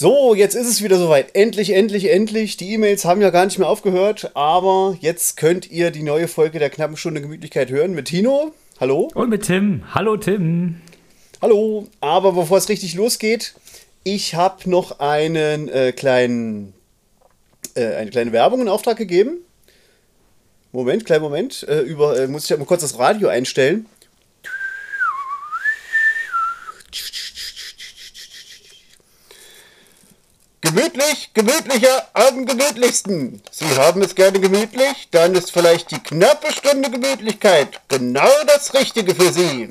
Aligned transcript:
So, 0.00 0.34
jetzt 0.34 0.54
ist 0.54 0.66
es 0.66 0.82
wieder 0.82 0.96
soweit. 0.96 1.34
Endlich, 1.34 1.74
endlich, 1.74 2.10
endlich. 2.10 2.56
Die 2.56 2.72
E-Mails 2.72 3.04
haben 3.04 3.20
ja 3.20 3.28
gar 3.28 3.44
nicht 3.44 3.58
mehr 3.58 3.68
aufgehört, 3.68 4.30
aber 4.32 4.96
jetzt 4.98 5.36
könnt 5.36 5.70
ihr 5.70 5.90
die 5.90 6.02
neue 6.02 6.26
Folge 6.26 6.58
der 6.58 6.70
knappen 6.70 6.96
Stunde 6.96 7.20
Gemütlichkeit 7.20 7.68
hören 7.68 7.92
mit 7.92 8.06
Tino. 8.06 8.54
Hallo. 8.80 9.10
Und 9.12 9.28
mit 9.28 9.42
Tim. 9.42 9.82
Hallo, 9.92 10.16
Tim. 10.16 10.80
Hallo. 11.42 11.86
Aber 12.00 12.32
bevor 12.32 12.56
es 12.56 12.70
richtig 12.70 12.94
losgeht, 12.94 13.52
ich 14.02 14.34
habe 14.34 14.70
noch 14.70 15.00
einen 15.00 15.68
äh, 15.68 15.92
kleinen, 15.92 16.72
äh, 17.74 17.96
eine 17.96 18.10
kleine 18.10 18.32
Werbung 18.32 18.62
in 18.62 18.68
Auftrag 18.68 18.96
gegeben. 18.96 19.44
Moment, 20.72 21.04
kleinen 21.04 21.24
Moment. 21.24 21.62
Äh, 21.68 21.80
über, 21.80 22.18
äh, 22.18 22.26
muss 22.26 22.50
ich 22.50 22.56
mal 22.56 22.64
kurz 22.64 22.80
das 22.80 22.98
Radio 22.98 23.28
einstellen. 23.28 23.84
Gemütlich, 30.72 31.30
gemütlicher, 31.34 32.06
am 32.12 32.46
gemütlichsten. 32.46 33.42
Sie 33.50 33.66
haben 33.76 34.02
es 34.02 34.14
gerne 34.14 34.38
gemütlich, 34.38 35.08
dann 35.10 35.34
ist 35.34 35.50
vielleicht 35.50 35.90
die 35.90 35.98
knappe 35.98 36.52
Stunde 36.52 36.88
Gemütlichkeit 36.90 37.80
genau 37.88 38.30
das 38.46 38.72
Richtige 38.72 39.16
für 39.16 39.32
Sie. 39.32 39.70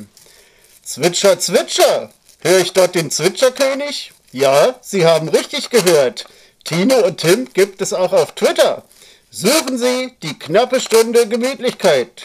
Zwitscher, 0.84 1.40
zwitscher. 1.40 2.09
Höre 2.41 2.59
ich 2.59 2.73
dort 2.73 2.95
den 2.95 3.12
Zwitscherkönig? 3.12 4.12
Ja, 4.34 4.76
Sie 4.82 5.05
haben 5.05 5.29
richtig 5.29 5.70
gehört. 5.70 6.26
Tino 6.65 6.98
und 7.05 7.21
Tim 7.21 7.48
gibt 7.54 7.82
es 7.82 7.93
auch 7.93 8.12
auf 8.12 8.35
Twitter. 8.35 8.84
Suchen 9.32 9.77
Sie 9.77 10.12
die 10.21 10.38
knappe 10.38 10.82
Stunde 10.82 11.29
Gemütlichkeit. 11.29 12.23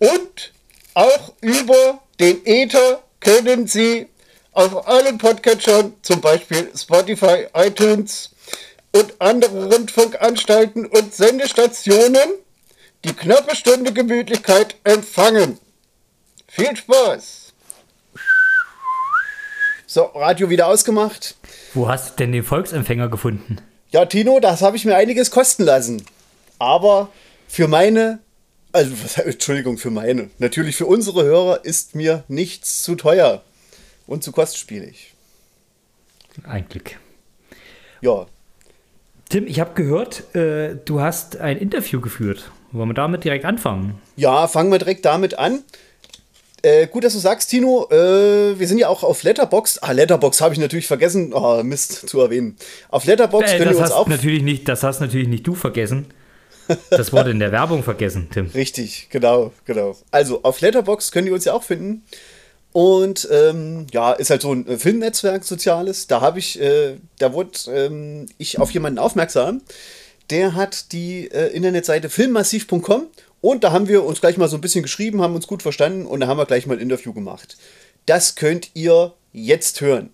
Und 0.00 0.52
auch 0.94 1.34
über 1.40 2.02
den 2.18 2.44
Ether 2.44 3.02
können 3.20 3.68
Sie 3.68 4.08
auf 4.50 4.88
allen 4.88 5.18
Podcatchern, 5.18 5.94
zum 6.02 6.20
Beispiel 6.20 6.70
Spotify, 6.76 7.46
iTunes 7.54 8.30
und 8.90 9.14
andere 9.20 9.72
Rundfunkanstalten 9.72 10.84
und 10.84 11.14
Sendestationen, 11.14 12.30
die 13.04 13.14
knappe 13.14 13.54
Stunde 13.54 13.92
Gemütlichkeit 13.92 14.74
empfangen. 14.82 15.58
Viel 16.48 16.76
Spaß! 16.76 17.52
So, 19.86 20.02
Radio 20.06 20.50
wieder 20.50 20.66
ausgemacht. 20.66 21.36
Wo 21.72 21.88
hast 21.88 22.10
du 22.10 22.16
denn 22.16 22.32
den 22.32 22.42
Volksempfänger 22.42 23.08
gefunden? 23.08 23.58
Ja, 23.92 24.06
Tino, 24.06 24.40
das 24.40 24.62
habe 24.62 24.76
ich 24.76 24.86
mir 24.86 24.96
einiges 24.96 25.30
kosten 25.30 25.64
lassen. 25.64 26.02
Aber 26.58 27.10
für 27.46 27.68
meine, 27.68 28.20
also 28.72 28.94
Entschuldigung, 29.22 29.76
für 29.76 29.90
meine, 29.90 30.30
natürlich 30.38 30.76
für 30.76 30.86
unsere 30.86 31.24
Hörer 31.24 31.64
ist 31.64 31.94
mir 31.94 32.24
nichts 32.26 32.82
zu 32.82 32.94
teuer 32.94 33.42
und 34.06 34.24
zu 34.24 34.32
kostspielig. 34.32 35.12
Ein 36.44 36.66
Glück. 36.70 36.98
Ja. 38.00 38.26
Tim, 39.28 39.46
ich 39.46 39.60
habe 39.60 39.74
gehört, 39.74 40.34
äh, 40.34 40.74
du 40.82 41.00
hast 41.02 41.36
ein 41.36 41.58
Interview 41.58 42.00
geführt. 42.00 42.50
Wollen 42.70 42.88
wir 42.88 42.94
damit 42.94 43.24
direkt 43.24 43.44
anfangen? 43.44 44.00
Ja, 44.16 44.48
fangen 44.48 44.72
wir 44.72 44.78
direkt 44.78 45.04
damit 45.04 45.38
an. 45.38 45.62
Äh, 46.62 46.86
gut, 46.86 47.02
dass 47.02 47.12
du 47.12 47.18
sagst, 47.18 47.50
Tino. 47.50 47.88
Äh, 47.90 48.58
wir 48.58 48.68
sind 48.68 48.78
ja 48.78 48.88
auch 48.88 49.02
auf 49.02 49.24
Letterbox. 49.24 49.78
Ah, 49.78 49.90
Letterbox 49.90 50.40
habe 50.40 50.54
ich 50.54 50.60
natürlich 50.60 50.86
vergessen. 50.86 51.32
Oh, 51.34 51.62
Mist 51.64 52.08
zu 52.08 52.20
erwähnen. 52.20 52.56
Auf 52.88 53.04
Letterbox 53.04 53.52
äh, 53.52 53.58
können 53.58 53.70
wir 53.70 53.76
uns 53.78 53.86
hast 53.86 53.92
auch. 53.92 54.06
Natürlich 54.06 54.42
nicht, 54.42 54.68
das 54.68 54.84
hast 54.84 55.00
natürlich 55.00 55.28
nicht 55.28 55.46
du 55.46 55.54
vergessen. 55.54 56.06
Das 56.90 57.12
wurde 57.12 57.32
in 57.32 57.40
der 57.40 57.50
Werbung 57.52 57.82
vergessen, 57.82 58.28
Tim. 58.32 58.46
Richtig, 58.46 59.08
genau, 59.10 59.52
genau. 59.64 59.96
Also 60.12 60.44
auf 60.44 60.60
Letterbox 60.60 61.10
könnt 61.10 61.26
ihr 61.26 61.34
uns 61.34 61.44
ja 61.44 61.52
auch 61.52 61.64
finden. 61.64 62.04
Und 62.72 63.28
ähm, 63.30 63.86
ja, 63.92 64.12
ist 64.12 64.30
halt 64.30 64.42
so 64.42 64.52
ein 64.52 64.78
Filmnetzwerk, 64.78 65.44
soziales. 65.44 66.06
Da 66.06 66.20
habe 66.20 66.38
ich, 66.38 66.60
äh, 66.60 66.96
da 67.18 67.32
wurde 67.32 67.50
ähm, 67.68 68.26
ich 68.38 68.60
auf 68.60 68.70
jemanden 68.70 68.98
aufmerksam. 68.98 69.62
Der 70.30 70.54
hat 70.54 70.92
die 70.92 71.30
äh, 71.30 71.48
Internetseite 71.48 72.08
filmmassiv.com 72.08 73.08
und 73.42 73.64
da 73.64 73.72
haben 73.72 73.88
wir 73.88 74.04
uns 74.04 74.20
gleich 74.20 74.38
mal 74.38 74.48
so 74.48 74.56
ein 74.56 74.62
bisschen 74.62 74.82
geschrieben, 74.82 75.20
haben 75.20 75.34
uns 75.34 75.46
gut 75.46 75.62
verstanden 75.62 76.06
und 76.06 76.20
da 76.20 76.28
haben 76.28 76.38
wir 76.38 76.46
gleich 76.46 76.66
mal 76.66 76.76
ein 76.76 76.80
Interview 76.80 77.12
gemacht. 77.12 77.58
Das 78.06 78.36
könnt 78.36 78.70
ihr 78.74 79.12
jetzt 79.32 79.80
hören. 79.82 80.10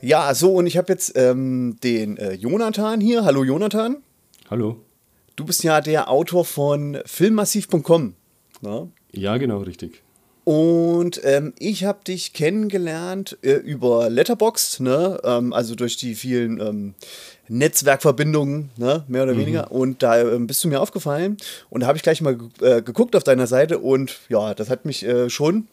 Ja, 0.00 0.34
so 0.34 0.54
und 0.54 0.66
ich 0.66 0.78
habe 0.78 0.92
jetzt 0.92 1.12
ähm, 1.16 1.76
den 1.82 2.16
äh, 2.16 2.32
Jonathan 2.32 3.00
hier. 3.00 3.24
Hallo 3.24 3.44
Jonathan. 3.44 3.96
Hallo. 4.48 4.80
Du 5.36 5.44
bist 5.44 5.62
ja 5.64 5.80
der 5.80 6.10
Autor 6.10 6.44
von 6.44 6.98
filmmassiv.com. 7.04 8.14
Ne? 8.62 8.90
Ja, 9.12 9.36
genau, 9.36 9.58
richtig. 9.58 10.02
Und 10.44 11.20
ähm, 11.24 11.52
ich 11.58 11.84
habe 11.84 12.00
dich 12.04 12.32
kennengelernt 12.32 13.38
äh, 13.42 13.52
über 13.52 14.08
Letterboxd, 14.08 14.80
ne? 14.80 15.20
Ähm, 15.22 15.52
also 15.52 15.74
durch 15.74 15.96
die 15.96 16.14
vielen 16.14 16.60
ähm, 16.60 16.94
Netzwerkverbindungen, 17.50 18.70
ne? 18.76 19.04
mehr 19.08 19.24
oder 19.24 19.36
weniger. 19.36 19.72
Und 19.72 20.02
da 20.02 20.20
ähm, 20.20 20.46
bist 20.46 20.62
du 20.62 20.68
mir 20.68 20.80
aufgefallen 20.80 21.36
und 21.68 21.80
da 21.80 21.88
habe 21.88 21.96
ich 21.96 22.02
gleich 22.02 22.20
mal 22.20 22.38
äh, 22.60 22.80
geguckt 22.80 23.16
auf 23.16 23.24
deiner 23.24 23.48
Seite 23.48 23.80
und 23.80 24.18
ja, 24.28 24.54
das 24.54 24.70
hat 24.70 24.84
mich 24.84 25.04
äh, 25.04 25.28
schon 25.28 25.66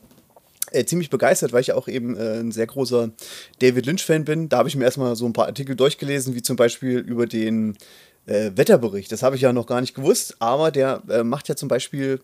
äh, 0.72 0.86
ziemlich 0.86 1.12
begeistert, 1.12 1.54
weil 1.54 1.62
ich 1.62 1.74
auch 1.74 1.88
eben 1.88 2.18
äh, 2.18 2.40
ein 2.40 2.52
sehr 2.52 2.66
großer 2.66 3.12
David 3.60 3.86
Lynch-Fan 3.86 4.26
bin. 4.26 4.50
Da 4.50 4.58
habe 4.58 4.70
ich 4.70 4.76
mir 4.76 4.86
erstmal 4.86 5.16
so 5.16 5.28
ein 5.28 5.34
paar 5.34 5.46
Artikel 5.46 5.76
durchgelesen, 5.76 6.34
wie 6.34 6.42
zum 6.42 6.56
Beispiel 6.56 6.98
über 6.98 7.28
den 7.28 7.78
äh, 8.26 8.52
Wetterbericht. 8.56 9.12
Das 9.12 9.22
habe 9.22 9.36
ich 9.36 9.44
ja 9.44 9.54
noch 9.54 9.68
gar 9.68 9.80
nicht 9.80 9.94
gewusst, 9.94 10.36
aber 10.40 10.72
der 10.72 11.04
macht 11.24 11.48
ja 11.48 11.56
zum 11.56 11.70
Beispiel, 11.70 12.20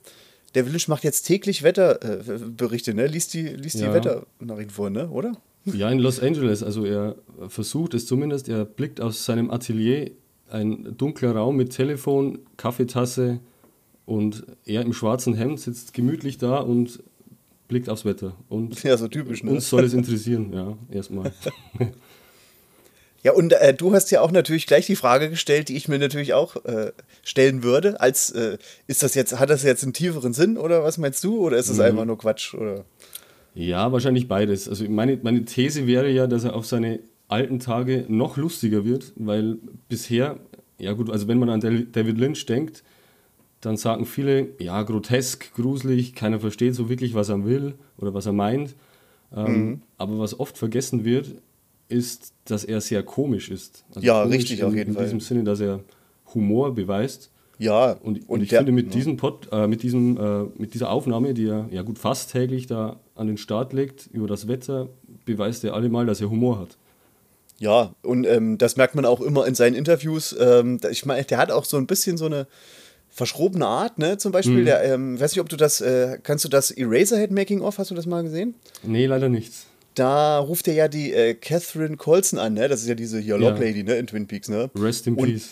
David 0.53 0.71
Lynch 0.71 0.87
macht 0.87 1.03
jetzt 1.03 1.23
täglich 1.23 1.63
Wetterberichte, 1.63 2.93
ne? 2.93 3.07
Liest 3.07 3.33
die, 3.33 3.41
liest 3.47 3.79
die 3.79 3.83
Ja. 3.83 3.93
Wetternachrichten 3.93 4.73
vor, 4.73 4.89
ne? 4.89 5.09
Oder? 5.09 5.33
Ja, 5.65 5.89
in 5.89 5.99
Los 5.99 6.19
Angeles. 6.19 6.61
Also 6.63 6.85
er 6.85 7.15
versucht 7.47 7.93
es 7.93 8.05
zumindest. 8.05 8.49
Er 8.49 8.65
blickt 8.65 9.01
aus 9.01 9.25
seinem 9.25 9.49
Atelier 9.51 10.11
ein 10.49 10.95
dunkler 10.97 11.31
Raum 11.35 11.55
mit 11.55 11.71
Telefon, 11.71 12.39
Kaffeetasse 12.57 13.39
und 14.05 14.45
er 14.65 14.81
im 14.81 14.93
schwarzen 14.93 15.33
Hemd 15.33 15.59
sitzt 15.59 15.93
gemütlich 15.93 16.37
da 16.37 16.57
und 16.57 17.01
blickt 17.67 17.89
aufs 17.89 18.05
Wetter. 18.05 18.35
Und 18.49 18.83
Ja, 18.83 18.97
so 18.97 19.07
typisch, 19.07 19.43
ne? 19.43 19.51
uns 19.51 19.69
soll 19.69 19.85
es 19.85 19.93
interessieren, 19.93 20.51
ja, 20.53 20.77
erstmal. 20.91 21.31
Ja, 23.23 23.31
und 23.31 23.53
äh, 23.53 23.73
du 23.73 23.93
hast 23.93 24.11
ja 24.11 24.19
auch 24.21 24.31
natürlich 24.31 24.67
gleich 24.67 24.85
die 24.85 24.97
Frage 24.97 25.29
gestellt, 25.29 25.69
die 25.69 25.77
ich 25.77 25.87
mir 25.87 25.97
natürlich 25.97 26.33
auch 26.33 26.57
äh, 26.65 26.91
stellen 27.23 27.63
würde, 27.63 27.99
als 28.01 28.29
äh, 28.31 28.57
ist 28.87 29.01
das 29.01 29.15
jetzt, 29.15 29.39
hat 29.39 29.49
das 29.49 29.63
jetzt 29.63 29.83
einen 29.83 29.93
tieferen 29.93 30.33
Sinn 30.33 30.57
oder 30.57 30.83
was 30.83 30.97
meinst 30.97 31.23
du? 31.23 31.39
Oder 31.39 31.57
ist 31.57 31.69
das 31.69 31.79
einfach 31.79 32.03
nur 32.05 32.17
Quatsch? 32.17 32.53
Oder? 32.53 32.83
Ja, 33.55 33.91
wahrscheinlich 33.91 34.27
beides. 34.27 34.67
Also 34.67 34.83
meine, 34.89 35.17
meine 35.23 35.45
These 35.45 35.87
wäre 35.87 36.09
ja, 36.09 36.27
dass 36.27 36.43
er 36.43 36.53
auf 36.55 36.65
seine 36.65 36.99
alten 37.29 37.59
Tage 37.59 38.05
noch 38.09 38.35
lustiger 38.35 38.83
wird, 38.83 39.13
weil 39.15 39.57
bisher, 39.87 40.37
ja 40.77 40.91
gut, 40.91 41.09
also 41.09 41.27
wenn 41.29 41.39
man 41.39 41.49
an 41.49 41.61
Dav- 41.61 41.85
David 41.91 42.17
Lynch 42.17 42.45
denkt, 42.45 42.83
dann 43.61 43.77
sagen 43.77 44.05
viele, 44.05 44.49
ja, 44.59 44.81
grotesk, 44.83 45.53
gruselig, 45.53 46.13
keiner 46.13 46.41
versteht 46.41 46.75
so 46.75 46.89
wirklich, 46.89 47.13
was 47.13 47.29
er 47.29 47.45
will 47.45 47.75
oder 47.97 48.13
was 48.13 48.25
er 48.25 48.33
meint. 48.33 48.75
Ähm, 49.33 49.81
Aber 49.97 50.19
was 50.19 50.37
oft 50.37 50.57
vergessen 50.57 51.05
wird, 51.05 51.35
ist, 51.89 52.33
dass 52.45 52.63
er 52.63 52.81
sehr 52.81 53.03
komisch 53.03 53.49
ist. 53.49 53.83
Also 53.95 54.05
Ja, 54.05 54.23
komisch 54.23 54.37
richtig, 54.39 54.59
in, 54.59 54.65
auf 54.65 54.73
jeden 54.75 54.89
in 54.89 54.95
Fall. 54.95 55.03
diesem 55.03 55.19
Sinne, 55.19 55.43
dass 55.43 55.59
er 55.59 55.79
Humor 56.33 56.73
beweist. 56.73 57.29
Ja, 57.59 57.91
Und, 57.93 58.27
und, 58.27 58.41
ich 58.41 58.49
der- 58.49 58.59
finde, 58.59 58.71
mit, 58.71 58.93
diesem 58.93 59.15
Pod, 59.17 59.47
äh, 59.51 59.67
mit, 59.67 59.83
diesem, 59.83 60.17
äh, 60.17 60.43
mit 60.59 60.73
dieser 60.73 60.89
Aufnahme, 60.89 61.33
die 61.33 61.47
er 61.47 61.67
ja 61.71 61.83
gut 61.83 61.99
fast 61.99 62.31
täglich 62.31 62.65
da 62.67 62.99
an 63.15 63.27
den 63.27 63.37
Start 63.37 63.73
legt 63.73 64.09
über 64.11 64.27
das 64.27 64.47
Wetter, 64.47 64.89
beweist 65.25 65.63
er 65.63 65.73
allemal, 65.75 66.05
dass 66.05 66.19
er 66.19 66.29
Humor 66.29 66.59
hat. 66.59 66.77
Ja, 67.59 67.93
und 68.01 68.25
ähm, 68.25 68.57
das 68.57 68.75
merkt 68.75 68.95
man 68.95 69.05
auch 69.05 69.21
immer 69.21 69.45
in 69.45 69.53
seinen 69.55 69.75
Interviews. 69.75 70.35
Ähm, 70.37 70.79
ich 70.89 71.05
meine, 71.05 71.23
der 71.23 71.37
hat 71.37 71.51
auch 71.51 71.63
so 71.63 71.77
ein 71.77 71.85
bisschen 71.87 72.17
so 72.17 72.25
eine 72.25 72.47
verschrobene 73.09 73.67
Art, 73.67 73.99
ne? 73.99 74.17
Zum 74.17 74.31
Beispiel, 74.31 74.61
Mhm. 74.61 74.65
der, 74.65 74.83
ähm, 74.91 75.19
weiß 75.19 75.31
nicht, 75.33 75.39
ob 75.39 75.47
du 75.47 75.55
das, 75.55 75.79
äh, 75.79 76.17
kannst 76.23 76.43
du 76.43 76.49
das 76.49 76.71
Eraserhead 76.71 77.31
Making 77.31 77.61
of, 77.61 77.77
hast 77.77 77.91
du 77.91 77.95
das 77.95 78.07
mal 78.07 78.23
gesehen? 78.23 78.55
Nee, 78.81 79.05
leider 79.05 79.29
nichts. 79.29 79.67
Da 79.95 80.39
ruft 80.39 80.67
er 80.67 80.73
ja 80.73 80.87
die 80.87 81.13
äh, 81.13 81.33
Catherine 81.35 81.97
Colson 81.97 82.39
an, 82.39 82.53
ne? 82.55 82.67
Das 82.67 82.81
ist 82.81 82.87
ja 82.87 82.95
diese 82.95 83.19
hier 83.19 83.37
Ja. 83.39 83.49
Lock 83.49 83.59
Lady, 83.59 83.83
ne, 83.83 83.95
in 83.97 84.07
Twin 84.07 84.27
Peaks, 84.27 84.49
ne? 84.49 84.69
Rest 84.75 85.07
in 85.07 85.15
Und- 85.15 85.27
Peace. 85.31 85.49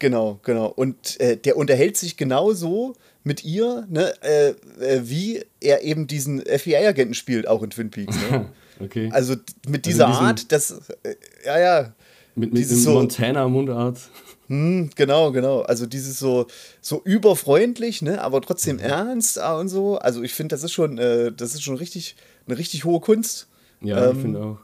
Genau, 0.00 0.38
genau. 0.44 0.66
Und 0.66 1.18
äh, 1.20 1.36
der 1.36 1.56
unterhält 1.56 1.96
sich 1.96 2.16
genauso 2.16 2.94
mit 3.24 3.44
ihr, 3.44 3.84
ne, 3.90 4.12
äh, 4.22 4.50
äh, 4.80 5.00
wie 5.02 5.42
er 5.60 5.82
eben 5.82 6.06
diesen 6.06 6.40
FBI-Agenten 6.46 7.14
spielt, 7.14 7.48
auch 7.48 7.62
in 7.64 7.70
Twin 7.70 7.90
Peaks. 7.90 8.16
Ne? 8.30 8.46
Okay. 8.80 9.10
Also 9.12 9.34
mit 9.68 9.86
dieser 9.86 10.06
diesen- 10.06 10.24
Art, 10.24 10.52
das, 10.52 10.70
äh, 11.02 11.16
ja, 11.44 11.58
ja, 11.58 11.92
mit 12.36 12.52
mit 12.52 12.64
so- 12.68 12.92
Montana-Mundart. 12.92 13.98
hm, 14.46 14.90
genau, 14.94 15.32
genau. 15.32 15.62
Also 15.62 15.84
dieses 15.86 16.20
so, 16.20 16.46
so 16.80 17.02
überfreundlich, 17.04 18.02
ne, 18.02 18.20
aber 18.22 18.40
trotzdem 18.40 18.76
Mhm. 18.76 18.82
ernst 18.82 19.36
und 19.38 19.68
so. 19.68 19.98
Also 19.98 20.22
ich 20.22 20.32
finde, 20.32 20.54
das 20.54 20.62
ist 20.62 20.70
schon, 20.70 20.96
äh, 20.98 21.32
das 21.32 21.54
ist 21.54 21.62
schon 21.64 21.74
richtig, 21.76 22.14
eine 22.48 22.58
richtig 22.58 22.84
hohe 22.84 23.00
Kunst. 23.00 23.48
Ja, 23.80 24.06
Ähm, 24.10 24.16
ich 24.16 24.22
finde 24.22 24.40
auch. 24.40 24.58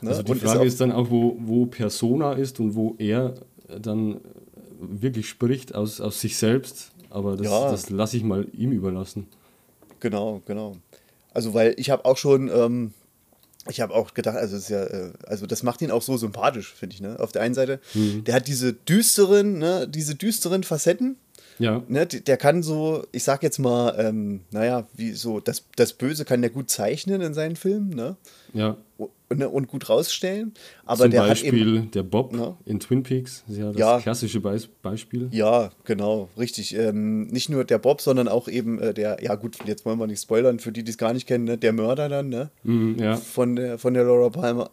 ne, 0.00 0.10
Also 0.10 0.22
die 0.22 0.30
und 0.32 0.38
ist 0.38 0.44
Frage 0.44 0.60
auch- 0.60 0.64
ist, 0.64 0.80
dann 0.80 0.92
auch, 0.92 1.10
wo, 1.10 1.36
wo 1.40 1.66
Persona 1.66 2.32
ist 2.32 2.60
und 2.60 2.74
wo 2.74 2.94
er 2.98 3.34
dann 3.80 4.20
wirklich 4.80 5.28
spricht 5.28 5.74
aus, 5.74 6.00
aus 6.00 6.20
sich 6.20 6.36
selbst. 6.36 6.92
Aber 7.10 7.36
das, 7.36 7.46
Ja. 7.46 7.70
das 7.70 7.90
lasse 7.90 8.16
ich 8.16 8.24
mal 8.24 8.46
ihm 8.52 8.72
überlassen. 8.72 9.26
Genau, 10.00 10.42
genau. 10.46 10.76
Also, 11.32 11.54
weil 11.54 11.74
ich 11.78 11.90
habe 11.90 12.04
auch 12.04 12.16
schon, 12.16 12.48
ähm, 12.54 12.92
ich 13.68 13.80
habe 13.80 13.94
auch 13.94 14.12
gedacht, 14.14 14.36
also, 14.36 14.56
ist 14.56 14.68
ja, 14.68 14.84
äh, 14.84 15.12
also 15.26 15.46
das 15.46 15.62
macht 15.62 15.80
ihn 15.80 15.90
auch 15.90 16.02
so 16.02 16.16
sympathisch, 16.16 16.74
finde 16.74 16.94
ich, 16.94 17.00
ne? 17.00 17.18
Auf 17.18 17.32
der 17.32 17.42
einen 17.42 17.54
Seite, 17.54 17.80
der 17.94 18.34
hat 18.34 18.46
diese 18.48 18.72
düsteren, 18.74 19.58
ne, 19.58 19.88
diese 19.88 20.14
düsteren 20.16 20.64
Facetten, 20.64 21.16
Ja, 21.58 21.82
ne? 21.88 22.06
Der 22.06 22.36
kann 22.36 22.62
so, 22.62 23.04
ich 23.12 23.22
sag 23.24 23.42
jetzt 23.42 23.58
mal, 23.58 23.94
ähm, 23.98 24.40
naja, 24.50 24.86
wie 24.94 25.12
so, 25.12 25.38
das, 25.40 25.64
das 25.76 25.92
Böse 25.92 26.24
kann 26.24 26.40
der 26.40 26.50
gut 26.50 26.68
zeichnen 26.70 27.20
in 27.20 27.32
seinen 27.34 27.56
Filmen, 27.56 27.90
ne? 27.90 28.16
ja. 28.52 28.76
Und, 28.96 29.38
ne, 29.38 29.48
und 29.48 29.66
gut 29.68 29.88
rausstellen. 29.88 30.52
Aber 30.84 31.04
Zum 31.04 31.10
der 31.12 31.20
Beispiel 31.22 31.50
hat 31.52 31.82
eben. 31.82 31.90
der 31.90 32.02
Bob 32.04 32.36
Ja. 32.36 32.56
in 32.66 32.78
Twin 32.78 33.02
Peaks. 33.02 33.42
Ist 33.48 33.56
ja 33.58 33.68
das 33.70 33.76
Ja. 33.78 34.00
klassische 34.00 34.40
Beis 34.40 34.66
Beispiel. 34.82 35.28
Ja, 35.32 35.70
genau, 35.84 36.28
richtig. 36.38 36.76
Ähm, 36.76 37.26
nicht 37.28 37.48
nur 37.48 37.64
der 37.64 37.78
Bob, 37.78 38.00
sondern 38.00 38.28
auch 38.28 38.46
eben 38.48 38.78
äh, 38.80 38.94
der, 38.94 39.18
ja 39.22 39.34
gut, 39.34 39.58
jetzt 39.66 39.84
wollen 39.84 39.98
wir 39.98 40.06
nicht 40.06 40.22
spoilern, 40.22 40.58
für 40.60 40.70
die, 40.72 40.84
die 40.84 40.90
es 40.90 40.98
gar 40.98 41.12
nicht 41.12 41.26
kennen, 41.26 41.44
ne? 41.44 41.58
der 41.58 41.72
Mörder 41.72 42.08
dann, 42.08 42.28
ne? 42.28 42.50
Mhm, 42.62 42.98
ja. 42.98 43.16
von 43.16 43.56
der, 43.56 43.78
von 43.78 43.94
der 43.94 44.04
Laura 44.04 44.28
Palmer. 44.30 44.70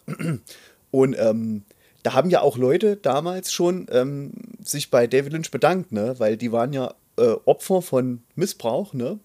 Und 0.92 1.16
ähm, 1.18 1.64
da 2.04 2.14
haben 2.14 2.30
ja 2.30 2.42
auch 2.42 2.58
Leute 2.58 2.96
damals 2.96 3.52
schon 3.52 3.88
ähm, 3.92 4.32
sich 4.64 4.92
bei 4.92 5.08
David 5.08 5.34
Lynch 5.34 5.52
bedankt, 5.52 5.92
ne? 5.92 6.16
weil 6.18 6.38
die 6.38 6.52
waren 6.52 6.74
ja 6.74 6.94
äh, 7.18 7.36
Opfer 7.46 7.82
von 7.82 8.22
Missbrauch, 8.36 8.94
ne? 8.94 9.20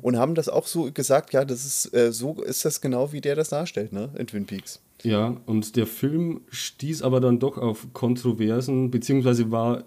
Und 0.00 0.16
haben 0.16 0.34
das 0.34 0.48
auch 0.48 0.66
so 0.66 0.90
gesagt, 0.90 1.34
ja, 1.34 1.44
das 1.44 1.64
ist 1.64 1.94
äh, 1.94 2.10
so 2.10 2.42
ist 2.42 2.64
das 2.64 2.80
genau, 2.80 3.12
wie 3.12 3.20
der 3.20 3.36
das 3.36 3.50
darstellt, 3.50 3.92
ne? 3.92 4.08
In 4.16 4.26
Twin 4.26 4.46
Peaks. 4.46 4.80
Ja, 5.02 5.36
und 5.46 5.76
der 5.76 5.86
Film 5.86 6.40
stieß 6.48 7.02
aber 7.02 7.20
dann 7.20 7.38
doch 7.38 7.58
auf 7.58 7.86
Kontroversen, 7.92 8.90
beziehungsweise 8.90 9.50
war 9.50 9.84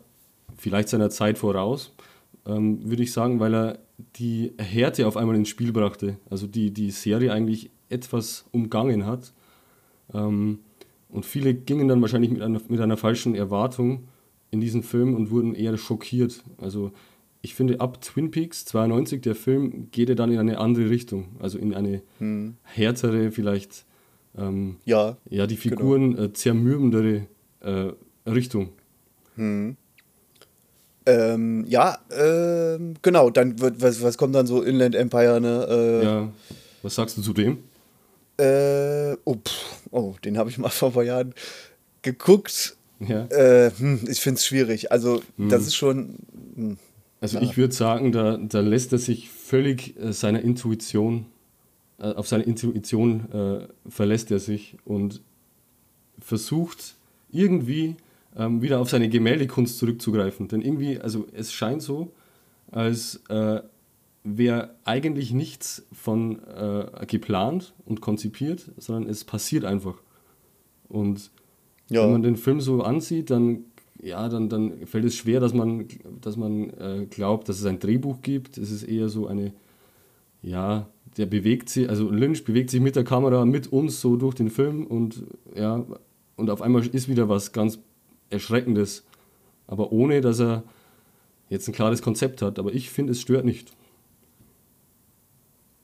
vielleicht 0.58 0.90
seiner 0.90 1.10
Zeit 1.10 1.38
voraus, 1.38 1.94
ähm, 2.46 2.90
würde 2.90 3.04
ich 3.04 3.12
sagen, 3.12 3.40
weil 3.40 3.54
er 3.54 3.80
die 4.16 4.54
Härte 4.58 5.08
auf 5.08 5.18
einmal 5.18 5.36
ins 5.36 5.50
Spiel 5.50 5.72
brachte. 5.72 6.18
Also 6.30 6.48
die, 6.48 6.72
die 6.72 6.92
Serie 6.92 7.34
eigentlich 7.34 7.72
etwas 7.90 8.46
umgangen 8.52 9.06
hat. 9.06 9.34
Ähm, 10.14 10.60
und 11.12 11.26
viele 11.26 11.54
gingen 11.54 11.88
dann 11.88 12.02
wahrscheinlich 12.02 12.32
mit 12.32 12.42
einer, 12.42 12.62
mit 12.68 12.80
einer 12.80 12.98
falschen 12.98 13.36
Erwartung 13.36 14.08
in 14.50 14.60
diesen 14.62 14.84
Film 14.84 15.16
und 15.16 15.30
wurden 15.32 15.56
eher 15.56 15.78
schockiert. 15.78 16.44
Also 16.58 16.92
ich 17.42 17.56
finde, 17.56 17.80
ab 17.80 18.02
Twin 18.02 18.32
Peaks 18.32 18.66
92, 18.66 19.22
der 19.22 19.36
Film, 19.36 19.90
geht 19.92 20.10
er 20.10 20.16
dann 20.16 20.32
in 20.32 20.40
eine 20.40 20.58
andere 20.60 20.90
Richtung. 20.90 21.30
Also 21.40 21.58
in 21.58 21.74
eine 21.74 22.02
härtere, 22.64 23.32
vielleicht 23.32 23.86
ähm, 24.38 24.78
Ja. 24.86 25.18
ja, 25.30 25.48
die 25.48 25.58
Figuren 25.58 26.18
äh, 26.18 26.34
zermürbendere 26.34 27.28
äh, 27.62 27.92
Richtung. 28.30 28.70
Ähm, 31.06 31.66
ja, 31.68 31.98
ähm, 32.16 32.94
genau, 33.02 33.30
dann 33.32 33.60
wird, 33.60 33.82
was, 33.82 34.02
was 34.04 34.18
kommt 34.18 34.36
dann 34.36 34.46
so 34.46 34.62
Inland 34.62 34.94
Empire, 34.96 35.42
ne? 35.42 35.66
Äh, 35.70 36.06
Ja. 36.06 36.30
Was 36.84 36.96
sagst 36.96 37.18
du 37.18 37.22
zu 37.22 37.34
dem? 37.34 37.58
äh, 38.38 39.16
oh, 39.26 39.36
pff, 39.36 39.81
oh, 39.92 40.16
den 40.24 40.38
habe 40.38 40.50
ich 40.50 40.58
mal 40.58 40.70
vor 40.70 40.90
ein 40.90 40.94
paar 40.94 41.04
Jahren 41.04 41.34
geguckt. 42.02 42.76
Ja. 43.00 43.26
Äh, 43.28 43.72
hm, 43.78 44.02
ich 44.08 44.20
finde 44.22 44.38
es 44.38 44.46
schwierig. 44.46 44.92
Also, 44.92 45.22
das 45.38 45.68
ist 45.68 45.76
schon. 45.76 46.18
Hm, 46.56 46.78
Also 47.20 47.40
ich 47.40 47.58
würde 47.58 47.74
sagen, 47.74 48.12
da, 48.12 48.38
da 48.38 48.60
lässt 48.62 48.92
er 48.94 49.00
sich 49.00 49.30
völlig 49.30 50.00
äh, 50.00 50.14
seiner 50.14 50.42
Intuition, 50.42 51.26
äh, 52.00 52.14
auf 52.14 52.28
seine 52.28 52.44
Intuition 52.44 53.32
äh, 53.32 53.68
verlässt 53.90 54.32
er 54.32 54.40
sich 54.40 54.78
und 54.86 55.22
versucht 56.20 56.96
irgendwie 57.32 57.96
ähm, 58.38 58.62
wieder 58.62 58.80
auf 58.80 58.90
seine 58.90 59.10
Gemäldekunst 59.10 59.78
zurückzugreifen. 59.80 60.48
Denn 60.48 60.62
irgendwie, 60.62 61.00
also 61.00 61.28
es 61.34 61.52
scheint 61.54 61.82
so, 61.82 62.12
als 62.72 63.22
äh, 63.30 63.62
wäre 64.24 64.76
eigentlich 64.84 65.34
nichts 65.34 65.86
von 65.92 66.40
äh, 66.44 67.06
geplant 67.08 67.74
und 67.86 68.02
konzipiert, 68.02 68.72
sondern 68.78 69.10
es 69.10 69.24
passiert 69.24 69.66
einfach. 69.66 69.96
Und 70.90 71.32
Ja. 71.90 72.04
wenn 72.04 72.12
man 72.12 72.24
den 72.24 72.36
Film 72.36 72.62
so 72.62 72.82
ansieht, 72.84 73.30
dann, 73.32 73.66
ja, 74.02 74.30
dann, 74.30 74.48
dann 74.50 74.86
fällt 74.86 75.06
es 75.06 75.16
schwer, 75.16 75.40
dass 75.40 75.54
man, 75.54 75.86
dass 76.22 76.38
man 76.38 76.70
äh, 76.72 77.08
glaubt, 77.10 77.50
dass 77.50 77.60
es 77.60 77.66
ein 77.66 77.80
Drehbuch 77.80 78.22
gibt. 78.22 78.58
Es 78.58 78.70
ist 78.72 78.84
eher 78.84 79.10
so 79.10 79.28
eine, 79.28 79.54
ja, 80.44 80.88
der 81.18 81.26
bewegt 81.26 81.70
sich, 81.70 81.90
also 81.90 82.10
Lynch 82.10 82.44
bewegt 82.46 82.70
sich 82.70 82.80
mit 82.80 82.96
der 82.96 83.04
Kamera 83.04 83.44
mit 83.46 83.72
uns 83.74 84.02
so 84.02 84.16
durch 84.18 84.36
den 84.36 84.50
Film 84.50 84.86
und 84.86 85.24
ja, 85.56 85.84
und 86.38 86.50
auf 86.50 86.62
einmal 86.62 86.86
ist 86.88 87.10
wieder 87.10 87.28
was 87.28 87.52
ganz 87.52 87.80
Erschreckendes, 88.30 89.04
aber 89.68 89.92
ohne, 89.92 90.22
dass 90.22 90.40
er 90.40 90.64
jetzt 91.50 91.68
ein 91.68 91.74
klares 91.74 92.02
Konzept 92.02 92.42
hat. 92.42 92.60
Aber 92.60 92.74
ich 92.74 92.90
finde, 92.90 93.12
es 93.12 93.20
stört 93.22 93.44
nicht. 93.46 93.74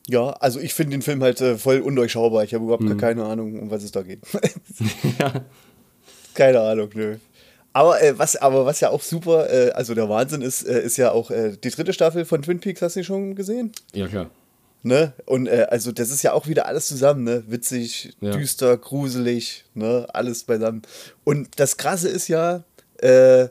Ja, 0.09 0.29
also 0.29 0.59
ich 0.59 0.73
finde 0.73 0.91
den 0.91 1.01
Film 1.01 1.21
halt 1.21 1.41
äh, 1.41 1.57
voll 1.57 1.81
undurchschaubar. 1.81 2.43
Ich 2.43 2.53
habe 2.53 2.63
überhaupt 2.63 2.87
gar 2.87 2.95
keine 2.97 3.25
Ahnung, 3.25 3.59
um 3.59 3.69
was 3.71 3.83
es 3.83 3.91
da 3.91 4.03
geht. 4.03 4.19
ja, 5.19 5.45
keine 6.33 6.61
Ahnung, 6.61 6.89
nö. 6.93 7.17
Aber, 7.73 8.01
äh, 8.01 8.17
was, 8.17 8.35
aber 8.37 8.65
was 8.65 8.79
ja 8.79 8.89
auch 8.89 9.01
super, 9.01 9.49
äh, 9.51 9.71
also 9.71 9.93
der 9.93 10.09
Wahnsinn 10.09 10.41
ist, 10.41 10.63
äh, 10.63 10.81
ist 10.81 10.97
ja 10.97 11.11
auch 11.11 11.29
äh, 11.29 11.57
die 11.61 11.69
dritte 11.69 11.93
Staffel 11.93 12.25
von 12.25 12.41
Twin 12.41 12.59
Peaks, 12.59 12.81
hast 12.81 12.95
du 12.95 13.03
schon 13.03 13.35
gesehen? 13.35 13.71
ja 13.93 14.07
klar. 14.07 14.29
Ne? 14.83 15.11
Und 15.25 15.47
äh, 15.47 15.67
also 15.69 15.91
das 15.91 16.09
ist 16.11 16.23
ja 16.23 16.33
auch 16.33 16.47
wieder 16.47 16.65
alles 16.67 16.87
zusammen, 16.87 17.23
ne? 17.23 17.43
Witzig, 17.47 18.15
Ja. 18.21 18.31
düster, 18.31 18.77
gruselig, 18.77 19.65
ne? 19.73 20.07
Alles 20.13 20.43
beisammen. 20.45 20.83
Und 21.23 21.59
das 21.59 21.77
Krasse 21.77 22.07
ist 22.07 22.29
ja, 22.29 22.63
äh, 23.01 23.47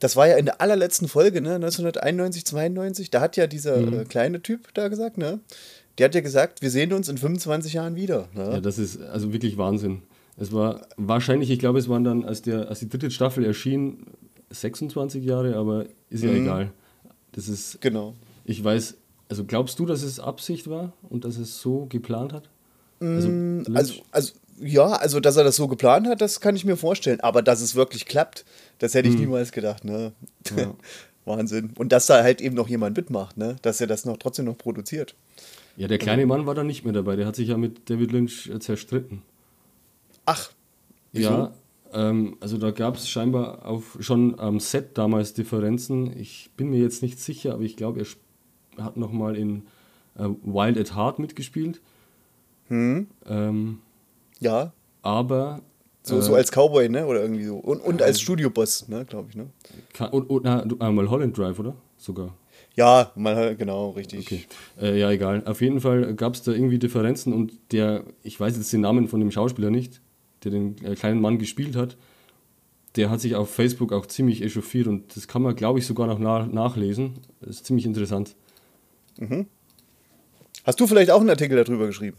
das 0.00 0.16
war 0.16 0.28
ja 0.28 0.36
in 0.36 0.44
der 0.46 0.60
allerletzten 0.60 1.08
Folge, 1.08 1.40
ne? 1.40 1.54
1991, 1.56 2.44
92, 2.46 3.10
da 3.10 3.20
hat 3.20 3.36
ja 3.36 3.46
dieser 3.46 3.76
Mhm. 3.78 4.00
äh, 4.00 4.04
kleine 4.04 4.40
Typ 4.42 4.72
da 4.74 4.88
gesagt, 4.88 5.18
ne? 5.18 5.40
Der 5.98 6.04
hat 6.06 6.14
ja 6.14 6.20
gesagt, 6.20 6.62
wir 6.62 6.70
sehen 6.70 6.92
uns 6.92 7.08
in 7.08 7.18
25 7.18 7.72
Jahren 7.72 7.96
wieder. 7.96 8.28
Ne? 8.32 8.42
Ja, 8.52 8.60
das 8.60 8.78
ist 8.78 9.00
also 9.02 9.32
wirklich 9.32 9.58
Wahnsinn. 9.58 10.02
Es 10.36 10.52
war 10.52 10.86
wahrscheinlich, 10.96 11.50
ich 11.50 11.58
glaube, 11.58 11.80
es 11.80 11.88
waren 11.88 12.04
dann, 12.04 12.24
als, 12.24 12.42
der, 12.42 12.68
als 12.68 12.78
die 12.78 12.88
dritte 12.88 13.10
Staffel 13.10 13.44
erschien, 13.44 14.06
26 14.50 15.24
Jahre, 15.24 15.56
aber 15.56 15.86
ist 16.10 16.22
ja 16.22 16.30
egal. 16.30 16.70
Das 17.32 17.48
ist, 17.48 17.80
Genau. 17.80 18.14
ich 18.44 18.62
weiß, 18.62 18.94
also 19.28 19.44
glaubst 19.44 19.78
du, 19.78 19.86
dass 19.86 20.02
es 20.02 20.20
Absicht 20.20 20.70
war 20.70 20.92
und 21.10 21.24
dass 21.24 21.36
es 21.36 21.60
so 21.60 21.86
geplant 21.86 22.32
hat? 22.32 22.48
Also, 23.00 23.28
Lynch- 23.28 23.76
Also, 23.76 23.94
also, 24.10 24.32
ja, 24.60 24.86
also, 24.86 25.20
dass 25.20 25.36
er 25.36 25.44
das 25.44 25.56
so 25.56 25.68
geplant 25.68 26.06
hat, 26.08 26.20
das 26.20 26.40
kann 26.40 26.56
ich 26.56 26.64
mir 26.64 26.76
vorstellen. 26.76 27.20
Aber 27.20 27.42
dass 27.42 27.60
es 27.60 27.74
wirklich 27.74 28.06
klappt, 28.06 28.44
das 28.78 28.94
hätte 28.94 29.08
ich 29.08 29.16
niemals 29.18 29.52
gedacht, 29.52 29.84
ne? 29.84 30.12
Ja. 30.56 30.74
Wahnsinn. 31.24 31.72
Und 31.76 31.92
dass 31.92 32.06
da 32.06 32.22
halt 32.22 32.40
eben 32.40 32.54
noch 32.54 32.68
jemand 32.68 32.96
mitmacht, 32.96 33.36
ne? 33.36 33.56
Dass 33.62 33.80
er 33.80 33.86
das 33.86 34.04
noch 34.04 34.16
trotzdem 34.16 34.46
noch 34.46 34.56
produziert. 34.56 35.14
ja, 35.76 35.86
der 35.86 35.98
kleine 35.98 36.24
Mann 36.26 36.46
war 36.46 36.54
dann 36.54 36.66
nicht 36.66 36.84
mehr 36.84 36.94
dabei, 36.94 37.16
der 37.16 37.26
hat 37.26 37.36
sich 37.36 37.48
ja 37.48 37.56
mit 37.56 37.90
David 37.90 38.12
Lynch 38.12 38.48
äh, 38.48 38.58
zerstritten. 38.58 39.22
Ach, 40.24 40.50
wieso? 41.12 41.30
Ja, 41.30 41.52
ähm, 41.92 42.36
also 42.40 42.56
da 42.58 42.70
gab 42.70 42.96
es 42.96 43.08
scheinbar 43.08 43.66
auf, 43.66 43.96
schon 44.00 44.38
am 44.40 44.60
Set 44.60 44.96
damals 44.98 45.34
Differenzen. 45.34 46.18
Ich 46.18 46.50
bin 46.56 46.70
mir 46.70 46.80
jetzt 46.80 47.02
nicht 47.02 47.18
sicher, 47.20 47.54
aber 47.54 47.62
ich 47.62 47.76
glaube, 47.76 48.04
er 48.76 48.84
hat 48.84 48.96
nochmal 48.96 49.36
in 49.36 49.66
äh, 50.16 50.28
Wild 50.42 50.78
at 50.78 50.94
Heart 50.94 51.18
mitgespielt. 51.18 51.80
Ähm, 52.70 53.80
Ja, 54.40 54.72
aber 55.02 55.62
so, 56.08 56.18
äh, 56.18 56.22
so 56.22 56.34
als 56.34 56.50
Cowboy, 56.50 56.88
ne? 56.88 57.06
Oder 57.06 57.22
irgendwie 57.22 57.44
so. 57.44 57.56
Und, 57.56 57.80
und 57.80 58.02
als 58.02 58.20
Studioboss, 58.20 58.88
ne? 58.88 59.04
Glaube 59.04 59.28
ich, 59.30 59.36
ne? 59.36 59.46
kann, 59.92 60.10
und, 60.10 60.28
und 60.30 60.44
na, 60.44 60.64
du- 60.64 60.78
einmal 60.80 61.08
Holland 61.10 61.36
Drive, 61.36 61.58
oder? 61.58 61.74
Sogar. 61.96 62.34
Ja, 62.74 63.10
mal, 63.16 63.56
genau, 63.56 63.90
richtig. 63.90 64.20
Okay. 64.26 64.44
Äh, 64.80 64.98
ja, 65.00 65.10
egal. 65.10 65.42
Auf 65.46 65.60
jeden 65.60 65.80
Fall 65.80 66.14
gab 66.14 66.34
es 66.34 66.42
da 66.42 66.52
irgendwie 66.52 66.78
Differenzen 66.78 67.32
und 67.32 67.52
der, 67.72 68.04
ich 68.22 68.38
weiß 68.38 68.56
jetzt 68.56 68.72
den 68.72 68.82
Namen 68.82 69.08
von 69.08 69.18
dem 69.20 69.30
Schauspieler 69.32 69.70
nicht, 69.70 70.00
der 70.44 70.52
den 70.52 70.76
äh, 70.84 70.94
kleinen 70.94 71.20
Mann 71.20 71.38
gespielt 71.38 71.74
hat, 71.74 71.96
der 72.96 73.10
hat 73.10 73.20
sich 73.20 73.34
auf 73.34 73.50
Facebook 73.52 73.92
auch 73.92 74.06
ziemlich 74.06 74.42
echauffiert 74.42 74.86
und 74.86 75.14
das 75.16 75.26
kann 75.28 75.42
man, 75.42 75.56
glaube 75.56 75.78
ich, 75.80 75.86
sogar 75.86 76.06
noch 76.06 76.18
nach, 76.20 76.46
nachlesen. 76.46 77.14
Das 77.40 77.50
ist 77.56 77.66
ziemlich 77.66 77.84
interessant. 77.84 78.34
Hast 80.64 80.78
du 80.80 80.86
vielleicht 80.86 81.10
auch 81.10 81.20
einen 81.20 81.30
Artikel 81.30 81.62
darüber 81.62 81.86
geschrieben? 81.86 82.16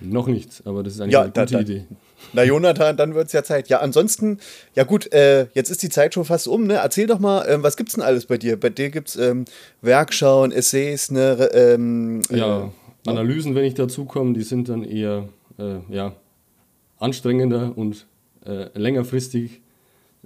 Noch 0.00 0.26
nicht, 0.26 0.62
aber 0.66 0.82
das 0.82 0.94
ist 0.94 1.00
eigentlich 1.00 1.12
Ja, 1.14 1.22
eine 1.22 1.32
da- 1.32 1.42
gute 1.42 1.54
da- 1.54 1.60
Idee. 1.60 1.84
Na, 2.32 2.42
Jonathan, 2.44 2.96
dann 2.96 3.14
wird 3.14 3.28
es 3.28 3.32
ja 3.32 3.42
Zeit. 3.42 3.68
Ja, 3.68 3.80
ansonsten, 3.80 4.38
ja 4.74 4.84
gut, 4.84 5.12
äh, 5.12 5.46
jetzt 5.54 5.70
ist 5.70 5.82
die 5.82 5.88
Zeit 5.88 6.14
schon 6.14 6.24
fast 6.24 6.48
um, 6.48 6.66
ne? 6.66 6.74
Erzähl 6.74 7.06
doch 7.06 7.18
mal, 7.18 7.46
ähm, 7.48 7.62
was 7.62 7.76
gibt's 7.76 7.94
denn 7.94 8.02
alles 8.04 8.26
bei 8.26 8.36
dir? 8.36 8.58
Bei 8.58 8.68
dir 8.70 8.90
gibt's 8.90 9.16
ähm, 9.16 9.44
Werkschauen, 9.80 10.52
Essays, 10.52 11.10
ne? 11.10 11.48
Ähm, 11.52 12.20
Ja, 12.30 12.64
äh, 12.64 12.70
Analysen, 13.10 13.54
wenn 13.54 13.64
ich 13.64 13.74
dazu 13.74 14.04
komme, 14.04 14.32
die 14.34 14.42
sind 14.42 14.68
dann 14.68 14.82
eher 14.84 15.28
äh, 15.58 15.76
ja, 15.88 16.12
anstrengender 16.98 17.72
und 17.76 18.06
äh, 18.44 18.66
längerfristig 18.78 19.60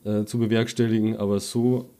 äh, 0.05 0.25
zu 0.25 0.39
bewerkstelligen. 0.39 1.17
Aber 1.17 1.41
so 1.41 1.91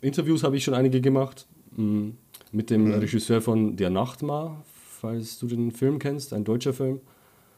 Interviews 0.00 0.42
habe 0.42 0.56
ich 0.56 0.64
schon 0.64 0.74
einige 0.74 1.00
gemacht 1.00 1.46
mh, 1.76 2.12
mit 2.50 2.70
dem 2.70 2.86
Mhm. 2.88 2.94
Regisseur 2.94 3.40
von 3.40 3.76
Der 3.76 3.90
Nachtmar, 3.90 4.64
falls 5.00 5.38
du 5.38 5.46
den 5.46 5.70
Film 5.72 5.98
kennst, 5.98 6.32
ein 6.32 6.44
deutscher 6.44 6.72
Film. 6.72 7.00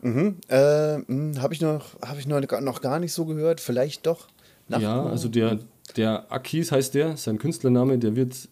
Äh, 0.04 0.99
habe 1.38 1.54
ich, 1.54 1.61
noch, 1.61 2.00
hab 2.02 2.18
ich 2.18 2.26
noch, 2.26 2.40
noch 2.61 2.80
gar 2.80 2.99
nicht 2.99 3.12
so 3.12 3.25
gehört, 3.25 3.61
vielleicht 3.61 4.06
doch. 4.06 4.28
Ja, 4.68 4.78
Nachtmahl? 4.78 5.11
also 5.11 5.28
der, 5.28 5.58
der 5.96 6.30
Akis 6.32 6.73
heißt 6.73 6.94
der, 6.94 7.16
sein 7.16 7.38
Künstlername, 7.38 7.99
der 7.99 8.16
wird 8.16 8.49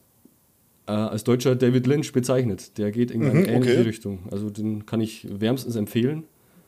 äh, 0.87 0.93
als 0.93 1.25
deutscher 1.25 1.55
David 1.55 1.87
Lynch 1.87 2.13
bezeichnet. 2.13 2.79
Der 2.79 2.91
geht 2.91 3.11
in 3.11 3.23
eine 3.23 3.35
Mhm, 3.41 3.45
ähnliche 3.47 3.75
okay. 3.79 3.83
Richtung. 3.83 4.19
Also 4.31 4.51
den 4.51 4.87
kann 4.87 5.01
ich 5.01 5.27
wärmstens 5.31 5.77
empfehlen. 5.77 6.25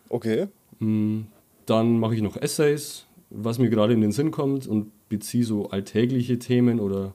Okay. 0.09 0.49
Dann 0.79 1.99
mache 1.99 2.15
ich 2.15 2.23
noch 2.23 2.37
Essays, 2.37 3.07
was 3.31 3.59
mir 3.59 3.71
gerade 3.71 3.95
in 3.95 4.01
den 4.01 4.13
Sinn 4.13 4.31
kommt 4.31 4.67
und 4.67 4.93
beziehe 5.09 5.45
so 5.45 5.71
alltägliche 5.71 6.39
Themen 6.39 6.79
oder 6.79 7.15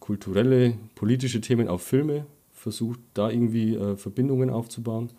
kulturelle, 0.00 0.74
politische 0.94 1.40
Themen 1.40 1.68
auf 1.68 1.82
Filme, 1.82 2.26
versuche 2.52 2.98
da 3.14 3.30
irgendwie 3.30 3.74
äh, 3.76 3.96
Verbindungen 3.96 4.50
aufzubauen 4.50 5.10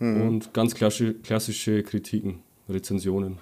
und 0.00 0.54
ganz 0.54 0.74
klassische, 0.74 1.14
klassische 1.14 1.82
Kritiken, 1.82 2.42
Rezensionen. 2.68 3.38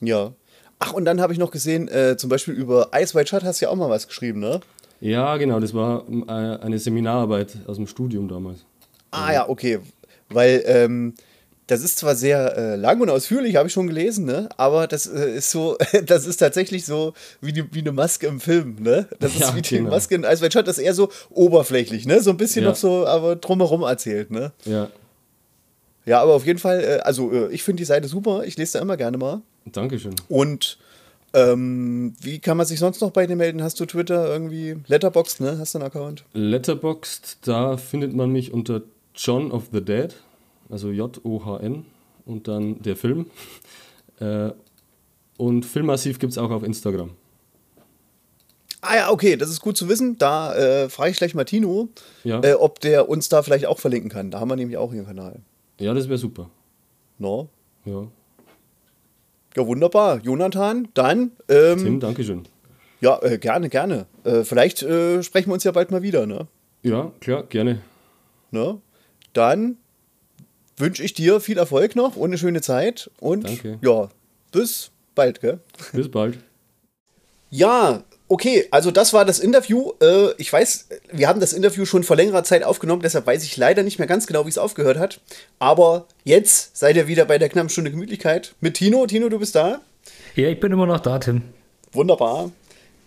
Ja. 0.00 0.32
Ach, 0.80 0.92
und 0.92 1.04
dann 1.04 1.20
habe 1.20 1.32
ich 1.32 1.38
noch 1.38 1.50
gesehen, 1.50 1.88
äh, 1.88 2.16
zum 2.16 2.28
Beispiel 2.30 2.54
über 2.54 2.90
Ice 2.94 3.14
White 3.14 3.28
Shut 3.28 3.44
hast 3.44 3.60
du 3.60 3.66
ja 3.66 3.70
auch 3.70 3.76
mal 3.76 3.90
was 3.90 4.08
geschrieben, 4.08 4.40
ne? 4.40 4.60
Ja, 5.00 5.36
genau, 5.36 5.60
das 5.60 5.72
war 5.72 6.04
äh, 6.08 6.30
eine 6.62 6.78
Seminararbeit 6.78 7.58
aus 7.66 7.76
dem 7.76 7.86
Studium 7.86 8.28
damals. 8.28 8.64
Ah 9.10 9.32
ja, 9.32 9.48
okay. 9.48 9.78
Weil 10.30 10.62
ähm, 10.66 11.14
das 11.66 11.82
ist 11.84 11.98
zwar 11.98 12.16
sehr 12.16 12.56
äh, 12.56 12.76
lang 12.76 13.00
und 13.00 13.10
ausführlich, 13.10 13.56
habe 13.56 13.68
ich 13.68 13.72
schon 13.72 13.86
gelesen, 13.86 14.24
ne? 14.24 14.48
Aber 14.56 14.86
das 14.86 15.06
äh, 15.06 15.36
ist 15.36 15.50
so, 15.50 15.76
das 16.06 16.26
ist 16.26 16.38
tatsächlich 16.38 16.84
so 16.86 17.12
wie, 17.40 17.52
die, 17.52 17.72
wie 17.74 17.80
eine 17.80 17.92
Maske 17.92 18.26
im 18.26 18.40
Film, 18.40 18.76
ne? 18.80 19.06
Das 19.20 19.34
ist 19.34 19.40
Ja, 19.40 19.54
wie 19.54 19.62
die 19.62 19.76
genau. 19.76 19.90
Maske 19.90 20.14
in 20.16 20.24
Ice 20.24 20.40
White 20.42 20.52
Shut, 20.58 20.66
das 20.66 20.78
ist 20.78 20.84
eher 20.84 20.94
so 20.94 21.10
oberflächlich, 21.30 22.06
ne? 22.06 22.20
So 22.22 22.30
ein 22.30 22.36
bisschen 22.38 22.64
Ja. 22.64 22.70
noch 22.70 22.76
so, 22.76 23.06
aber 23.06 23.36
drumherum 23.36 23.82
erzählt, 23.82 24.30
ne? 24.30 24.52
Ja, 24.64 24.88
Ja, 26.10 26.20
aber 26.22 26.34
auf 26.34 26.44
jeden 26.44 26.58
Fall, 26.58 26.80
äh, 26.82 26.98
also 27.04 27.30
äh, 27.30 27.52
ich 27.52 27.62
finde 27.62 27.82
die 27.82 27.84
Seite 27.84 28.08
super, 28.08 28.42
ich 28.44 28.56
lese 28.56 28.72
da 28.78 28.82
immer 28.82 28.96
gerne 28.96 29.16
mal. 29.16 29.42
Dankeschön. 29.64 30.16
Und 30.28 30.76
ähm, 31.34 32.14
wie 32.20 32.40
kann 32.40 32.56
man 32.56 32.66
sich 32.66 32.80
sonst 32.80 33.00
noch 33.00 33.12
bei 33.12 33.28
dir 33.28 33.36
melden? 33.36 33.62
Hast 33.62 33.78
du 33.78 33.86
Twitter 33.86 34.26
irgendwie? 34.26 34.74
Letterboxd, 34.88 35.40
ne? 35.40 35.56
Hast 35.60 35.74
du 35.74 35.78
einen 35.78 35.86
Account? 35.86 36.24
Letterboxd, 36.32 37.46
da 37.46 37.76
findet 37.76 38.12
man 38.12 38.30
mich 38.32 38.52
unter 38.52 38.82
John 39.14 39.52
of 39.52 39.68
the 39.72 39.80
Dead, 39.84 40.16
also 40.68 40.90
J-O-H-N 40.90 41.84
und 42.26 42.48
dann 42.48 42.82
der 42.82 42.96
Film. 42.96 43.26
Äh, 44.20 44.52
und 45.38 45.64
Filmmassiv 45.64 46.18
gibt 46.18 46.32
es 46.32 46.36
auch 46.38 46.50
auf 46.50 46.62
Instagram. 46.62 47.12
Ah 48.82 48.96
ja, 48.96 49.10
okay, 49.10 49.36
das 49.36 49.48
ist 49.48 49.62
gut 49.62 49.78
zu 49.78 49.88
wissen. 49.88 50.18
Da 50.18 50.54
äh, 50.54 50.88
frage 50.90 51.10
ich 51.12 51.16
gleich 51.16 51.34
mal 51.34 51.44
Tino, 51.44 51.88
Ja. 52.22 52.42
äh, 52.42 52.52
ob 52.52 52.80
der 52.80 53.08
uns 53.08 53.30
da 53.30 53.42
vielleicht 53.42 53.64
auch 53.64 53.78
verlinken 53.78 54.10
kann. 54.10 54.30
Da 54.30 54.38
haben 54.40 54.50
wir 54.50 54.56
nämlich 54.56 54.76
auch 54.76 54.90
hier 54.92 54.98
einen 55.00 55.06
Kanal. 55.06 55.40
Ja, 55.80 55.94
das 55.94 56.08
wäre 56.08 56.18
super. 56.18 56.50
No? 57.18 57.48
Ja. 57.84 58.06
Ja, 59.56 59.66
wunderbar. 59.66 60.20
Jonathan, 60.22 60.88
dann, 60.94 61.32
ähm, 61.48 61.78
Tim, 61.78 62.00
Dankeschön. 62.00 62.44
ja, 63.00 63.18
äh, 63.22 63.38
gerne, 63.38 63.68
gerne. 63.68 64.06
Äh, 64.24 64.44
vielleicht 64.44 64.82
äh, 64.82 65.22
sprechen 65.22 65.48
wir 65.48 65.54
uns 65.54 65.64
ja 65.64 65.72
bald 65.72 65.90
mal 65.90 66.02
wieder, 66.02 66.26
ne? 66.26 66.46
Ja, 66.82 67.10
klar, 67.20 67.42
gerne. 67.44 67.80
ne? 68.52 68.80
Dann 69.32 69.76
wünsche 70.76 71.02
ich 71.02 71.14
dir 71.14 71.40
viel 71.40 71.58
Erfolg 71.58 71.96
noch 71.96 72.16
und 72.16 72.30
eine 72.30 72.38
schöne 72.38 72.60
Zeit. 72.60 73.10
Und 73.20 73.44
Danke. 73.44 73.78
ja, 73.82 74.08
bis 74.52 74.92
bald, 75.14 75.40
gell? 75.40 75.60
Bis 75.92 76.10
bald. 76.10 76.38
Ja, 77.50 78.04
okay, 78.30 78.66
also 78.70 78.90
das 78.90 79.12
war 79.12 79.24
das 79.24 79.40
Interview. 79.40 79.92
Äh, 80.00 80.32
ich 80.38 80.50
weiß, 80.50 80.86
wir 81.12 81.28
haben 81.28 81.40
das 81.40 81.52
Interview 81.52 81.84
schon 81.84 82.04
vor 82.04 82.16
längerer 82.16 82.44
Zeit 82.44 82.62
aufgenommen, 82.62 83.02
deshalb 83.02 83.26
weiß 83.26 83.44
ich 83.44 83.56
leider 83.56 83.82
nicht 83.82 83.98
mehr 83.98 84.08
ganz 84.08 84.26
genau, 84.26 84.46
wie 84.46 84.48
es 84.48 84.56
aufgehört 84.56 84.98
hat. 84.98 85.20
Aber 85.58 86.06
jetzt 86.24 86.76
seid 86.76 86.96
ihr 86.96 87.08
wieder 87.08 87.26
bei 87.26 87.36
der 87.38 87.48
knappen 87.48 87.68
Stunde 87.68 87.90
Gemütlichkeit 87.90 88.54
mit 88.60 88.74
Tino. 88.74 89.06
Tino, 89.06 89.28
du 89.28 89.38
bist 89.38 89.54
da. 89.54 89.80
Ja, 90.36 90.48
ich 90.48 90.60
bin 90.60 90.72
immer 90.72 90.86
noch 90.86 91.00
da, 91.00 91.18
Tim. 91.18 91.42
Wunderbar. 91.92 92.52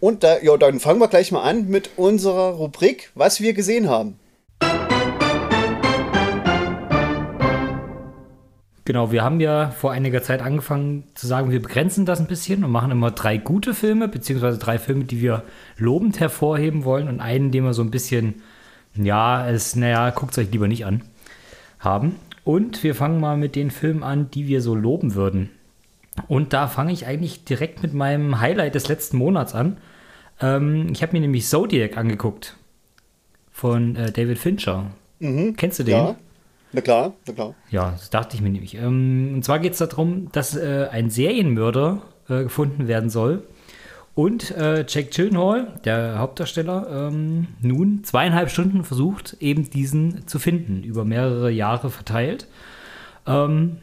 Und 0.02 0.24
da, 0.24 0.40
ja, 0.42 0.58
dann 0.58 0.82
fangen 0.82 1.00
wir 1.00 1.08
gleich 1.08 1.32
mal 1.32 1.44
an 1.44 1.70
mit 1.70 1.92
unserer 1.96 2.56
Rubrik, 2.56 3.12
was 3.16 3.40
wir 3.40 3.54
gesehen 3.54 3.90
haben. 3.90 4.20
Genau, 8.86 9.14
wir 9.14 9.24
haben 9.24 9.40
ja 9.40 9.70
vor 9.70 9.94
einiger 9.94 10.22
Zeit 10.22 10.42
angefangen 10.42 11.06
zu 11.14 11.26
sagen, 11.26 11.52
wir 11.52 11.62
begrenzen 11.62 12.06
das 12.06 12.20
ein 12.20 12.28
bisschen 12.28 12.66
und 12.66 12.72
machen 12.72 12.92
immer 12.92 13.12
drei 13.12 13.38
gute 13.38 13.74
Filme, 13.74 14.10
beziehungsweise 14.10 14.58
drei 14.58 14.78
Filme, 14.78 15.06
die 15.06 15.22
wir 15.22 15.44
lobend 15.78 16.20
hervorheben 16.20 16.84
wollen 16.84 17.08
und 17.08 17.22
einen, 17.22 17.52
den 17.52 17.64
wir 17.64 17.74
so 17.74 17.82
ein 17.82 17.92
bisschen, 17.92 18.42
ja, 18.96 19.48
es, 19.50 19.78
naja, 19.78 20.10
guckt 20.10 20.34
es 20.34 20.38
euch 20.38 20.52
lieber 20.52 20.68
nicht 20.68 20.86
an, 20.86 21.02
haben. 21.80 22.18
Und 22.44 22.84
wir 22.84 22.94
fangen 22.94 23.22
mal 23.22 23.38
mit 23.38 23.56
den 23.56 23.72
Filmen 23.72 24.04
an, 24.04 24.30
die 24.32 24.48
wir 24.48 24.62
so 24.62 24.76
loben 24.76 25.16
würden. 25.16 25.50
Und 26.28 26.52
da 26.52 26.68
fange 26.68 26.92
ich 26.92 27.08
eigentlich 27.08 27.46
direkt 27.46 27.84
mit 27.84 27.94
meinem 27.94 28.42
Highlight 28.42 28.76
des 28.76 28.90
letzten 28.90 29.18
Monats 29.18 29.56
an. 29.56 29.78
Ähm, 30.42 30.90
ich 30.92 31.02
habe 31.02 31.14
mir 31.14 31.22
nämlich 31.22 31.48
Zodiac 31.48 31.98
angeguckt 31.98 32.58
von 33.50 33.96
äh, 33.96 34.12
David 34.12 34.40
Fincher. 34.40 34.92
Kennst 35.56 35.80
du 35.80 35.84
den? 35.84 35.96
Ja, 35.96 36.16
na 36.74 36.82
klar, 36.82 37.14
na 37.28 37.34
klar. 37.34 37.56
Ja, 37.70 37.92
das 37.92 38.10
dachte 38.10 38.36
ich 38.36 38.42
mir 38.42 38.50
nämlich. 38.50 38.76
Ähm, 38.76 39.32
und 39.36 39.46
zwar 39.46 39.60
geht 39.60 39.74
es 39.74 39.78
darum, 39.78 40.32
dass 40.32 40.56
äh, 40.56 40.88
ein 40.92 41.10
Serienmörder 41.10 42.02
äh, 42.28 42.44
gefunden 42.44 42.88
werden 42.88 43.10
soll. 43.10 43.44
Und 44.16 44.52
äh, 44.52 44.86
Jack 44.88 45.12
Gyllenhaal, 45.12 45.80
der 45.86 46.20
Hauptdarsteller, 46.20 47.10
ähm, 47.10 47.48
nun 47.62 48.04
zweieinhalb 48.04 48.50
Stunden 48.50 48.84
versucht, 48.84 49.38
eben 49.40 49.70
diesen 49.70 50.28
zu 50.28 50.40
finden, 50.40 50.84
über 50.84 51.06
mehrere 51.06 51.50
Jahre 51.52 51.90
verteilt. 51.90 52.48
Ähm, 53.26 53.78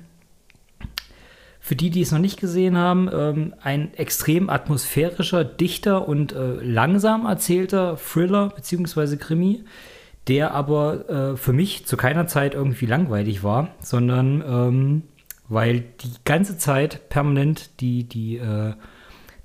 für 1.60 1.76
die, 1.76 1.90
die 1.90 2.02
es 2.02 2.10
noch 2.10 2.18
nicht 2.18 2.40
gesehen 2.40 2.76
haben, 2.76 3.52
ein 3.62 3.94
extrem 3.94 4.50
atmosphärischer, 4.50 5.44
dichter 5.44 6.08
und 6.08 6.34
langsam 6.34 7.26
erzählter 7.26 7.96
Thriller 7.96 8.48
bzw. 8.48 9.16
Krimi, 9.16 9.62
der 10.30 10.54
aber 10.54 11.08
äh, 11.08 11.36
für 11.36 11.52
mich 11.52 11.86
zu 11.86 11.96
keiner 11.96 12.28
Zeit 12.28 12.54
irgendwie 12.54 12.86
langweilig 12.86 13.42
war, 13.42 13.74
sondern 13.80 14.42
ähm, 14.46 15.02
weil 15.48 15.80
die 15.80 16.12
ganze 16.24 16.56
Zeit 16.56 17.08
permanent 17.08 17.80
die, 17.80 18.04
die, 18.04 18.36
äh, 18.36 18.74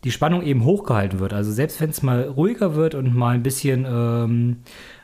die 0.04 0.12
Spannung 0.12 0.44
eben 0.44 0.64
hochgehalten 0.64 1.20
wird. 1.20 1.34
Also 1.34 1.52
selbst 1.52 1.82
wenn 1.82 1.90
es 1.90 2.04
mal 2.04 2.22
ruhiger 2.28 2.76
wird 2.76 2.94
und 2.94 3.16
mal 3.16 3.34
ein 3.34 3.42
bisschen 3.42 3.86
ähm, 3.90 4.58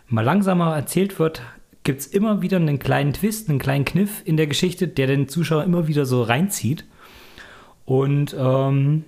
mal 0.08 0.24
langsamer 0.24 0.76
erzählt 0.76 1.18
wird, 1.18 1.42
gibt 1.84 2.02
es 2.02 2.08
immer 2.08 2.44
wieder 2.44 2.58
einen 2.58 2.78
kleinen 2.78 3.14
Twist, 3.14 3.50
einen 3.50 3.58
kleinen 3.58 3.84
Kniff 3.84 4.22
in 4.24 4.38
der 4.38 4.46
Geschichte, 4.46 4.88
der 4.88 5.08
den 5.08 5.28
Zuschauer 5.28 5.64
immer 5.64 5.88
wieder 5.88 6.06
so 6.06 6.22
reinzieht. 6.22 6.86
Und 7.86 8.36
ähm, 8.38 9.04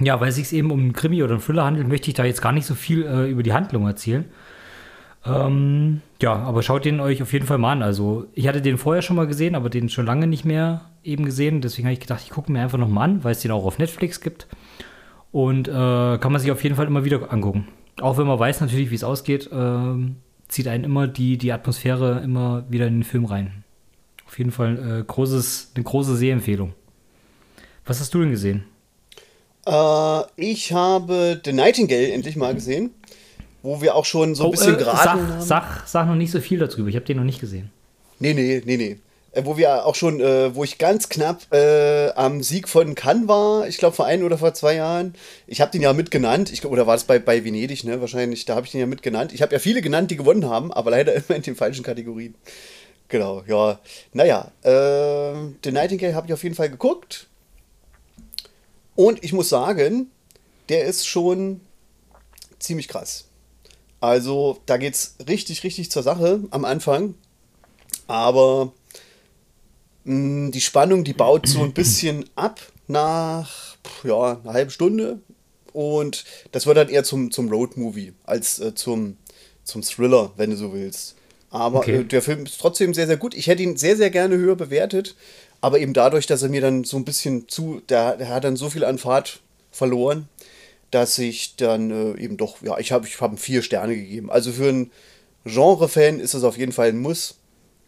ja, 0.00 0.20
weil 0.20 0.28
es 0.28 0.36
sich 0.36 0.52
eben 0.52 0.70
um 0.70 0.78
einen 0.78 0.92
Krimi 0.92 1.24
oder 1.24 1.32
einen 1.32 1.42
Thriller 1.42 1.64
handelt, 1.64 1.88
möchte 1.88 2.10
ich 2.10 2.14
da 2.14 2.24
jetzt 2.24 2.42
gar 2.42 2.52
nicht 2.52 2.66
so 2.66 2.76
viel 2.76 3.02
äh, 3.04 3.28
über 3.28 3.42
die 3.42 3.54
Handlung 3.54 3.88
erzählen. 3.88 4.26
Ähm, 5.28 6.02
ja, 6.22 6.34
aber 6.34 6.62
schaut 6.62 6.84
den 6.84 7.00
euch 7.00 7.22
auf 7.22 7.32
jeden 7.32 7.46
Fall 7.46 7.58
mal 7.58 7.72
an. 7.72 7.82
Also, 7.82 8.26
ich 8.34 8.48
hatte 8.48 8.62
den 8.62 8.78
vorher 8.78 9.02
schon 9.02 9.16
mal 9.16 9.26
gesehen, 9.26 9.54
aber 9.54 9.70
den 9.70 9.88
schon 9.88 10.06
lange 10.06 10.26
nicht 10.26 10.44
mehr 10.44 10.90
eben 11.04 11.24
gesehen. 11.24 11.60
Deswegen 11.60 11.86
habe 11.86 11.94
ich 11.94 12.00
gedacht, 12.00 12.22
ich 12.24 12.30
gucke 12.30 12.50
mir 12.50 12.60
einfach 12.60 12.78
noch 12.78 12.88
mal 12.88 13.04
an, 13.04 13.24
weil 13.24 13.32
es 13.32 13.40
den 13.40 13.50
auch 13.50 13.64
auf 13.64 13.78
Netflix 13.78 14.20
gibt. 14.20 14.46
Und 15.32 15.68
äh, 15.68 15.72
kann 15.72 16.32
man 16.32 16.40
sich 16.40 16.50
auf 16.50 16.62
jeden 16.62 16.76
Fall 16.76 16.86
immer 16.86 17.04
wieder 17.04 17.32
angucken. 17.32 17.68
Auch 18.00 18.18
wenn 18.18 18.26
man 18.26 18.38
weiß 18.38 18.60
natürlich, 18.60 18.90
wie 18.90 18.94
es 18.94 19.04
ausgeht, 19.04 19.48
ähm, 19.52 20.16
zieht 20.48 20.68
einen 20.68 20.84
immer 20.84 21.08
die, 21.08 21.38
die 21.38 21.52
Atmosphäre 21.52 22.20
immer 22.22 22.64
wieder 22.68 22.86
in 22.86 22.98
den 22.98 23.04
Film 23.04 23.24
rein. 23.24 23.64
Auf 24.26 24.38
jeden 24.38 24.50
Fall 24.50 25.00
äh, 25.00 25.04
großes, 25.04 25.72
eine 25.74 25.84
große 25.84 26.16
Sehempfehlung. 26.16 26.74
Was 27.84 28.00
hast 28.00 28.12
du 28.14 28.20
denn 28.20 28.30
gesehen? 28.30 28.64
Äh, 29.66 30.22
ich 30.36 30.72
habe 30.72 31.40
The 31.44 31.52
Nightingale 31.52 32.12
endlich 32.12 32.36
mal 32.36 32.54
gesehen, 32.54 32.90
wo 33.66 33.80
wir 33.80 33.96
auch 33.96 34.04
schon 34.04 34.36
so 34.36 34.44
ein 34.44 34.50
bisschen 34.52 34.76
äh, 34.76 34.78
geraten 34.78 34.98
sag, 35.02 35.18
haben. 35.18 35.42
sag, 35.42 35.82
sag 35.86 36.06
noch 36.06 36.14
nicht 36.14 36.30
so 36.30 36.40
viel 36.40 36.60
darüber. 36.60 36.88
Ich 36.88 36.94
habe 36.94 37.04
den 37.04 37.16
noch 37.16 37.24
nicht 37.24 37.40
gesehen. 37.40 37.70
Nee, 38.20 38.32
nee, 38.32 38.62
nee, 38.64 38.76
nee. 38.76 38.98
Äh, 39.32 39.44
Wo 39.44 39.56
wir 39.56 39.84
auch 39.84 39.96
schon, 39.96 40.20
äh, 40.20 40.54
wo 40.54 40.62
ich 40.62 40.78
ganz 40.78 41.08
knapp 41.08 41.52
äh, 41.52 42.10
am 42.10 42.44
Sieg 42.44 42.68
von 42.68 42.94
Cannes 42.94 43.26
war, 43.26 43.66
ich 43.66 43.78
glaube 43.78 43.96
vor 43.96 44.06
ein 44.06 44.22
oder 44.22 44.38
vor 44.38 44.54
zwei 44.54 44.76
Jahren. 44.76 45.14
Ich 45.48 45.60
habe 45.60 45.72
den 45.72 45.82
ja 45.82 45.92
mitgenannt, 45.92 46.52
ich, 46.52 46.64
oder 46.64 46.86
war 46.86 46.94
das 46.94 47.04
bei, 47.04 47.18
bei 47.18 47.44
Venedig, 47.44 47.82
ne? 47.82 48.00
Wahrscheinlich, 48.00 48.44
da 48.44 48.54
habe 48.54 48.66
ich 48.66 48.72
den 48.72 48.80
ja 48.80 48.86
mitgenannt. 48.86 49.32
Ich 49.32 49.42
habe 49.42 49.52
ja 49.52 49.58
viele 49.58 49.82
genannt, 49.82 50.12
die 50.12 50.16
gewonnen 50.16 50.48
haben, 50.48 50.72
aber 50.72 50.92
leider 50.92 51.12
immer 51.16 51.34
in 51.34 51.42
den 51.42 51.56
falschen 51.56 51.82
Kategorien. 51.82 52.36
Genau, 53.08 53.42
ja. 53.48 53.80
Naja, 54.12 54.52
äh, 54.62 55.34
The 55.64 55.72
Nightingale 55.72 56.14
habe 56.14 56.28
ich 56.28 56.32
auf 56.32 56.44
jeden 56.44 56.54
Fall 56.54 56.70
geguckt. 56.70 57.26
Und 58.94 59.24
ich 59.24 59.32
muss 59.32 59.48
sagen, 59.48 60.12
der 60.68 60.84
ist 60.84 61.06
schon 61.08 61.60
ziemlich 62.60 62.86
krass. 62.86 63.26
Also, 64.06 64.58
da 64.66 64.76
geht 64.76 64.94
es 64.94 65.16
richtig, 65.28 65.64
richtig 65.64 65.90
zur 65.90 66.04
Sache 66.04 66.40
am 66.50 66.64
Anfang. 66.64 67.14
Aber 68.06 68.72
mh, 70.04 70.50
die 70.52 70.60
Spannung, 70.60 71.02
die 71.02 71.12
baut 71.12 71.48
so 71.48 71.62
ein 71.62 71.72
bisschen 71.72 72.24
ab 72.36 72.60
nach 72.86 73.76
ja, 74.04 74.40
einer 74.44 74.52
halben 74.52 74.70
Stunde. 74.70 75.18
Und 75.72 76.24
das 76.52 76.66
wird 76.66 76.76
dann 76.76 76.88
eher 76.88 77.02
zum, 77.02 77.30
zum 77.32 77.48
Road-Movie 77.48 78.12
als 78.24 78.60
äh, 78.60 78.74
zum, 78.76 79.16
zum 79.64 79.82
Thriller, 79.82 80.30
wenn 80.36 80.50
du 80.50 80.56
so 80.56 80.72
willst. 80.72 81.16
Aber 81.50 81.80
Okay. 81.80 81.96
äh, 81.96 82.04
der 82.04 82.22
Film 82.22 82.46
ist 82.46 82.60
trotzdem 82.60 82.94
sehr, 82.94 83.08
sehr 83.08 83.16
gut. 83.16 83.34
Ich 83.34 83.48
hätte 83.48 83.62
ihn 83.64 83.76
sehr, 83.76 83.96
sehr 83.96 84.10
gerne 84.10 84.36
höher 84.36 84.56
bewertet. 84.56 85.16
Aber 85.60 85.80
eben 85.80 85.94
dadurch, 85.94 86.26
dass 86.26 86.42
er 86.42 86.48
mir 86.48 86.60
dann 86.60 86.84
so 86.84 86.96
ein 86.96 87.04
bisschen 87.04 87.48
zu, 87.48 87.82
der, 87.88 88.16
der 88.16 88.28
hat 88.28 88.44
dann 88.44 88.56
so 88.56 88.70
viel 88.70 88.84
an 88.84 88.98
Fahrt 88.98 89.40
verloren, 89.72 90.28
dass 90.90 91.18
ich 91.18 91.56
dann 91.56 91.90
äh, 91.90 92.20
eben 92.20 92.36
doch, 92.36 92.62
ja, 92.62 92.78
ich 92.78 92.92
habe 92.92 93.06
ich 93.06 93.20
hab 93.20 93.38
vier 93.38 93.62
Sterne 93.62 93.96
gegeben. 93.96 94.30
Also 94.30 94.52
für 94.52 94.68
einen 94.68 94.90
Genre-Fan 95.44 96.20
ist 96.20 96.34
es 96.34 96.44
auf 96.44 96.58
jeden 96.58 96.72
Fall 96.72 96.88
ein 96.88 96.98
Muss, 96.98 97.38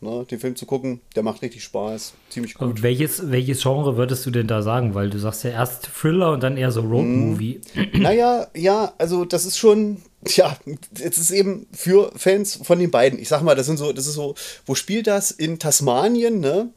ne, 0.01 0.25
den 0.31 0.39
Film 0.39 0.57
zu 0.57 0.67
gucken. 0.67 1.01
Der 1.17 1.23
macht 1.23 1.43
richtig 1.43 1.65
Spaß, 1.65 2.15
ziemlich 2.29 2.55
gut. 2.55 2.69
Und 2.69 2.83
welches, 2.83 3.31
welches 3.31 3.63
Genre 3.63 3.97
würdest 3.97 4.25
du 4.27 4.31
denn 4.31 4.47
da 4.47 4.63
sagen? 4.63 4.95
Weil 4.95 5.11
du 5.11 5.19
sagst 5.19 5.45
ja 5.45 5.51
erst 5.51 5.89
Thriller 5.95 6.33
und 6.33 6.43
dann 6.43 6.57
eher 6.57 6.73
so 6.73 6.81
Road-Movie. 6.81 7.61
Naja, 7.95 8.47
ja, 8.55 8.93
also 8.99 9.25
das 9.25 9.45
ist 9.45 9.59
schon, 9.59 10.03
ja, 10.27 10.57
es 10.95 11.19
ist 11.19 11.31
eben 11.31 11.67
für 11.73 12.11
Fans 12.17 12.61
von 12.63 12.79
den 12.79 12.91
beiden. 12.91 13.19
Ich 13.19 13.29
sag 13.29 13.43
mal, 13.43 13.55
das 13.55 13.67
sind 13.67 13.79
so, 13.79 13.93
das 13.93 14.07
ist 14.07 14.15
so, 14.15 14.35
wo 14.67 14.75
spielt 14.75 15.07
das? 15.07 15.31
In 15.31 15.59
Tasmanien, 15.59 16.41
ne? 16.41 16.71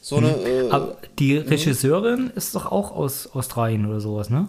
So 0.00 0.16
eine, 0.16 0.32
äh, 0.32 0.68
Aber 0.70 0.98
die 1.18 1.38
Regisseurin 1.38 2.30
ist 2.34 2.54
doch 2.54 2.66
auch 2.66 2.92
aus 2.92 3.26
Australien 3.32 3.86
oder 3.86 4.00
sowas, 4.00 4.28
ne? 4.28 4.48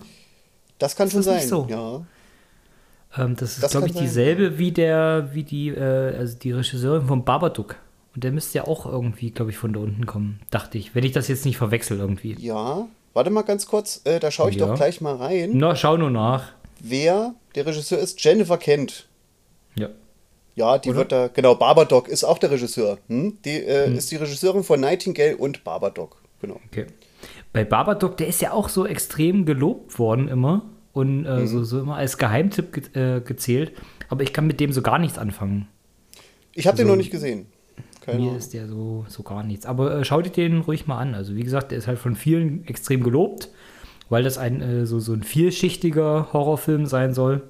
Das 0.80 0.96
kann 0.96 1.10
schon 1.10 1.22
das 1.24 1.28
nicht 1.34 1.42
sein. 1.42 1.50
so? 1.50 1.68
Ja. 1.70 2.06
Ähm, 3.18 3.36
das 3.36 3.58
ist, 3.58 3.70
glaube 3.72 3.88
ich, 3.88 3.94
sein, 3.94 4.04
dieselbe 4.04 4.58
wie 4.58 4.72
der, 4.72 5.30
wie 5.34 5.44
die, 5.44 5.70
äh, 5.70 6.16
also 6.18 6.38
die 6.38 6.52
Regisseurin 6.52 7.08
von 7.08 7.24
Babadook. 7.24 7.76
Und 8.14 8.24
der 8.24 8.32
müsste 8.32 8.58
ja 8.60 8.68
auch 8.68 8.86
irgendwie, 8.86 9.32
glaube 9.32 9.52
ich, 9.52 9.58
von 9.58 9.74
da 9.74 9.80
unten 9.82 10.06
kommen, 10.06 10.40
dachte 10.52 10.78
ich. 10.78 10.96
Wenn 10.96 11.04
ich 11.04 11.12
das 11.12 11.28
jetzt 11.28 11.46
nicht 11.46 11.58
verwechsel 11.58 12.00
irgendwie. 12.00 12.36
Ja, 12.40 12.88
warte 13.14 13.30
mal 13.30 13.42
ganz 13.44 13.68
kurz, 13.68 14.02
äh, 14.06 14.20
da 14.20 14.32
schaue 14.32 14.50
ich 14.52 14.56
Ja. 14.58 14.68
doch 14.68 14.76
gleich 14.76 15.02
mal 15.02 15.16
rein, 15.16 15.52
Na, 15.54 15.76
schau 15.76 15.98
nur 15.98 16.12
nach. 16.12 16.54
wer 16.82 17.34
der 17.56 17.66
Regisseur 17.66 18.00
ist. 18.00 18.22
Jennifer 18.24 18.58
Kent. 18.58 19.08
Ja. 19.76 19.90
Ja, 20.56 20.78
die 20.78 20.90
Oder? 20.90 20.98
wird 21.00 21.12
da, 21.12 21.28
genau, 21.28 21.56
Babadook 21.56 22.08
ist 22.08 22.24
auch 22.24 22.38
der 22.38 22.52
Regisseur. 22.52 22.98
Hm? 23.10 23.38
Die 23.44 23.62
äh, 23.62 23.94
ist 23.94 24.10
die 24.12 24.16
Regisseurin 24.16 24.64
von 24.64 24.80
Nightingale 24.80 25.36
und 25.36 25.66
Babadook. 25.66 26.22
Genau. 26.42 26.60
Okay. 26.72 26.86
Bei 27.56 27.64
Babadook, 27.64 28.18
der 28.18 28.28
ist 28.28 28.42
ja 28.42 28.52
auch 28.52 28.68
so 28.68 28.86
extrem 28.86 29.46
gelobt 29.46 29.98
worden 29.98 30.28
immer 30.28 30.66
und 30.92 31.26
äh, 31.26 31.48
so, 31.48 31.64
so 31.64 31.80
immer 31.80 31.96
als 31.96 32.18
Geheimtipp 32.18 32.92
ge 32.92 33.18
äh, 33.18 33.22
gezählt. 33.22 33.72
Aber 34.10 34.24
ich 34.24 34.34
kann 34.34 34.46
mit 34.46 34.60
dem 34.60 34.74
so 34.74 34.82
gar 34.82 35.00
nichts 35.00 35.18
anfangen. 35.18 35.68
Ich 36.54 36.68
habe 36.68 36.76
den 36.76 36.86
Also, 36.86 36.94
noch 36.94 36.98
nicht 36.98 37.12
gesehen. 37.12 37.46
Keine 38.02 38.20
Mir 38.20 38.26
Ahnung. 38.26 38.38
ist 38.38 38.54
der 38.54 38.68
so, 38.68 39.06
so 39.08 39.24
gar 39.24 39.42
nichts. 39.44 39.66
Aber 39.66 40.00
äh, 40.00 40.04
schau 40.04 40.22
dir 40.22 40.32
den 40.32 40.60
ruhig 40.60 40.86
mal 40.86 40.98
an. 41.00 41.16
Also 41.16 41.36
wie 41.38 41.44
gesagt, 41.44 41.72
der 41.72 41.78
ist 41.78 41.88
halt 41.88 41.98
von 41.98 42.16
vielen 42.16 42.68
extrem 42.68 43.02
gelobt, 43.04 43.50
weil 44.10 44.24
das 44.24 44.38
ein 44.38 44.62
äh, 44.62 44.86
so, 44.86 45.00
so 45.00 45.14
ein 45.14 45.24
vielschichtiger 45.24 46.34
Horrorfilm 46.34 46.86
sein 46.86 47.14
soll. 47.14 47.42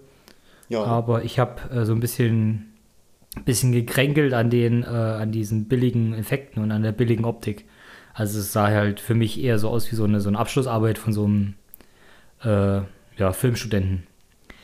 Ja. 0.69 0.84
Aber 0.84 1.23
ich 1.23 1.39
habe 1.39 1.67
äh, 1.71 1.84
so 1.84 1.93
ein 1.93 1.99
bisschen, 1.99 2.73
bisschen 3.43 3.71
gekränkelt 3.71 4.34
an 4.34 4.51
den, 4.51 4.84
äh, 4.84 4.86
an 4.86 5.32
diesen 5.32 5.65
billigen 5.67 6.13
Effekten 6.13 6.62
und 6.62 6.71
an 6.71 6.84
der 6.84 6.91
billigen 6.91 7.25
Optik. 7.25 7.65
Also 8.17 8.39
es 8.39 8.54
sah 8.54 8.67
halt 8.67 9.01
für 9.01 9.13
mich 9.13 9.39
eher 9.43 9.60
so 9.60 9.69
aus 9.69 9.91
wie 9.91 9.95
so 9.95 10.06
eine, 10.06 10.21
so 10.21 10.30
eine 10.30 10.39
Abschlussarbeit 10.39 10.97
von 10.97 11.12
so 11.12 11.25
einem 11.25 11.54
äh, 12.43 12.82
ja, 13.19 13.34
Filmstudenten. 13.34 14.08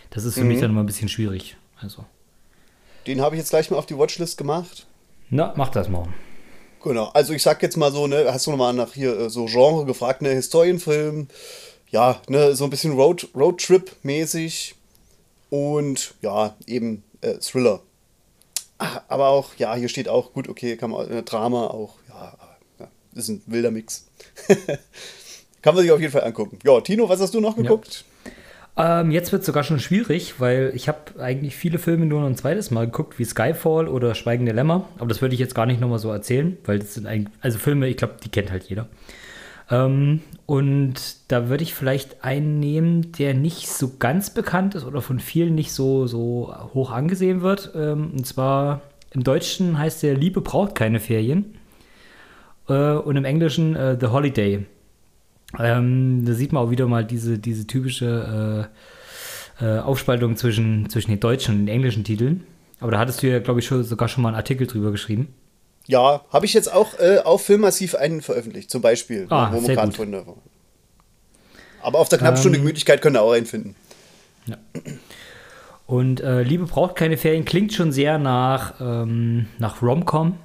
Das 0.10 0.24
ist 0.24 0.36
für 0.36 0.46
mich 0.46 0.60
dann 0.62 0.72
immer 0.72 0.82
ein 0.84 0.86
bisschen 0.86 1.10
schwierig. 1.10 1.58
Also, 1.82 2.06
Den 3.08 3.22
habe 3.22 3.36
ich 3.36 3.40
jetzt 3.40 3.50
gleich 3.50 3.70
mal 3.70 3.78
auf 3.78 3.86
die 3.86 3.98
Watchlist 3.98 4.38
gemacht. 4.38 4.88
na, 5.30 5.54
mach 5.58 5.70
das 5.70 5.90
mal. 5.90 6.08
Genau, 6.84 7.10
also 7.14 7.34
ich 7.34 7.44
sag 7.44 7.62
jetzt 7.62 7.78
mal 7.78 7.92
so, 7.92 8.08
ne, 8.08 8.26
hast 8.32 8.48
du 8.48 8.52
nochmal 8.52 8.74
nach 8.74 8.94
hier 8.94 9.18
äh, 9.20 9.30
so 9.30 9.46
Genre 9.46 9.86
gefragt, 9.86 10.22
ne, 10.22 10.30
Historienfilm, 10.30 11.28
ja, 11.92 12.20
ne, 12.28 12.56
so 12.56 12.64
ein 12.64 12.70
bisschen 12.70 12.94
Road, 12.94 13.28
Roadtrip-mäßig 13.36 14.76
und 15.50 16.14
ja, 16.22 16.56
eben 16.66 17.04
äh, 17.22 17.36
Thriller. 17.36 17.82
Ah, 18.80 19.02
Aber 19.10 19.28
auch, 19.28 19.56
ja, 19.58 19.76
hier 19.76 19.90
steht 19.90 20.10
auch, 20.10 20.34
gut, 20.34 20.50
okay, 20.50 20.76
kann 20.76 20.90
man, 20.92 21.08
äh, 21.10 21.22
Drama 21.22 21.68
auch, 21.68 21.96
ist 23.14 23.30
ein 23.30 23.42
wilder 23.46 23.72
Mix. 23.72 24.08
kann 25.62 25.76
man 25.76 25.84
sich 25.84 25.92
auf 25.92 26.00
jeden 26.00 26.12
Fall 26.12 26.24
angucken. 26.24 26.60
Ja, 26.64 26.80
Tino, 26.82 27.08
was 27.10 27.20
hast 27.20 27.34
du 27.34 27.40
noch 27.40 27.56
geguckt? 27.56 28.06
Ähm, 28.78 29.12
jetzt 29.12 29.32
wird 29.32 29.42
es 29.42 29.46
sogar 29.46 29.64
schon 29.64 29.80
schwierig, 29.80 30.40
weil 30.40 30.72
ich 30.74 30.88
habe 30.88 31.20
eigentlich 31.20 31.56
viele 31.56 31.78
Filme 31.78 32.06
nur 32.06 32.22
noch 32.22 32.28
ein 32.28 32.38
zweites 32.38 32.72
Mal 32.72 32.86
geguckt, 32.86 33.20
wie 33.20 33.26
Skyfall 33.26 33.88
oder 33.88 34.16
Schweigende 34.16 34.54
Lämmer. 34.54 34.88
Aber 34.98 35.08
das 35.08 35.22
würde 35.22 35.34
ich 35.36 35.40
jetzt 35.40 35.56
gar 35.56 35.66
nicht 35.66 35.82
nochmal 35.82 36.00
so 36.00 36.10
erzählen, 36.10 36.58
weil 36.66 36.80
das 36.80 36.94
sind 36.94 37.06
eigentlich, 37.06 37.34
also 37.42 37.60
Filme, 37.60 37.88
ich 37.88 37.98
glaube, 37.98 38.16
die 38.24 38.30
kennt 38.30 38.50
halt 38.50 38.64
jeder. 38.64 38.88
Ähm, 39.70 40.22
und 40.46 40.96
da 41.28 41.50
würde 41.50 41.64
ich 41.64 41.74
vielleicht 41.74 42.24
einen 42.24 42.60
nehmen, 42.60 43.12
der 43.14 43.34
nicht 43.34 43.68
so 43.68 43.92
ganz 44.00 44.30
bekannt 44.30 44.76
ist 44.76 44.86
oder 44.86 45.02
von 45.02 45.20
vielen 45.20 45.54
nicht 45.54 45.74
so, 45.74 46.08
so 46.08 46.54
hoch 46.74 46.92
angesehen 46.92 47.42
wird. 47.42 47.72
Ähm, 47.76 48.12
und 48.14 48.26
zwar 48.26 48.82
im 49.12 49.24
Deutschen 49.24 49.78
heißt 49.78 50.02
der 50.04 50.16
Liebe 50.16 50.42
braucht 50.42 50.76
keine 50.76 51.00
Ferien. 51.00 51.58
Äh, 52.72 52.98
und 52.98 53.16
im 53.18 53.26
Englischen 53.26 53.76
äh, 53.76 53.98
The 54.00 54.08
Holiday. 54.08 54.66
Ähm, 55.60 56.24
da 56.26 56.34
sieht 56.34 56.54
man 56.54 56.64
auch 56.64 56.70
wieder 56.72 56.88
mal 56.88 57.04
diese, 57.04 57.38
diese 57.38 57.68
typische 57.68 58.70
äh, 59.60 59.66
äh, 59.66 59.80
Aufspaltung 59.80 60.38
zwischen, 60.38 60.90
zwischen 60.90 61.12
den 61.12 61.20
deutschen 61.20 61.56
und 61.56 61.66
den 61.66 61.76
englischen 61.76 62.04
Titeln. 62.04 62.46
Aber 62.80 62.92
da 62.92 63.00
hattest 63.00 63.22
du 63.22 63.28
ja, 63.28 63.40
glaube 63.40 63.60
ich, 63.60 63.66
schon, 63.66 63.84
sogar 63.84 64.08
schon 64.08 64.24
mal 64.24 64.30
einen 64.30 64.38
Artikel 64.38 64.66
drüber 64.66 64.92
geschrieben. 64.92 65.34
Ja, 65.88 66.22
habe 66.32 66.46
ich 66.46 66.54
jetzt 66.54 66.72
auch 66.72 66.98
äh, 67.00 67.20
auf 67.20 67.44
Filmmassiv 67.46 67.96
einen 67.96 68.22
veröffentlicht, 68.22 68.72
zum 68.72 68.82
Beispiel, 68.82 69.28
Ah, 69.30 69.52
wo 69.52 69.60
sehr 69.60 69.76
gut. 69.76 69.96
von 69.96 70.12
der 70.12 70.24
Aber 71.82 72.00
auf 72.00 72.08
der 72.10 72.20
knapp 72.20 72.38
Stunde 72.38 72.58
Ähm, 72.58 72.64
Gemütlichkeit 72.64 73.02
können 73.02 73.16
wir 73.16 73.22
auch 73.22 73.34
einen 73.34 73.46
finden. 73.46 73.76
Und 75.86 76.22
äh, 76.22 76.44
Liebe 76.44 76.66
braucht 76.66 76.96
keine 76.96 77.18
Ferien 77.18 77.44
klingt 77.44 77.74
schon 77.74 77.92
sehr 77.92 78.18
nach, 78.18 78.76
ähm, 78.80 79.48
nach 79.60 79.82
Rom-Com. 79.82 80.38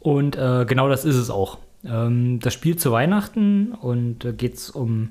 Und 0.00 0.36
äh, 0.36 0.64
genau 0.66 0.88
das 0.88 1.04
ist 1.04 1.16
es 1.16 1.30
auch. 1.30 1.58
Ähm, 1.84 2.40
das 2.40 2.54
spielt 2.54 2.80
zu 2.80 2.92
Weihnachten 2.92 3.72
und 3.72 4.24
da 4.24 4.32
geht 4.32 4.54
es 4.54 4.70
um 4.70 5.10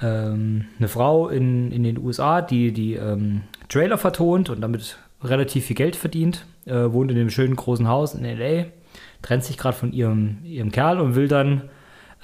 ähm, 0.00 0.66
eine 0.78 0.88
Frau 0.88 1.28
in, 1.28 1.70
in 1.72 1.82
den 1.82 1.98
USA, 1.98 2.40
die 2.40 2.72
die 2.72 2.94
ähm, 2.94 3.42
Trailer 3.68 3.98
vertont 3.98 4.50
und 4.50 4.60
damit 4.60 4.98
relativ 5.22 5.66
viel 5.66 5.76
Geld 5.76 5.96
verdient. 5.96 6.44
Äh, 6.66 6.92
wohnt 6.92 7.10
in 7.10 7.18
einem 7.18 7.30
schönen 7.30 7.56
großen 7.56 7.88
Haus 7.88 8.14
in 8.14 8.24
LA, 8.24 8.66
trennt 9.22 9.44
sich 9.44 9.58
gerade 9.58 9.76
von 9.76 9.92
ihrem, 9.92 10.38
ihrem 10.44 10.70
Kerl 10.70 11.00
und 11.00 11.14
will 11.14 11.28
dann 11.28 11.70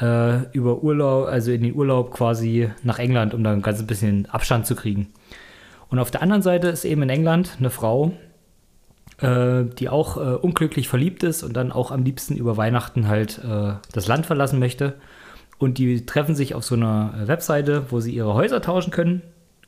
äh, 0.01 0.43
über 0.53 0.83
Urlaub, 0.83 1.29
also 1.29 1.51
in 1.51 1.63
den 1.63 1.75
Urlaub 1.75 2.13
quasi 2.13 2.71
nach 2.83 2.99
England, 2.99 3.35
um 3.35 3.43
da 3.43 3.53
ein 3.53 3.63
ganz 3.63 3.85
bisschen 3.85 4.27
Abstand 4.27 4.67
zu 4.67 4.77
kriegen. 4.77 5.09
Und 5.91 5.99
auf 5.99 6.11
der 6.11 6.23
anderen 6.23 6.43
Seite 6.43 6.69
ist 6.69 6.85
eben 6.85 7.03
in 7.03 7.11
England 7.11 7.57
eine 7.59 7.71
Frau, 7.71 8.13
äh, 9.21 9.65
die 9.65 9.89
auch 9.89 10.17
äh, 10.17 10.37
unglücklich 10.37 10.89
verliebt 10.89 11.23
ist 11.23 11.43
und 11.43 11.55
dann 11.55 11.73
auch 11.73 11.91
am 11.91 12.05
liebsten 12.05 12.37
über 12.37 12.57
Weihnachten 12.57 13.09
halt 13.09 13.39
äh, 13.39 13.75
das 13.93 14.07
Land 14.07 14.27
verlassen 14.27 14.59
möchte. 14.59 14.95
Und 15.59 15.79
die 15.79 16.07
treffen 16.07 16.37
sich 16.37 16.55
auf 16.55 16.65
so 16.65 16.77
einer 16.77 17.15
äh, 17.21 17.29
Webseite, 17.29 17.87
wo 17.91 18.01
sie 18.01 18.15
ihre 18.15 18.35
Häuser 18.35 18.63
tauschen 18.63 18.93
können 18.93 19.23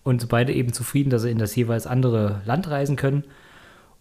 und 0.05 0.29
beide 0.29 0.53
eben 0.53 0.73
zufrieden, 0.73 1.11
dass 1.11 1.23
sie 1.23 1.31
in 1.31 1.39
das 1.39 1.57
jeweils 1.57 1.87
andere 1.87 2.43
Land 2.45 2.71
reisen 2.71 2.97
können. 2.97 3.25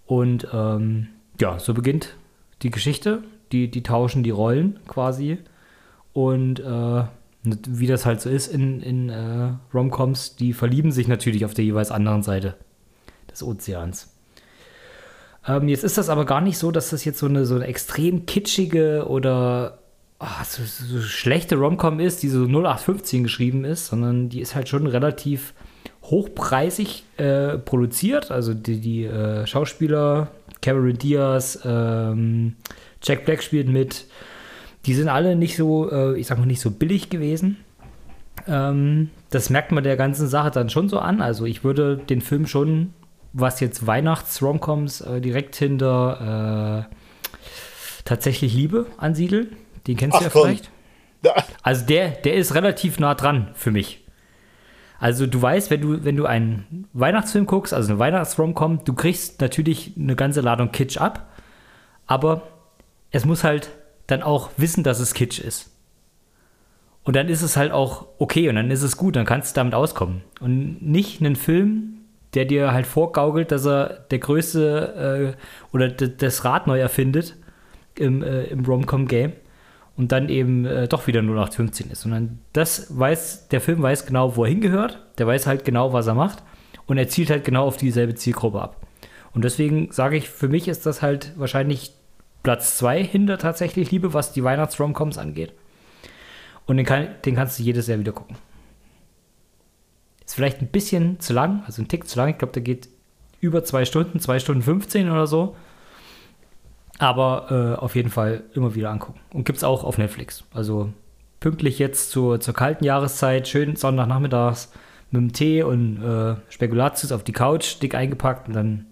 Und 0.05 0.47
ähm, 0.53 1.07
ja, 1.39 1.59
so 1.59 1.73
beginnt 1.73 2.15
die 2.61 2.71
Geschichte. 2.71 3.23
Die, 3.51 3.71
die 3.71 3.81
tauschen 3.81 4.21
die 4.21 4.29
Rollen 4.29 4.79
quasi. 4.87 5.39
Und 6.13 6.59
äh, 6.59 7.03
wie 7.43 7.87
das 7.87 8.05
halt 8.05 8.21
so 8.21 8.29
ist 8.29 8.47
in, 8.47 8.81
in 8.81 9.09
äh, 9.09 9.53
Romcoms, 9.73 10.35
die 10.35 10.53
verlieben 10.53 10.91
sich 10.91 11.07
natürlich 11.07 11.45
auf 11.45 11.55
der 11.55 11.65
jeweils 11.65 11.89
anderen 11.89 12.21
Seite 12.21 12.55
des 13.31 13.41
Ozeans. 13.41 14.13
Ähm, 15.49 15.67
jetzt 15.67 15.83
ist 15.83 15.97
das 15.97 16.09
aber 16.09 16.25
gar 16.25 16.41
nicht 16.41 16.57
so, 16.57 16.71
dass 16.71 16.91
das 16.91 17.03
jetzt 17.05 17.19
so 17.19 17.25
eine, 17.25 17.45
so 17.45 17.55
eine 17.55 17.65
extrem 17.65 18.27
kitschige 18.27 19.05
oder 19.07 19.79
ah, 20.19 20.43
so, 20.45 20.61
so 20.63 21.01
schlechte 21.01 21.55
Romcom 21.55 21.99
ist, 21.99 22.21
die 22.21 22.29
so 22.29 22.43
0815 22.43 23.23
geschrieben 23.23 23.65
ist, 23.65 23.87
sondern 23.87 24.29
die 24.29 24.41
ist 24.41 24.53
halt 24.53 24.69
schon 24.69 24.85
relativ 24.85 25.53
hochpreisig 26.03 27.03
äh, 27.17 27.57
produziert. 27.57 28.29
Also 28.29 28.53
die, 28.53 28.79
die 28.79 29.05
äh, 29.05 29.47
Schauspieler, 29.47 30.29
Cameron 30.61 30.97
Diaz, 30.97 31.59
ähm, 31.65 32.55
Jack 33.01 33.25
Black 33.25 33.41
spielt 33.41 33.69
mit. 33.69 34.05
Die 34.85 34.93
sind 34.93 35.09
alle 35.09 35.35
nicht 35.35 35.55
so, 35.55 35.91
äh, 35.91 36.19
ich 36.19 36.27
sag 36.27 36.37
mal, 36.37 36.45
nicht 36.45 36.61
so 36.61 36.71
billig 36.71 37.09
gewesen. 37.09 37.57
Ähm, 38.47 39.09
das 39.29 39.49
merkt 39.49 39.71
man 39.71 39.83
der 39.83 39.97
ganzen 39.97 40.27
Sache 40.27 40.51
dann 40.51 40.69
schon 40.69 40.89
so 40.89 40.99
an. 40.99 41.21
Also 41.21 41.45
ich 41.45 41.63
würde 41.63 41.97
den 41.97 42.21
Film 42.21 42.45
schon, 42.45 42.93
was 43.33 43.59
jetzt 43.59 43.85
Weihnachts-Romcoms 43.85 45.01
äh, 45.01 45.21
direkt 45.21 45.55
hinter 45.55 46.87
tatsächlich 48.05 48.53
Liebe 48.55 48.87
ansiedeln. 48.97 49.55
Den 49.85 49.95
kennst 49.95 50.15
Ach, 50.15 50.19
du 50.19 50.25
ja 50.25 50.31
komm. 50.31 50.41
vielleicht. 50.43 50.71
Also 51.61 51.85
der, 51.85 52.09
der 52.09 52.35
ist 52.35 52.55
relativ 52.55 52.99
nah 52.99 53.13
dran 53.13 53.49
für 53.53 53.71
mich. 53.71 54.05
Also 54.99 55.27
du 55.27 55.41
weißt, 55.41 55.69
wenn 55.69 55.81
du, 55.81 56.03
wenn 56.03 56.15
du 56.15 56.25
einen 56.25 56.87
Weihnachtsfilm 56.93 57.45
guckst, 57.45 57.73
also 57.73 57.91
eine 57.91 57.99
Weihnachtsrom-Com, 57.99 58.83
du 58.83 58.93
kriegst 58.93 59.39
natürlich 59.41 59.93
eine 59.97 60.15
ganze 60.15 60.41
Ladung 60.41 60.71
Kitsch 60.71 60.97
ab, 60.97 61.29
aber 62.05 62.47
es 63.11 63.25
muss 63.25 63.43
halt 63.43 63.69
dann 64.07 64.23
auch 64.23 64.49
wissen, 64.57 64.83
dass 64.83 64.99
es 64.99 65.13
Kitsch 65.13 65.39
ist. 65.39 65.71
Und 67.03 67.15
dann 67.15 67.29
ist 67.29 67.41
es 67.41 67.55
halt 67.55 67.71
auch 67.71 68.07
okay 68.17 68.49
und 68.49 68.55
dann 68.55 68.71
ist 68.71 68.81
es 68.81 68.97
gut, 68.97 69.15
dann 69.15 69.25
kannst 69.25 69.55
du 69.55 69.59
damit 69.59 69.73
auskommen. 69.73 70.21
Und 70.41 70.81
nicht 70.81 71.21
einen 71.21 71.35
Film, 71.35 71.98
der 72.33 72.45
dir 72.45 72.71
halt 72.71 72.85
vorgaukelt, 72.85 73.51
dass 73.51 73.65
er 73.65 74.05
der 74.11 74.19
größte 74.19 75.35
äh, 75.35 75.73
oder 75.75 75.89
das 75.89 76.45
Rad 76.45 76.67
neu 76.67 76.79
erfindet 76.79 77.35
im, 77.95 78.23
äh, 78.23 78.43
im 78.45 78.65
Rom-Com-Game 78.65 79.33
und 79.97 80.11
dann 80.11 80.29
eben 80.29 80.65
äh, 80.65 80.87
doch 80.87 81.07
wieder 81.07 81.21
0815 81.21 81.91
ist. 81.91 82.01
Sondern 82.01 82.39
das 82.53 82.97
weiß, 82.97 83.49
der 83.49 83.61
Film 83.61 83.81
weiß 83.81 84.05
genau, 84.05 84.35
wo 84.35 84.43
er 84.43 84.49
hingehört, 84.49 85.01
der 85.17 85.27
weiß 85.27 85.47
halt 85.47 85.65
genau, 85.65 85.91
was 85.91 86.07
er 86.07 86.15
macht 86.15 86.43
und 86.87 86.97
er 86.97 87.07
zielt 87.07 87.29
halt 87.29 87.43
genau 87.43 87.65
auf 87.65 87.77
dieselbe 87.77 88.15
Zielgruppe 88.15 88.61
ab. 88.61 88.87
Und 89.33 89.43
deswegen 89.43 89.91
sage 89.91 90.17
ich, 90.17 90.29
für 90.29 90.47
mich 90.47 90.67
ist 90.67 90.85
das 90.85 91.01
halt 91.01 91.33
wahrscheinlich 91.37 91.93
Platz 92.43 92.77
2 92.77 93.03
hinter 93.03 93.37
tatsächlich 93.37 93.91
Liebe, 93.91 94.13
was 94.13 94.33
die 94.33 94.43
Weihnachts-Romcoms 94.43 95.17
angeht. 95.17 95.53
Und 96.65 96.77
den, 96.77 96.85
kann, 96.85 97.09
den 97.25 97.35
kannst 97.35 97.59
du 97.59 97.63
jedes 97.63 97.87
Jahr 97.87 97.99
wieder 97.99 98.11
gucken. 98.11 98.37
Vielleicht 100.39 100.61
ein 100.61 100.67
bisschen 100.67 101.19
zu 101.19 101.33
lang, 101.33 101.63
also 101.65 101.81
ein 101.81 101.89
Tick 101.89 102.07
zu 102.07 102.17
lang. 102.17 102.29
Ich 102.29 102.37
glaube, 102.37 102.53
der 102.53 102.61
geht 102.61 102.87
über 103.41 103.65
zwei 103.65 103.83
Stunden, 103.83 104.21
zwei 104.21 104.39
Stunden 104.39 104.61
15 104.61 105.11
oder 105.11 105.27
so. 105.27 105.57
Aber 106.97 107.75
äh, 107.77 107.77
auf 107.77 107.97
jeden 107.97 108.09
Fall 108.09 108.45
immer 108.53 108.73
wieder 108.73 108.89
angucken. 108.89 109.19
Und 109.33 109.43
gibt 109.43 109.57
es 109.57 109.65
auch 109.65 109.83
auf 109.83 109.97
Netflix. 109.97 110.45
Also 110.53 110.93
pünktlich 111.41 111.77
jetzt 111.77 112.11
zur, 112.11 112.39
zur 112.39 112.53
kalten 112.53 112.85
Jahreszeit, 112.85 113.49
schön 113.49 113.75
Sonntagnachmittags 113.75 114.71
mit 115.11 115.21
dem 115.21 115.33
Tee 115.33 115.61
und 115.61 116.01
äh, 116.01 116.37
Spekulatius 116.47 117.11
auf 117.11 117.25
die 117.25 117.33
Couch, 117.33 117.81
dick 117.81 117.93
eingepackt 117.93 118.47
und 118.47 118.53
dann 118.53 118.85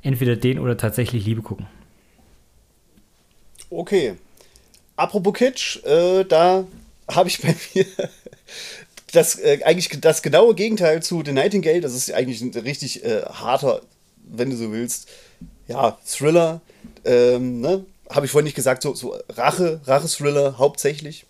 entweder 0.00 0.36
den 0.36 0.58
oder 0.58 0.78
tatsächlich 0.78 1.26
Liebe 1.26 1.42
gucken. 1.42 1.66
Okay. 3.68 4.14
Apropos 4.96 5.34
Kitsch, 5.34 5.84
äh, 5.84 6.24
da 6.24 6.64
habe 7.10 7.28
ich 7.28 7.42
bei 7.42 7.54
mir 7.74 7.84
das 9.12 9.38
äh, 9.38 9.60
eigentlich 9.64 9.88
das 10.00 10.22
genaue 10.22 10.54
Gegenteil 10.54 11.02
zu 11.02 11.22
The 11.24 11.32
Nightingale. 11.32 11.80
Das 11.80 11.94
ist 11.94 12.12
eigentlich 12.12 12.40
ein 12.40 12.50
richtig 12.50 13.04
äh, 13.04 13.22
harter, 13.22 13.82
wenn 14.16 14.50
du 14.50 14.56
so 14.56 14.72
willst, 14.72 15.08
ja, 15.68 15.98
Thriller. 16.06 16.60
Ähm, 17.04 17.60
ne? 17.60 17.84
Habe 18.08 18.26
ich 18.26 18.32
vorhin 18.32 18.44
nicht 18.44 18.56
gesagt, 18.56 18.82
so, 18.82 18.94
so 18.94 19.16
Rache, 19.30 19.80
Rache-Thriller 19.84 20.58
hauptsächlich. 20.58 21.26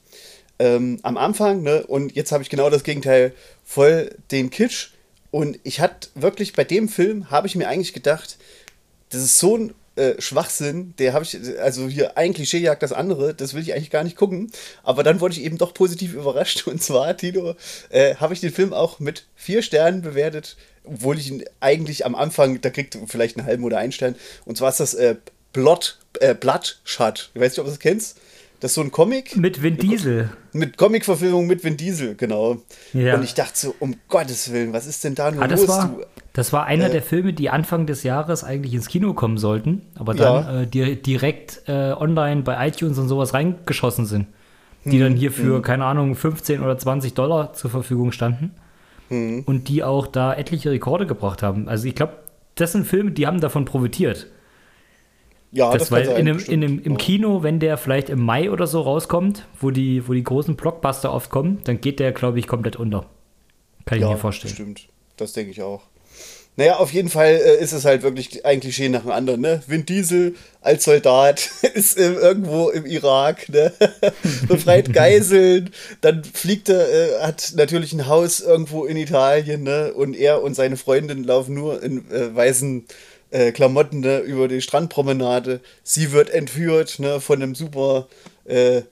Ähm, 0.58 0.98
am 1.02 1.16
Anfang, 1.16 1.62
ne? 1.62 1.86
Und 1.86 2.14
jetzt 2.14 2.32
habe 2.32 2.42
ich 2.42 2.50
genau 2.50 2.68
das 2.70 2.84
Gegenteil, 2.84 3.34
voll 3.64 4.14
den 4.30 4.50
Kitsch. 4.50 4.90
Und 5.30 5.58
ich 5.62 5.80
hatte 5.80 6.08
wirklich 6.14 6.54
bei 6.54 6.64
dem 6.64 6.88
Film, 6.88 7.30
habe 7.30 7.46
ich 7.46 7.54
mir 7.54 7.68
eigentlich 7.68 7.92
gedacht, 7.92 8.36
das 9.10 9.22
ist 9.22 9.38
so 9.38 9.56
ein 9.56 9.74
äh, 9.96 10.20
Schwachsinn, 10.20 10.94
der 10.98 11.12
habe 11.12 11.24
ich, 11.24 11.36
also 11.60 11.88
hier 11.88 12.16
ein 12.16 12.32
Klischee 12.32 12.58
jagt 12.58 12.82
das 12.82 12.92
andere, 12.92 13.34
das 13.34 13.54
will 13.54 13.62
ich 13.62 13.74
eigentlich 13.74 13.90
gar 13.90 14.04
nicht 14.04 14.16
gucken. 14.16 14.50
Aber 14.82 15.02
dann 15.02 15.20
wurde 15.20 15.34
ich 15.34 15.42
eben 15.42 15.58
doch 15.58 15.74
positiv 15.74 16.14
überrascht. 16.14 16.66
Und 16.66 16.82
zwar, 16.82 17.16
Tino, 17.16 17.54
äh, 17.90 18.14
habe 18.16 18.34
ich 18.34 18.40
den 18.40 18.52
Film 18.52 18.72
auch 18.72 19.00
mit 19.00 19.26
vier 19.34 19.62
Sternen 19.62 20.02
bewertet, 20.02 20.56
obwohl 20.84 21.18
ich 21.18 21.28
ihn 21.28 21.44
eigentlich 21.60 22.06
am 22.06 22.14
Anfang, 22.14 22.60
da 22.60 22.70
kriegt 22.70 22.96
vielleicht 23.06 23.36
einen 23.36 23.46
halben 23.46 23.64
oder 23.64 23.78
einen 23.78 23.92
Stern. 23.92 24.16
Und 24.44 24.56
zwar 24.56 24.70
ist 24.70 24.80
das 24.80 24.94
äh, 24.94 25.16
Blood, 25.52 25.98
äh, 26.20 26.34
Bloodshot. 26.34 27.30
Ich 27.34 27.40
weiß 27.40 27.52
nicht, 27.52 27.58
ob 27.58 27.66
du 27.66 27.70
das 27.70 27.80
kennst. 27.80 28.18
Das 28.60 28.72
ist 28.72 28.74
so 28.74 28.82
ein 28.82 28.90
Comic. 28.90 29.36
Mit 29.36 29.62
Vin 29.62 29.78
Diesel. 29.78 30.28
Mit 30.52 30.76
Comic-Verfilmung 30.76 31.46
mit 31.46 31.64
Vin 31.64 31.76
Diesel, 31.78 32.14
genau. 32.14 32.58
Ja. 32.92 33.14
Und 33.14 33.24
ich 33.24 33.32
dachte 33.34 33.52
so, 33.58 33.74
um 33.80 33.96
Gottes 34.08 34.52
Willen, 34.52 34.72
was 34.74 34.86
ist 34.86 35.02
denn 35.04 35.14
da 35.14 35.30
nur 35.30 35.42
Ah, 35.42 35.48
das, 35.48 35.60
los? 35.60 35.68
war, 35.70 35.88
du? 35.88 36.04
das 36.34 36.52
war 36.52 36.66
einer 36.66 36.88
Äh. 36.88 36.90
der 36.92 37.02
Filme, 37.02 37.32
die 37.32 37.48
Anfang 37.48 37.86
des 37.86 38.02
Jahres 38.02 38.44
eigentlich 38.44 38.74
ins 38.74 38.88
Kino 38.88 39.14
kommen 39.14 39.38
sollten, 39.38 39.82
aber 39.94 40.12
dann 40.14 40.44
Ja. 40.44 40.60
äh, 40.62 40.66
di 40.66 40.96
direkt 41.00 41.62
äh, 41.68 41.92
online 41.92 42.42
bei 42.42 42.68
iTunes 42.68 42.98
und 42.98 43.08
sowas 43.08 43.32
reingeschossen 43.32 44.04
sind. 44.04 44.26
Die 44.84 44.92
Hm, 44.92 45.00
dann 45.00 45.16
hier 45.16 45.32
für, 45.32 45.62
keine 45.62 45.84
Ahnung, 45.86 46.14
15 46.14 46.62
oder 46.62 46.76
20 46.76 47.14
Dollar 47.14 47.52
zur 47.54 47.70
Verfügung 47.70 48.12
standen. 48.12 48.50
Hm. 49.08 49.42
Und 49.46 49.68
die 49.68 49.82
auch 49.82 50.06
da 50.06 50.34
etliche 50.34 50.70
Rekorde 50.70 51.06
gebracht 51.06 51.42
haben. 51.42 51.68
Also 51.68 51.86
ich 51.88 51.94
glaube, 51.94 52.12
das 52.56 52.72
sind 52.72 52.86
Filme, 52.86 53.10
die 53.12 53.26
haben 53.26 53.40
davon 53.40 53.64
profitiert. 53.64 54.26
Ja, 55.52 55.76
das, 55.76 55.90
weil 55.90 56.04
kann 56.04 56.12
sein, 56.12 56.20
in 56.20 56.28
einem, 56.28 56.36
bestimmt. 56.36 56.64
in 56.64 56.70
einem, 56.70 56.82
im. 56.82 56.96
Kino, 56.98 57.42
wenn 57.42 57.58
der 57.58 57.76
vielleicht 57.76 58.08
im 58.08 58.24
Mai 58.24 58.50
oder 58.50 58.66
so 58.66 58.80
rauskommt, 58.80 59.46
wo 59.60 59.70
die, 59.70 60.06
wo 60.06 60.12
die 60.12 60.22
großen 60.22 60.54
Blockbuster 60.56 61.12
oft 61.12 61.30
kommen, 61.30 61.60
dann 61.64 61.80
geht 61.80 61.98
der, 61.98 62.12
glaube 62.12 62.38
ich, 62.38 62.46
komplett 62.46 62.76
unter. 62.76 63.06
Kann 63.84 63.98
ich 63.98 64.02
ja, 64.02 64.10
mir 64.10 64.16
vorstellen. 64.16 64.54
Stimmt, 64.54 64.88
das 65.16 65.32
denke 65.32 65.50
ich 65.50 65.62
auch. 65.62 65.82
Naja, 66.56 66.76
auf 66.76 66.92
jeden 66.92 67.08
Fall 67.08 67.40
äh, 67.42 67.62
ist 67.62 67.72
es 67.72 67.84
halt 67.84 68.02
wirklich 68.02 68.44
ein 68.44 68.60
Klischee 68.60 68.88
nach 68.88 69.02
dem 69.02 69.12
anderen. 69.12 69.40
Ne? 69.40 69.62
Vin 69.66 69.86
Diesel 69.86 70.34
als 70.60 70.84
Soldat 70.84 71.48
ist 71.74 71.96
äh, 71.96 72.12
irgendwo 72.12 72.68
im 72.68 72.86
Irak, 72.86 73.48
ne? 73.48 73.72
befreit 74.48 74.92
Geiseln, 74.92 75.70
dann 76.00 76.22
fliegt 76.22 76.68
er, 76.68 76.88
äh, 76.88 77.22
hat 77.22 77.54
natürlich 77.56 77.92
ein 77.92 78.08
Haus 78.08 78.40
irgendwo 78.40 78.84
in 78.84 78.96
Italien 78.96 79.62
ne? 79.62 79.94
und 79.94 80.14
er 80.14 80.42
und 80.42 80.54
seine 80.54 80.76
Freundin 80.76 81.24
laufen 81.24 81.54
nur 81.54 81.82
in 81.82 82.10
äh, 82.10 82.34
weißen 82.34 82.84
äh, 83.30 83.52
Klamotten 83.52 84.00
ne? 84.00 84.18
über 84.20 84.48
die 84.48 84.60
Strandpromenade. 84.60 85.60
Sie 85.82 86.12
wird 86.12 86.30
entführt 86.30 86.98
ne? 86.98 87.20
von 87.20 87.42
einem 87.42 87.54
super, 87.54 88.08
äh, 88.44 88.82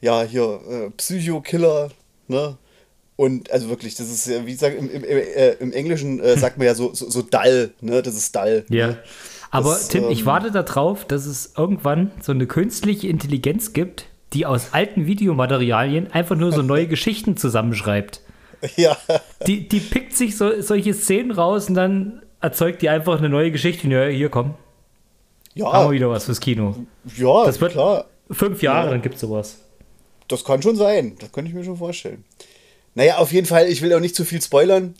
ja, 0.00 0.22
hier, 0.22 0.60
äh, 0.68 0.90
Psycho-Killer, 0.90 1.90
ne? 2.28 2.56
Und 3.14 3.52
also 3.52 3.68
wirklich, 3.68 3.94
das 3.94 4.10
ist 4.10 4.26
ja, 4.26 4.44
wie 4.46 4.52
gesagt, 4.52 4.76
im, 4.76 4.90
im, 4.90 5.04
äh, 5.04 5.52
im 5.54 5.72
Englischen 5.72 6.18
äh, 6.18 6.36
sagt 6.38 6.58
man 6.58 6.66
ja 6.66 6.74
so, 6.74 6.94
so, 6.94 7.08
so 7.08 7.22
dull, 7.22 7.72
ne? 7.80 8.02
Das 8.02 8.16
ist 8.16 8.34
dull. 8.34 8.64
Ja. 8.68 8.88
Ne? 8.88 8.98
Aber 9.50 9.70
Das, 9.70 9.88
Tim, 9.88 10.08
ich 10.08 10.20
ähm, 10.20 10.26
warte 10.26 10.50
darauf, 10.50 11.04
dass 11.04 11.26
es 11.26 11.52
irgendwann 11.56 12.10
so 12.20 12.32
eine 12.32 12.46
künstliche 12.46 13.06
Intelligenz 13.08 13.74
gibt, 13.74 14.06
die 14.32 14.46
aus 14.46 14.68
alten 14.72 15.06
Videomaterialien 15.06 16.10
einfach 16.10 16.36
nur 16.36 16.52
so 16.52 16.62
neue 16.62 16.88
Geschichten 16.88 17.36
zusammenschreibt. 17.36 18.22
Ja, 18.76 18.96
Die, 19.46 19.68
die 19.68 19.80
pickt 19.80 20.16
sich 20.16 20.36
so, 20.36 20.60
solche 20.62 20.94
Szenen 20.94 21.32
raus 21.32 21.68
und 21.68 21.74
dann 21.74 22.21
erzeugt 22.42 22.82
die 22.82 22.88
einfach 22.88 23.18
eine 23.18 23.28
neue 23.28 23.50
Geschichte. 23.50 23.88
Ja, 23.88 24.06
hier 24.06 24.28
komm, 24.28 24.46
haben 24.50 24.54
wir 25.54 25.64
ja, 25.64 25.90
wieder 25.92 26.10
was 26.10 26.24
fürs 26.24 26.40
Kino. 26.40 26.76
ja, 27.16 27.44
Das 27.44 27.60
wird 27.60 27.72
klar. 27.72 28.06
fünf 28.30 28.62
Jahre, 28.62 28.86
Ja. 28.86 28.90
dann 28.92 29.02
gibt's 29.02 29.20
sowas. 29.20 29.58
Das 30.28 30.44
kann 30.44 30.62
schon 30.62 30.76
sein. 30.76 31.16
Das 31.18 31.32
könnte 31.32 31.48
ich 31.50 31.54
mir 31.54 31.64
schon 31.64 31.76
vorstellen. 31.76 32.24
Naja, 32.94 33.18
auf 33.18 33.32
jeden 33.32 33.46
Fall, 33.46 33.68
ich 33.68 33.80
will 33.82 33.92
auch 33.94 34.00
nicht 34.00 34.14
zu 34.14 34.24
viel 34.24 34.40
spoilern, 34.42 34.94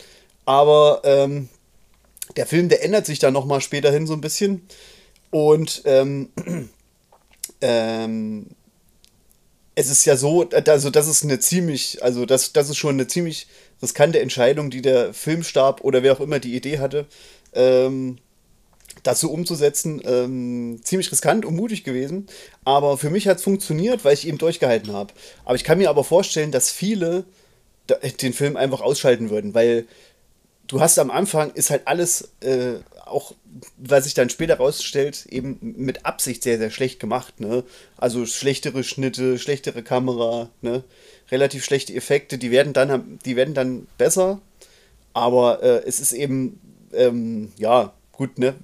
aber 0.46 1.02
ähm, 1.04 1.48
der 2.36 2.46
Film, 2.46 2.68
der 2.68 2.82
ändert 2.84 3.04
sich 3.06 3.18
dann 3.18 3.32
nochmal 3.34 3.60
später 3.60 3.90
hin 3.90 4.06
so 4.06 4.14
ein 4.14 4.20
bisschen. 4.22 4.62
Und 5.30 5.82
ähm, 5.84 6.30
ähm, 7.60 8.46
es 9.74 9.88
ist 9.90 10.04
ja 10.04 10.16
so, 10.16 10.48
also 10.50 10.90
das 10.90 11.06
ist 11.08 11.24
eine 11.24 11.38
ziemlich, 11.40 12.02
also 12.02 12.26
das, 12.26 12.52
das 12.52 12.68
ist 12.68 12.76
schon 12.76 12.94
eine 12.96 13.06
ziemlich 13.06 13.46
riskante 13.82 14.20
Entscheidung, 14.20 14.70
die 14.70 14.82
der 14.82 15.12
Filmstab 15.12 15.82
oder 15.82 16.02
wer 16.02 16.12
auch 16.12 16.20
immer 16.20 16.38
die 16.38 16.54
Idee 16.56 16.78
hatte, 16.78 17.06
ähm, 17.52 18.18
das 19.02 19.20
umzusetzen, 19.30 20.00
ähm, 20.04 20.80
ziemlich 20.84 21.10
riskant 21.10 21.44
und 21.44 21.56
mutig 21.56 21.82
gewesen. 21.82 22.26
Aber 22.64 22.96
für 22.96 23.10
mich 23.10 23.26
hat 23.26 23.38
es 23.38 23.42
funktioniert, 23.42 24.04
weil 24.04 24.14
ich 24.14 24.28
eben 24.28 24.38
durchgehalten 24.38 24.92
habe. 24.92 25.12
Aber 25.44 25.56
ich 25.56 25.64
kann 25.64 25.78
mir 25.78 25.90
aber 25.90 26.04
vorstellen, 26.04 26.52
dass 26.52 26.70
viele 26.70 27.24
den 28.22 28.32
Film 28.32 28.56
einfach 28.56 28.80
ausschalten 28.80 29.28
würden, 29.30 29.54
weil 29.54 29.86
du 30.68 30.80
hast 30.80 30.98
am 30.98 31.10
Anfang 31.10 31.50
ist 31.52 31.70
halt 31.70 31.82
alles 31.86 32.30
äh, 32.40 32.74
auch, 33.12 33.34
was 33.76 34.04
sich 34.04 34.14
dann 34.14 34.30
später 34.30 34.56
rausstellt, 34.56 35.26
eben 35.30 35.58
mit 35.60 36.04
Absicht 36.06 36.42
sehr, 36.42 36.58
sehr 36.58 36.70
schlecht 36.70 37.00
gemacht. 37.00 37.40
Ne? 37.40 37.64
Also 37.96 38.26
schlechtere 38.26 38.84
Schnitte, 38.84 39.38
schlechtere 39.38 39.82
Kamera, 39.82 40.50
ne? 40.60 40.84
relativ 41.30 41.64
schlechte 41.64 41.94
Effekte, 41.94 42.38
die 42.38 42.50
werden 42.50 42.72
dann, 42.72 43.18
die 43.24 43.36
werden 43.36 43.54
dann 43.54 43.86
besser, 43.98 44.40
aber 45.14 45.62
äh, 45.62 45.82
es 45.86 46.00
ist 46.00 46.12
eben, 46.12 46.60
ähm, 46.92 47.52
ja, 47.56 47.92
gut, 48.12 48.38
ne? 48.38 48.54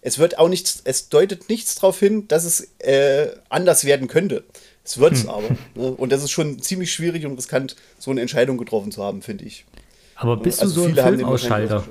Es 0.00 0.18
wird 0.18 0.38
auch 0.38 0.48
nichts, 0.48 0.80
es 0.84 1.10
deutet 1.10 1.50
nichts 1.50 1.74
darauf 1.74 1.98
hin, 1.98 2.28
dass 2.28 2.44
es 2.44 2.68
äh, 2.78 3.28
anders 3.50 3.84
werden 3.84 4.08
könnte. 4.08 4.44
Es 4.84 4.98
wird 4.98 5.14
es 5.14 5.26
aber. 5.26 5.48
Ne? 5.74 5.90
Und 5.92 6.12
das 6.12 6.22
ist 6.22 6.30
schon 6.30 6.60
ziemlich 6.62 6.92
schwierig 6.92 7.26
und 7.26 7.36
riskant, 7.36 7.76
so 7.98 8.10
eine 8.10 8.22
Entscheidung 8.22 8.56
getroffen 8.56 8.90
zu 8.90 9.02
haben, 9.02 9.20
finde 9.20 9.44
ich. 9.44 9.66
Aber 10.14 10.36
bist 10.36 10.60
Also 10.62 10.86
du 10.86 10.94
so 10.94 11.00
ein 11.00 11.16
Filmausschalter? 11.16 11.86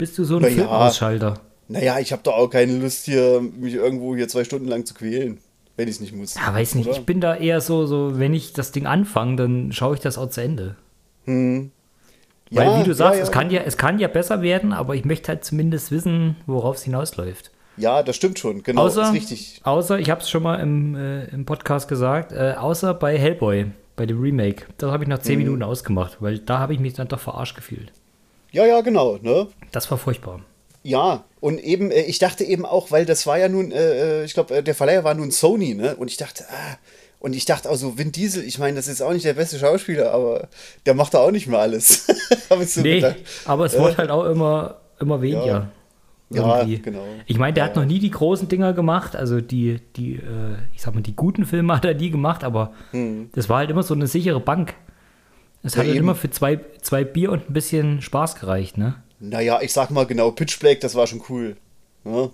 Bist 0.00 0.18
du 0.18 0.24
so 0.24 0.36
ein 0.36 0.42
Na 0.42 0.48
ja. 0.48 0.54
Filmausschalter? 0.54 1.34
Naja, 1.68 1.98
ich 2.00 2.10
habe 2.12 2.22
doch 2.24 2.32
auch 2.34 2.48
keine 2.48 2.76
Lust 2.78 3.04
hier, 3.04 3.40
mich 3.40 3.74
irgendwo 3.74 4.16
hier 4.16 4.26
zwei 4.28 4.42
Stunden 4.44 4.66
lang 4.66 4.84
zu 4.86 4.94
quälen, 4.94 5.38
wenn 5.76 5.86
ich 5.86 5.94
es 5.96 6.00
nicht 6.00 6.14
muss. 6.16 6.34
Ja, 6.34 6.52
weiß 6.52 6.74
nicht. 6.74 6.88
Oder? 6.88 6.96
Ich 6.98 7.06
bin 7.06 7.20
da 7.20 7.36
eher 7.36 7.60
so, 7.60 7.86
so, 7.86 8.18
wenn 8.18 8.34
ich 8.34 8.52
das 8.54 8.72
Ding 8.72 8.86
anfange, 8.86 9.36
dann 9.36 9.70
schaue 9.72 9.94
ich 9.94 10.00
das 10.00 10.18
auch 10.18 10.30
zu 10.30 10.40
Ende. 10.42 10.74
Weil, 11.26 11.70
Ja, 12.50 12.80
wie 12.80 12.84
du 12.84 12.94
sagst, 12.94 13.18
ja, 13.18 13.22
Es, 13.22 13.28
ja. 13.28 13.32
kann 13.34 13.50
ja, 13.50 13.60
es 13.64 13.76
kann 13.76 13.98
ja 14.00 14.08
besser 14.08 14.42
werden, 14.42 14.72
aber 14.72 14.96
ich 14.96 15.04
möchte 15.04 15.28
halt 15.28 15.44
zumindest 15.44 15.92
wissen, 15.92 16.36
worauf 16.46 16.76
es 16.76 16.82
hinausläuft. 16.82 17.52
Ja, 17.76 18.02
das 18.02 18.16
stimmt 18.16 18.38
schon, 18.38 18.62
genau, 18.64 18.82
außer, 18.82 19.02
ist 19.04 19.12
richtig. 19.12 19.60
Außer, 19.62 19.98
ich 20.00 20.10
habe 20.10 20.20
es 20.22 20.28
schon 20.28 20.42
mal 20.42 20.56
im, 20.56 20.96
äh, 20.96 21.26
im 21.26 21.44
Podcast 21.46 21.88
gesagt, 21.88 22.32
äh, 22.32 22.54
außer 22.58 22.94
bei 22.94 23.16
Hellboy, 23.16 23.66
bei 23.96 24.06
dem 24.06 24.20
Remake. 24.20 24.64
Da 24.76 24.90
habe 24.90 25.04
ich 25.04 25.08
nach 25.08 25.18
Mhm. 25.18 25.22
10 25.22 25.38
Minuten 25.38 25.62
ausgemacht, 25.62 26.16
weil 26.20 26.38
da 26.40 26.58
habe 26.58 26.74
ich 26.74 26.80
mich 26.80 26.94
dann 26.94 27.06
doch 27.08 27.20
verarscht 27.20 27.54
gefühlt. 27.54 27.92
Ja, 28.52 28.66
ja, 28.66 28.80
genau, 28.80 29.18
ne? 29.22 29.46
Das 29.72 29.90
war 29.90 29.98
furchtbar. 29.98 30.40
Ja, 30.82 31.24
und 31.40 31.58
eben, 31.62 31.90
äh, 31.90 32.02
ich 32.02 32.18
dachte 32.18 32.42
eben 32.44 32.64
auch, 32.64 32.90
weil 32.90 33.04
das 33.06 33.26
war 33.26 33.38
ja 33.38 33.48
nun, 33.48 33.70
äh, 33.70 34.22
äh, 34.22 34.24
ich 34.24 34.34
glaube, 34.34 34.56
äh, 34.56 34.62
der 34.62 34.74
Verleiher 34.74 35.04
war 35.04 35.14
nun 35.14 35.30
Sony, 35.30 35.74
ne? 35.74 35.94
Und 35.96 36.08
ich 36.10 36.16
dachte, 36.16 36.44
ah, 36.50 36.76
und 37.18 37.36
ich 37.36 37.44
dachte 37.44 37.68
auch 37.70 37.76
so, 37.76 37.98
Vin 37.98 38.12
Diesel, 38.12 38.42
ich 38.44 38.58
meine, 38.58 38.76
das 38.76 38.88
ist 38.88 39.02
auch 39.02 39.12
nicht 39.12 39.26
der 39.26 39.34
beste 39.34 39.58
Schauspieler, 39.58 40.10
aber 40.12 40.48
der 40.86 40.94
macht 40.94 41.12
da 41.14 41.18
auch 41.18 41.30
nicht 41.30 41.46
mehr 41.46 41.60
alles. 41.60 42.06
So 42.66 42.80
Nee, 42.80 42.96
gedacht. 42.96 43.16
aber 43.44 43.66
es 43.66 43.78
wurde 43.78 43.96
halt 43.96 44.10
auch 44.10 44.24
immer, 44.24 44.80
immer 44.98 45.22
weniger. 45.22 45.70
Ja, 46.30 46.60
irgendwie. 46.60 46.80
genau. 46.82 47.04
Ich 47.26 47.38
meine, 47.38 47.52
der 47.54 47.64
Ja. 47.64 47.70
hat 47.70 47.76
noch 47.76 47.84
nie 47.84 47.98
die 48.00 48.10
großen 48.10 48.48
Dinger 48.48 48.72
gemacht, 48.72 49.14
also 49.14 49.40
die, 49.40 49.80
die, 49.96 50.14
äh, 50.16 50.56
ich 50.74 50.82
sag 50.82 50.94
mal, 50.94 51.00
die 51.02 51.14
guten 51.14 51.44
Filme 51.46 51.76
hat 51.76 51.84
er 51.84 51.94
nie 51.94 52.10
gemacht, 52.10 52.42
aber 52.42 52.72
das 53.34 53.48
war 53.48 53.58
halt 53.58 53.70
immer 53.70 53.82
so 53.84 53.94
eine 53.94 54.06
sichere 54.08 54.40
Bank. 54.40 54.74
Es 55.62 55.74
Hm. 55.74 55.78
Ja, 55.78 55.82
hat 55.82 55.86
halt 55.88 55.96
immer 55.98 56.14
für 56.14 56.30
zwei, 56.30 56.60
zwei 56.80 57.04
Bier 57.04 57.32
und 57.32 57.50
ein 57.50 57.52
bisschen 57.52 58.02
Spaß 58.02 58.36
gereicht, 58.36 58.78
ne? 58.78 59.02
Naja, 59.18 59.60
ich 59.60 59.72
sag 59.72 59.90
mal 59.90 60.06
genau, 60.06 60.30
Pitch 60.30 60.58
Black, 60.58 60.80
das 60.80 60.94
war 60.94 61.06
schon 61.06 61.22
cool. 61.28 61.56
Ne? 62.04 62.30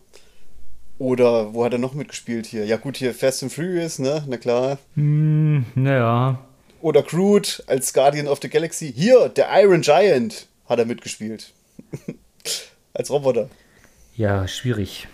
Oder 0.99 1.53
wo 1.53 1.65
hat 1.65 1.73
er 1.73 1.79
noch 1.79 1.95
mitgespielt 1.95 2.47
hier? 2.47 2.65
Ja, 2.65 2.77
gut, 2.77 2.97
hier 2.97 3.13
Fast 3.13 3.43
and 3.43 3.53
Furious, 3.53 3.99
ne? 3.99 4.25
Na 4.29 4.37
klar. 4.37 4.79
Naja, 4.95 6.39
Oder 6.81 7.03
Groot 7.03 7.65
als 7.67 7.93
Guardian 7.93 8.29
of 8.29 8.39
the 8.41 8.49
Galaxy. 8.49 8.93
Hier, 8.93 9.29
der 9.29 9.49
Iron 9.63 9.81
Giant 9.83 10.47
hat 10.69 10.79
er 10.79 10.87
mitgespielt. 10.87 11.53
als 12.95 13.11
Roboter. 13.11 13.51
ja, 14.15 14.47
schwierig. 14.49 15.09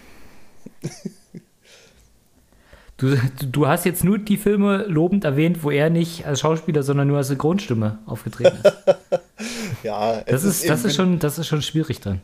Du, 3.03 3.17
du- 3.51 3.67
hast 3.67 3.85
jetzt 3.85 4.05
nur 4.05 4.19
die 4.19 4.37
Filme 4.37 4.85
lobend 4.87 5.25
erwähnt, 5.25 5.65
wo 5.65 5.73
er 5.73 5.91
nicht 5.91 6.25
als 6.25 6.39
Schauspieler, 6.41 6.85
sondern 6.85 7.09
nur 7.09 7.17
als 7.19 7.27
Synchronstimme 7.29 7.99
aufgetreten 8.07 8.59
ist. 8.63 8.73
Ja, 9.83 10.21
Das 10.21 10.45
ist, 10.45 10.69
das 10.69 10.81
eben- 10.81 10.89
ist, 10.89 10.95
schon, 10.97 11.19
das 11.19 11.39
ist 11.39 11.49
schon 11.49 11.63
schwierig 11.63 11.99
dann. 12.01 12.21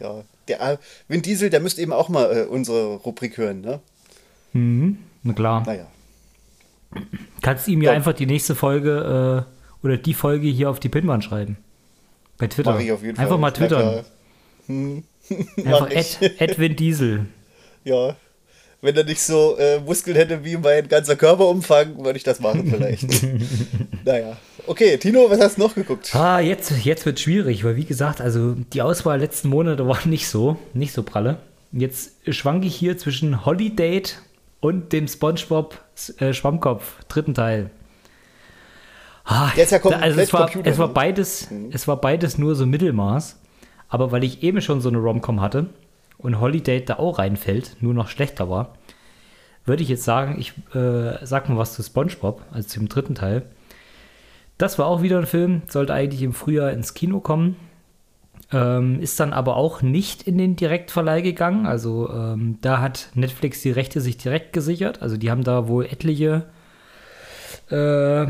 Ja, 0.00 0.22
der 0.48 0.60
äh, 0.62 0.78
Vin 1.08 1.20
Diesel, 1.20 1.50
der 1.50 1.60
müsste 1.60 1.82
eben 1.82 1.92
auch 1.92 2.08
mal 2.08 2.34
äh, 2.34 2.42
unsere 2.44 2.94
Rubrik 2.96 3.36
hören, 3.36 3.60
ne? 3.60 3.80
Na 5.22 5.32
klar. 5.34 5.62
Naja. 5.66 5.86
Kannst 7.42 7.68
ihm 7.68 7.82
ja 7.82 7.90
Ja. 7.90 7.96
einfach 7.96 8.14
die 8.14 8.24
nächste 8.26 8.54
Folge 8.54 9.44
äh, 9.46 9.84
oder 9.84 9.96
die 9.98 10.14
Folge 10.14 10.46
hier 10.48 10.70
auf 10.70 10.80
die 10.80 10.88
Pinwand 10.88 11.22
schreiben. 11.24 11.58
Bei 12.38 12.46
Twitter. 12.46 12.72
Mach 12.72 12.80
ich 12.80 12.92
auf 12.92 13.02
jeden 13.02 13.16
Fall. 13.16 13.24
einfach 13.26 13.38
mal 13.38 13.50
twittern. 13.50 14.04
Mach 14.68 15.82
Einfach. 15.82 15.90
Ed, 15.90 16.40
Edwin 16.40 16.76
Diesel. 16.76 17.26
Ja. 17.84 18.16
Wenn 18.84 18.94
er 18.98 19.04
nicht 19.04 19.22
so 19.22 19.56
äh, 19.56 19.80
Muskeln 19.80 20.14
hätte 20.14 20.44
wie 20.44 20.58
mein 20.58 20.86
ganzer 20.88 21.16
Körperumfang, 21.16 22.04
würde 22.04 22.18
ich 22.18 22.22
das 22.22 22.38
machen 22.38 22.66
vielleicht. 22.70 23.06
naja. 24.04 24.36
Okay, 24.66 24.98
Tino, 24.98 25.24
was 25.30 25.40
hast 25.40 25.56
du 25.56 25.62
noch 25.62 25.74
geguckt? 25.74 26.14
Ah, 26.14 26.38
jetzt, 26.38 26.70
jetzt 26.84 27.06
wird 27.06 27.18
schwierig, 27.18 27.64
weil 27.64 27.76
wie 27.76 27.86
gesagt, 27.86 28.20
also 28.20 28.52
die 28.74 28.82
Auswahl 28.82 29.20
letzten 29.20 29.48
Monate 29.48 29.88
war 29.88 29.98
nicht 30.06 30.28
so, 30.28 30.58
nicht 30.74 30.92
so 30.92 31.02
pralle. 31.02 31.38
Jetzt 31.72 32.12
schwanke 32.28 32.66
ich 32.66 32.76
hier 32.76 32.98
zwischen 32.98 33.46
Holiday 33.46 34.02
und 34.60 34.92
dem 34.92 35.08
SpongeBob 35.08 35.80
äh, 36.18 36.34
Schwammkopf, 36.34 37.04
dritten 37.08 37.32
Teil. 37.32 37.70
Ah, 39.24 39.50
Der 39.56 39.64
ist 39.64 39.70
ja 39.70 39.78
komplett 39.78 40.02
also 40.02 40.20
es 40.20 40.30
war, 40.34 40.42
Computer, 40.42 40.70
es 40.70 40.76
war 40.76 40.88
beides, 40.88 41.48
es 41.72 41.88
war 41.88 41.98
beides 42.02 42.36
nur 42.36 42.54
so 42.54 42.66
Mittelmaß. 42.66 43.40
Aber 43.88 44.12
weil 44.12 44.24
ich 44.24 44.42
eben 44.42 44.60
schon 44.60 44.82
so 44.82 44.90
eine 44.90 44.98
Romcom 44.98 45.40
hatte 45.40 45.70
und 46.24 46.40
Holiday 46.40 46.84
da 46.84 46.94
auch 46.94 47.18
reinfällt, 47.18 47.76
nur 47.80 47.94
noch 47.94 48.08
schlechter 48.08 48.48
war, 48.48 48.74
würde 49.66 49.82
ich 49.82 49.88
jetzt 49.88 50.04
sagen, 50.04 50.36
ich 50.38 50.52
äh, 50.74 51.24
sag 51.24 51.48
mal 51.48 51.58
was 51.58 51.74
zu 51.74 51.82
SpongeBob, 51.82 52.42
also 52.50 52.66
zum 52.66 52.88
dritten 52.88 53.14
Teil. 53.14 53.42
Das 54.58 54.78
war 54.78 54.86
auch 54.86 55.02
wieder 55.02 55.18
ein 55.18 55.26
Film, 55.26 55.62
sollte 55.68 55.92
eigentlich 55.92 56.22
im 56.22 56.32
Frühjahr 56.32 56.72
ins 56.72 56.94
Kino 56.94 57.20
kommen. 57.20 57.56
Ähm, 58.52 59.00
ist 59.00 59.18
dann 59.20 59.32
aber 59.32 59.56
auch 59.56 59.82
nicht 59.82 60.22
in 60.22 60.38
den 60.38 60.56
Direktverleih 60.56 61.22
gegangen. 61.22 61.66
Also 61.66 62.10
ähm, 62.10 62.58
da 62.60 62.80
hat 62.80 63.08
Netflix 63.14 63.62
die 63.62 63.70
Rechte 63.70 64.00
sich 64.00 64.16
direkt 64.16 64.52
gesichert. 64.52 65.02
Also 65.02 65.16
die 65.16 65.30
haben 65.30 65.44
da 65.44 65.66
wohl 65.66 65.86
etliche 65.86 66.44
äh, 67.70 68.26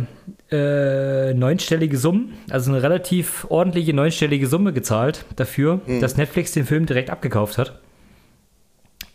äh, 0.51 1.35
neunstellige 1.35 1.97
Summen, 1.97 2.35
also 2.51 2.73
eine 2.73 2.83
relativ 2.83 3.47
ordentliche 3.51 3.93
neunstellige 3.93 4.47
Summe 4.47 4.73
gezahlt 4.73 5.27
dafür, 5.37 5.81
dass 6.01 6.17
Netflix 6.17 6.53
den 6.53 6.65
Film 6.65 6.87
direkt 6.87 7.11
abgekauft 7.11 7.59
hat. 7.59 7.81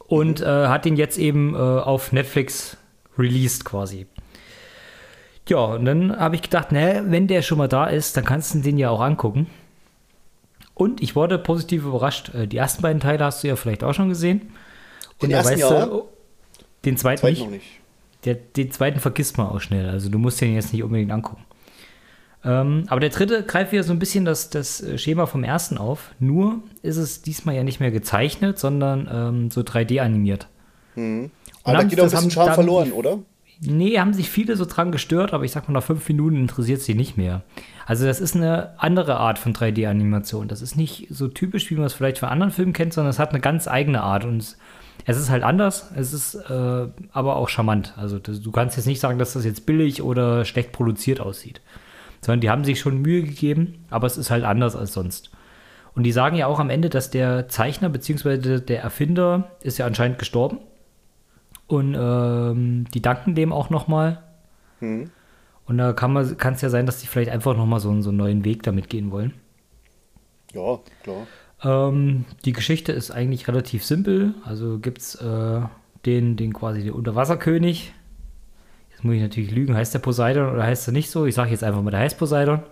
Und 0.09 0.41
äh, 0.41 0.67
hat 0.67 0.85
ihn 0.85 0.97
jetzt 0.97 1.17
eben 1.17 1.53
äh, 1.53 1.57
auf 1.57 2.11
Netflix 2.11 2.77
released 3.17 3.63
quasi. 3.63 4.07
Ja, 5.47 5.59
und 5.59 5.85
dann 5.85 6.17
habe 6.19 6.35
ich 6.35 6.41
gedacht, 6.41 6.71
ne, 6.71 7.03
wenn 7.07 7.27
der 7.27 7.41
schon 7.41 7.57
mal 7.57 7.67
da 7.67 7.85
ist, 7.85 8.17
dann 8.17 8.25
kannst 8.25 8.53
du 8.53 8.59
den 8.59 8.77
ja 8.77 8.89
auch 8.89 9.01
angucken. 9.01 9.47
Und 10.73 11.01
ich 11.01 11.15
wurde 11.15 11.37
positiv 11.37 11.85
überrascht. 11.85 12.33
Äh, 12.33 12.47
Die 12.47 12.57
ersten 12.57 12.81
beiden 12.81 12.99
Teile 12.99 13.23
hast 13.23 13.43
du 13.43 13.47
ja 13.47 13.55
vielleicht 13.55 13.83
auch 13.83 13.93
schon 13.93 14.09
gesehen. 14.09 14.51
Und 15.21 15.29
Den 15.29 15.37
da 15.37 15.45
weißt 15.45 15.61
du, 15.61 15.93
oh, 15.93 16.09
den 16.85 16.97
zweiten 16.97 17.21
Zweiten 17.21 17.35
nicht. 17.35 17.51
nicht. 17.51 17.65
Der, 18.25 18.35
den 18.35 18.71
zweiten 18.71 18.99
vergisst 18.99 19.37
man 19.37 19.47
auch 19.47 19.61
schnell. 19.61 19.89
Also 19.89 20.09
du 20.09 20.17
musst 20.17 20.41
den 20.41 20.53
jetzt 20.53 20.73
nicht 20.73 20.83
unbedingt 20.83 21.11
angucken. 21.11 21.43
Ähm, 22.43 22.85
aber 22.87 23.01
der 23.01 23.09
dritte 23.09 23.43
greift 23.43 23.71
wieder 23.71 23.83
so 23.83 23.91
ein 23.91 23.99
bisschen 23.99 24.23
das, 24.23 24.49
das 24.49 24.81
äh, 24.81 24.97
Schema 24.97 25.25
vom 25.25 25.43
ersten 25.43 25.77
auf. 25.77 26.11
Nur 26.19 26.63
ist 26.81 26.97
es 26.97 27.21
diesmal 27.21 27.55
ja 27.55 27.63
nicht 27.63 27.79
mehr 27.79 27.91
gezeichnet, 27.91 28.57
sondern 28.59 29.09
ähm, 29.11 29.51
so 29.51 29.61
3D 29.61 29.99
animiert. 29.99 30.47
Aber 31.63 31.77
da 31.77 31.83
geht 31.83 31.99
auch 31.99 32.05
ein 32.05 32.09
bisschen 32.11 32.31
Charme 32.31 32.53
verloren, 32.53 32.91
oder? 32.91 33.19
Nee, 33.61 33.99
haben 33.99 34.13
sich 34.13 34.29
viele 34.29 34.55
so 34.55 34.63
dran 34.63 34.93
gestört, 34.93 35.33
aber 35.33 35.43
ich 35.43 35.51
sag 35.51 35.67
mal, 35.67 35.73
nach 35.73 35.83
fünf 35.83 36.07
Minuten 36.07 36.37
interessiert 36.37 36.81
sie 36.81 36.95
nicht 36.95 37.17
mehr. 37.17 37.43
Also, 37.85 38.05
das 38.05 38.21
ist 38.21 38.35
eine 38.35 38.79
andere 38.79 39.17
Art 39.17 39.37
von 39.37 39.53
3D-Animation. 39.53 40.47
Das 40.47 40.61
ist 40.61 40.77
nicht 40.77 41.07
so 41.09 41.27
typisch, 41.27 41.69
wie 41.69 41.75
man 41.75 41.85
es 41.85 41.93
vielleicht 41.93 42.19
von 42.19 42.29
anderen 42.29 42.53
Filmen 42.53 42.71
kennt, 42.71 42.93
sondern 42.93 43.09
es 43.09 43.19
hat 43.19 43.31
eine 43.31 43.41
ganz 43.41 43.67
eigene 43.67 44.01
Art. 44.01 44.23
Und 44.23 44.37
es, 44.37 44.57
es 45.05 45.17
ist 45.17 45.29
halt 45.29 45.43
anders, 45.43 45.91
es 45.93 46.13
ist 46.13 46.35
äh, 46.35 46.87
aber 47.11 47.35
auch 47.35 47.49
charmant. 47.49 47.95
Also, 47.97 48.17
das, 48.17 48.41
du 48.41 48.51
kannst 48.51 48.77
jetzt 48.77 48.85
nicht 48.85 49.01
sagen, 49.01 49.19
dass 49.19 49.33
das 49.33 49.43
jetzt 49.43 49.65
billig 49.65 50.01
oder 50.03 50.45
schlecht 50.45 50.71
produziert 50.71 51.19
aussieht. 51.19 51.59
Sondern 52.21 52.41
die 52.41 52.49
haben 52.49 52.63
sich 52.65 52.79
schon 52.79 53.01
Mühe 53.01 53.23
gegeben, 53.23 53.85
aber 53.89 54.07
es 54.07 54.17
ist 54.17 54.29
halt 54.31 54.43
anders 54.43 54.75
als 54.75 54.93
sonst. 54.93 55.31
Und 55.95 56.03
die 56.03 56.11
sagen 56.11 56.35
ja 56.35 56.47
auch 56.47 56.59
am 56.59 56.69
Ende, 56.69 56.89
dass 56.89 57.09
der 57.09 57.47
Zeichner 57.47 57.89
bzw. 57.89 58.59
der 58.59 58.81
Erfinder 58.81 59.51
ist 59.61 59.77
ja 59.77 59.85
anscheinend 59.85 60.19
gestorben. 60.19 60.59
Und 61.67 61.95
ähm, 61.99 62.85
die 62.93 63.01
danken 63.01 63.35
dem 63.35 63.53
auch 63.53 63.69
nochmal. 63.69 64.23
Und 65.65 65.77
da 65.77 65.93
kann 65.93 66.15
es 66.17 66.61
ja 66.61 66.69
sein, 66.69 66.85
dass 66.85 66.99
die 66.99 67.07
vielleicht 67.07 67.29
einfach 67.31 67.55
nochmal 67.55 67.79
so, 67.79 67.89
einen- 67.91 68.01
so 68.01 68.09
einen 68.09 68.17
neuen 68.17 68.43
Weg 68.43 68.63
damit 68.63 68.89
gehen 68.89 69.11
wollen. 69.11 69.33
Ja, 70.53 70.79
klar. 71.03 71.27
Ähm, 71.63 72.25
die 72.45 72.53
Geschichte 72.53 72.91
ist 72.91 73.11
eigentlich 73.11 73.47
relativ 73.47 73.85
simpel. 73.85 74.33
Also 74.45 74.79
gibt 74.79 74.99
es 74.99 75.15
äh, 75.15 75.61
den, 76.05 76.37
den 76.37 76.53
quasi 76.53 76.81
den 76.83 76.93
Unterwasserkönig. 76.93 77.93
Jetzt 78.99 79.05
muss 79.05 79.15
ich 79.15 79.21
natürlich 79.21 79.51
lügen, 79.51 79.77
heißt 79.77 79.93
der 79.93 79.99
Poseidon 79.99 80.51
oder 80.51 80.63
heißt 80.63 80.89
er 80.89 80.91
nicht 80.91 81.09
so? 81.09 81.25
Ich 81.25 81.33
sage 81.33 81.51
jetzt 81.51 81.63
einfach 81.63 81.81
mal, 81.81 81.89
der 81.89 82.01
heißt 82.01 82.17
Poseidon. 82.17 82.63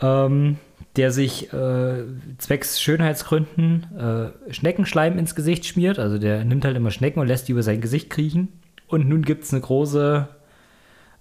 Ähm, 0.00 0.56
der 0.96 1.12
sich 1.12 1.52
äh, 1.52 2.02
zwecks 2.38 2.80
Schönheitsgründen 2.80 3.86
äh, 3.96 4.52
Schneckenschleim 4.52 5.16
ins 5.16 5.36
Gesicht 5.36 5.66
schmiert. 5.66 6.00
Also 6.00 6.18
der 6.18 6.44
nimmt 6.44 6.64
halt 6.64 6.76
immer 6.76 6.90
Schnecken 6.90 7.20
und 7.20 7.28
lässt 7.28 7.46
die 7.46 7.52
über 7.52 7.62
sein 7.62 7.80
Gesicht 7.80 8.10
kriechen. 8.10 8.48
Und 8.88 9.08
nun 9.08 9.22
gibt 9.22 9.44
es 9.44 9.52
eine 9.52 9.62
große, 9.62 10.26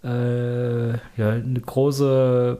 äh, 0.03 0.89
ja, 0.89 1.29
eine 1.29 1.61
große 1.63 2.57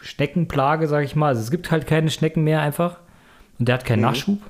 Schneckenplage, 0.00 0.88
sag 0.88 1.04
ich 1.04 1.14
mal. 1.14 1.28
Also 1.28 1.42
es 1.42 1.52
gibt 1.52 1.70
halt 1.70 1.86
keine 1.86 2.10
Schnecken 2.10 2.42
mehr 2.42 2.62
einfach. 2.62 2.98
Und 3.60 3.68
der 3.68 3.76
hat 3.76 3.84
keinen 3.84 4.02
Nachschub. 4.02 4.40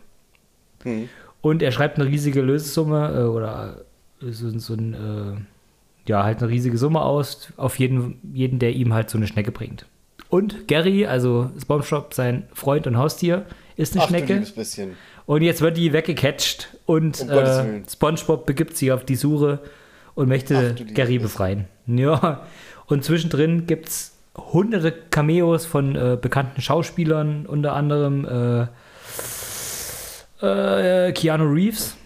Und 1.42 1.62
er 1.62 1.70
schreibt 1.70 2.00
eine 2.00 2.08
riesige 2.08 2.40
Lösesumme 2.40 3.14
äh, 3.14 3.24
oder 3.24 3.84
so, 4.20 4.58
so 4.58 4.74
ein, 4.74 4.94
äh, 4.94 6.10
ja, 6.10 6.24
halt 6.24 6.38
eine 6.38 6.50
riesige 6.50 6.78
Summe 6.78 7.00
aus 7.02 7.52
auf 7.56 7.78
jeden, 7.78 8.20
jeden, 8.32 8.58
der 8.58 8.72
ihm 8.72 8.94
halt 8.94 9.10
so 9.10 9.18
eine 9.18 9.26
Schnecke 9.26 9.52
bringt. 9.52 9.86
Und 10.28 10.68
Gary, 10.68 11.06
also 11.06 11.50
SpongeBob, 11.60 12.14
sein 12.14 12.44
Freund 12.52 12.86
und 12.86 12.96
Haustier, 12.96 13.46
ist 13.76 13.94
eine 13.94 14.04
Ach, 14.04 14.08
Schnecke. 14.08 14.42
Und 15.26 15.42
jetzt 15.42 15.60
wird 15.60 15.76
die 15.76 15.92
weggecatcht 15.92 16.76
und 16.86 17.20
Um 17.20 17.28
äh. 17.30 17.82
SpongeBob 17.88 18.46
begibt 18.46 18.76
sich 18.76 18.92
auf 18.92 19.04
die 19.04 19.16
Suche 19.16 19.60
und 20.14 20.28
möchte 20.28 20.76
Ach, 20.76 20.94
Gary 20.94 21.18
befreien. 21.18 21.66
Ja, 21.88 22.44
und 22.86 23.04
zwischendrin 23.04 23.68
gibt 23.68 23.86
es 23.88 24.16
hunderte 24.36 24.90
Cameos 24.90 25.64
von 25.66 25.94
äh, 25.94 26.18
bekannten 26.20 26.60
Schauspielern, 26.60 27.46
unter 27.46 27.74
anderem 27.74 28.68
äh, 30.42 31.06
äh, 31.08 31.12
Keanu 31.12 31.44
Reeves 31.44 31.96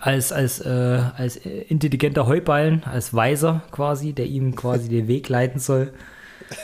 als, 0.00 0.32
als, 0.32 0.60
äh, 0.60 1.00
als 1.16 1.36
intelligenter 1.36 2.26
Heuballen, 2.26 2.82
als 2.84 3.14
Weiser 3.14 3.62
quasi, 3.70 4.12
der 4.12 4.26
ihm 4.26 4.54
quasi 4.56 4.88
den 4.88 5.08
Weg 5.08 5.28
leiten 5.28 5.60
soll. 5.60 5.92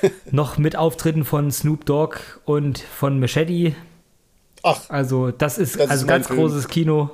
Noch 0.31 0.59
mit 0.59 0.77
Auftritten 0.77 1.25
von 1.25 1.51
Snoop 1.51 1.85
Dogg 1.87 2.17
und 2.45 2.79
von 2.79 3.19
Machete. 3.21 3.75
Ach, 4.63 4.81
Also 4.89 5.31
das 5.31 5.59
ist 5.59 5.75
Das 5.77 5.85
ist 5.87 5.91
also 5.91 6.07
mein 6.07 6.15
ganz 6.17 6.27
Film. 6.29 6.39
großes 6.41 6.69
Kino. 6.69 7.11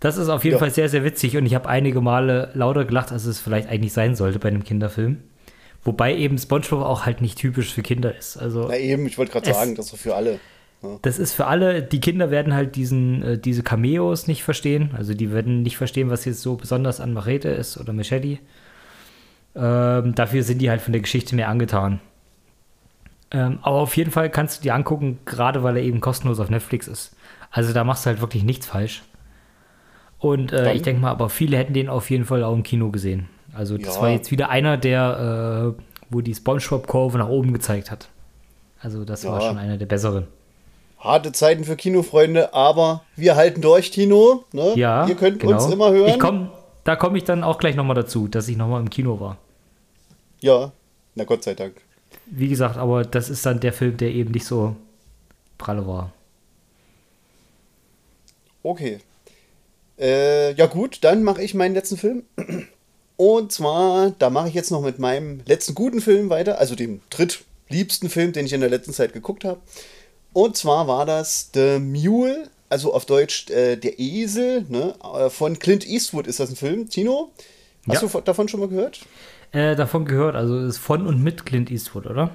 Das 0.00 0.16
ist 0.16 0.28
auf 0.28 0.44
jeden 0.44 0.54
Ja. 0.54 0.58
Fall 0.60 0.70
sehr, 0.70 0.88
sehr 0.88 1.02
witzig 1.02 1.36
und 1.36 1.46
ich 1.46 1.54
habe 1.54 1.68
einige 1.68 2.00
Male 2.00 2.50
lauter 2.54 2.84
gelacht, 2.84 3.10
als 3.10 3.24
es 3.24 3.40
vielleicht 3.40 3.68
eigentlich 3.68 3.92
sein 3.92 4.14
sollte 4.14 4.38
bei 4.38 4.48
einem 4.48 4.62
Kinderfilm. 4.64 5.22
Wobei 5.82 6.14
eben 6.16 6.38
SpongeBob 6.38 6.82
auch 6.82 7.04
halt 7.06 7.20
nicht 7.20 7.38
typisch 7.38 7.74
für 7.74 7.82
Kinder 7.82 8.16
ist. 8.16 8.36
Also 8.36 8.66
na 8.68 8.76
eben, 8.76 9.06
ich 9.06 9.18
wollte 9.18 9.32
gerade 9.32 9.52
sagen, 9.52 9.74
das 9.74 9.92
ist 9.92 10.00
für 10.00 10.14
alle. 10.14 10.40
Das 11.02 11.18
ist 11.18 11.32
für 11.34 11.46
alle, 11.46 11.82
die 11.82 12.00
Kinder 12.00 12.30
werden 12.30 12.54
halt 12.54 12.76
diesen, 12.76 13.22
äh, 13.22 13.38
diese 13.38 13.62
Cameos 13.62 14.26
nicht 14.26 14.42
verstehen. 14.44 14.90
Also 14.96 15.14
die 15.14 15.32
werden 15.32 15.62
nicht 15.62 15.76
verstehen, 15.76 16.10
was 16.10 16.24
jetzt 16.24 16.42
so 16.42 16.56
besonders 16.56 17.00
an 17.00 17.12
Machete 17.12 17.48
ist 17.48 17.76
oder 17.78 17.92
Machete. 17.92 18.38
Ähm, 19.56 20.14
dafür 20.14 20.42
sind 20.42 20.58
die 20.58 20.70
halt 20.70 20.80
von 20.80 20.92
der 20.92 21.02
Geschichte 21.02 21.36
mehr 21.36 21.48
angetan. 21.48 22.00
Ähm, 23.30 23.58
aber 23.62 23.76
auf 23.76 23.96
jeden 23.96 24.10
Fall 24.10 24.30
kannst 24.30 24.58
du 24.58 24.62
dir 24.62 24.74
angucken, 24.74 25.18
gerade 25.24 25.62
weil 25.62 25.76
er 25.76 25.82
eben 25.82 26.00
kostenlos 26.00 26.40
auf 26.40 26.50
Netflix 26.50 26.88
ist. 26.88 27.16
Also 27.50 27.72
da 27.72 27.84
machst 27.84 28.04
du 28.04 28.10
halt 28.10 28.20
wirklich 28.20 28.42
nichts 28.44 28.66
falsch. 28.66 29.02
Und 30.18 30.52
äh, 30.52 30.72
ich 30.72 30.82
denke 30.82 31.02
mal, 31.02 31.10
aber 31.10 31.28
viele 31.28 31.56
hätten 31.56 31.74
den 31.74 31.88
auf 31.88 32.10
jeden 32.10 32.24
Fall 32.24 32.42
auch 32.42 32.54
im 32.54 32.62
Kino 32.62 32.90
gesehen. 32.90 33.28
Also 33.52 33.78
das 33.78 33.96
Ja. 33.96 34.02
war 34.02 34.08
jetzt 34.10 34.30
wieder 34.30 34.48
einer, 34.48 34.76
der, 34.76 35.74
äh, 35.76 35.82
wo 36.10 36.20
die 36.20 36.34
Spongebob-Kurve 36.34 37.18
nach 37.18 37.28
oben 37.28 37.52
gezeigt 37.52 37.90
hat. 37.90 38.08
Also 38.80 39.04
das 39.04 39.24
war 39.24 39.40
Ja. 39.40 39.48
schon 39.48 39.58
einer 39.58 39.76
der 39.76 39.86
besseren. 39.86 40.26
Harte 41.04 41.32
Zeiten 41.32 41.64
für 41.64 41.76
Kinofreunde, 41.76 42.54
aber 42.54 43.04
wir 43.14 43.36
halten 43.36 43.60
durch, 43.60 43.90
Tino. 43.90 44.44
Ne? 44.52 44.72
Ja, 44.74 45.06
Ihr 45.06 45.14
könnt 45.14 45.38
genau. 45.38 45.62
uns 45.62 45.70
immer 45.72 45.92
hören. 45.92 46.08
Ich 46.08 46.18
komm, 46.18 46.50
da 46.82 46.96
komme 46.96 47.18
ich 47.18 47.24
dann 47.24 47.44
auch 47.44 47.58
gleich 47.58 47.76
nochmal 47.76 47.94
dazu, 47.94 48.26
dass 48.26 48.48
ich 48.48 48.56
nochmal 48.56 48.80
im 48.80 48.88
Kino 48.88 49.20
war. 49.20 49.36
Ja, 50.40 50.72
na 51.14 51.24
Gott 51.24 51.44
sei 51.44 51.52
Dank. 51.54 51.76
Wie 52.24 52.48
gesagt, 52.48 52.78
aber 52.78 53.04
das 53.04 53.28
ist 53.28 53.44
dann 53.44 53.60
der 53.60 53.74
Film, 53.74 53.98
der 53.98 54.12
eben 54.12 54.30
nicht 54.32 54.46
so 54.46 54.76
pralle 55.58 55.86
war. 55.86 56.10
Okay. 58.62 59.00
Äh, 59.98 60.54
ja 60.54 60.66
gut, 60.66 60.98
dann 61.02 61.22
mache 61.22 61.42
ich 61.42 61.52
meinen 61.52 61.74
letzten 61.74 61.98
Film. 61.98 62.22
Und 63.16 63.52
zwar, 63.52 64.12
da 64.18 64.30
mache 64.30 64.48
ich 64.48 64.54
jetzt 64.54 64.70
noch 64.70 64.80
mit 64.80 64.98
meinem 64.98 65.40
letzten 65.44 65.74
guten 65.74 66.00
Film 66.00 66.30
weiter, 66.30 66.58
also 66.58 66.74
dem 66.74 67.02
drittliebsten 67.10 68.08
Film, 68.08 68.32
den 68.32 68.46
ich 68.46 68.54
in 68.54 68.60
der 68.60 68.70
letzten 68.70 68.94
Zeit 68.94 69.12
geguckt 69.12 69.44
habe. 69.44 69.60
Und 70.34 70.56
zwar 70.58 70.86
war 70.86 71.06
das 71.06 71.50
The 71.54 71.78
Mule, 71.78 72.50
also 72.68 72.92
auf 72.92 73.06
Deutsch 73.06 73.48
äh, 73.50 73.76
Der 73.76 73.98
Esel, 73.98 74.66
ne? 74.68 74.94
Äh, 75.16 75.30
von 75.30 75.58
Clint 75.58 75.86
Eastwood 75.86 76.26
ist 76.26 76.40
das 76.40 76.50
ein 76.50 76.56
Film. 76.56 76.90
Tino, 76.90 77.30
hast 77.88 77.94
Ja. 77.94 78.00
du 78.00 78.08
von- 78.08 78.24
davon 78.24 78.48
schon 78.48 78.60
mal 78.60 78.68
gehört? 78.68 79.00
Äh, 79.52 79.76
davon 79.76 80.04
gehört, 80.04 80.34
also 80.34 80.58
ist 80.58 80.78
von 80.78 81.06
und 81.06 81.22
mit 81.22 81.46
Clint 81.46 81.70
Eastwood, 81.70 82.06
oder? 82.06 82.30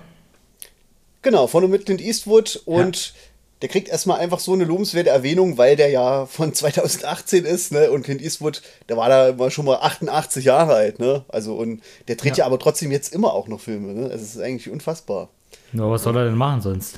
Genau, 1.21 1.47
von 1.47 1.63
und 1.65 1.71
mit 1.71 1.85
Clint 1.85 1.99
Eastwood 2.01 2.61
und 2.65 3.13
der 3.61 3.67
kriegt 3.67 3.89
erstmal 3.89 4.19
einfach 4.21 4.39
so 4.39 4.53
eine 4.53 4.63
lobenswerte 4.63 5.09
Erwähnung, 5.09 5.57
weil 5.57 5.75
der 5.75 5.89
ja 5.89 6.25
von 6.25 6.53
2018 6.53 7.43
ist, 7.43 7.73
ne? 7.73 7.91
Und 7.91 8.03
Clint 8.03 8.21
Eastwood, 8.21 8.61
der 8.87 8.95
war 8.95 9.09
da 9.09 9.33
mal 9.33 9.51
schon 9.51 9.65
mal 9.65 9.75
88 9.81 10.45
Jahre 10.45 10.75
alt, 10.75 10.99
ne? 10.99 11.25
Also 11.27 11.55
und 11.55 11.81
der 12.07 12.15
dreht 12.15 12.37
ja, 12.37 12.43
Ja. 12.43 12.45
aber 12.45 12.57
trotzdem 12.59 12.91
jetzt 12.91 13.13
immer 13.13 13.33
auch 13.33 13.49
noch 13.49 13.59
Filme, 13.59 13.93
ne? 13.93 14.07
Es 14.07 14.21
ist 14.21 14.39
eigentlich 14.39 14.69
unfassbar. 14.69 15.27
Ja, 15.73 15.89
was 15.91 16.03
soll 16.03 16.15
er 16.15 16.23
denn 16.23 16.35
machen 16.35 16.61
sonst? 16.61 16.97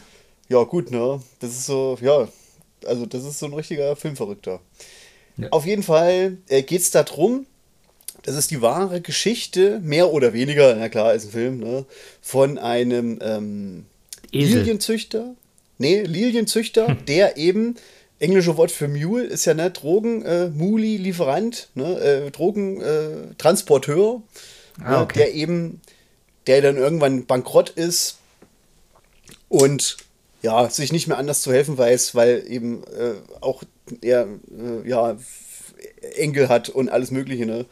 Ja, 0.52 0.64
gut, 0.64 0.92
ne? 0.92 1.22
Das 1.40 1.52
ist 1.52 1.66
so, 1.66 1.98
ja, 2.02 2.28
also 2.86 3.06
das 3.06 3.24
ist 3.24 3.40
so 3.40 3.46
ein 3.46 3.54
richtiger 3.54 3.96
Filmverrückter. 3.96 4.60
Ja. 5.38 5.48
Auf 5.52 5.66
jeden 5.66 5.82
Fall 5.82 6.40
äh, 6.50 6.62
geht 6.62 6.82
es 6.82 6.92
darum, 6.92 7.46
das 8.24 8.36
ist 8.36 8.52
die 8.52 8.62
wahre 8.62 9.00
Geschichte, 9.00 9.80
mehr 9.82 10.12
oder 10.12 10.34
weniger, 10.34 10.76
na 10.76 10.90
klar, 10.90 11.14
ist 11.14 11.24
ein 11.24 11.32
Film, 11.32 11.60
ne? 11.60 11.86
Von 12.22 12.58
einem 12.58 13.18
ähm. 13.22 13.86
Lilienzüchter. 14.34 15.36
Nee, 15.78 16.02
Lilienzüchter, 16.02 16.98
der 17.08 17.38
eben, 17.38 17.76
englische 18.20 18.58
Wort 18.58 18.72
für 18.72 18.90
Mule 18.90 19.24
ist 19.24 19.46
ja 19.46 19.54
ne, 19.54 19.72
Drogen, 19.72 20.22
äh, 20.26 20.50
Muli, 20.50 20.98
Lieferant, 20.98 21.70
ne, 21.76 21.98
äh, 21.98 22.30
Drogentransporteur, 22.30 23.32
äh, 23.32 23.36
Transporteur, 23.38 24.22
Ah, 24.84 24.92
ne, 24.92 24.98
okay. 25.00 25.20
der 25.20 25.34
eben, 25.34 25.80
der 26.46 26.62
dann 26.62 26.76
irgendwann 26.76 27.26
bankrott 27.26 27.70
ist 27.70 28.18
und 29.48 29.96
ja, 30.42 30.70
sich 30.70 30.92
nicht 30.92 31.08
mehr 31.08 31.18
anders 31.18 31.42
zu 31.42 31.52
helfen 31.52 31.78
weiß, 31.78 32.16
weil 32.16 32.44
eben 32.48 32.84
äh, 32.84 33.14
auch 33.42 33.64
er 34.02 34.28
äh, 34.52 34.88
ja 34.90 35.18
Enkel 36.16 36.50
hat 36.50 36.70
und 36.70 36.90
alles 36.90 37.12
Mögliche, 37.12 37.46
ne? 37.46 37.66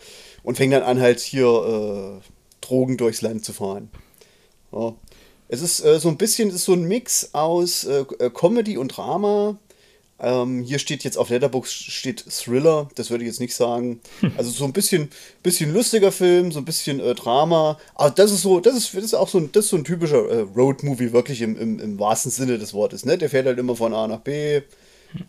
Und 0.44 0.56
fängt 0.56 0.74
dann 0.74 0.84
an, 0.84 1.00
halt 1.00 1.20
hier 1.20 2.22
äh, 2.22 2.30
Drogen 2.62 2.98
durchs 2.98 3.22
Land 3.22 3.44
zu 3.44 3.54
fahren. 3.54 3.90
Ja. 4.72 4.96
Es 5.48 5.62
ist 5.62 5.84
äh, 5.84 6.00
so 6.00 6.10
ein 6.10 6.18
bisschen, 6.18 6.50
es 6.50 6.56
ist 6.56 6.66
so 6.66 6.74
ein 6.74 6.84
Mix 6.84 7.30
aus 7.34 7.84
äh, 7.84 8.06
Comedy 8.34 8.78
und 8.78 8.90
Drama. 8.90 9.58
Ähm, 10.22 10.64
hier 10.64 10.80
steht 10.80 11.04
jetzt 11.04 11.18
auf 11.18 11.30
Letterboxd 11.30 11.92
steht 11.92 12.26
Thriller, 12.30 12.90
das 12.96 13.10
würde 13.10 13.24
ich 13.24 13.30
jetzt 13.30 13.40
nicht 13.40 13.56
sagen. 13.56 14.02
Also 14.38 14.52
so 14.52 14.66
ein 14.66 14.74
bisschen, 14.74 15.10
bisschen 15.44 15.74
lustiger 15.74 16.12
Film, 16.12 16.52
so 16.52 16.60
ein 16.60 16.66
bisschen 16.66 17.00
äh, 17.00 17.16
Drama. 17.16 17.80
Aber 17.96 18.12
das 18.12 18.32
ist 18.32 18.42
so, 18.42 18.60
das 18.60 18.76
ist, 18.76 18.94
das 18.94 19.04
ist 19.04 19.14
auch 19.14 19.30
so 19.30 19.38
ein, 19.38 19.52
das 19.52 19.66
ist 19.66 19.72
so 19.72 19.78
ein 19.78 19.84
typischer 19.84 20.30
äh, 20.30 20.42
Road-Movie, 20.56 21.14
wirklich 21.14 21.42
im, 21.42 21.58
im, 21.58 21.80
im 21.80 22.00
wahrsten 22.00 22.32
Sinne 22.32 22.58
des 22.58 22.74
Wortes. 22.74 23.06
Ne? 23.06 23.18
Der 23.18 23.30
fährt 23.30 23.46
halt 23.46 23.60
immer 23.60 23.76
von 23.76 23.94
A 23.94 24.08
nach 24.08 24.20
B. 24.20 24.62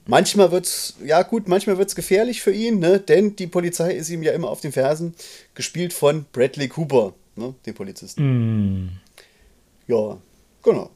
Manchmal 0.07 0.51
wird's, 0.51 0.97
ja 1.05 1.23
gut, 1.23 1.49
manchmal 1.49 1.79
wird's 1.79 1.95
gefährlich 1.95 2.43
für 2.43 2.53
ihn, 2.53 2.81
ne? 2.81 3.01
denn 3.01 3.37
die 3.37 3.47
Polizei 3.47 3.93
ist 3.95 4.11
ihm 4.11 4.23
ja 4.23 4.33
immer 4.33 4.51
auf 4.51 4.61
den 4.61 4.73
Fersen, 4.73 5.15
gespielt 5.55 5.93
von 5.93 6.27
Bradley 6.33 6.69
Cooper, 6.69 7.15
ne? 7.37 7.55
dem 7.65 7.75
Polizisten. 7.75 8.23
Ja, 9.87 10.19
genau. 10.63 10.91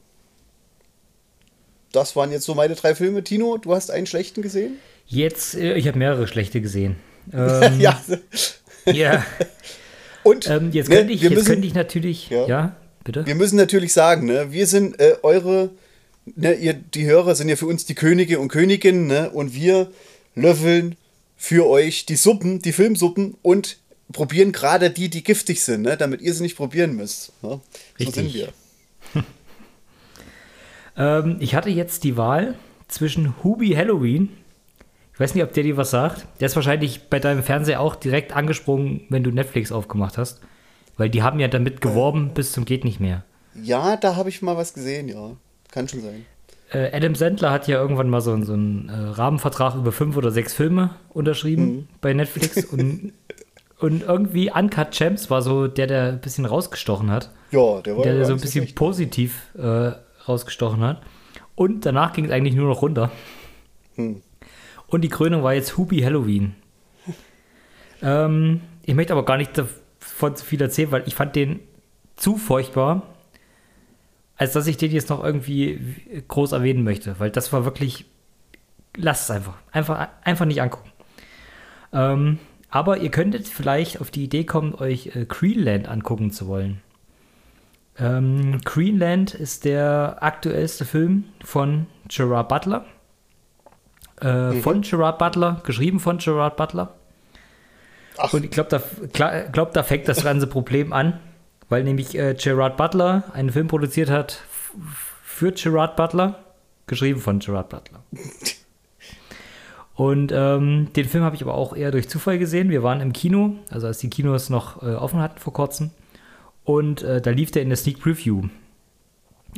Das 1.95 2.15
waren 2.15 2.31
jetzt 2.31 2.45
so 2.45 2.53
meine 2.53 2.75
drei 2.75 2.93
Filme. 2.93 3.23
Tino, 3.23 3.57
du 3.57 3.73
hast 3.73 3.89
einen 3.89 4.05
schlechten 4.05 4.41
gesehen? 4.41 4.77
Jetzt, 5.07 5.55
äh, 5.55 5.75
ich 5.75 5.87
habe 5.87 5.97
mehrere 5.97 6.27
schlechte 6.27 6.61
gesehen. 6.61 6.97
Ähm, 7.33 7.79
ja. 7.79 7.99
ja. 8.85 9.25
Und 10.23 10.47
Ähm, 10.47 10.69
jetzt 10.71 10.89
ne, 10.89 10.97
könnte 10.97 11.11
ich, 11.11 11.23
wir, 11.23 11.31
jetzt 11.31 11.39
müssen, 11.39 11.53
könnte 11.53 11.67
ich 11.67 11.73
natürlich. 11.73 12.29
Ja. 12.29 12.47
Ja, 12.47 12.75
bitte. 13.03 13.25
wir 13.25 13.33
müssen 13.33 13.55
natürlich 13.55 13.93
sagen, 13.93 14.27
ne, 14.27 14.51
wir 14.51 14.67
sind 14.67 14.99
äh, 14.99 15.15
eure, 15.23 15.71
ne, 16.35 16.53
ihr, 16.53 16.73
die 16.73 17.07
Hörer 17.07 17.33
sind 17.33 17.49
ja 17.49 17.55
für 17.55 17.65
uns 17.65 17.85
die 17.85 17.95
Könige 17.95 18.39
und 18.39 18.49
Königinnen, 18.49 19.07
ne, 19.07 19.31
und 19.31 19.55
wir 19.55 19.89
löffeln 20.35 20.97
für 21.35 21.67
euch 21.67 22.05
die 22.05 22.15
Suppen, 22.15 22.61
die 22.61 22.73
Filmsuppen 22.73 23.35
und 23.41 23.77
probieren 24.11 24.51
gerade 24.51 24.91
die, 24.91 25.09
die 25.09 25.23
giftig 25.23 25.63
sind, 25.63 25.81
ne, 25.81 25.97
damit 25.97 26.21
ihr 26.21 26.33
sie 26.33 26.43
nicht 26.43 26.57
probieren 26.57 26.95
müsst. 26.95 27.31
Ne? 27.41 27.49
So 27.49 27.61
Richtig. 27.97 28.15
sind 28.15 28.33
wir. 28.35 28.49
Ähm, 30.97 31.37
ich 31.39 31.55
hatte 31.55 31.69
jetzt 31.69 32.03
die 32.03 32.17
Wahl 32.17 32.55
zwischen 32.87 33.33
Hubi 33.43 33.71
Halloween. 33.71 34.29
Ich 35.13 35.19
weiß 35.19 35.33
nicht, 35.33 35.43
ob 35.43 35.53
der 35.53 35.63
dir 35.63 35.77
was 35.77 35.91
sagt. 35.91 36.25
Der 36.39 36.47
ist 36.47 36.55
wahrscheinlich 36.55 37.09
bei 37.09 37.19
deinem 37.19 37.41
Fernseher 37.43 37.79
auch 37.79 37.95
direkt 37.95 38.35
angesprungen, 38.35 39.01
wenn 39.09 39.23
du 39.23 39.31
Netflix 39.31 39.71
aufgemacht 39.71 40.17
hast. 40.17 40.41
Weil 40.97 41.09
die 41.09 41.23
haben 41.23 41.39
ja 41.39 41.47
damit 41.47 41.81
geworben 41.81 42.31
bis 42.33 42.51
zum 42.51 42.65
geht 42.65 42.83
nicht 42.83 42.99
mehr. 42.99 43.23
Ja, 43.61 43.95
da 43.97 44.15
habe 44.15 44.29
ich 44.29 44.41
mal 44.41 44.57
was 44.57 44.73
gesehen, 44.73 45.07
ja. 45.07 45.31
Kann 45.71 45.87
schon 45.87 46.01
sein. 46.01 46.25
Äh, 46.71 46.95
Adam 46.95 47.15
Sandler 47.15 47.51
hat 47.51 47.67
ja 47.67 47.79
irgendwann 47.79 48.09
mal 48.09 48.21
so, 48.21 48.31
einen- 48.33 48.43
so 48.43 48.53
einen 48.53 48.89
äh, 48.89 48.93
Rahmenvertrag 48.93 49.75
über 49.75 49.91
fünf 49.91 50.17
oder 50.17 50.31
sechs 50.31 50.53
Filme 50.53 50.91
unterschrieben 51.09 51.87
bei 52.01 52.13
Netflix. 52.13 52.63
und, 52.71 53.13
und 53.79 54.03
irgendwie 54.03 54.51
Uncut 54.51 54.91
Champs 54.91 55.29
war 55.29 55.41
so 55.41 55.67
der, 55.67 55.87
der 55.87 56.03
ein 56.09 56.21
bisschen 56.21 56.45
rausgestochen 56.45 57.11
hat. 57.11 57.29
Ja, 57.51 57.81
der 57.81 57.95
war 57.95 58.03
der, 58.03 58.15
der 58.15 58.25
so 58.25 58.33
ein 58.33 58.41
bisschen 58.41 58.73
positiv 58.75 59.43
äh, 59.57 59.91
rausgestochen 60.27 60.81
hat. 60.81 61.01
Und 61.55 61.85
danach 61.85 62.13
ging 62.13 62.25
es 62.25 62.31
eigentlich 62.31 62.55
nur 62.55 62.67
noch 62.67 62.81
runter. 62.81 63.11
Hm. 63.95 64.21
Und 64.87 65.01
die 65.01 65.09
Krönung 65.09 65.43
war 65.43 65.53
jetzt 65.53 65.77
Hubi 65.77 66.01
Halloween. 66.01 66.55
ähm, 68.01 68.61
ich 68.83 68.93
möchte 68.93 69.13
aber 69.13 69.25
gar 69.25 69.37
nicht 69.37 69.57
davon 69.57 70.35
zu 70.35 70.45
viel 70.45 70.61
erzählen, 70.61 70.91
weil 70.91 71.03
ich 71.07 71.15
fand 71.15 71.35
den 71.35 71.59
zu 72.15 72.37
furchtbar, 72.37 73.03
als 74.37 74.53
dass 74.53 74.67
ich 74.67 74.77
den 74.77 74.91
jetzt 74.91 75.09
noch 75.09 75.23
irgendwie 75.23 76.23
groß 76.27 76.51
erwähnen 76.51 76.83
möchte. 76.83 77.19
Weil 77.19 77.31
das 77.31 77.51
war 77.53 77.65
wirklich. 77.65 78.05
Lasst 78.97 79.23
es 79.23 79.31
einfach. 79.31 79.57
Einfach, 79.71 80.07
einfach 80.23 80.45
nicht 80.45 80.61
angucken. 80.61 80.91
Ähm, 81.91 82.39
aber 82.69 82.97
ihr 82.97 83.11
könntet 83.11 83.47
vielleicht 83.47 84.01
auf 84.01 84.11
die 84.11 84.23
Idee 84.25 84.43
kommen, 84.43 84.75
euch 84.75 85.15
äh, 85.15 85.25
Greenland 85.25 85.87
angucken 85.87 86.31
zu 86.31 86.47
wollen. 86.47 86.81
Ähm, 87.97 88.59
Greenland 88.65 89.33
ist 89.33 89.65
der 89.65 90.17
aktuellste 90.21 90.85
Film 90.85 91.25
von 91.43 91.87
Gerard 92.09 92.49
Butler. 92.49 92.85
Äh, 94.21 94.53
Von 94.61 94.81
Gerard 94.81 95.17
Butler, 95.19 95.61
geschrieben 95.65 95.99
von 95.99 96.17
Gerard 96.19 96.55
Butler. 96.55 96.93
Ach. 98.17 98.33
Und 98.33 98.45
ich 98.45 98.51
glaube, 98.51 98.81
da, 99.13 99.43
glaub, 99.51 99.73
da 99.73 99.83
fängt 99.83 100.07
das 100.07 100.23
ganze 100.23 100.47
Problem 100.47 100.93
an, 100.93 101.19
weil 101.67 101.83
nämlich 101.83 102.17
äh, 102.17 102.33
Gerard 102.33 102.77
Butler 102.77 103.23
einen 103.33 103.51
Film 103.51 103.67
produziert 103.67 104.09
hat 104.09 104.41
für 105.23 105.51
Gerard 105.51 105.97
Butler, 105.97 106.39
geschrieben 106.87 107.19
von 107.19 107.39
Gerard 107.39 107.69
Butler. 107.69 108.03
Und 109.95 110.33
ähm, 110.33 110.91
den 110.93 111.05
Film 111.05 111.23
habe 111.23 111.37
ich 111.37 111.41
aber 111.41 111.53
auch 111.53 111.73
eher 111.73 111.91
durch 111.91 112.09
Zufall 112.09 112.37
gesehen. 112.37 112.69
Wir 112.69 112.83
waren 112.83 112.99
im 112.99 113.13
Kino, 113.13 113.55
also 113.69 113.87
als 113.87 113.99
die 113.99 114.09
Kinos 114.09 114.49
noch 114.49 114.83
äh, 114.83 114.93
offen 114.93 115.21
hatten 115.21 115.39
vor 115.39 115.53
kurzem. 115.53 115.91
Und 116.65 117.03
äh, 117.03 117.21
da 117.21 117.31
lief 117.31 117.51
der 117.51 117.61
in 117.61 117.69
der 117.69 117.77
Sneak 117.77 118.01
Preview. 118.01 118.43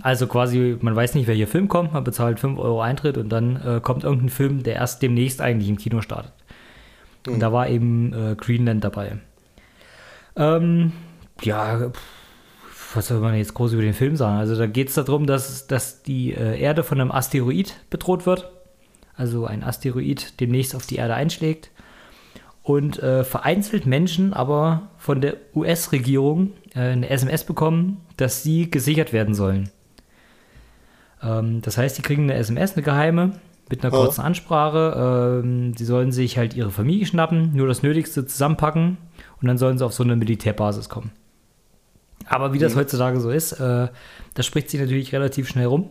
Also 0.03 0.27
quasi, 0.27 0.77
man 0.79 0.95
weiß 0.95 1.15
nicht, 1.15 1.27
welcher 1.27 1.47
Film 1.47 1.67
kommt, 1.67 1.93
man 1.93 2.03
bezahlt 2.03 2.39
5 2.39 2.59
Euro 2.59 2.81
Eintritt 2.81 3.17
und 3.17 3.29
dann 3.29 3.55
äh, 3.55 3.79
kommt 3.81 4.03
irgendein 4.03 4.29
Film, 4.29 4.61
der 4.61 4.75
erst 4.75 5.01
demnächst 5.01 5.41
eigentlich 5.41 5.69
im 5.69 5.77
Kino 5.77 6.01
startet. 6.01 6.33
Und 7.25 7.35
Hm. 7.35 7.39
da 7.39 7.51
war 7.51 7.67
eben 7.67 8.13
äh, 8.13 8.35
Greenland 8.35 8.83
dabei. 8.83 9.17
Ähm, 10.35 10.91
ja, 11.41 11.91
was 12.93 13.07
soll 13.07 13.19
man 13.19 13.35
jetzt 13.35 13.53
groß 13.53 13.73
über 13.73 13.81
den 13.81 13.93
Film 13.93 14.15
sagen? 14.15 14.37
Also 14.37 14.55
da 14.55 14.67
geht 14.67 14.89
es 14.89 14.95
darum, 14.95 15.25
dass, 15.25 15.65
dass 15.67 16.03
die 16.03 16.33
äh, 16.33 16.59
Erde 16.59 16.83
von 16.83 17.01
einem 17.01 17.11
Asteroid 17.11 17.75
bedroht 17.89 18.25
wird. 18.25 18.51
Also 19.15 19.45
ein 19.45 19.63
Asteroid 19.63 20.39
demnächst 20.39 20.75
auf 20.75 20.85
die 20.85 20.97
Erde 20.97 21.15
einschlägt. 21.15 21.71
Und 22.67 23.01
äh, 23.01 23.23
vereinzelt 23.23 23.85
Menschen 23.85 24.33
aber 24.33 24.89
von 24.97 25.21
der 25.21 25.37
US-Regierung 25.55 26.51
äh, 26.75 26.79
eine 26.79 27.09
SMS 27.09 27.45
bekommen, 27.45 28.01
dass 28.17 28.43
sie 28.43 28.69
gesichert 28.69 29.13
werden 29.13 29.33
sollen. 29.33 29.69
Ähm, 31.23 31.61
das 31.61 31.77
heißt, 31.77 31.97
die 31.97 32.01
kriegen 32.01 32.23
eine 32.23 32.33
SMS, 32.33 32.73
eine 32.73 32.83
geheime, 32.83 33.39
mit 33.69 33.85
einer 33.85 33.93
Ja. 33.93 33.99
kurzen 33.99 34.19
Ansprache. 34.19 35.41
Ähm, 35.45 35.75
die 35.75 35.85
sollen 35.85 36.11
sich 36.11 36.37
halt 36.37 36.55
ihre 36.55 36.69
Familie 36.69 37.05
schnappen, 37.05 37.55
nur 37.55 37.67
das 37.67 37.83
Nötigste 37.83 38.25
zusammenpacken 38.25 38.97
und 39.41 39.47
dann 39.47 39.57
sollen 39.57 39.77
sie 39.77 39.85
auf 39.85 39.93
so 39.93 40.03
eine 40.03 40.17
Militärbasis 40.17 40.89
kommen. 40.89 41.11
Aber 42.25 42.51
wie 42.51 42.59
das 42.59 42.75
heutzutage 42.75 43.21
so 43.21 43.29
ist, 43.29 43.53
äh, 43.53 43.87
das 44.33 44.45
spricht 44.45 44.69
sich 44.69 44.81
natürlich 44.81 45.13
relativ 45.13 45.47
schnell 45.47 45.67
rum. 45.67 45.89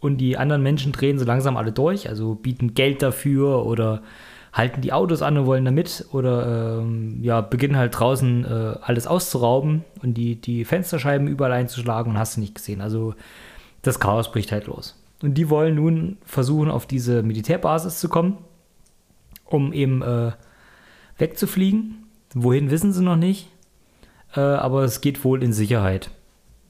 Und 0.00 0.18
die 0.18 0.38
anderen 0.38 0.62
Menschen 0.62 0.92
drehen 0.92 1.18
so 1.18 1.26
langsam 1.26 1.58
alle 1.58 1.72
durch, 1.72 2.08
also 2.08 2.34
bieten 2.34 2.72
Geld 2.72 3.02
dafür 3.02 3.66
oder 3.66 4.00
halten 4.52 4.80
die 4.80 4.92
Autos 4.92 5.22
an 5.22 5.36
und 5.38 5.46
wollen 5.46 5.64
damit 5.64 6.06
oder 6.12 6.78
ähm, 6.80 7.18
ja, 7.22 7.40
beginnen 7.40 7.76
halt 7.76 7.98
draußen 7.98 8.44
äh, 8.44 8.78
alles 8.80 9.06
auszurauben 9.06 9.84
und 10.02 10.14
die, 10.14 10.36
die 10.36 10.64
Fensterscheiben 10.64 11.28
überall 11.28 11.52
einzuschlagen 11.52 12.12
und 12.12 12.18
hast 12.18 12.36
du 12.36 12.40
nicht 12.40 12.54
gesehen. 12.54 12.80
Also 12.80 13.14
das 13.82 14.00
Chaos 14.00 14.32
bricht 14.32 14.52
halt 14.52 14.66
los. 14.66 15.00
Und 15.22 15.34
die 15.34 15.50
wollen 15.50 15.74
nun 15.74 16.18
versuchen, 16.24 16.70
auf 16.70 16.86
diese 16.86 17.22
Militärbasis 17.22 17.98
zu 17.98 18.08
kommen, 18.08 18.38
um 19.44 19.72
eben 19.72 20.02
äh, 20.02 20.32
wegzufliegen. 21.18 22.04
Wohin 22.34 22.70
wissen 22.70 22.92
sie 22.92 23.02
noch 23.02 23.16
nicht, 23.16 23.48
äh, 24.34 24.40
aber 24.40 24.84
es 24.84 25.00
geht 25.00 25.24
wohl 25.24 25.42
in 25.42 25.52
Sicherheit. 25.52 26.10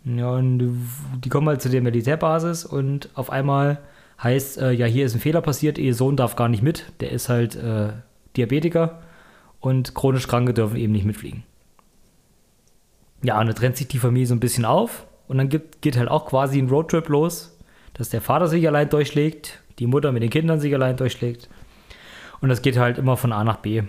Ja, 0.05 0.31
und 0.31 0.79
die 1.23 1.29
kommen 1.29 1.49
halt 1.49 1.61
zu 1.61 1.69
der 1.69 1.83
Militärbasis 1.83 2.65
und 2.65 3.11
auf 3.15 3.31
einmal 3.31 3.79
heißt, 4.23 4.59
äh, 4.59 4.73
ja, 4.73 4.87
hier 4.87 5.07
ist 5.07 5.15
ein 5.15 5.21
Fehler 5.21 5.41
passiert, 5.41 5.79
ihr 5.79 5.95
Sohn 5.95 6.17
darf 6.17 6.37
gar 6.37 6.49
nicht 6.49 6.63
mit, 6.63 6.93
der 7.01 7.13
ist 7.13 7.29
halt 7.29 7.57
äh, 7.57 7.91
Diabetiker 8.37 9.01
und 9.61 9.95
chronisch 9.95 10.29
Kranke 10.29 10.55
dürfen 10.55 10.77
eben 10.77 10.93
nicht 10.93 11.05
mitfliegen. 11.05 11.45
Ja, 13.23 13.41
und 13.41 13.47
da 13.49 13.53
trennt 13.53 13.77
sich 13.77 13.89
die 13.89 13.99
Familie 13.99 14.27
so 14.27 14.35
ein 14.35 14.41
bisschen 14.41 14.65
auf 14.65 15.07
und 15.27 15.39
dann 15.39 15.49
gibt, 15.49 15.83
geht 15.83 15.97
halt 15.97 16.09
auch 16.09 16.27
quasi 16.27 16.59
ein 16.59 16.69
Roadtrip 16.69 17.09
los, 17.09 17.57
dass 17.95 18.11
der 18.11 18.21
Vater 18.21 18.47
sich 18.47 18.67
allein 18.67 18.89
durchschlägt, 18.89 19.61
die 19.79 19.87
Mutter 19.87 20.13
mit 20.13 20.23
den 20.23 20.31
Kindern 20.31 20.61
sich 20.61 20.75
allein 20.75 20.97
durchschlägt 20.97 21.49
und 22.41 22.49
das 22.49 22.63
geht 22.63 22.77
halt 22.77 22.99
immer 22.99 23.17
von 23.17 23.33
A 23.33 23.45
nach 23.45 23.59
B. 23.59 23.83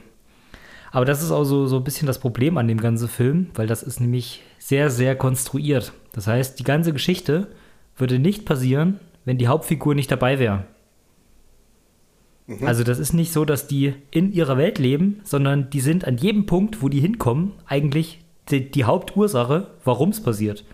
Aber 0.92 1.06
das 1.06 1.22
ist 1.22 1.32
auch 1.32 1.44
so, 1.44 1.68
so 1.68 1.78
ein 1.78 1.84
bisschen 1.84 2.08
das 2.08 2.20
Problem 2.20 2.58
an 2.58 2.68
dem 2.68 2.82
ganzen 2.82 3.08
Film, 3.08 3.50
weil 3.54 3.68
das 3.68 3.84
ist 3.84 4.00
nämlich 4.00 4.42
sehr, 4.58 4.90
sehr 4.90 5.16
konstruiert. 5.16 5.94
Das 6.14 6.26
heißt, 6.26 6.58
die 6.58 6.64
ganze 6.64 6.94
Geschichte 6.94 7.48
würde 7.96 8.18
nicht 8.18 8.46
passieren, 8.46 9.00
wenn 9.30 9.38
die 9.38 9.48
Hauptfigur 9.48 9.94
nicht 9.94 10.10
dabei 10.10 10.40
wäre. 10.40 10.64
Also 12.66 12.84
das 12.84 12.98
ist 12.98 13.14
nicht 13.14 13.32
so, 13.32 13.46
dass 13.46 13.68
die 13.68 13.94
in 14.10 14.34
ihrer 14.34 14.58
Welt 14.58 14.80
leben, 14.80 15.22
sondern 15.24 15.70
die 15.70 15.82
sind 15.82 16.04
an 16.04 16.18
jedem 16.18 16.48
Punkt, 16.48 16.82
wo 16.82 16.90
die 16.90 17.00
hinkommen, 17.00 17.52
eigentlich 17.68 18.26
die, 18.50 18.72
die 18.72 18.86
Hauptursache, 18.86 19.68
warum 19.84 20.10
es 20.10 20.24
passiert. 20.24 20.66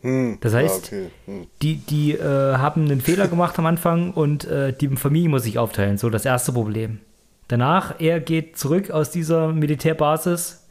Hm, 0.00 0.38
Das 0.40 0.54
heißt, 0.54 0.92
ja, 0.92 0.98
okay. 0.98 1.10
hm. 1.26 1.46
die, 1.60 1.74
die 1.76 2.12
äh, 2.12 2.56
haben 2.56 2.86
einen 2.86 3.02
Fehler 3.02 3.28
gemacht 3.28 3.58
am 3.58 3.66
Anfang 3.66 4.14
und 4.14 4.46
äh, 4.46 4.72
die 4.72 4.88
Familie 4.96 5.28
muss 5.28 5.42
sich 5.42 5.58
aufteilen. 5.58 5.98
So 5.98 6.08
das 6.08 6.24
erste 6.24 6.52
Problem. 6.52 7.00
Danach, 7.48 8.00
er 8.00 8.18
geht 8.20 8.56
zurück 8.56 8.90
aus 8.90 9.10
dieser 9.10 9.52
Militärbasis 9.52 10.66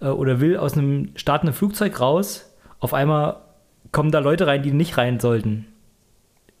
äh, 0.00 0.06
oder 0.06 0.40
will 0.40 0.56
aus 0.56 0.78
einem 0.78 1.10
startenden 1.14 1.54
Flugzeug 1.54 2.00
raus. 2.00 2.50
Auf 2.80 2.94
einmal 2.94 3.36
kommen 3.92 4.12
da 4.12 4.20
Leute 4.20 4.46
rein, 4.46 4.62
die 4.62 4.72
nicht 4.72 4.96
rein 4.96 5.20
sollten. 5.20 5.66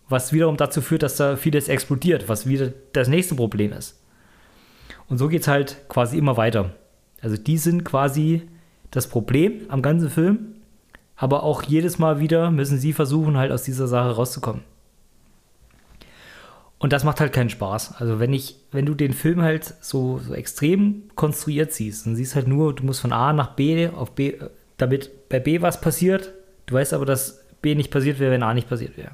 Was 0.08 0.32
wiederum 0.32 0.56
dazu 0.56 0.80
führt, 0.80 1.02
dass 1.02 1.16
da 1.16 1.36
vieles 1.36 1.68
explodiert, 1.68 2.28
was 2.28 2.46
wieder 2.46 2.72
das 2.92 3.08
nächste 3.08 3.34
Problem 3.34 3.72
ist. 3.72 4.00
Und 5.08 5.18
so 5.18 5.28
geht 5.28 5.42
es 5.42 5.48
halt 5.48 5.88
quasi 5.88 6.18
immer 6.18 6.36
weiter. 6.36 6.70
Also 7.20 7.36
die 7.36 7.58
sind 7.58 7.84
quasi 7.84 8.42
das 8.90 9.08
Problem 9.08 9.62
am 9.68 9.82
ganzen 9.82 10.10
Film, 10.10 10.54
aber 11.16 11.42
auch 11.42 11.62
jedes 11.62 11.98
Mal 11.98 12.20
wieder 12.20 12.50
müssen 12.50 12.78
sie 12.78 12.92
versuchen, 12.92 13.36
halt 13.36 13.52
aus 13.52 13.62
dieser 13.62 13.88
Sache 13.88 14.14
rauszukommen. 14.14 14.62
Und 16.78 16.92
das 16.92 17.04
macht 17.04 17.20
halt 17.20 17.32
keinen 17.32 17.48
Spaß. 17.48 17.96
Also 17.98 18.20
wenn 18.20 18.32
ich, 18.32 18.56
wenn 18.70 18.84
du 18.84 18.94
den 18.94 19.14
Film 19.14 19.40
halt 19.40 19.74
so, 19.80 20.18
so 20.18 20.34
extrem 20.34 21.04
konstruiert 21.14 21.72
siehst, 21.72 22.06
dann 22.06 22.16
siehst 22.16 22.34
halt 22.34 22.48
nur, 22.48 22.74
du 22.74 22.84
musst 22.84 23.00
von 23.00 23.12
A 23.12 23.32
nach 23.32 23.54
B 23.54 23.88
auf 23.88 24.12
B, 24.12 24.28
äh, 24.28 24.50
damit 24.76 25.28
bei 25.28 25.40
B 25.40 25.62
was 25.62 25.80
passiert. 25.80 26.32
Du 26.66 26.74
weißt 26.74 26.92
aber, 26.92 27.06
dass 27.06 27.44
B 27.62 27.74
nicht 27.74 27.90
passiert 27.90 28.18
wäre, 28.18 28.30
wenn 28.30 28.42
A 28.42 28.52
nicht 28.52 28.68
passiert 28.68 28.96
wäre. 28.98 29.12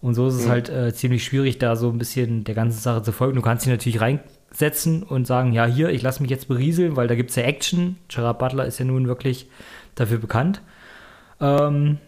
Und 0.00 0.14
so 0.14 0.28
ist 0.28 0.34
es 0.34 0.48
halt 0.48 0.68
äh, 0.68 0.94
ziemlich 0.94 1.24
schwierig, 1.24 1.58
da 1.58 1.74
so 1.74 1.88
ein 1.90 1.98
bisschen 1.98 2.44
der 2.44 2.54
ganzen 2.54 2.78
Sache 2.80 3.02
zu 3.02 3.10
folgen. 3.12 3.34
Du 3.36 3.42
kannst 3.42 3.64
dich 3.66 3.72
natürlich 3.72 4.00
reinsetzen 4.00 5.02
und 5.02 5.26
sagen, 5.26 5.52
ja, 5.52 5.66
hier, 5.66 5.88
ich 5.90 6.02
lasse 6.02 6.22
mich 6.22 6.30
jetzt 6.30 6.46
berieseln, 6.48 6.94
weil 6.96 7.08
da 7.08 7.16
gibt 7.16 7.30
es 7.30 7.36
ja 7.36 7.42
Action. 7.42 7.96
Gerard 8.08 8.38
Butler 8.38 8.64
ist 8.66 8.78
ja 8.78 8.84
nun 8.84 9.08
wirklich 9.08 9.48
dafür 9.96 10.18
bekannt. 10.18 10.62
Ähm, 11.40 11.98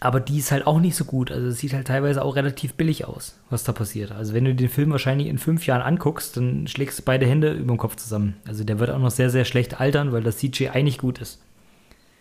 aber 0.00 0.18
die 0.18 0.38
ist 0.38 0.50
halt 0.50 0.66
auch 0.66 0.80
nicht 0.80 0.96
so 0.96 1.04
gut. 1.04 1.30
Also 1.30 1.46
es 1.46 1.58
sieht 1.58 1.72
halt 1.72 1.86
teilweise 1.86 2.24
auch 2.24 2.34
relativ 2.34 2.74
billig 2.74 3.04
aus, 3.04 3.38
was 3.50 3.62
da 3.62 3.70
passiert. 3.70 4.10
Also 4.10 4.34
wenn 4.34 4.44
du 4.44 4.52
den 4.52 4.68
Film 4.68 4.90
wahrscheinlich 4.90 5.28
in 5.28 5.38
fünf 5.38 5.64
Jahren 5.66 5.82
anguckst, 5.82 6.36
dann 6.36 6.66
schlägst 6.66 6.98
du 6.98 7.02
beide 7.04 7.24
Hände 7.26 7.52
über 7.52 7.74
den 7.74 7.78
Kopf 7.78 7.94
zusammen. 7.94 8.34
Also 8.44 8.64
der 8.64 8.80
wird 8.80 8.90
auch 8.90 8.98
noch 8.98 9.12
sehr, 9.12 9.30
sehr 9.30 9.44
schlecht 9.44 9.80
altern, 9.80 10.10
weil 10.10 10.24
das 10.24 10.38
CGI 10.38 10.82
nicht 10.82 10.98
gut 11.00 11.20
ist. 11.20 11.40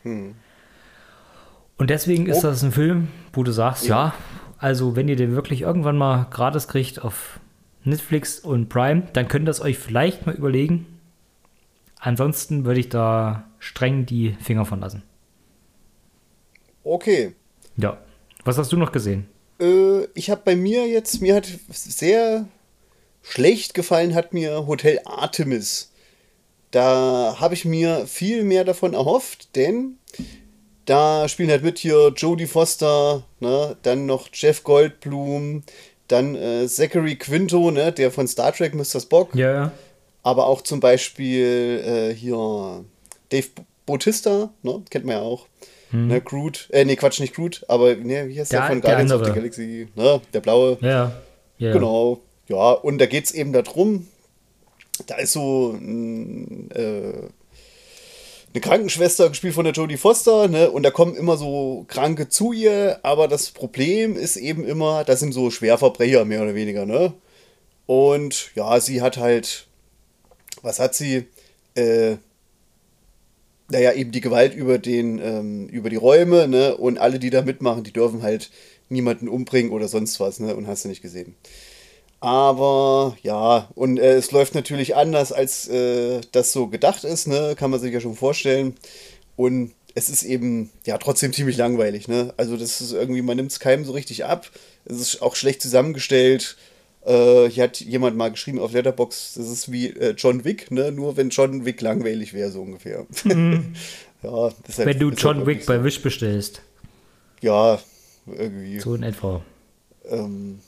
Und 0.03 1.89
deswegen 1.89 2.27
ist 2.27 2.39
Oh. 2.39 2.47
das 2.47 2.61
ein 2.63 2.71
Film, 2.71 3.07
wo 3.33 3.43
du 3.43 3.51
sagst, 3.51 3.87
ja, 3.87 4.13
also 4.61 4.95
wenn 4.95 5.07
ihr 5.07 5.15
den 5.15 5.33
wirklich 5.33 5.61
irgendwann 5.61 5.97
mal 5.97 6.27
gratis 6.29 6.67
kriegt 6.67 7.03
auf 7.03 7.39
Netflix 7.83 8.39
und 8.39 8.69
Prime, 8.69 9.07
dann 9.13 9.27
könnt 9.27 9.43
ihr 9.43 9.47
das 9.47 9.59
euch 9.59 9.79
vielleicht 9.79 10.27
mal 10.27 10.35
überlegen. 10.35 10.85
Ansonsten 11.97 12.63
würde 12.63 12.79
ich 12.79 12.89
da 12.89 13.49
streng 13.57 14.05
die 14.05 14.35
Finger 14.39 14.65
von 14.65 14.79
lassen. 14.79 15.01
Okay. 16.83 17.33
Ja. 17.75 17.97
Was 18.45 18.59
hast 18.59 18.71
du 18.71 18.77
noch 18.77 18.91
gesehen? 18.91 19.27
Äh, 19.59 20.05
ich 20.13 20.29
habe 20.29 20.41
bei 20.45 20.55
mir 20.55 20.87
jetzt, 20.87 21.21
mir 21.21 21.35
hat 21.35 21.47
sehr 21.69 22.47
schlecht 23.23 23.73
gefallen, 23.73 24.13
hat 24.13 24.31
mir 24.31 24.67
Hotel 24.67 24.99
Artemis. 25.05 25.91
Da 26.69 27.37
habe 27.39 27.55
ich 27.55 27.65
mir 27.65 28.05
viel 28.05 28.43
mehr 28.43 28.63
davon 28.63 28.93
erhofft, 28.93 29.55
denn 29.55 29.97
da 30.91 31.27
spielen 31.29 31.49
halt 31.49 31.63
mit 31.63 31.79
hier 31.79 32.11
Jodie 32.17 32.47
Foster, 32.47 33.23
ne, 33.39 33.77
dann 33.83 34.05
noch 34.05 34.27
Jeff 34.33 34.63
Goldblum, 34.63 35.63
dann 36.09 36.35
äh, 36.35 36.67
Zachary 36.67 37.15
Quinto, 37.15 37.71
ne, 37.71 37.93
der 37.93 38.11
von 38.11 38.27
Star 38.27 38.51
Trek 38.51 38.73
Mr. 38.75 38.99
Spock, 38.99 39.33
Ja, 39.33 39.51
ja. 39.53 39.71
aber 40.23 40.47
auch 40.47 40.61
zum 40.61 40.81
Beispiel 40.81 41.81
äh, 42.11 42.13
hier 42.13 42.83
Dave 43.29 43.47
Bautista, 43.85 44.49
ne, 44.63 44.81
kennt 44.89 45.05
man 45.05 45.15
ja 45.15 45.21
auch. 45.21 45.47
Ne, 45.93 46.21
Groot, 46.21 46.69
äh, 46.71 46.85
nee, 46.85 46.95
Quatsch, 46.95 47.19
nicht 47.19 47.35
Groot, 47.35 47.65
aber 47.67 47.95
ne, 47.95 48.27
wie 48.29 48.39
heißt 48.39 48.51
der, 48.53 48.61
Der- 48.61 48.69
von 48.69 48.81
Guardians 48.81 49.11
of 49.11 49.25
the. 49.25 49.31
Galaxy, 49.33 49.87
ne, 49.95 50.21
der 50.33 50.39
blaue. 50.39 50.77
Ja, 50.81 50.87
ja. 50.89 51.11
ja. 51.57 51.73
Genau, 51.73 52.19
ja, 52.47 52.71
und 52.71 52.97
da 52.97 53.05
geht 53.07 53.25
es 53.25 53.31
eben 53.33 53.51
darum, 53.53 54.07
da 55.07 55.15
ist 55.15 55.33
so 55.33 55.71
ein, 55.71 56.69
äh, 56.71 57.13
eine 58.53 58.61
Krankenschwester, 58.61 59.29
gespielt 59.29 59.53
von 59.53 59.63
der 59.63 59.73
Jodie 59.73 59.97
Foster, 59.97 60.47
ne, 60.47 60.69
und 60.71 60.83
da 60.83 60.91
kommen 60.91 61.15
immer 61.15 61.37
so 61.37 61.85
Kranke 61.87 62.27
zu 62.27 62.51
ihr, 62.51 62.99
aber 63.03 63.27
das 63.27 63.51
Problem 63.51 64.15
ist 64.15 64.35
eben 64.35 64.65
immer, 64.65 65.03
das 65.03 65.19
sind 65.19 65.33
so 65.33 65.49
Schwerverbrecher, 65.51 66.25
mehr 66.25 66.41
oder 66.41 66.55
weniger, 66.55 66.85
ne. 66.85 67.13
Und 67.85 68.51
ja, 68.55 68.79
sie 68.79 69.01
hat 69.01 69.17
halt, 69.17 69.67
was 70.61 70.79
hat 70.79 70.95
sie? 70.95 71.27
Äh, 71.75 72.17
naja, 73.69 73.93
eben 73.93 74.11
die 74.11 74.21
Gewalt 74.21 74.53
über 74.53 74.77
den, 74.77 75.19
ähm, 75.19 75.67
über 75.67 75.89
die 75.89 75.95
Räume, 75.95 76.47
ne? 76.47 76.75
Und 76.75 76.97
alle, 76.97 77.19
die 77.19 77.29
da 77.29 77.41
mitmachen, 77.41 77.83
die 77.83 77.93
dürfen 77.93 78.21
halt 78.21 78.51
niemanden 78.89 79.29
umbringen 79.29 79.71
oder 79.71 79.87
sonst 79.87 80.19
was, 80.19 80.39
ne? 80.39 80.55
Und 80.55 80.67
hast 80.67 80.83
du 80.85 80.89
nicht 80.89 81.01
gesehen. 81.01 81.35
Aber 82.21 83.17
ja, 83.23 83.67
und 83.73 83.97
äh, 83.97 84.13
es 84.13 84.31
läuft 84.31 84.53
natürlich 84.53 84.95
anders, 84.95 85.31
als 85.31 85.67
äh, 85.67 86.21
das 86.31 86.53
so 86.53 86.67
gedacht 86.67 87.03
ist, 87.03 87.27
ne? 87.27 87.55
Kann 87.57 87.71
man 87.71 87.79
sich 87.79 87.91
ja 87.91 87.99
schon 87.99 88.15
vorstellen. 88.15 88.75
Und 89.35 89.71
es 89.95 90.07
ist 90.09 90.23
eben, 90.23 90.69
ja, 90.85 90.99
trotzdem 90.99 91.33
ziemlich 91.33 91.57
langweilig, 91.57 92.07
ne? 92.07 92.33
Also 92.37 92.57
das 92.57 92.79
ist 92.79 92.93
irgendwie, 92.93 93.23
man 93.23 93.37
nimmt 93.37 93.51
es 93.51 93.59
keinem 93.59 93.85
so 93.85 93.91
richtig 93.91 94.23
ab. 94.23 94.49
Es 94.85 94.99
ist 94.99 95.21
auch 95.23 95.35
schlecht 95.35 95.63
zusammengestellt. 95.63 96.57
Äh, 97.05 97.49
hier 97.49 97.63
hat 97.63 97.81
jemand 97.81 98.15
mal 98.15 98.29
geschrieben 98.29 98.59
auf 98.59 98.71
Letterbox, 98.71 99.33
das 99.33 99.47
ist 99.47 99.71
wie 99.71 99.87
äh, 99.87 100.13
John 100.15 100.45
Wick, 100.45 100.69
ne? 100.69 100.91
Nur 100.91 101.17
wenn 101.17 101.29
John 101.29 101.65
Wick 101.65 101.81
langweilig 101.81 102.33
wäre, 102.33 102.51
so 102.51 102.61
ungefähr. 102.61 103.07
Ja, 104.23 104.49
das 104.49 104.69
ist 104.69 104.77
halt, 104.77 104.87
Wenn 104.87 104.99
du 104.99 105.09
John 105.09 105.39
Wick 105.39 105.47
wirklich 105.47 105.65
bei 105.65 105.77
so. 105.79 105.83
Wish 105.83 106.01
bestellst. 106.03 106.61
Ja, 107.41 107.79
irgendwie. 108.27 108.79
So 108.79 108.93
in 108.93 109.01
etwa. 109.01 109.41
Ähm, 110.07 110.59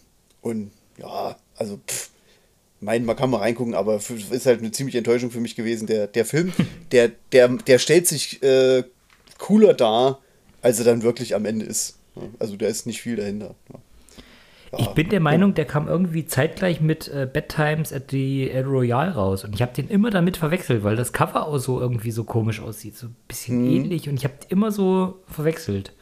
und 0.41 0.71
ja, 0.97 1.35
also, 1.57 1.79
pff, 1.87 2.09
mein, 2.83 3.05
man 3.05 3.15
kann 3.15 3.29
mal 3.29 3.37
reingucken, 3.37 3.75
aber 3.75 3.95
ist 3.95 4.45
halt 4.45 4.59
eine 4.59 4.71
ziemliche 4.71 4.97
Enttäuschung 4.97 5.31
für 5.31 5.39
mich 5.39 5.55
gewesen. 5.55 5.87
Der, 5.87 6.07
der 6.07 6.25
Film, 6.25 6.51
der, 6.91 7.11
der, 7.31 7.47
der 7.47 7.79
stellt 7.79 8.07
sich 8.07 8.43
äh, 8.43 8.83
cooler 9.37 9.73
dar, 9.73 10.19
als 10.61 10.79
er 10.79 10.85
dann 10.85 11.01
wirklich 11.03 11.35
am 11.35 11.45
Ende 11.45 11.65
ist. 11.65 11.97
Also 12.39 12.55
da 12.55 12.67
ist 12.67 12.85
nicht 12.85 13.01
viel 13.01 13.15
dahinter. 13.15 13.55
Ja. 13.71 13.79
Ich 14.77 14.87
bin 14.89 15.09
der 15.09 15.19
Meinung, 15.19 15.53
der 15.53 15.65
kam 15.65 15.87
irgendwie 15.87 16.25
zeitgleich 16.25 16.81
mit 16.81 17.07
äh, 17.07 17.27
Bad 17.31 17.49
Times 17.49 17.93
at 17.93 18.09
the 18.09 18.49
El 18.49 18.65
Royale 18.65 19.13
raus. 19.13 19.43
Und 19.43 19.53
ich 19.53 19.61
habe 19.61 19.71
den 19.73 19.87
immer 19.87 20.09
damit 20.09 20.35
verwechselt, 20.35 20.83
weil 20.83 20.95
das 20.95 21.13
Cover 21.13 21.47
auch 21.47 21.59
so 21.59 21.79
irgendwie 21.79 22.09
so 22.09 22.23
komisch 22.23 22.59
aussieht. 22.59 22.97
So 22.97 23.07
ein 23.07 23.15
bisschen 23.27 23.67
ähnlich. 23.67 24.09
Und 24.09 24.15
ich 24.15 24.23
habe 24.23 24.33
immer 24.49 24.71
so 24.71 25.19
verwechselt. 25.27 25.93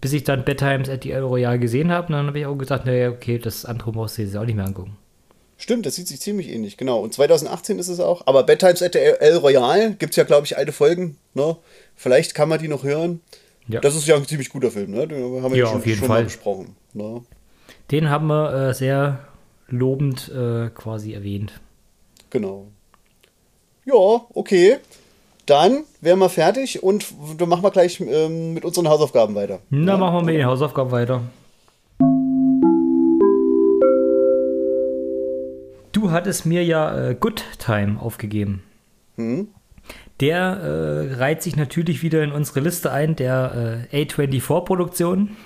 Bis 0.00 0.12
ich 0.12 0.24
dann 0.24 0.44
Bad 0.44 0.58
Times 0.58 0.88
at 0.88 1.02
the 1.04 1.10
El 1.12 1.22
Royale 1.22 1.58
gesehen 1.58 1.90
habe. 1.90 2.08
Und 2.08 2.12
dann 2.12 2.26
habe 2.26 2.38
ich 2.38 2.46
auch 2.46 2.56
gesagt, 2.56 2.86
naja, 2.86 3.10
okay, 3.10 3.38
das 3.38 3.64
andere 3.64 3.92
brauchst 3.92 4.18
du 4.18 4.22
jetzt 4.22 4.36
auch 4.36 4.44
nicht 4.44 4.56
mehr 4.56 4.64
angucken. 4.66 4.96
Stimmt, 5.58 5.86
das 5.86 5.94
sieht 5.94 6.06
sich 6.06 6.20
ziemlich 6.20 6.50
ähnlich, 6.50 6.76
genau. 6.76 7.00
Und 7.00 7.14
2018 7.14 7.78
ist 7.78 7.88
es 7.88 7.98
auch. 7.98 8.26
Aber 8.26 8.42
Bad 8.42 8.58
Times 8.58 8.82
at 8.82 8.92
the 8.92 8.98
El 8.98 9.36
Royale 9.38 9.94
gibt 9.94 10.10
es 10.10 10.16
ja, 10.16 10.24
glaube 10.24 10.46
ich, 10.46 10.56
alte 10.58 10.72
Folgen. 10.72 11.16
Ne? 11.34 11.56
Vielleicht 11.94 12.34
kann 12.34 12.48
man 12.48 12.58
die 12.58 12.68
noch 12.68 12.84
hören. 12.84 13.20
Ja. 13.68 13.80
Das 13.80 13.96
ist 13.96 14.06
ja 14.06 14.16
ein 14.16 14.26
ziemlich 14.26 14.50
guter 14.50 14.70
Film, 14.70 14.92
ne? 14.92 15.08
Den 15.08 15.42
haben 15.42 15.52
wir 15.52 15.58
Ja, 15.58 15.64
ja, 15.64 15.66
schon, 15.70 15.78
auf 15.78 15.86
jeden 15.86 15.98
schon 15.98 16.08
Fall. 16.08 16.20
mal 16.20 16.24
besprochen. 16.24 16.76
Ne? 16.92 17.22
Den 17.90 18.10
haben 18.10 18.26
wir 18.26 18.52
äh, 18.70 18.74
sehr 18.74 19.20
lobend 19.68 20.28
äh, 20.30 20.68
quasi 20.70 21.14
erwähnt. 21.14 21.60
Genau. 22.30 22.66
Ja, 23.86 23.94
okay. 24.34 24.76
Dann 25.46 25.84
wären 26.00 26.18
wir 26.18 26.28
fertig 26.28 26.82
und 26.82 27.06
dann 27.38 27.48
machen 27.48 27.62
wir 27.62 27.70
gleich 27.70 28.00
ähm, 28.00 28.54
mit 28.54 28.64
unseren 28.64 28.88
Hausaufgaben 28.88 29.36
weiter. 29.36 29.60
Na, 29.70 29.96
machen 29.96 30.16
wir 30.16 30.22
mit 30.24 30.34
den 30.34 30.46
Hausaufgaben 30.46 30.90
weiter. 30.90 31.22
Du 35.92 36.10
hattest 36.10 36.46
mir 36.46 36.64
ja 36.64 37.10
äh, 37.10 37.14
Good 37.14 37.44
Time 37.58 38.00
aufgegeben. 38.00 38.64
Der 40.20 40.36
äh, 40.36 41.14
reiht 41.14 41.42
sich 41.42 41.54
natürlich 41.54 42.02
wieder 42.02 42.24
in 42.24 42.32
unsere 42.32 42.58
Liste 42.60 42.90
ein, 42.90 43.14
der 43.14 43.86
äh, 43.92 44.04
A24-Produktion. 44.04 45.36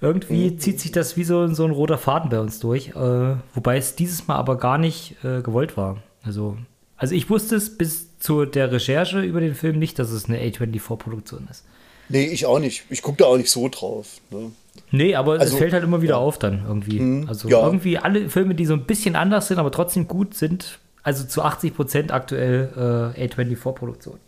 Irgendwie 0.00 0.56
zieht 0.56 0.80
sich 0.80 0.90
das 0.90 1.18
wie 1.18 1.24
so, 1.24 1.46
so 1.48 1.64
ein 1.64 1.70
roter 1.70 1.98
Faden 1.98 2.30
bei 2.30 2.40
uns 2.40 2.60
durch, 2.60 2.88
äh, 2.88 3.36
wobei 3.54 3.76
es 3.76 3.94
dieses 3.94 4.26
Mal 4.26 4.36
aber 4.36 4.56
gar 4.56 4.78
nicht 4.78 5.22
äh, 5.22 5.42
gewollt 5.42 5.76
war. 5.76 5.98
Also, 6.22 6.56
also 6.96 7.14
ich 7.14 7.28
wusste 7.30 7.56
es 7.56 7.76
bis 7.76 8.03
zu 8.24 8.46
der 8.46 8.72
Recherche 8.72 9.20
über 9.20 9.40
den 9.40 9.54
Film 9.54 9.78
nicht, 9.78 9.98
dass 9.98 10.10
es 10.10 10.24
eine 10.30 10.38
A24-Produktion 10.38 11.46
ist. 11.50 11.62
Nee, 12.08 12.24
ich 12.24 12.46
auch 12.46 12.58
nicht. 12.58 12.84
Ich 12.88 13.02
gucke 13.02 13.18
da 13.18 13.26
auch 13.26 13.36
nicht 13.36 13.50
so 13.50 13.68
drauf. 13.68 14.06
Ne? 14.30 14.50
Nee, 14.90 15.14
aber 15.14 15.34
es 15.34 15.42
Also, 15.42 15.58
fällt 15.58 15.74
halt 15.74 15.84
immer 15.84 16.00
wieder 16.00 16.14
ja. 16.14 16.20
auf 16.20 16.38
dann 16.38 16.64
irgendwie. 16.66 17.26
also 17.28 17.50
ja. 17.50 17.62
irgendwie 17.62 17.98
alle 17.98 18.30
Filme, 18.30 18.54
die 18.54 18.64
so 18.64 18.72
ein 18.72 18.86
bisschen 18.86 19.14
anders 19.14 19.48
sind, 19.48 19.58
aber 19.58 19.70
trotzdem 19.70 20.08
gut 20.08 20.32
sind, 20.34 20.78
also 21.02 21.26
zu 21.26 21.42
80 21.42 21.76
Prozent 21.76 22.12
aktuell 22.12 23.12
äh, 23.14 23.26
A24-Produktion. 23.26 24.18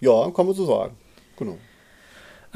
Ja, 0.00 0.28
kann 0.32 0.46
man 0.46 0.54
so 0.56 0.66
sagen. 0.66 0.96
Genau. 1.38 1.56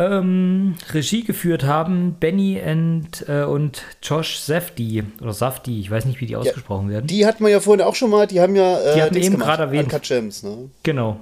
Ähm, 0.01 0.77
Regie 0.95 1.25
geführt 1.25 1.65
haben 1.65 2.15
Benny 2.19 2.59
and, 2.59 3.29
äh, 3.29 3.43
und 3.43 3.83
Josh 4.03 4.39
Safdie 4.39 5.05
oder 5.21 5.35
Safdie, 5.35 5.79
ich 5.79 5.91
weiß 5.91 6.07
nicht, 6.07 6.23
wie 6.23 6.27
die 6.27 6.37
ausgesprochen 6.37 6.89
werden. 6.89 7.07
Die 7.07 7.27
hatten 7.27 7.45
wir 7.45 7.51
ja 7.51 7.61
vorhin 7.61 7.85
auch 7.85 7.95
schon 7.95 8.09
mal, 8.09 8.27
die 8.27 8.41
haben 8.41 8.57
ja 8.57 8.81
äh, 8.81 8.95
Die 8.95 9.03
hatten 9.03 9.17
eben 9.17 9.39
gerade 9.39 9.65
erwähnt. 9.65 9.93
Uncut 9.93 10.05
Gems, 10.05 10.43
ne? 10.43 10.71
Genau. 10.85 11.21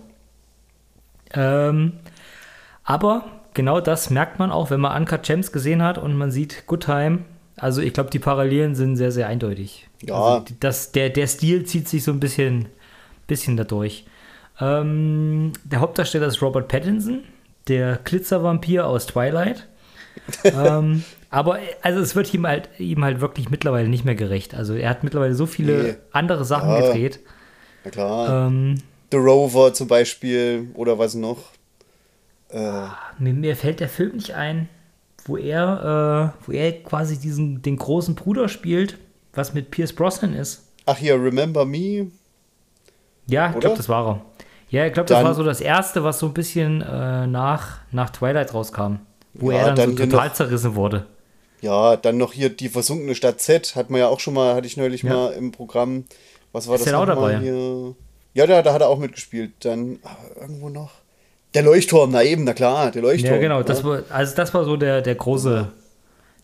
Ähm, 1.34 1.94
aber 2.84 3.24
genau 3.52 3.80
das 3.80 4.10
merkt 4.10 4.38
man 4.38 4.52
auch, 4.52 4.70
wenn 4.70 4.78
man 4.78 4.96
Uncut 4.96 5.24
Gems 5.24 5.50
gesehen 5.50 5.82
hat 5.82 5.98
und 5.98 6.16
man 6.16 6.30
sieht 6.30 6.68
Good 6.68 6.84
Time. 6.84 7.24
Also 7.56 7.82
ich 7.82 7.92
glaube, 7.92 8.10
die 8.10 8.20
Parallelen 8.20 8.76
sind 8.76 8.94
sehr, 8.94 9.10
sehr 9.10 9.26
eindeutig. 9.26 9.88
Ja. 10.06 10.14
Also 10.14 10.44
das, 10.60 10.92
der, 10.92 11.10
der 11.10 11.26
Stil 11.26 11.64
zieht 11.64 11.88
sich 11.88 12.04
so 12.04 12.12
ein 12.12 12.20
bisschen, 12.20 12.68
bisschen 13.26 13.56
dadurch. 13.56 14.06
Ähm, 14.60 15.52
der 15.64 15.80
Hauptdarsteller 15.80 16.28
ist 16.28 16.40
Robert 16.42 16.68
Pattinson, 16.68 17.24
der 17.68 17.98
Glitzervampir 18.04 18.86
aus 18.86 19.06
Twilight. 19.06 19.66
ähm, 20.44 21.04
aber 21.30 21.58
also 21.82 22.00
es 22.00 22.16
wird 22.16 22.32
ihm 22.34 22.46
halt, 22.46 22.68
ihm 22.78 23.04
halt 23.04 23.20
wirklich 23.20 23.50
mittlerweile 23.50 23.88
nicht 23.88 24.04
mehr 24.04 24.14
gerecht. 24.14 24.54
Also 24.54 24.74
er 24.74 24.90
hat 24.90 25.04
mittlerweile 25.04 25.34
so 25.34 25.46
viele 25.46 25.82
Nee. 25.82 25.94
andere 26.12 26.44
Sachen 26.44 26.70
Ja. 26.70 26.80
gedreht. 26.80 27.20
Na 27.84 27.90
klar. 27.90 28.46
Ähm, 28.48 28.76
The 29.10 29.16
Rover 29.18 29.72
zum 29.72 29.88
Beispiel 29.88 30.68
oder 30.74 30.98
was 30.98 31.14
noch. 31.14 31.38
Äh, 32.50 32.88
Mir, 33.18 33.34
mir 33.34 33.56
fällt 33.56 33.80
der 33.80 33.88
Film 33.88 34.16
nicht 34.16 34.34
ein, 34.34 34.68
wo 35.26 35.36
er, 35.36 36.34
äh, 36.42 36.46
wo 36.46 36.52
er 36.52 36.72
quasi 36.82 37.18
diesen, 37.18 37.62
den 37.62 37.76
großen 37.76 38.14
Bruder 38.14 38.48
spielt, 38.48 38.98
was 39.34 39.54
mit 39.54 39.70
Pierce 39.70 39.92
Brosnan 39.94 40.34
ist. 40.34 40.64
ach 40.86 40.96
hier, 40.96 41.14
Remember 41.22 41.64
Me. 41.64 42.10
Ja, 43.26 43.50
ich 43.52 43.60
glaube, 43.60 43.76
das 43.76 43.88
war 43.90 44.06
er. 44.08 44.24
Ja, 44.70 44.86
ich 44.86 44.92
glaube, 44.92 45.08
das 45.08 45.24
war 45.24 45.34
so 45.34 45.42
das 45.44 45.60
erste, 45.60 46.04
was 46.04 46.18
so 46.18 46.26
ein 46.26 46.34
bisschen 46.34 46.82
äh, 46.82 47.26
nach, 47.26 47.78
nach 47.90 48.10
Twilight 48.10 48.52
rauskam. 48.52 48.96
Wo 49.34 49.50
Ja, 49.50 49.58
er 49.58 49.66
dann, 49.66 49.76
dann 49.76 49.90
so 49.92 49.96
hier 50.02 50.10
total 50.10 50.28
noch- 50.28 50.34
zerrissen 50.34 50.74
wurde. 50.74 51.06
Ja, 51.60 51.96
dann 51.96 52.18
noch 52.18 52.32
hier 52.32 52.50
die 52.50 52.68
versunkene 52.68 53.14
Stadt 53.14 53.40
Z, 53.40 53.74
hat 53.74 53.90
man 53.90 53.98
ja 54.00 54.08
auch 54.08 54.20
schon 54.20 54.34
mal, 54.34 54.54
hatte 54.54 54.66
ich 54.66 54.76
neulich 54.76 55.02
Ja. 55.02 55.12
mal 55.14 55.32
im 55.32 55.50
Programm. 55.52 56.04
Was 56.52 56.68
war 56.68 56.76
Ist 56.76 56.82
das 56.86 56.90
der 56.92 57.00
auch 57.00 57.06
dabei? 57.06 57.38
hier? 57.38 57.94
Ja, 58.34 58.46
da, 58.46 58.62
da 58.62 58.72
hat 58.72 58.80
er 58.80 58.88
auch 58.88 58.98
mitgespielt. 58.98 59.52
Dann 59.60 59.98
ah, 60.04 60.16
irgendwo 60.40 60.68
noch. 60.68 60.90
Der 61.54 61.62
Leuchtturm, 61.62 62.10
na 62.12 62.22
eben, 62.22 62.44
na 62.44 62.52
klar, 62.52 62.90
der 62.90 63.02
Leuchtturm. 63.02 63.34
Ja, 63.34 63.40
genau. 63.40 63.58
ne? 63.58 63.64
Das 63.64 63.82
war, 63.82 64.02
also 64.10 64.36
das 64.36 64.52
war 64.54 64.64
so 64.64 64.76
der, 64.76 65.00
der, 65.02 65.14
große, 65.14 65.68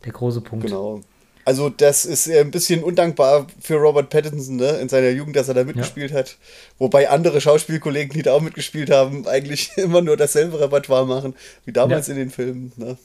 der 0.05 0.13
große 0.13 0.41
Punkt. 0.41 0.67
Genau. 0.67 1.01
Also 1.47 1.69
das 1.69 2.07
ist 2.07 2.27
äh, 2.27 2.41
ein 2.41 2.51
bisschen 2.51 2.83
undankbar 2.83 3.47
für 3.61 3.75
Robert 3.77 4.09
Pattinson 4.11 4.57
ne, 4.57 4.71
in 4.79 4.89
seiner 4.89 5.11
Jugend, 5.11 5.37
dass 5.37 5.49
er 5.49 5.55
da 5.55 5.65
mitgespielt 5.65 6.13
hat. 6.13 6.37
Wobei 6.79 7.11
andere 7.11 7.41
Schauspielkollegen, 7.41 8.15
die 8.15 8.23
da 8.23 8.33
auch 8.33 8.41
mitgespielt 8.41 8.91
haben, 8.91 9.27
eigentlich 9.29 9.71
immer 9.77 10.01
nur 10.01 10.17
dasselbe 10.17 10.59
Repertoire 10.61 11.07
machen 11.07 11.35
wie 11.67 11.73
damals 11.73 12.07
Ja. 12.07 12.13
in 12.15 12.19
den 12.21 12.31
Filmen. 12.31 12.73
Ne? 12.77 12.97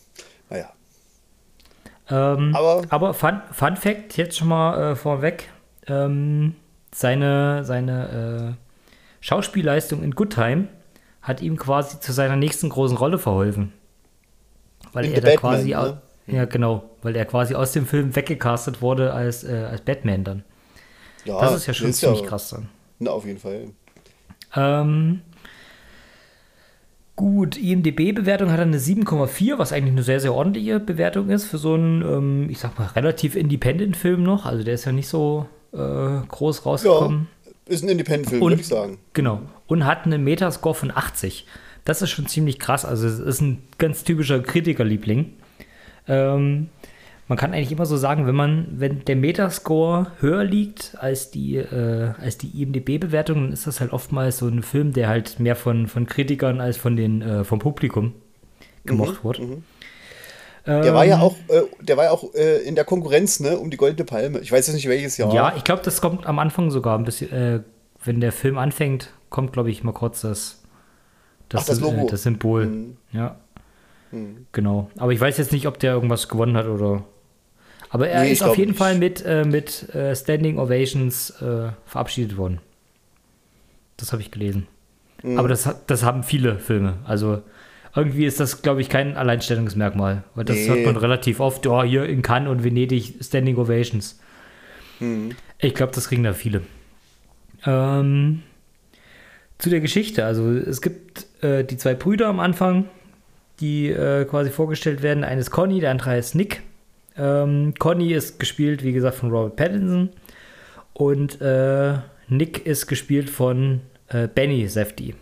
Naja. 0.49 0.69
Ähm, 2.09 2.55
Aber- 2.55 2.83
aber 2.89 3.13
Fun, 3.13 3.41
Fun 3.51 3.75
Fact, 3.75 4.17
jetzt 4.17 4.37
schon 4.37 4.47
mal 4.47 4.91
äh, 4.91 4.95
vorweg, 4.95 5.49
ähm, 5.87 6.55
seine, 6.93 7.63
seine 7.65 8.55
äh, 8.57 8.65
Schauspielleistung 9.21 10.01
in 10.01 10.11
Good 10.15 10.33
Time 10.33 10.67
hat 11.21 11.41
ihm 11.41 11.57
quasi 11.57 11.99
zu 11.99 12.13
seiner 12.13 12.35
nächsten 12.35 12.69
großen 12.69 12.97
Rolle 12.97 13.19
verholfen. 13.19 13.73
Weil 14.93 15.05
In 15.05 15.13
er 15.13 15.21
da 15.21 15.29
Batman, 15.31 15.51
quasi, 15.55 15.69
ne? 15.71 16.01
Ja 16.31 16.45
genau, 16.45 16.83
weil 17.01 17.15
er 17.15 17.25
quasi 17.25 17.55
aus 17.55 17.71
dem 17.71 17.85
Film 17.85 18.15
weggecastet 18.15 18.81
wurde 18.81 19.13
als, 19.13 19.43
äh, 19.43 19.67
als 19.69 19.81
Batman 19.81 20.23
dann. 20.23 20.43
Ja, 21.25 21.39
Das 21.39 21.53
ist 21.55 21.67
ja 21.67 21.73
schon 21.73 21.89
ist 21.89 21.99
ziemlich 21.99 22.21
ja, 22.21 22.27
krass 22.27 22.49
dann. 22.49 22.69
Na, 22.99 23.11
auf 23.11 23.25
jeden 23.25 23.39
Fall. 23.39 23.69
Ähm, 24.55 25.21
gut, 27.15 27.57
IMDB-Bewertung 27.57 28.51
hat 28.51 28.59
er 28.59 28.63
eine 28.65 28.79
7,4, 28.79 29.57
was 29.57 29.73
eigentlich 29.73 29.91
eine 29.91 30.03
sehr, 30.03 30.19
sehr 30.19 30.33
ordentliche 30.33 30.79
Bewertung 30.79 31.29
ist 31.29 31.45
für 31.45 31.57
so 31.57 31.73
einen, 31.73 32.01
ähm, 32.01 32.49
ich 32.49 32.59
sag 32.59 32.79
mal, 32.79 32.87
relativ 32.87 33.35
Independent-Film 33.35 34.23
noch. 34.23 34.45
Also 34.45 34.63
der 34.63 34.73
ist 34.75 34.85
ja 34.85 34.91
nicht 34.91 35.07
so 35.09 35.47
äh, 35.73 35.77
groß 36.27 36.57
Ja, 36.59 36.63
rausgekommen. 36.63 37.27
ist 37.67 37.83
ein 37.83 37.89
Independent-Film, 37.89 38.41
würde 38.41 38.55
ich 38.55 38.67
sagen. 38.67 38.97
Genau. 39.13 39.41
Und 39.67 39.85
hat 39.85 40.05
einen 40.05 40.23
Metascore 40.23 40.75
von 40.75 40.91
80. 40.91 41.45
Das 41.85 42.01
ist 42.01 42.09
schon 42.09 42.27
ziemlich 42.27 42.57
krass. 42.59 42.85
Also 42.85 43.07
es 43.07 43.19
ist 43.19 43.41
ein 43.41 43.61
ganz 43.77 44.03
typischer 44.03 44.39
Kritikerliebling. 44.41 45.33
Ähm, 46.09 46.69
man 47.29 47.37
kann 47.37 47.53
eigentlich 47.53 47.71
immer 47.71 47.85
so 47.85 47.95
sagen, 47.95 48.25
wenn 48.25 48.35
man, 48.35 48.67
wenn 48.71 49.05
der 49.05 49.15
Metascore 49.15 50.07
höher 50.19 50.43
liegt 50.43 50.95
als 50.99 51.29
die, 51.29 51.57
äh, 51.57 52.11
als 52.19 52.39
die 52.39 52.61
IMDB-Bewertung, 52.61 53.35
dann 53.43 53.53
ist 53.53 53.67
das 53.67 53.79
halt 53.79 53.93
oftmals 53.93 54.39
so 54.39 54.47
ein 54.47 54.63
Film, 54.63 54.93
der 54.93 55.07
halt 55.07 55.39
mehr 55.39 55.55
von, 55.55 55.87
von 55.87 56.07
Kritikern 56.07 56.59
als 56.59 56.77
von 56.77 56.95
den, 56.95 57.21
äh, 57.21 57.43
vom 57.43 57.59
Publikum 57.59 58.15
gemocht 58.83 59.23
wird. 59.23 59.39
Der 60.65 60.93
war 60.93 61.05
ja 61.05 61.15
Ähm, 61.15 61.21
auch, 61.21 61.35
äh, 61.47 61.61
der 61.81 61.97
war 61.97 62.05
ja 62.05 62.11
auch 62.11 62.33
äh, 62.33 62.57
in 62.63 62.75
der 62.75 62.83
Konkurrenz, 62.83 63.39
ne, 63.39 63.57
um 63.57 63.69
die 63.69 63.77
Goldene 63.77 64.05
Palme. 64.05 64.39
Ich 64.39 64.51
weiß 64.51 64.67
jetzt 64.67 64.75
nicht 64.75 64.87
welches 64.87 65.17
Jahr. 65.17 65.33
Ja, 65.33 65.53
ich 65.55 65.63
glaube, 65.63 65.81
das 65.83 66.01
kommt 66.01 66.25
am 66.25 66.37
Anfang 66.39 66.69
sogar 66.71 66.97
ein 66.97 67.05
bisschen, 67.05 67.31
äh, 67.31 67.61
wenn 68.03 68.19
der 68.21 68.31
Film 68.31 68.57
anfängt, 68.57 69.13
kommt, 69.29 69.53
glaube 69.53 69.69
ich, 69.71 69.83
mal 69.83 69.93
kurz 69.93 70.21
das, 70.21 70.63
das, 71.47 71.61
Ach, 71.63 71.67
das 71.67 71.79
Logo. 71.79 72.07
Äh, 72.07 72.11
das 72.11 72.23
Symbol. 72.23 72.65
Mhm. 72.65 72.97
Ja. 73.11 73.37
Genau. 74.51 74.89
Aber 74.97 75.11
ich 75.13 75.19
weiß 75.19 75.37
jetzt 75.37 75.51
nicht, 75.51 75.67
ob 75.67 75.79
der 75.79 75.93
irgendwas 75.93 76.27
gewonnen 76.29 76.57
hat 76.57 76.65
oder. 76.67 77.03
Aber 77.91 78.07
er 78.07 78.23
Nee, 78.23 78.31
ist 78.31 78.43
auf 78.43 78.57
jeden 78.57 78.71
nicht. 78.71 78.77
Fall 78.77 78.97
mit, 78.97 79.23
äh, 79.25 79.43
mit 79.45 79.93
äh, 79.95 80.15
Standing 80.15 80.57
Ovations 80.59 81.31
äh, 81.41 81.69
verabschiedet 81.85 82.37
worden. 82.37 82.59
Das 83.97 84.11
habe 84.11 84.21
ich 84.21 84.31
gelesen. 84.31 84.67
Mhm. 85.23 85.37
Aber 85.37 85.47
das, 85.47 85.69
das 85.87 86.03
haben 86.03 86.23
viele 86.23 86.59
Filme. 86.59 86.97
Also 87.05 87.41
irgendwie 87.95 88.25
ist 88.25 88.39
das, 88.39 88.61
glaube 88.61 88.81
ich, 88.81 88.89
kein 88.89 89.17
Alleinstellungsmerkmal. 89.17 90.23
Weil 90.35 90.45
das 90.45 90.57
Nee. 90.57 90.67
hört 90.69 90.85
man 90.85 90.97
relativ 90.97 91.39
oft. 91.39 91.65
Oh, 91.67 91.83
hier 91.83 92.05
in 92.05 92.21
Cannes 92.21 92.49
und 92.49 92.63
Venedig 92.63 93.15
Standing 93.21 93.57
Ovations. 93.57 94.19
Mhm. 94.99 95.31
Ich 95.57 95.73
glaube, 95.73 95.91
das 95.93 96.07
kriegen 96.09 96.23
da 96.23 96.33
viele. 96.33 96.61
Ähm, 97.65 98.43
zu 99.57 99.69
der 99.69 99.81
Geschichte. 99.81 100.25
Also 100.25 100.49
es 100.51 100.81
gibt 100.81 101.25
äh, 101.43 101.63
die 101.63 101.77
zwei 101.77 101.93
Brüder 101.95 102.27
am 102.27 102.39
Anfang, 102.39 102.85
die 103.59 103.89
äh, 103.89 104.25
quasi 104.25 104.49
vorgestellt 104.49 105.01
werden. 105.01 105.23
Eine 105.23 105.41
ist 105.41 105.51
Conny, 105.51 105.79
der 105.79 105.91
andere 105.91 106.11
heißt 106.11 106.35
Nick. 106.35 106.61
Ähm, 107.17 107.73
Conny 107.77 108.13
ist 108.13 108.39
gespielt, 108.39 108.83
wie 108.83 108.93
gesagt, 108.93 109.17
von 109.17 109.29
Robert 109.31 109.55
Pattinson. 109.55 110.09
Und 110.93 111.41
äh, 111.41 111.95
Nick 112.27 112.65
ist 112.65 112.87
gespielt 112.87 113.29
von 113.29 113.81
äh, 114.07 114.27
Benny 114.27 114.67
Safdie. 114.67 115.15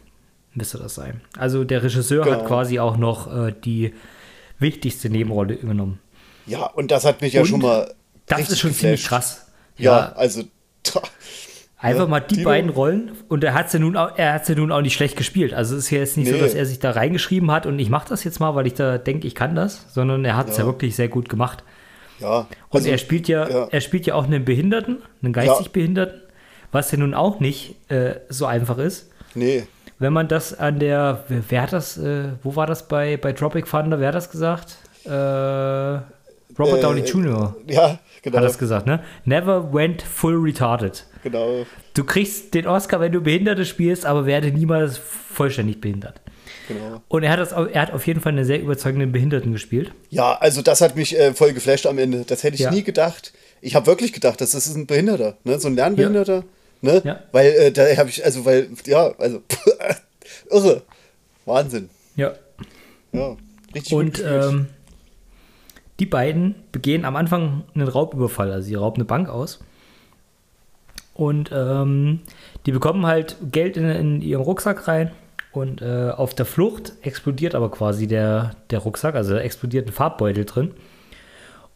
Müsste 0.54 0.78
das 0.80 0.96
sein. 0.96 1.22
Also 1.38 1.64
der 1.64 1.84
Regisseur 1.84 2.24
Genau. 2.24 2.38
hat 2.38 2.46
quasi 2.48 2.80
auch 2.80 2.98
noch 2.98 3.32
äh, 3.48 3.54
die 3.64 3.94
wichtigste 4.60 5.10
Nebenrolle 5.10 5.54
übernommen. 5.54 6.00
Ja, 6.48 6.66
und 6.66 6.90
das 6.92 7.06
hat 7.06 7.22
mich 7.22 7.34
ja 7.34 7.42
Und 7.42 7.48
schon 7.48 7.62
mal. 7.62 7.94
Das 8.26 8.50
ist 8.50 8.60
schon 8.60 8.74
ziemlich 8.74 9.02
geflasht. 9.04 9.38
krass. 9.38 9.48
Ja, 9.78 10.14
also. 10.14 10.44
Einfach 11.80 12.02
Ja, 12.04 12.08
mal 12.08 12.20
die 12.22 12.36
Tino? 12.38 12.50
beiden 12.50 12.70
Rollen 12.72 13.12
und 13.28 13.44
er 13.44 13.54
hat 13.54 13.70
sie 13.70 13.78
nun 13.80 13.96
auch, 13.96 14.18
er 14.18 14.34
hat 14.34 14.46
sie 14.48 14.56
nun 14.56 14.72
auch 14.72 14.82
nicht 14.82 14.96
schlecht 14.96 15.16
gespielt. 15.16 15.54
Also 15.54 15.76
es 15.76 15.86
ist 15.86 15.92
ja 15.92 16.00
jetzt 16.00 16.18
nicht 16.18 16.28
so, 16.28 16.34
Nee. 16.34 16.42
dass 16.42 16.56
er 16.56 16.66
sich 16.66 16.80
da 16.80 16.92
reingeschrieben 16.92 17.52
hat 17.52 17.66
und 17.68 17.78
ich 17.78 17.90
mache 17.92 18.10
das 18.10 18.24
jetzt 18.24 18.40
mal, 18.40 18.56
weil 18.56 18.66
ich 18.66 18.74
da 18.74 18.98
denke, 18.98 19.28
ich 19.28 19.36
kann 19.36 19.54
das, 19.56 19.86
sondern 19.94 20.26
er 20.26 20.36
hat 20.36 20.50
es 20.50 20.58
ja. 20.58 20.64
Ja. 20.64 20.68
wirklich 20.68 20.96
sehr 20.96 21.08
gut 21.08 21.30
gemacht. 21.30 21.64
Ja. 22.20 22.48
Und 22.70 22.80
also, 22.80 22.90
er 22.90 22.98
spielt 22.98 23.28
ja, 23.28 23.48
ja. 23.48 23.68
er 23.70 23.82
spielt 23.82 24.08
ja 24.08 24.16
auch 24.16 24.24
einen 24.26 24.44
Behinderten, 24.44 24.98
einen 25.22 25.34
geistig 25.34 25.72
Behinderten, 25.72 26.20
was 26.72 26.92
ja 26.92 26.98
nun 26.98 27.14
auch 27.14 27.40
nicht 27.40 27.76
äh, 27.92 28.16
so 28.28 28.48
einfach 28.48 28.80
ist. 28.80 29.12
Nee. 29.36 29.68
Wenn 30.00 30.14
man 30.14 30.28
das 30.28 30.58
an 30.58 30.80
der, 30.80 31.26
wer, 31.28 31.62
hat 31.62 31.74
das, 31.74 31.98
äh, 32.00 32.30
wo 32.42 32.56
war 32.56 32.66
das 32.66 32.88
bei, 32.88 33.18
bei 33.18 33.34
Tropic 33.34 33.70
Thunder, 33.70 34.00
wer 34.00 34.08
hat 34.08 34.16
das 34.16 34.32
gesagt? 34.32 34.78
Äh, 35.06 35.10
Robert 36.58 36.80
Äh, 36.80 36.82
Downey 36.82 37.02
Jr. 37.02 37.56
Ja, 37.68 38.00
genau. 38.22 38.38
hat 38.38 38.44
das 38.44 38.58
gesagt, 38.58 38.86
ne? 38.88 39.04
Never 39.26 39.74
went 39.74 40.02
full 40.02 40.36
retarded. 40.36 41.06
genau. 41.24 41.66
Du 41.94 42.04
kriegst 42.04 42.54
den 42.54 42.68
Oscar, 42.68 43.00
wenn 43.00 43.12
du 43.12 43.22
Behinderte 43.22 43.66
spielst, 43.66 44.06
aber 44.06 44.26
werde 44.26 44.52
niemals 44.52 44.98
vollständig 44.98 45.82
behindert. 45.82 46.22
genau. 46.68 47.02
Und 47.08 47.24
er 47.24 47.32
hat, 47.32 47.40
das, 47.40 47.52
er 47.52 47.82
hat 47.82 47.92
auf 47.94 48.06
jeden 48.08 48.22
Fall 48.22 48.34
einen 48.34 48.46
sehr 48.46 48.62
überzeugenden 48.62 49.12
Behinderten 49.12 49.52
gespielt. 49.52 49.92
Ja, 50.10 50.38
also 50.38 50.62
das 50.62 50.82
hat 50.82 50.96
mich 50.96 51.18
äh, 51.18 51.34
voll 51.34 51.54
geflasht 51.54 51.86
am 51.88 51.98
Ende. 51.98 52.24
Das 52.28 52.44
hätte 52.44 52.56
ich 52.56 52.62
Ja. 52.62 52.72
nie 52.72 52.84
gedacht. 52.84 53.34
Ich 53.62 53.76
habe 53.76 53.88
wirklich 53.88 54.14
gedacht, 54.14 54.40
das 54.42 54.54
ist 54.54 54.76
ein 54.76 54.86
Behinderter, 54.86 55.38
ne? 55.44 55.60
so 55.60 55.68
ein 55.68 55.76
Lernbehinderter. 55.76 56.44
Ne? 56.82 57.02
Ja. 57.04 57.20
Weil 57.32 57.48
äh, 57.54 57.72
da 57.72 57.84
habe 57.98 58.10
ich, 58.10 58.24
also 58.24 58.46
weil, 58.46 58.68
ja, 58.86 59.12
also 59.18 59.42
irre. 60.52 60.84
Wahnsinn. 61.46 61.90
Ja. 62.16 62.34
Ja, 63.14 63.36
richtig 63.74 63.92
gut 63.94 64.00
Und 64.06 64.14
gespielt. 64.14 64.44
ähm, 64.44 64.68
die 66.00 66.06
beiden 66.06 66.56
begehen 66.72 67.06
am 67.06 67.16
Anfang 67.16 67.64
einen 67.74 67.88
Raubüberfall, 67.88 68.52
also 68.52 68.68
sie 68.68 68.76
rauben 68.76 68.98
eine 68.98 69.06
Bank 69.06 69.30
aus. 69.30 69.60
Und 71.14 71.52
ähm, 71.52 72.20
die 72.66 72.72
bekommen 72.72 73.06
halt 73.06 73.38
Geld 73.52 73.76
in, 73.76 73.90
in 73.90 74.22
ihren 74.22 74.44
Rucksack 74.44 74.88
rein. 74.88 75.12
Und 75.52 75.82
äh, 75.82 76.12
auf 76.12 76.36
der 76.36 76.46
Flucht 76.46 76.94
explodiert 77.02 77.56
aber 77.56 77.72
quasi 77.72 78.06
der, 78.06 78.52
der 78.70 78.80
Rucksack, 78.80 79.16
also 79.16 79.34
da 79.34 79.40
explodiert 79.40 79.88
ein 79.88 79.94
Farbbeutel 79.94 80.46
drin. 80.46 80.72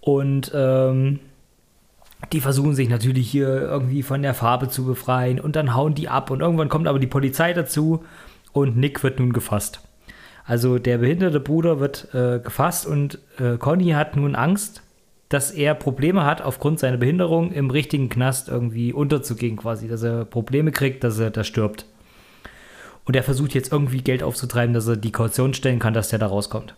Und 0.01 0.51
ähm, 0.53 1.19
die 2.32 2.41
versuchen 2.41 2.76
sich 2.76 2.89
natürlich 2.89 3.30
hier 3.30 3.47
irgendwie 3.47 4.03
von 4.03 4.22
der 4.22 4.36
Farbe 4.36 4.69
zu 4.69 4.86
befreien 4.86 5.39
und 5.39 5.55
dann 5.55 5.74
hauen 5.74 5.95
die 5.95 6.09
ab 6.09 6.30
und 6.30 6.41
irgendwann 6.41 6.69
kommt 6.69 6.88
aber 6.88 6.99
die 6.99 7.07
Polizei 7.07 7.53
dazu 7.53 8.03
und 8.53 8.78
Nick 8.78 9.03
wird 9.03 9.19
nun 9.19 9.34
gefasst. 9.34 9.82
Also 10.44 10.80
der 10.80 10.98
behinderte 10.98 11.39
Bruder 11.39 11.80
wird 11.80 12.14
äh, 12.14 12.39
gefasst 12.39 12.86
und 12.86 13.20
äh, 13.39 13.58
Conny 13.58 13.89
hat 13.92 14.16
nun 14.16 14.36
Angst, 14.36 14.82
dass 15.30 15.52
er 15.52 15.76
Probleme 15.76 16.26
hat, 16.26 16.42
aufgrund 16.42 16.80
seiner 16.80 16.98
Behinderung 16.98 17.52
im 17.54 17.70
richtigen 17.70 18.10
Knast 18.10 18.50
irgendwie 18.50 18.92
unterzugehen, 18.92 19.56
quasi, 19.56 19.88
dass 19.88 20.04
er 20.04 20.26
Probleme 20.26 20.72
kriegt, 20.72 21.04
dass 21.04 21.20
er 21.20 21.30
da 21.30 21.44
stirbt. 21.44 21.86
Und 23.06 23.16
er 23.16 23.24
versucht 23.24 23.54
jetzt 23.54 23.72
irgendwie 23.72 24.02
Geld 24.02 24.24
aufzutreiben, 24.24 24.74
dass 24.74 24.88
er 24.88 24.98
die 24.98 25.12
Kaution 25.12 25.54
stellen 25.54 25.80
kann, 25.80 25.94
dass 25.94 26.10
der 26.10 26.20
da 26.20 26.28
rauskommt. 26.28 26.76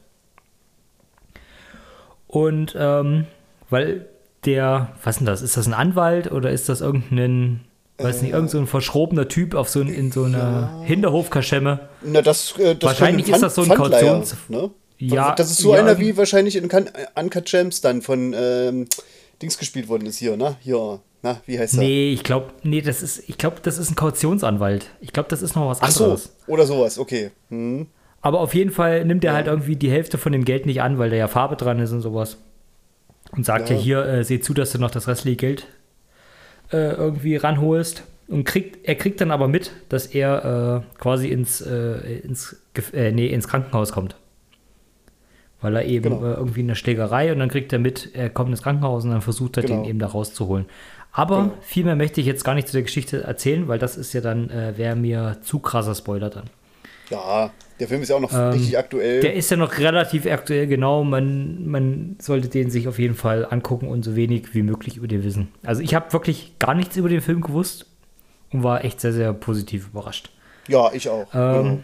Und 2.28 2.76
ähm, 2.78 3.26
weil 3.70 4.07
der, 4.45 4.93
was 5.03 5.16
ist 5.16 5.20
denn 5.20 5.26
das? 5.26 5.41
Ist 5.41 5.57
das 5.57 5.68
ein 5.68 5.74
Anwalt 5.74 6.32
oder 6.32 6.51
ist 6.51 6.70
das 6.70 6.82
irgendein, 6.82 7.61
weiß 8.03 8.21
nicht, 8.21 8.31
irgend 8.33 8.49
so 8.51 8.57
ein 8.59 8.67
verschrobener 8.67 9.27
Typ 9.27 9.55
auf 9.55 9.69
so 9.69 9.81
ein, 9.81 9.87
in 9.87 10.11
so 10.11 10.23
einer 10.23 10.81
Hinterhofkaschemme? 10.83 11.79
Na, 12.03 12.21
das, 12.21 12.57
äh, 12.57 12.75
das 12.75 12.87
wahrscheinlich 12.89 13.29
ist 13.29 13.41
das 13.41 13.55
so 13.55 13.61
ein 13.63 13.69
Kautions- 13.69 14.35
Ne? 14.49 14.69
Ja, 14.99 15.35
das 15.35 15.51
ist 15.51 15.57
so 15.59 15.73
ja, 15.73 15.81
einer, 15.81 15.99
wie 15.99 16.15
wahrscheinlich 16.15 16.55
in 16.55 16.67
Kan- 16.69 16.89
Uncut 17.15 17.45
Gems 17.45 17.81
dann 17.81 18.01
von 18.01 18.33
ähm, 18.37 18.87
Dings 19.41 19.57
gespielt 19.57 19.89
worden 19.89 20.05
ist 20.05 20.17
hier, 20.17 20.37
ne? 20.37 20.55
Hier, 20.61 20.99
na, 21.21 21.41
wie 21.45 21.59
heißt 21.59 21.73
er? 21.75 21.79
Nee, 21.81 22.13
ich 22.13 22.23
glaube, 22.23 22.47
nee, 22.63 22.81
das 22.81 23.01
ist, 23.01 23.27
ich 23.27 23.37
glaube, 23.37 23.57
das 23.63 23.77
ist 23.77 23.89
ein 23.91 23.95
Kautionsanwalt. 23.95 24.85
Ich 25.01 25.11
glaube, 25.11 25.27
das 25.29 25.41
ist 25.41 25.55
noch 25.55 25.67
was 25.67 25.81
Ach 25.81 25.89
so, 25.91 26.03
anderes. 26.05 26.33
oder 26.47 26.65
sowas, 26.65 26.97
okay. 26.99 27.31
Hm. 27.49 27.87
Aber 28.21 28.39
auf 28.39 28.53
jeden 28.55 28.71
Fall 28.71 29.03
nimmt 29.03 29.25
er 29.25 29.33
halt 29.33 29.47
irgendwie 29.47 29.75
die 29.75 29.91
Hälfte 29.91 30.17
von 30.17 30.31
dem 30.31 30.45
Geld 30.45 30.65
nicht 30.65 30.81
an, 30.81 30.97
weil 30.99 31.09
da 31.09 31.17
ja 31.17 31.27
Farbe 31.27 31.57
dran 31.57 31.79
ist 31.79 31.91
und 31.91 31.99
sowas. 32.01 32.37
Und 33.35 33.45
sagt 33.45 33.69
ja, 33.69 33.75
Ja. 33.75 33.81
hier, 33.81 34.05
äh, 34.05 34.23
seh 34.23 34.39
zu, 34.39 34.53
dass 34.53 34.71
du 34.71 34.77
noch 34.77 34.91
das 34.91 35.07
restliche 35.09 35.35
Geld 35.37 35.67
äh, 36.74 36.93
irgendwie 36.93 37.36
ranholst. 37.38 38.03
Und 38.28 38.45
kriegt, 38.45 38.88
er 38.88 38.95
kriegt 38.95 39.21
dann 39.21 39.32
aber 39.32 39.47
mit, 39.47 39.71
dass 39.89 40.07
er 40.07 40.84
äh, 40.95 40.99
quasi 40.99 41.28
ins, 41.28 41.61
äh, 41.61 42.19
ins, 42.19 42.55
äh, 42.93 43.11
nee, 43.11 43.28
ins 43.28 43.47
Krankenhaus 43.47 43.91
kommt. 43.91 44.15
Weil 45.61 45.76
er 45.76 45.86
eben 45.86 46.03
Genau. 46.19 46.26
äh, 46.26 46.34
irgendwie 46.34 46.61
eine 46.61 46.76
Schlägerei 46.76 47.32
und 47.32 47.39
dann 47.39 47.49
kriegt 47.49 47.71
er 47.74 47.80
mit, 47.80 48.09
er 48.13 48.30
kommt 48.30 48.49
ins 48.49 48.61
Krankenhaus 48.63 49.03
und 49.03 49.11
dann 49.11 49.21
versucht 49.21 49.57
er, 49.57 49.63
Genau. 49.63 49.82
den 49.82 49.89
eben 49.89 49.99
da 49.99 50.07
rauszuholen. 50.07 50.65
Aber 51.11 51.38
Genau. 51.43 51.53
viel 51.61 51.84
mehr 51.86 51.95
möchte 51.95 52.21
ich 52.21 52.28
jetzt 52.28 52.43
gar 52.43 52.55
nicht 52.55 52.67
zu 52.67 52.74
der 52.74 52.82
Geschichte 52.84 53.24
erzählen, 53.24 53.67
weil 53.67 53.78
das 53.80 53.97
ist 53.97 54.13
ja 54.13 54.21
dann, 54.21 54.49
äh, 54.49 54.78
wäre 54.78 54.95
mir 54.95 55.38
zu 55.41 55.59
krasser 55.59 55.93
Spoiler 55.95 56.30
dann. 56.30 56.45
Ja, 57.09 57.51
der 57.79 57.87
Film 57.87 58.01
ist 58.01 58.09
ja 58.09 58.15
auch 58.15 58.19
noch 58.21 58.31
Ähm, 58.33 58.49
richtig 58.51 58.77
aktuell. 58.77 59.19
Der 59.21 59.33
ist 59.33 59.49
ja 59.51 59.57
noch 59.57 59.77
relativ 59.77 60.25
aktuell, 60.25 60.67
genau. 60.67 61.03
Man, 61.03 61.67
man 61.67 62.15
sollte 62.19 62.47
den 62.47 62.69
sich 62.71 62.87
auf 62.87 62.97
jeden 62.99 63.15
Fall 63.15 63.45
angucken 63.49 63.87
und 63.87 64.03
so 64.03 64.15
wenig 64.15 64.53
wie 64.55 64.63
möglich 64.63 64.97
über 64.97 65.07
den 65.07 65.23
wissen. 65.23 65.49
Also 65.63 65.81
ich 65.81 65.93
habe 65.95 66.11
wirklich 66.13 66.57
gar 66.59 66.73
nichts 66.75 66.95
über 66.95 67.09
den 67.09 67.21
Film 67.21 67.41
gewusst 67.41 67.85
und 68.51 68.63
war 68.63 68.83
echt 68.85 69.01
sehr, 69.01 69.13
sehr 69.13 69.33
positiv 69.33 69.87
überrascht. 69.91 70.31
ja, 70.67 70.91
ich 70.93 71.09
auch. 71.09 71.27
Ähm, 71.33 71.63
genau. 71.63 71.79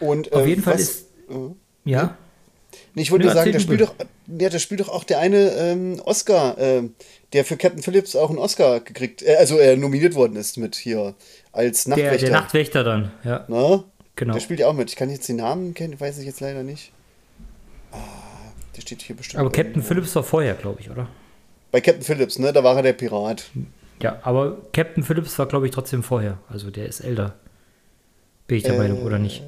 Und, 0.00 0.32
auf 0.32 0.44
äh, 0.44 0.48
jeden 0.48 0.62
Fall 0.62 0.74
was- 0.74 0.80
ist- 0.80 1.06
äh, 1.30 1.34
Ja, 1.90 2.16
ich 2.94 3.10
wollte 3.10 3.26
nur 3.26 3.34
sagen, 3.34 3.52
der 3.52 3.60
spielt, 3.60 3.80
doch, 3.80 3.94
ja, 4.26 4.48
der 4.48 4.58
spielt 4.58 4.80
doch 4.80 4.88
auch 4.88 5.04
der 5.04 5.18
eine 5.20 5.50
ähm, 5.52 6.00
Oscar, 6.04 6.56
ähm, 6.58 6.94
der 7.32 7.44
für 7.44 7.56
Captain 7.56 7.82
Phillips 7.82 8.16
auch 8.16 8.30
einen 8.30 8.38
Oscar 8.38 8.80
gekriegt, 8.80 9.22
äh, 9.22 9.36
also 9.36 9.58
äh, 9.58 9.76
nominiert 9.76 10.14
worden 10.14 10.36
ist 10.36 10.56
mit 10.58 10.76
hier 10.76 11.14
als 11.52 11.84
der, 11.84 11.96
Nachtwächter. 11.96 12.26
der 12.26 12.30
Nachtwächter 12.40 12.84
dann, 12.84 13.12
ja. 13.24 13.44
Ne? 13.48 13.84
Genau. 14.16 14.34
Der 14.34 14.40
spielt 14.40 14.60
ja 14.60 14.66
auch 14.68 14.74
mit. 14.74 14.90
Ich 14.90 14.96
kann 14.96 15.08
jetzt 15.10 15.28
den 15.28 15.36
Namen 15.36 15.72
kennen, 15.74 15.98
weiß 15.98 16.18
ich 16.18 16.26
jetzt 16.26 16.40
leider 16.40 16.62
nicht. 16.62 16.92
Ah, 17.92 17.96
der 18.76 18.82
steht 18.82 19.02
hier 19.02 19.16
bestimmt. 19.16 19.40
Aber 19.40 19.50
Captain 19.50 19.66
irgendwo. 19.76 19.88
Phillips 19.88 20.14
war 20.14 20.22
vorher, 20.22 20.54
glaube 20.54 20.80
ich, 20.80 20.90
oder? 20.90 21.08
Bei 21.70 21.80
Captain 21.80 22.02
Phillips, 22.02 22.38
ne? 22.38 22.52
Da 22.52 22.62
war 22.62 22.76
er 22.76 22.82
der 22.82 22.92
Pirat. 22.92 23.44
Ja, 24.02 24.18
aber 24.22 24.58
Captain 24.72 25.02
Phillips 25.04 25.38
war, 25.38 25.46
glaube 25.46 25.66
ich, 25.66 25.72
trotzdem 25.72 26.02
vorher. 26.02 26.38
Also 26.48 26.70
der 26.70 26.86
ist 26.86 27.00
älter. 27.00 27.34
Bin 28.46 28.56
ich 28.58 28.62
der 28.64 28.74
Äh, 28.74 28.78
Meinung, 28.78 29.02
oder 29.02 29.18
nicht? 29.18 29.42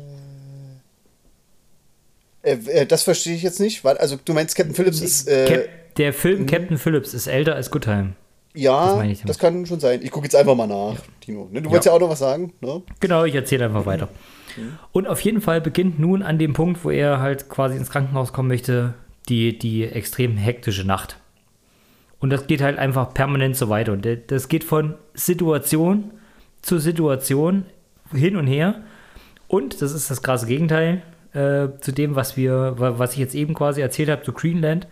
Äh, 2.43 2.55
äh, 2.66 2.86
das 2.86 3.03
verstehe 3.03 3.34
ich 3.34 3.43
jetzt 3.43 3.61
nicht. 3.61 3.84
Weil, 3.84 3.99
also 3.99 4.18
du 4.22 4.32
meinst 4.32 4.57
Captain 4.57 4.74
Phillips 4.74 5.01
ist. 5.01 5.28
Äh, 5.28 5.47
Cap 5.47 5.68
der 5.97 6.12
Film 6.12 6.47
Captain 6.47 6.78
Phillips 6.78 7.14
ist 7.14 7.26
älter 7.26 7.55
als 7.55 7.70
Good 7.70 7.84
Time. 7.84 8.14
das 8.55 8.62
ja, 8.62 9.03
das, 9.03 9.20
damit. 9.20 9.38
kann 9.38 9.66
schon 9.66 9.80
sein. 9.80 10.01
Ich 10.03 10.11
gucke 10.11 10.24
jetzt 10.24 10.34
einfach 10.34 10.55
mal 10.55 10.66
nach, 10.66 10.97
Tino. 11.20 11.49
Ne? 11.53 11.62
Du 11.62 11.70
wolltest 11.70 11.86
ja. 11.86 11.93
auch 11.93 12.01
noch 12.01 12.09
was 12.09 12.18
sagen, 12.18 12.53
ne? 12.61 12.82
Genau, 13.01 13.24
ich 13.24 13.34
erzähle 13.34 13.66
einfach 13.66 13.86
weiter. 13.86 14.09
Und 14.93 15.07
auf 15.07 15.20
jeden 15.20 15.40
Fall 15.40 15.61
beginnt 15.61 15.99
nun 15.99 16.22
an 16.22 16.38
dem 16.38 16.53
Punkt, 16.53 16.84
wo 16.84 16.90
er 16.90 17.20
halt 17.20 17.49
quasi 17.49 17.76
ins 17.76 17.90
Krankenhaus 17.90 18.32
kommen 18.32 18.49
möchte, 18.49 18.95
die, 19.28 19.59
die 19.59 19.84
extrem 19.84 20.36
hektische 20.36 20.84
Nacht. 20.84 21.18
Und 22.20 22.30
das 22.30 22.47
geht 22.47 22.61
halt 22.61 22.78
einfach 22.78 23.14
permanent 23.14 23.57
so 23.57 23.68
weiter. 23.68 23.93
Und 23.93 24.07
das 24.28 24.49
geht 24.49 24.64
von 24.64 24.95
Situation 25.14 26.11
zu 26.61 26.78
Situation 26.78 27.64
hin 28.12 28.36
und 28.36 28.47
her. 28.47 28.82
Und 29.49 29.82
das 29.82 29.93
ist 29.93 30.11
das 30.11 30.22
krasse 30.22 30.47
Gegenteil 30.47 31.03
äh, 31.34 31.68
zu 31.80 31.92
dem, 31.92 32.14
was 32.14 32.36
wir, 32.36 32.74
wa- 32.78 32.98
was 32.98 33.12
ich 33.14 33.18
jetzt 33.18 33.34
eben 33.34 33.54
quasi 33.54 33.80
erzählt 33.80 34.10
habe 34.10 34.22
zu 34.22 34.32
Greenland. 34.32 34.86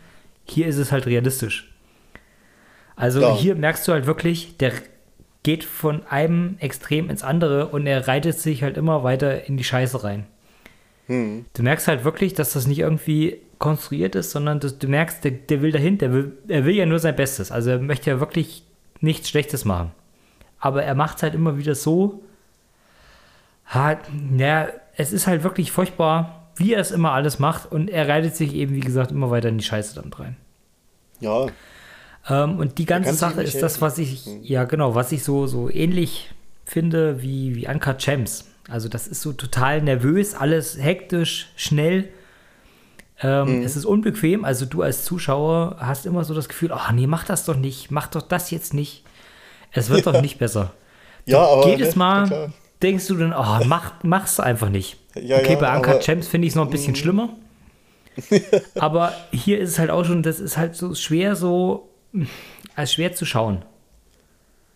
Hier 0.44 0.66
ist 0.66 0.76
es 0.78 0.90
halt 0.92 1.06
realistisch. 1.06 1.72
Also 2.96 3.20
Ja. 3.20 3.34
hier 3.36 3.54
merkst 3.54 3.86
du 3.88 3.92
halt 3.92 4.06
wirklich, 4.06 4.56
der 4.58 4.72
geht 5.42 5.64
von 5.64 6.04
einem 6.06 6.56
Extrem 6.58 7.08
ins 7.08 7.22
andere 7.22 7.68
und 7.68 7.86
er 7.86 8.06
reitet 8.08 8.38
sich 8.38 8.62
halt 8.62 8.76
immer 8.76 9.02
weiter 9.04 9.46
in 9.46 9.56
die 9.56 9.64
Scheiße 9.64 10.02
rein. 10.04 10.26
Du 11.08 11.62
merkst 11.62 11.88
halt 11.88 12.04
wirklich, 12.04 12.34
dass 12.34 12.52
das 12.52 12.68
nicht 12.68 12.78
irgendwie 12.78 13.38
konstruiert 13.58 14.14
ist, 14.14 14.30
sondern 14.30 14.60
dass 14.60 14.78
du 14.78 14.86
merkst, 14.86 15.24
der, 15.24 15.32
der 15.32 15.60
will 15.60 15.72
dahin, 15.72 15.98
der 15.98 16.12
will, 16.12 16.32
er 16.46 16.64
will 16.64 16.74
ja 16.76 16.86
nur 16.86 17.00
sein 17.00 17.16
Bestes. 17.16 17.50
Also 17.50 17.70
er 17.70 17.78
möchte 17.80 18.10
ja 18.10 18.20
wirklich 18.20 18.62
nichts 19.00 19.28
Schlechtes 19.28 19.64
machen. 19.64 19.90
Aber 20.60 20.84
er 20.84 20.94
macht 20.94 21.16
es 21.16 21.22
halt 21.24 21.34
immer 21.34 21.58
wieder 21.58 21.74
so. 21.74 22.22
Halt, 23.70 24.00
ja, 24.36 24.68
es 24.96 25.12
ist 25.12 25.26
halt 25.26 25.44
wirklich 25.44 25.70
furchtbar, 25.70 26.50
wie 26.56 26.74
er 26.74 26.80
es 26.80 26.90
immer 26.90 27.12
alles 27.12 27.38
macht 27.38 27.70
und 27.70 27.88
er 27.88 28.08
reitet 28.08 28.34
sich 28.34 28.54
eben, 28.54 28.74
wie 28.74 28.80
gesagt, 28.80 29.12
immer 29.12 29.30
weiter 29.30 29.48
in 29.48 29.58
die 29.58 29.64
Scheiße 29.64 29.94
damit 29.94 30.18
rein. 30.18 30.36
Ja. 31.20 31.46
Ähm, 32.28 32.58
und 32.58 32.78
die 32.78 32.84
ganze 32.84 33.14
Sache 33.14 33.42
ist 33.42 33.62
das, 33.62 33.74
helfen. 33.74 33.80
was 33.80 33.98
ich, 33.98 34.26
ja 34.42 34.64
genau, 34.64 34.94
was 34.94 35.12
ich 35.12 35.22
so, 35.22 35.46
so 35.46 35.70
ähnlich 35.70 36.30
finde 36.64 37.22
wie, 37.22 37.54
wie 37.54 37.68
Uncut 37.68 37.98
Gems. 37.98 38.50
Also 38.68 38.88
das 38.88 39.06
ist 39.06 39.22
so 39.22 39.32
total 39.32 39.82
nervös, 39.82 40.34
alles 40.34 40.76
hektisch, 40.80 41.50
schnell. 41.56 42.08
Ähm, 43.22 43.62
Es 43.62 43.76
ist 43.76 43.84
unbequem, 43.84 44.44
also 44.44 44.66
du 44.66 44.82
als 44.82 45.04
Zuschauer 45.04 45.76
hast 45.78 46.06
immer 46.06 46.24
so 46.24 46.34
das 46.34 46.48
Gefühl, 46.48 46.72
ach 46.72 46.90
nee, 46.92 47.06
mach 47.06 47.24
das 47.24 47.44
doch 47.44 47.56
nicht, 47.56 47.90
mach 47.90 48.08
doch 48.08 48.22
das 48.22 48.50
jetzt 48.50 48.74
nicht. 48.74 49.04
Es 49.72 49.90
wird 49.90 50.06
doch 50.06 50.20
nicht 50.22 50.38
besser. 50.38 50.72
Ja, 51.26 51.38
aber. 51.38 51.68
Jedes 51.68 51.94
ne, 51.94 51.98
Mal. 51.98 52.52
Denkst 52.82 53.06
du 53.06 53.16
dann, 53.16 53.32
oh, 53.32 53.64
mach, 53.66 53.94
mach's 54.02 54.40
einfach 54.40 54.68
nicht. 54.68 54.96
Ja, 55.14 55.38
okay, 55.38 55.54
ja, 55.54 55.58
bei 55.58 55.78
Mhm. 55.78 56.00
Champs 56.00 56.28
finde 56.28 56.46
ich 56.46 56.52
es 56.52 56.56
noch 56.56 56.64
ein 56.64 56.70
bisschen 56.70 56.96
schlimmer. 56.96 57.36
aber 58.74 59.14
hier 59.32 59.58
ist 59.58 59.70
es 59.70 59.78
halt 59.78 59.90
auch 59.90 60.04
schon, 60.04 60.22
das 60.22 60.40
ist 60.40 60.56
halt 60.56 60.74
so 60.74 60.94
schwer 60.94 61.36
so, 61.36 61.88
als 62.74 62.92
schwer 62.92 63.14
zu 63.14 63.24
schauen, 63.24 63.64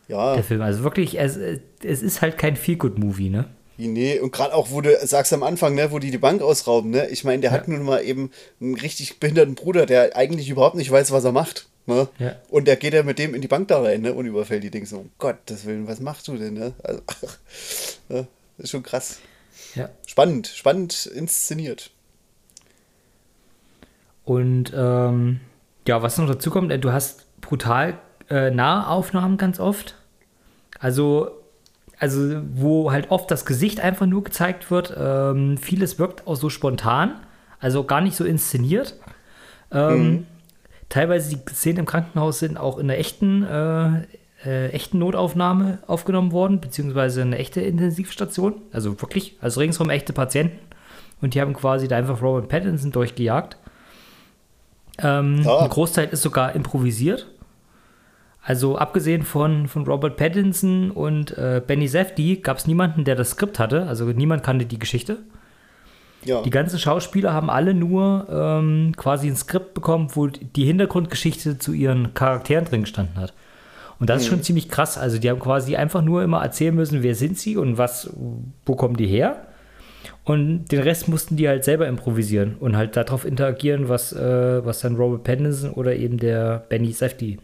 Ja, 0.08 0.34
der 0.34 0.44
Film. 0.44 0.62
Also 0.62 0.84
wirklich, 0.84 1.18
es, 1.18 1.36
es 1.36 2.02
ist 2.02 2.22
halt 2.22 2.38
kein 2.38 2.56
Feel-Good-Movie, 2.56 3.30
ne? 3.30 3.46
nee, 3.76 4.20
und 4.20 4.30
gerade 4.32 4.54
auch, 4.54 4.70
wo 4.70 4.80
du 4.80 4.96
sagst 5.04 5.32
am 5.32 5.42
Anfang, 5.42 5.74
ne, 5.74 5.90
wo 5.90 5.98
die 5.98 6.12
die 6.12 6.18
Bank 6.18 6.42
ausrauben, 6.42 6.90
ne? 6.90 7.08
Ich 7.08 7.24
meine, 7.24 7.40
der 7.42 7.50
hat 7.50 7.66
nun 7.66 7.82
mal 7.82 8.04
eben 8.04 8.30
einen 8.60 8.76
richtig 8.76 9.18
behinderten 9.18 9.56
Bruder, 9.56 9.84
der 9.84 10.16
eigentlich 10.16 10.48
überhaupt 10.48 10.76
nicht 10.76 10.90
weiß, 10.92 11.10
was 11.10 11.24
er 11.24 11.32
macht. 11.32 11.66
Ne? 11.86 12.08
Ja. 12.18 12.36
Und 12.48 12.66
der 12.66 12.76
geht 12.76 12.94
ja 12.94 13.02
mit 13.02 13.18
dem 13.18 13.34
in 13.34 13.42
die 13.42 13.48
Bank 13.48 13.68
da 13.68 13.80
rein, 13.82 14.00
ne? 14.00 14.14
Und 14.14 14.26
überfällt 14.26 14.62
die 14.62 14.70
Dinge 14.70 14.86
so, 14.86 14.98
um 14.98 15.10
Gottes 15.18 15.66
Willen, 15.66 15.86
was 15.86 16.00
machst 16.00 16.28
du 16.28 16.36
denn, 16.36 16.54
ne? 16.54 16.72
Also, 16.82 17.00
ne? 18.08 18.26
Das 18.56 18.64
ist 18.64 18.70
schon 18.70 18.82
krass. 18.82 19.18
Ja. 19.74 19.90
Spannend, 20.06 20.46
spannend 20.46 21.06
inszeniert. 21.06 21.90
Und 24.24 24.72
ähm, 24.74 25.40
ja, 25.86 26.02
was 26.02 26.16
noch 26.16 26.26
dazu 26.26 26.50
kommt, 26.50 26.72
äh, 26.72 26.78
du 26.78 26.92
hast 26.92 27.26
brutal 27.40 27.98
äh, 28.30 28.50
Nahaufnahmen 28.50 29.36
ganz 29.36 29.60
oft. 29.60 29.96
Also, 30.78 31.30
also, 31.98 32.42
wo 32.54 32.92
halt 32.92 33.10
oft 33.10 33.30
das 33.30 33.44
Gesicht 33.44 33.80
einfach 33.80 34.06
nur 34.06 34.24
gezeigt 34.24 34.70
wird. 34.70 34.94
Ähm, 34.96 35.58
vieles 35.58 35.98
wirkt 35.98 36.26
auch 36.26 36.36
so 36.36 36.48
spontan, 36.48 37.20
also 37.60 37.84
gar 37.84 38.00
nicht 38.00 38.16
so 38.16 38.24
inszeniert. 38.24 38.98
Ähm, 39.70 40.26
Teilweise 40.88 41.36
die 41.36 41.52
Szenen 41.52 41.80
im 41.80 41.86
Krankenhaus 41.86 42.38
sind 42.38 42.56
auch 42.58 42.78
in 42.78 42.88
der 42.88 42.98
echten, 42.98 43.42
äh, 43.42 44.02
äh, 44.44 44.68
echten 44.70 44.98
Notaufnahme 44.98 45.78
aufgenommen 45.86 46.32
worden, 46.32 46.60
beziehungsweise 46.60 47.22
eine 47.22 47.38
echte 47.38 47.60
Intensivstation. 47.60 48.54
Also 48.72 49.00
wirklich, 49.00 49.36
also 49.40 49.60
ringsherum 49.60 49.90
echte 49.90 50.12
Patienten. 50.12 50.58
Und 51.20 51.34
die 51.34 51.40
haben 51.40 51.54
quasi 51.54 51.88
da 51.88 51.96
einfach 51.96 52.20
Robert 52.22 52.48
Pattinson 52.48 52.92
durchgejagt. 52.92 53.56
Ähm, 54.98 55.42
Ja. 55.42 55.60
Ein 55.60 55.70
Großteil 55.70 56.08
ist 56.10 56.22
sogar 56.22 56.54
improvisiert. 56.54 57.26
Also 58.42 58.76
abgesehen 58.76 59.22
von, 59.22 59.68
von 59.68 59.86
Robert 59.86 60.18
Pattinson 60.18 60.90
und 60.90 61.36
äh, 61.38 61.62
Benny 61.66 61.88
Safdie 61.88 62.42
gab 62.42 62.58
es 62.58 62.66
niemanden, 62.66 63.04
der 63.04 63.16
das 63.16 63.30
Skript 63.30 63.58
hatte. 63.58 63.86
Also 63.86 64.04
niemand 64.04 64.42
kannte 64.42 64.66
die 64.66 64.78
Geschichte. 64.78 65.18
Ja. 66.24 66.42
Die 66.42 66.50
ganzen 66.50 66.78
Schauspieler 66.78 67.32
haben 67.32 67.50
alle 67.50 67.74
nur 67.74 68.26
ähm, 68.30 68.92
quasi 68.96 69.28
ein 69.28 69.36
Skript 69.36 69.74
bekommen, 69.74 70.08
wo 70.14 70.26
die 70.28 70.64
Hintergrundgeschichte 70.64 71.58
zu 71.58 71.72
ihren 71.72 72.14
Charakteren 72.14 72.64
drin 72.64 72.82
gestanden 72.82 73.16
hat. 73.16 73.32
Und 74.00 74.10
das 74.10 74.22
ist 74.22 74.28
schon 74.28 74.42
ziemlich 74.42 74.68
krass. 74.68 74.98
Also 74.98 75.18
die 75.18 75.30
haben 75.30 75.38
quasi 75.38 75.76
einfach 75.76 76.02
nur 76.02 76.22
immer 76.22 76.42
erzählen 76.42 76.74
müssen, 76.74 77.02
wer 77.02 77.14
sind 77.14 77.38
sie 77.38 77.56
und 77.56 77.78
was, 77.78 78.10
wo 78.66 78.74
kommen 78.74 78.96
die 78.96 79.06
her. 79.06 79.46
Und 80.24 80.66
den 80.68 80.80
Rest 80.80 81.08
mussten 81.08 81.36
die 81.36 81.48
halt 81.48 81.64
selber 81.64 81.86
improvisieren 81.86 82.56
und 82.58 82.76
halt 82.76 82.96
darauf 82.96 83.24
interagieren, 83.24 83.88
was, 83.88 84.12
äh, 84.12 84.64
was 84.64 84.80
dann 84.80 84.96
Robert 84.96 85.22
Pattinson 85.24 85.70
oder 85.72 85.94
eben 85.94 86.18
der 86.18 86.64
Benny 86.68 86.92
Safdie 86.92 87.38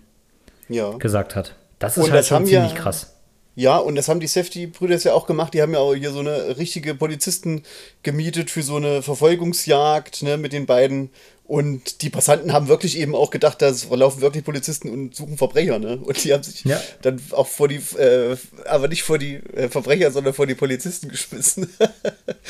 ja. 0.68 0.91
gesagt 0.93 1.37
hat. 1.37 1.55
Das 1.78 1.97
ist 1.97 2.05
Und 2.05 2.11
halt 2.11 2.20
das 2.20 2.28
schon 2.28 2.47
ziemlich 2.47 2.72
ja- 2.72 2.78
krass. 2.78 3.16
Ja, 3.61 3.76
und 3.76 3.94
das 3.94 4.08
haben 4.08 4.20
die 4.20 4.26
Safety-Brüder 4.26 4.96
ja 4.96 5.12
auch 5.12 5.26
gemacht. 5.26 5.52
Die 5.52 5.61
haben 5.61 5.74
ja 5.74 5.80
auch 5.80 5.94
hier 5.94 6.12
so 6.12 6.20
eine 6.20 6.56
richtige 6.56 6.94
Polizisten 6.94 7.62
gemietet 8.02 8.48
für 8.50 8.62
so 8.62 8.76
eine 8.76 9.02
Verfolgungsjagd 9.02 10.22
ne, 10.22 10.38
mit 10.38 10.54
den 10.54 10.64
beiden. 10.64 11.11
Und 11.44 12.00
die 12.00 12.08
Passanten 12.08 12.54
haben 12.54 12.68
wirklich 12.68 12.98
eben 12.98 13.14
auch 13.14 13.28
gedacht, 13.30 13.61
da 13.61 13.70
laufen 13.90 14.22
wirklich 14.22 14.44
Polizisten 14.44 14.88
und 14.88 15.14
suchen 15.14 15.36
Verbrecher. 15.36 15.78
Ne? 15.78 15.98
Und 15.98 16.24
die 16.24 16.32
haben 16.32 16.42
sich 16.42 16.64
Ja. 16.64 16.80
dann 17.02 17.20
auch 17.32 17.48
vor 17.48 17.68
die, 17.68 17.82
äh, 17.98 18.38
aber 18.64 18.88
nicht 18.88 19.02
vor 19.02 19.18
die 19.18 19.34
äh, 19.34 19.68
Verbrecher, 19.68 20.11
sondern 20.11 20.32
vor 20.32 20.46
die 20.46 20.54
Polizisten 20.54 21.11
geschmissen. 21.11 21.68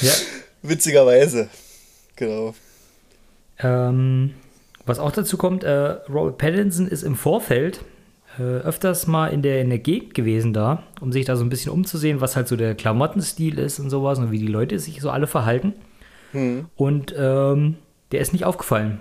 Ja. 0.00 0.12
Witzigerweise. 0.62 1.48
Genau. 2.14 2.54
Ähm, 3.58 4.34
was 4.86 5.00
auch 5.00 5.10
dazu 5.10 5.36
kommt, 5.36 5.64
äh, 5.64 5.70
Robert 6.08 6.38
Pattinson 6.38 6.86
ist 6.86 7.02
im 7.02 7.16
Vorfeld 7.16 7.80
öfters 8.42 9.06
mal 9.06 9.28
in 9.28 9.42
der, 9.42 9.60
in 9.60 9.70
der 9.70 9.78
Gegend 9.78 10.14
gewesen 10.14 10.52
da, 10.52 10.82
um 11.00 11.12
sich 11.12 11.24
da 11.24 11.36
so 11.36 11.44
ein 11.44 11.48
bisschen 11.48 11.72
umzusehen, 11.72 12.20
was 12.20 12.36
halt 12.36 12.48
so 12.48 12.56
der 12.56 12.74
Klamottenstil 12.74 13.58
ist 13.58 13.78
und 13.78 13.90
sowas 13.90 14.18
und 14.18 14.30
wie 14.30 14.38
die 14.38 14.46
Leute 14.46 14.78
sich 14.78 15.00
so 15.00 15.10
alle 15.10 15.26
verhalten. 15.26 15.74
Und 16.76 17.14
ähm, 17.18 17.76
der 18.12 18.20
ist 18.20 18.32
nicht 18.32 18.44
aufgefallen. 18.44 18.98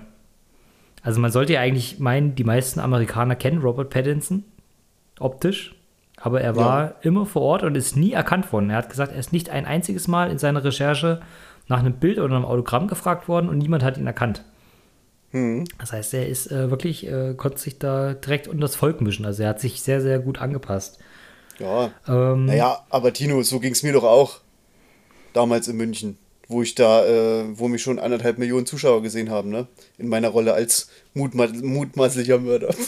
Also 1.02 1.20
man 1.22 1.32
sollte 1.32 1.54
ja 1.54 1.62
eigentlich 1.62 2.00
meinen, 2.00 2.36
die 2.36 2.44
meisten 2.44 2.80
Amerikaner 2.80 3.36
kennen 3.36 3.62
Robert 3.62 3.90
Pattinson 3.90 4.44
optisch, 5.20 5.76
aber 6.18 6.42
er 6.42 6.56
war 6.56 6.96
immer 7.02 7.26
vor 7.26 7.42
Ort 7.44 7.64
und 7.64 7.76
ist 7.76 7.96
nie 7.96 8.12
erkannt 8.12 8.52
worden. 8.52 8.70
Er 8.70 8.78
hat 8.78 8.90
gesagt, 8.90 9.14
er 9.14 9.20
ist 9.20 9.32
nicht 9.32 9.50
ein 9.50 9.66
einziges 9.66 10.08
Mal 10.08 10.30
in 10.30 10.38
seiner 10.38 10.64
Recherche 10.64 11.22
nach 11.68 11.80
einem 11.80 11.94
Bild 11.94 12.20
oder 12.20 12.36
einem 12.36 12.46
Autogramm 12.46 12.88
gefragt 12.88 13.28
worden 13.28 13.48
und 13.48 13.58
niemand 13.58 13.84
hat 13.84 13.98
ihn 13.98 14.08
erkannt. 14.08 14.44
Das 15.78 15.92
heißt, 15.92 16.14
er 16.16 16.28
ist 16.28 16.52
äh, 16.52 16.72
wirklich, 16.72 17.06
äh, 17.08 17.34
konnte 17.36 17.60
sich 17.60 17.78
da 17.78 18.14
direkt 18.14 18.48
unter 18.48 18.62
das 18.62 18.76
Volk 18.76 19.02
mischen. 19.02 19.26
Also 19.26 19.44
er 19.44 19.50
hat 19.50 19.60
sich 19.62 19.82
sehr, 19.82 20.02
sehr 20.02 20.20
gut 20.20 20.42
angepasst. 20.42 20.98
Ja. 21.60 21.92
Ähm, 22.08 22.46
Naja, 22.46 22.80
aber 22.90 23.14
Tino, 23.14 23.42
so 23.44 23.60
ging 23.60 23.74
es 23.74 23.84
mir 23.84 23.94
doch 23.94 24.06
auch 24.06 24.40
damals 25.34 25.68
in 25.68 25.78
München, 25.78 26.18
wo 26.48 26.64
ich 26.64 26.74
da, 26.74 27.06
äh, 27.06 27.44
wo 27.54 27.68
mich 27.68 27.84
schon 27.84 28.00
anderthalb 28.00 28.40
Millionen 28.40 28.66
Zuschauer 28.66 29.04
gesehen 29.04 29.30
haben, 29.30 29.50
ne? 29.50 29.68
In 30.00 30.08
meiner 30.08 30.30
Rolle 30.30 30.54
als 30.54 30.90
mutma 31.14 31.48
mutmaßlicher 31.48 32.40
Mörder. 32.40 32.74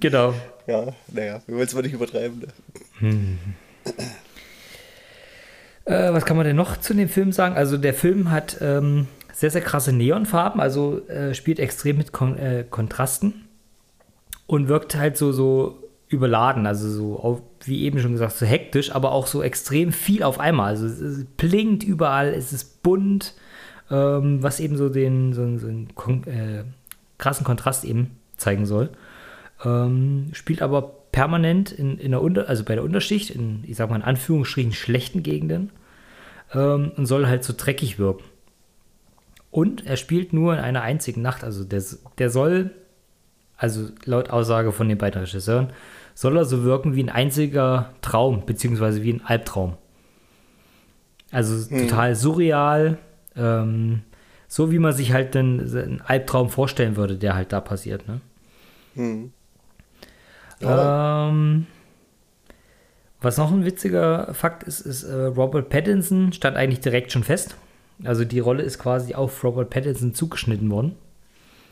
Genau. 0.00 0.34
ja, 0.66 0.88
naja, 1.12 1.40
wir 1.46 1.54
wollen 1.54 1.66
es 1.68 1.74
mal 1.74 1.82
nicht 1.82 1.92
übertreiben. 1.92 2.42
Ne? 3.00 3.38
Äh, 5.84 6.12
was 6.12 6.24
kann 6.24 6.36
man 6.36 6.44
denn 6.44 6.56
noch 6.56 6.76
zu 6.78 6.92
dem 6.94 7.08
Film 7.08 7.30
sagen? 7.30 7.54
Also 7.54 7.76
der 7.76 7.94
Film 7.94 8.32
hat 8.32 8.56
ähm, 8.60 9.06
sehr, 9.34 9.50
sehr 9.50 9.60
krasse 9.60 9.92
Neonfarben, 9.92 10.60
also 10.60 11.06
äh, 11.08 11.34
spielt 11.34 11.58
extrem 11.58 11.98
mit 11.98 12.12
Kon 12.12 12.38
äh, 12.38 12.64
Kontrasten 12.68 13.46
und 14.46 14.68
wirkt 14.68 14.94
halt 14.94 15.16
so, 15.16 15.32
so 15.32 15.82
überladen, 16.08 16.66
also 16.66 16.88
so, 16.88 17.18
auf, 17.18 17.42
wie 17.64 17.82
eben 17.82 17.98
schon 17.98 18.12
gesagt, 18.12 18.36
so 18.36 18.46
hektisch, 18.46 18.94
aber 18.94 19.12
auch 19.12 19.26
so 19.26 19.42
extrem 19.42 19.92
viel 19.92 20.22
auf 20.22 20.38
einmal. 20.38 20.68
Also 20.68 20.86
es, 20.86 21.00
es 21.00 21.24
blinkt 21.24 21.82
überall, 21.82 22.28
es 22.28 22.52
ist 22.52 22.82
bunt, 22.82 23.34
ähm, 23.90 24.42
was 24.42 24.60
eben 24.60 24.76
so 24.76 24.88
den 24.88 25.32
so, 25.32 25.58
so 25.58 25.66
einen 25.66 25.94
kon 25.94 26.24
äh, 26.24 26.64
krassen 27.18 27.44
Kontrast 27.44 27.84
eben 27.84 28.12
zeigen 28.36 28.66
soll. 28.66 28.90
Ähm, 29.64 30.28
spielt 30.32 30.62
aber 30.62 30.82
permanent 31.10 31.72
in, 31.72 31.98
in 31.98 32.12
der 32.12 32.22
Unter 32.22 32.48
also 32.48 32.64
bei 32.64 32.74
der 32.74 32.84
Unterschicht, 32.84 33.30
in, 33.30 33.64
ich 33.66 33.76
sag 33.76 33.90
mal 33.90 33.96
in 33.96 34.02
Anführungsstrichen, 34.02 34.72
schlechten 34.72 35.22
Gegenden 35.22 35.70
ähm, 36.52 36.92
und 36.96 37.06
soll 37.06 37.26
halt 37.26 37.42
so 37.42 37.54
dreckig 37.56 37.98
wirken. 37.98 38.24
Und 39.54 39.86
er 39.86 39.96
spielt 39.96 40.32
nur 40.32 40.54
in 40.54 40.58
einer 40.58 40.82
einzigen 40.82 41.22
Nacht, 41.22 41.44
also 41.44 41.62
der, 41.62 41.80
der 42.18 42.28
soll, 42.28 42.72
also 43.56 43.88
laut 44.04 44.28
Aussage 44.30 44.72
von 44.72 44.88
den 44.88 44.98
beiden 44.98 45.20
Regisseuren, 45.20 45.68
soll 46.12 46.36
er 46.36 46.44
so 46.44 46.64
wirken 46.64 46.96
wie 46.96 47.04
ein 47.04 47.08
einziger 47.08 47.94
Traum, 48.02 48.46
beziehungsweise 48.46 49.04
wie 49.04 49.12
ein 49.12 49.24
Albtraum. 49.24 49.76
Also 51.30 51.72
total 51.72 52.16
surreal, 52.16 52.98
ähm, 53.36 54.02
so 54.48 54.72
wie 54.72 54.80
man 54.80 54.92
sich 54.92 55.12
halt 55.12 55.36
dann 55.36 55.60
einen 55.60 56.02
Albtraum 56.04 56.48
vorstellen 56.50 56.96
würde, 56.96 57.16
der 57.16 57.36
halt 57.36 57.52
da 57.52 57.60
passiert, 57.60 58.08
ne? 58.08 58.20
Ähm, 60.62 61.66
was 63.20 63.38
noch 63.38 63.52
ein 63.52 63.64
witziger 63.64 64.34
Fakt 64.34 64.64
ist, 64.64 64.80
ist, 64.80 65.04
äh, 65.04 65.14
Robert 65.26 65.68
Pattinson 65.68 66.32
stand 66.32 66.56
eigentlich 66.56 66.80
direkt 66.80 67.12
schon 67.12 67.22
fest. 67.22 67.54
Also 68.02 68.24
die 68.24 68.40
Rolle 68.40 68.62
ist 68.62 68.78
quasi 68.78 69.14
auf 69.14 69.42
Robert 69.44 69.70
Pattinson 69.70 70.14
zugeschnitten 70.14 70.70
worden. 70.70 70.96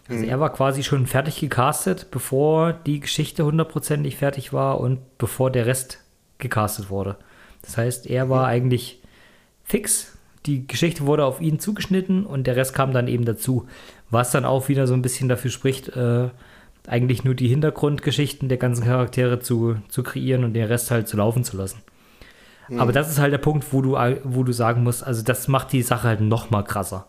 Also 0.09 0.25
er 0.25 0.41
war 0.41 0.53
quasi 0.53 0.83
schon 0.83 1.07
fertig 1.07 1.41
gecastet, 1.41 2.09
bevor 2.11 2.73
die 2.73 3.01
Geschichte 3.01 3.45
hundertprozentig 3.45 4.16
fertig 4.16 4.53
war 4.53 4.81
und 4.81 4.99
bevor 5.18 5.51
der 5.51 5.66
Rest 5.66 6.01
gecastet 6.39 6.91
wurde. 6.91 7.16
Das 7.62 7.77
heißt, 7.77 8.07
er 8.09 8.29
war 8.29 8.47
eigentlich 8.47 9.01
fix. 9.64 10.18
Die 10.45 10.66
Geschichte 10.66 11.07
wurde 11.07 11.25
auf 11.25 11.41
ihn 11.41 11.61
zugeschnitten 11.61 12.27
und 12.27 12.47
der 12.47 12.57
Rest 12.57 12.75
kam 12.75 12.93
dann 12.93 13.07
eben 13.07 13.25
dazu. 13.25 13.68
Was 14.11 14.33
dann 14.33 14.45
auch 14.45 14.68
wieder 14.68 14.87
so 14.87 14.95
ein 14.95 15.03
bisschen 15.03 15.29
dafür 15.29 15.53
spricht, 15.53 15.89
äh, 15.97 16.31
eigentlich 16.87 17.23
nur 17.23 17.35
die 17.35 17.49
Hintergrundgeschichten 17.49 18.49
der 18.49 18.59
ganzen 18.59 18.85
Charaktere 18.85 19.39
zu, 19.39 19.77
zu 19.89 20.03
kreieren 20.03 20.43
und 20.43 20.53
den 20.55 20.66
Rest 20.66 20.91
halt 20.91 21.07
zu 21.07 21.16
laufen 21.16 21.45
zu 21.45 21.57
lassen. 21.57 21.79
Aber 22.79 22.93
das 22.93 23.11
ist 23.11 23.18
halt 23.18 23.33
der 23.33 23.39
Punkt, 23.39 23.73
wo 23.73 23.83
du, 23.83 23.97
wo 24.25 24.45
du 24.45 24.53
sagen 24.53 24.83
musst, 24.83 25.05
also 25.05 25.23
das 25.23 25.49
macht 25.49 25.73
die 25.73 25.83
Sache 25.83 26.09
halt 26.09 26.20
noch 26.20 26.51
mal 26.51 26.62
krasser. 26.62 27.07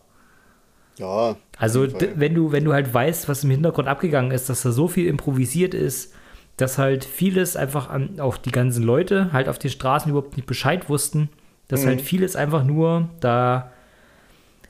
Ja. 0.98 1.36
Also 1.58 1.86
wenn 2.16 2.34
du, 2.34 2.52
wenn 2.52 2.64
du 2.64 2.72
halt 2.72 2.92
weißt, 2.92 3.28
was 3.28 3.44
im 3.44 3.50
Hintergrund 3.50 3.88
abgegangen 3.88 4.30
ist, 4.30 4.48
dass 4.48 4.62
da 4.62 4.72
so 4.72 4.88
viel 4.88 5.06
improvisiert 5.06 5.74
ist, 5.74 6.12
dass 6.56 6.78
halt 6.78 7.04
vieles 7.04 7.56
einfach 7.56 7.90
an 7.90 8.20
auch 8.20 8.36
die 8.36 8.52
ganzen 8.52 8.84
Leute 8.84 9.32
halt 9.32 9.48
auf 9.48 9.58
den 9.58 9.70
Straßen 9.70 10.10
überhaupt 10.10 10.36
nicht 10.36 10.46
Bescheid 10.46 10.88
wussten, 10.88 11.28
dass 11.68 11.86
halt 11.86 12.00
vieles 12.00 12.36
einfach 12.36 12.62
nur 12.64 13.08
da, 13.20 13.72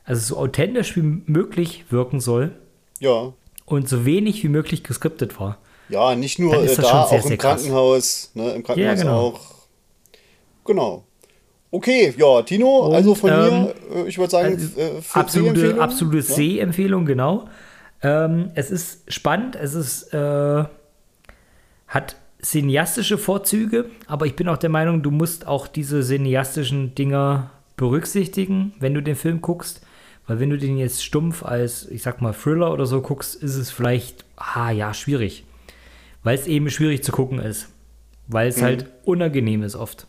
also 0.04 0.34
so 0.34 0.40
authentisch 0.40 0.96
wie 0.96 1.02
möglich 1.02 1.84
wirken 1.90 2.20
soll 2.20 2.52
Ja. 3.00 3.32
und 3.66 3.88
so 3.88 4.06
wenig 4.06 4.42
wie 4.44 4.48
möglich 4.48 4.84
geskriptet 4.84 5.38
war. 5.38 5.58
Ja, 5.88 6.14
nicht 6.14 6.38
nur 6.38 6.54
äh, 6.54 6.66
da, 6.66 6.74
sehr, 6.74 6.94
auch 6.94 7.30
im. 7.30 7.36
Krankenhaus. 7.38 8.30
Ne, 8.34 8.52
Im 8.52 8.62
Krankenhaus 8.62 8.98
genau. 9.00 9.20
auch. 9.20 9.53
Genau. 10.64 11.04
Okay, 11.70 12.14
ja, 12.16 12.42
Tino, 12.42 12.86
Und, 12.86 12.94
also 12.94 13.14
von 13.14 13.30
ähm, 13.30 13.36
mir, 13.36 13.74
äh, 14.04 14.08
ich 14.08 14.16
würde 14.18 14.30
sagen, 14.30 14.54
Also, 14.54 14.80
äh, 14.80 15.00
absolute, 15.12 15.30
Sehempfehlung. 15.30 15.80
absolute 15.80 16.18
Ja? 16.28 16.34
Sehempfehlung, 16.34 17.04
genau. 17.04 17.48
Ähm, 18.02 18.50
es 18.54 18.70
ist 18.70 19.12
spannend, 19.12 19.56
es 19.56 19.74
ist, 19.74 20.14
äh, 20.14 20.64
hat 21.88 22.16
cineastische 22.40 23.18
Vorzüge, 23.18 23.86
aber 24.06 24.26
ich 24.26 24.36
bin 24.36 24.48
auch 24.48 24.58
der 24.58 24.70
Meinung, 24.70 25.02
du 25.02 25.10
musst 25.10 25.46
auch 25.46 25.66
diese 25.66 26.02
cineastischen 26.02 26.94
Dinger 26.94 27.50
berücksichtigen, 27.76 28.72
wenn 28.78 28.94
du 28.94 29.02
den 29.02 29.16
Film 29.16 29.40
guckst. 29.40 29.80
Weil 30.26 30.40
wenn 30.40 30.50
du 30.50 30.56
den 30.56 30.78
jetzt 30.78 31.04
stumpf 31.04 31.44
als, 31.44 31.86
ich 31.88 32.02
sag 32.02 32.22
mal, 32.22 32.32
Thriller 32.32 32.72
oder 32.72 32.86
so 32.86 33.02
guckst, 33.02 33.34
ist 33.42 33.56
es 33.56 33.70
vielleicht, 33.70 34.24
ah 34.36 34.70
ja, 34.70 34.94
schwierig. 34.94 35.44
Weil 36.22 36.38
es 36.38 36.46
eben 36.46 36.70
schwierig 36.70 37.02
zu 37.02 37.12
gucken 37.12 37.38
ist. 37.40 37.68
Weil 38.26 38.48
es 38.48 38.62
halt 38.62 38.86
unangenehm 39.04 39.62
ist 39.62 39.74
oft. 39.76 40.06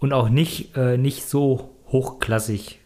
Und 0.00 0.12
auch 0.12 0.28
nicht, 0.28 0.76
äh, 0.76 0.96
nicht 0.96 1.28
so 1.28 1.70
hochklassig 1.90 2.78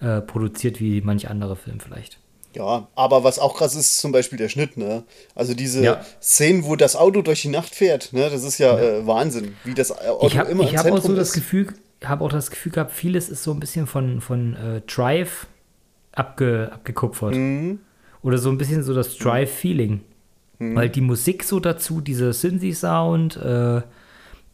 äh, 0.00 0.20
produziert 0.20 0.80
wie 0.80 1.00
manch 1.00 1.28
andere 1.30 1.56
Film 1.56 1.80
vielleicht. 1.80 2.18
Ja, 2.54 2.88
aber 2.94 3.22
was 3.22 3.38
auch 3.38 3.54
krass 3.56 3.74
ist, 3.74 3.98
zum 3.98 4.12
Beispiel 4.12 4.38
der 4.38 4.48
Schnitt, 4.48 4.76
ne? 4.78 5.02
Also 5.34 5.52
diese 5.54 5.84
Ja. 5.84 6.00
Szenen, 6.22 6.64
wo 6.64 6.74
das 6.74 6.96
Auto 6.96 7.20
durch 7.20 7.42
die 7.42 7.48
Nacht 7.48 7.74
fährt, 7.74 8.12
ne? 8.14 8.30
Das 8.30 8.42
ist 8.44 8.58
ja, 8.58 8.78
Äh, 8.78 9.06
Wahnsinn, 9.06 9.54
wie 9.64 9.74
das 9.74 9.92
Auto 9.92 10.26
Ich 10.26 10.38
habe 10.38 10.50
immer 10.50 10.62
im 10.68 10.70
hab 10.70 10.86
auch 10.86 10.92
Zentrum 10.94 11.10
so 11.12 11.16
das. 11.16 11.32
Gefühl, 11.34 11.68
habe 12.02 12.24
auch 12.24 12.30
das 12.32 12.50
Gefühl 12.50 12.72
gehabt, 12.72 12.92
vieles 12.92 13.28
ist 13.28 13.42
so 13.42 13.52
ein 13.52 13.60
bisschen 13.60 13.86
von, 13.86 14.20
von 14.22 14.54
äh, 14.56 14.80
Drive 14.86 15.46
abge, 16.12 16.70
abgekupfert. 16.72 17.34
Mhm. 17.34 17.80
Oder 18.22 18.38
so 18.38 18.48
ein 18.48 18.56
bisschen 18.58 18.82
so 18.82 18.94
das 18.94 19.18
Drive-Feeling. 19.18 20.00
Mhm. 20.58 20.74
Weil 20.76 20.88
die 20.88 21.02
Musik 21.02 21.44
so 21.44 21.60
dazu, 21.60 22.00
dieser 22.00 22.32
Synthi-Sound, 22.32 23.36
äh, 23.36 23.82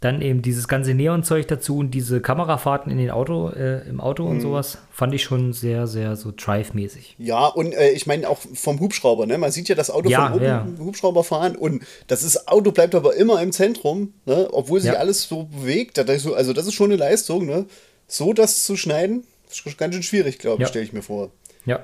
dann 0.02 0.20
eben 0.20 0.42
dieses 0.42 0.68
ganze 0.68 0.92
Neon-Zeug 0.94 1.48
dazu 1.48 1.78
und 1.78 1.92
diese 1.92 2.20
Kamerafahrten 2.20 2.90
in 2.92 2.98
den 2.98 3.10
Auto, 3.10 3.48
äh, 3.50 3.88
im 3.88 4.00
Auto 4.00 4.24
Mhm. 4.24 4.30
und 4.30 4.40
sowas, 4.40 4.78
fand 4.90 5.14
ich 5.14 5.22
schon 5.22 5.52
sehr, 5.52 5.86
sehr 5.86 6.16
so 6.16 6.32
Drive-mäßig. 6.36 7.14
Ja, 7.18 7.46
und 7.46 7.72
äh, 7.72 7.90
ich 7.92 8.06
meine 8.06 8.28
auch 8.28 8.38
vom 8.54 8.80
Hubschrauber, 8.80 9.26
ne? 9.26 9.38
Man 9.38 9.50
sieht 9.52 9.68
ja 9.68 9.74
das 9.74 9.90
Auto 9.90 10.08
Ja, 10.10 10.34
oben, 10.34 10.44
ja. 10.44 10.66
Hubschrauber 10.78 11.24
fahren 11.24 11.56
und 11.56 11.84
das 12.08 12.22
ist, 12.22 12.48
Auto 12.48 12.72
bleibt 12.72 12.94
aber 12.94 13.14
immer 13.16 13.40
im 13.40 13.52
Zentrum, 13.52 14.12
ne? 14.26 14.48
Obwohl 14.52 14.80
sich 14.80 14.92
Ja. 14.92 14.98
alles 14.98 15.22
so 15.28 15.44
bewegt. 15.44 15.98
Also 15.98 16.52
das 16.52 16.66
ist 16.66 16.74
schon 16.74 16.90
eine 16.90 16.96
Leistung, 16.96 17.46
ne? 17.46 17.66
So 18.08 18.32
das 18.32 18.64
zu 18.64 18.76
schneiden, 18.76 19.24
ist 19.50 19.78
ganz 19.78 19.94
schön 19.94 20.02
schwierig, 20.02 20.38
glaube 20.38 20.62
ich, 20.62 20.68
stelle 20.68 20.84
ich 20.84 20.92
mir 20.92 21.02
vor. 21.02 21.30
Ja. 21.64 21.80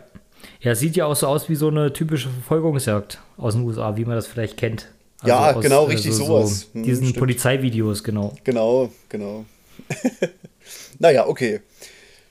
Ja, 0.61 0.75
sieht 0.75 0.97
ja 0.97 1.07
auch 1.07 1.16
so 1.16 1.27
aus 1.27 1.49
wie 1.49 1.55
so 1.57 1.69
eine 1.69 1.93
typische 1.93 2.29
Verfolgungsjagd 2.31 3.21
aus 3.37 3.55
den 3.55 3.62
USA, 3.64 3.97
wie 3.97 4.05
man 4.05 4.14
das 4.16 4.27
vielleicht 4.27 4.57
kennt. 4.57 4.89
Also 5.21 5.29
Ja, 5.35 5.53
genau, 5.53 5.85
richtig 5.85 6.14
sowas. 6.14 6.69
Hm, 6.73 6.83
diesen 6.85 7.07
stimmt. 7.07 7.19
Polizeivideos, 7.19 8.05
genau. 8.05 8.35
Genau, 8.45 8.91
genau. 9.09 9.45
naja, 10.99 11.27
okay. 11.27 11.61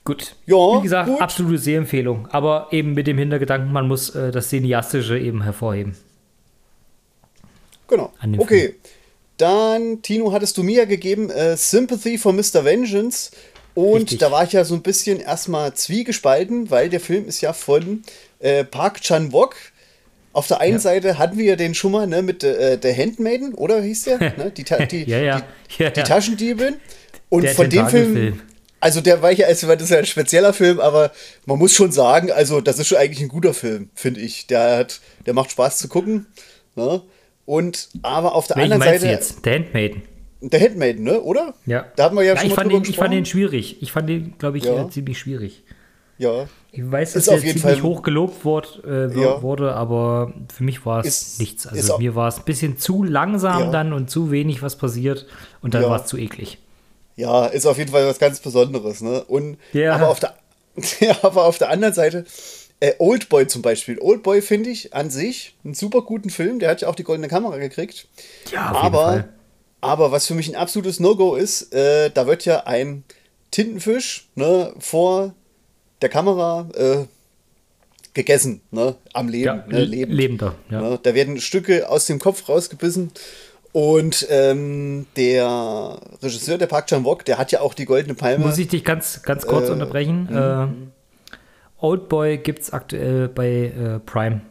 Gut. 0.06 0.36
Ja, 0.46 0.56
Wie 0.56 0.84
gesagt, 0.84 1.10
gut. 1.10 1.22
absolute 1.22 1.58
Sehempfehlung. 1.58 2.28
Aber 2.32 2.68
eben 2.72 2.94
mit 2.94 3.08
dem 3.08 3.18
Hintergedanken, 3.18 3.74
man 3.74 3.88
muss 3.90 4.10
äh, 4.16 4.32
das 4.32 4.48
Cineastische 4.50 5.20
eben 5.20 5.44
hervorheben. 5.44 5.98
Genau. 7.90 8.14
Okay. 8.38 8.76
Dann, 9.38 10.02
Tino, 10.02 10.32
hattest 10.32 10.58
du 10.58 10.64
mir 10.64 10.80
ja 10.80 10.86
gegeben 10.86 11.30
äh, 11.30 11.58
Sympathy 11.58 12.18
for 12.18 12.34
Mr. 12.34 12.64
Vengeance. 12.64 13.32
Und 13.76 13.96
Richtig. 14.04 14.20
da 14.20 14.32
war 14.32 14.44
ich 14.44 14.54
ja 14.54 14.64
so 14.64 14.76
ein 14.76 14.82
bisschen 14.82 15.20
erstmal 15.20 15.74
zwiegespalten, 15.74 16.72
weil 16.72 16.90
der 16.90 17.00
Film 17.00 17.28
ist 17.28 17.42
ja 17.42 17.54
von 17.54 18.02
äh, 18.40 18.64
Park 18.64 19.02
Chan-wook. 19.02 19.56
Auf 20.38 20.48
der 20.48 20.62
einen 20.62 20.74
Ja. 20.74 20.80
Seite 20.80 21.18
hatten 21.18 21.38
wir 21.40 21.46
ja 21.46 21.56
den 21.56 21.74
schon 21.74 21.92
mal 21.92 22.06
ne, 22.06 22.22
mit 22.22 22.44
äh, 22.44 22.78
der 22.78 22.96
Handmaiden, 22.96 23.56
oder 23.56 23.82
hieß 23.82 24.04
der? 24.04 24.20
ne? 24.38 24.52
Die, 24.56 24.64
Ta- 24.64 24.86
die, 24.86 25.04
Ja, 25.10 25.18
ja. 25.20 25.42
Die, 25.80 25.84
die. 25.86 26.04
Taschendiebin. 26.04 26.76
Und 27.30 27.44
Der 27.44 27.56
von 27.56 27.70
dem 27.70 27.88
Film, 27.88 28.14
Tentakelfilm. 28.14 28.42
also 28.80 29.02
der 29.02 29.22
war 29.24 29.32
ja, 29.32 29.48
also 29.48 29.68
das 29.68 29.82
ist 29.82 29.90
ja 29.90 29.98
ein 29.98 30.06
spezieller 30.06 30.54
Film, 30.54 30.80
aber 30.80 31.12
man 31.46 31.58
muss 31.58 31.74
schon 31.74 31.92
sagen, 31.92 32.32
also 32.32 32.62
das 32.62 32.78
ist 32.80 32.88
schon 32.88 33.00
eigentlich 33.00 33.22
ein 33.22 33.30
guter 33.30 33.54
Film, 33.56 33.90
finde 33.96 34.20
ich. 34.22 34.46
Der 34.48 34.78
hat, 34.78 35.02
der 35.26 35.34
macht 35.34 35.50
Spaß 35.52 35.80
zu 35.80 35.88
gucken. 35.88 36.28
Ne? 36.76 37.02
Und 37.46 37.90
aber 38.04 38.36
auf 38.36 38.46
der 38.48 38.58
Welchen 38.58 38.74
anderen 38.74 38.94
Seite 38.94 39.06
du 39.08 39.12
jetzt? 39.12 39.44
Der 39.46 39.56
Handmaiden. 39.56 40.04
der 40.42 40.60
Handmaiden, 40.62 41.04
ne? 41.04 41.20
Oder? 41.22 41.56
Ja. 41.66 41.88
Da 41.96 42.04
hatten 42.06 42.16
wir 42.16 42.22
ja, 42.24 42.34
ja 42.34 42.38
schon 42.40 42.46
ich, 42.52 42.56
mal 42.56 42.62
fand 42.62 42.72
den, 42.74 42.84
ich 42.92 42.96
fand 42.98 43.14
den 43.14 43.26
schwierig. 43.26 43.82
Ich 43.82 43.92
fand 43.92 44.08
den, 44.08 44.38
glaube 44.38 44.60
ich, 44.60 44.66
Ja. 44.66 44.86
äh, 44.86 44.90
ziemlich 44.92 45.18
schwierig. 45.18 45.64
Ja. 46.18 46.48
Ich 46.72 46.90
weiß, 46.92 47.14
dass 47.14 47.22
Ist 47.24 47.28
der 47.30 47.38
auf 47.38 47.44
jeden 47.44 47.60
ziemlich 47.60 47.80
Fall- 47.82 47.90
hoch 47.90 48.02
gelobt 48.02 48.44
wort, 48.46 48.82
äh, 48.86 49.08
Ja. 49.20 49.42
wurde, 49.42 49.74
aber 49.74 50.34
für 50.56 50.64
mich 50.64 50.86
war 50.86 51.04
es 51.06 51.40
nichts. 51.40 51.66
Also 51.68 51.98
mir 51.98 52.16
war 52.16 52.28
es 52.28 52.38
ein 52.38 52.44
bisschen 52.46 52.78
zu 52.78 53.04
langsam 53.04 53.60
Ja. 53.66 53.72
dann 53.72 53.94
und 53.94 54.10
zu 54.10 54.32
wenig, 54.32 54.62
was 54.62 54.76
passiert. 54.78 55.26
Und 55.62 55.74
dann 55.74 55.84
Ja. 55.84 55.90
war 55.90 56.02
es 56.02 56.08
zu 56.08 56.18
eklig. 56.18 56.58
Ja, 57.16 57.46
ist 57.48 57.66
auf 57.66 57.78
jeden 57.78 57.92
Fall 57.92 58.06
was 58.08 58.20
ganz 58.20 58.40
Besonderes, 58.40 59.02
ne? 59.02 59.24
Und 59.24 59.58
Ja. 59.74 59.96
aber 59.96 60.10
auf 60.10 60.20
der 60.20 60.36
aber 61.24 61.46
auf 61.46 61.58
der 61.58 61.70
anderen 61.70 61.94
Seite 61.94 62.26
äh, 62.80 62.94
Oldboy 63.00 63.48
zum 63.48 63.64
Beispiel. 63.64 63.98
Oldboy 64.00 64.42
finde 64.44 64.70
ich 64.70 64.94
an 64.94 65.10
sich 65.10 65.56
einen 65.66 65.74
super 65.74 66.02
guten 66.04 66.30
Film. 66.30 66.60
Der 66.60 66.70
hat 66.70 66.82
ja 66.82 66.88
auch 66.90 66.94
die 66.96 67.04
goldene 67.04 67.28
Kamera 67.28 67.58
gekriegt. 67.58 68.08
Ja, 68.52 68.70
auf 68.70 68.84
jeden 68.84 68.96
aber, 68.96 69.04
Fall. 69.04 69.30
aber 69.82 70.12
was 70.12 70.28
für 70.28 70.36
mich 70.36 70.48
ein 70.48 70.56
absolutes 70.56 71.00
No-Go 71.00 71.34
ist, 71.36 71.74
äh, 71.74 72.12
da 72.12 72.28
wird 72.28 72.46
ja 72.46 72.66
ein 72.68 73.04
Tintenfisch 73.50 74.30
ne, 74.36 74.74
vor 74.78 75.34
der 76.02 76.10
Kamera 76.10 76.70
äh, 76.76 77.06
gegessen, 78.14 78.62
ne, 78.72 78.96
am 79.14 79.30
Leben, 79.30 79.46
Ja, 79.46 79.66
ne, 79.68 79.84
lebend. 79.84 80.16
lebender. 80.16 80.56
Ja. 80.70 80.82
Ne, 80.82 81.00
da 81.02 81.14
werden 81.14 81.40
Stücke 81.40 81.90
aus 81.90 82.06
dem 82.08 82.20
Kopf 82.20 82.48
rausgebissen. 82.50 83.12
Und 83.74 84.26
ähm, 84.32 85.06
der 85.18 86.00
Regisseur, 86.24 86.58
der 86.58 86.66
Park 86.68 86.88
Chan-wook, 86.88 87.26
der 87.26 87.38
hat 87.38 87.52
ja 87.52 87.62
auch 87.62 87.74
die 87.76 87.86
Goldene 87.86 88.16
Palme. 88.16 88.44
Muss 88.46 88.58
ich 88.58 88.68
dich 88.70 88.84
ganz, 88.84 89.22
ganz 89.22 89.46
kurz 89.46 89.70
Äh, 89.70 89.74
unterbrechen? 89.74 90.28
Äh, 90.34 90.68
Oldboy 91.80 92.38
gibt 92.40 92.60
es 92.62 92.74
aktuell 92.74 93.28
bei 93.28 93.48
äh, 93.66 94.00
Prime 94.00 94.42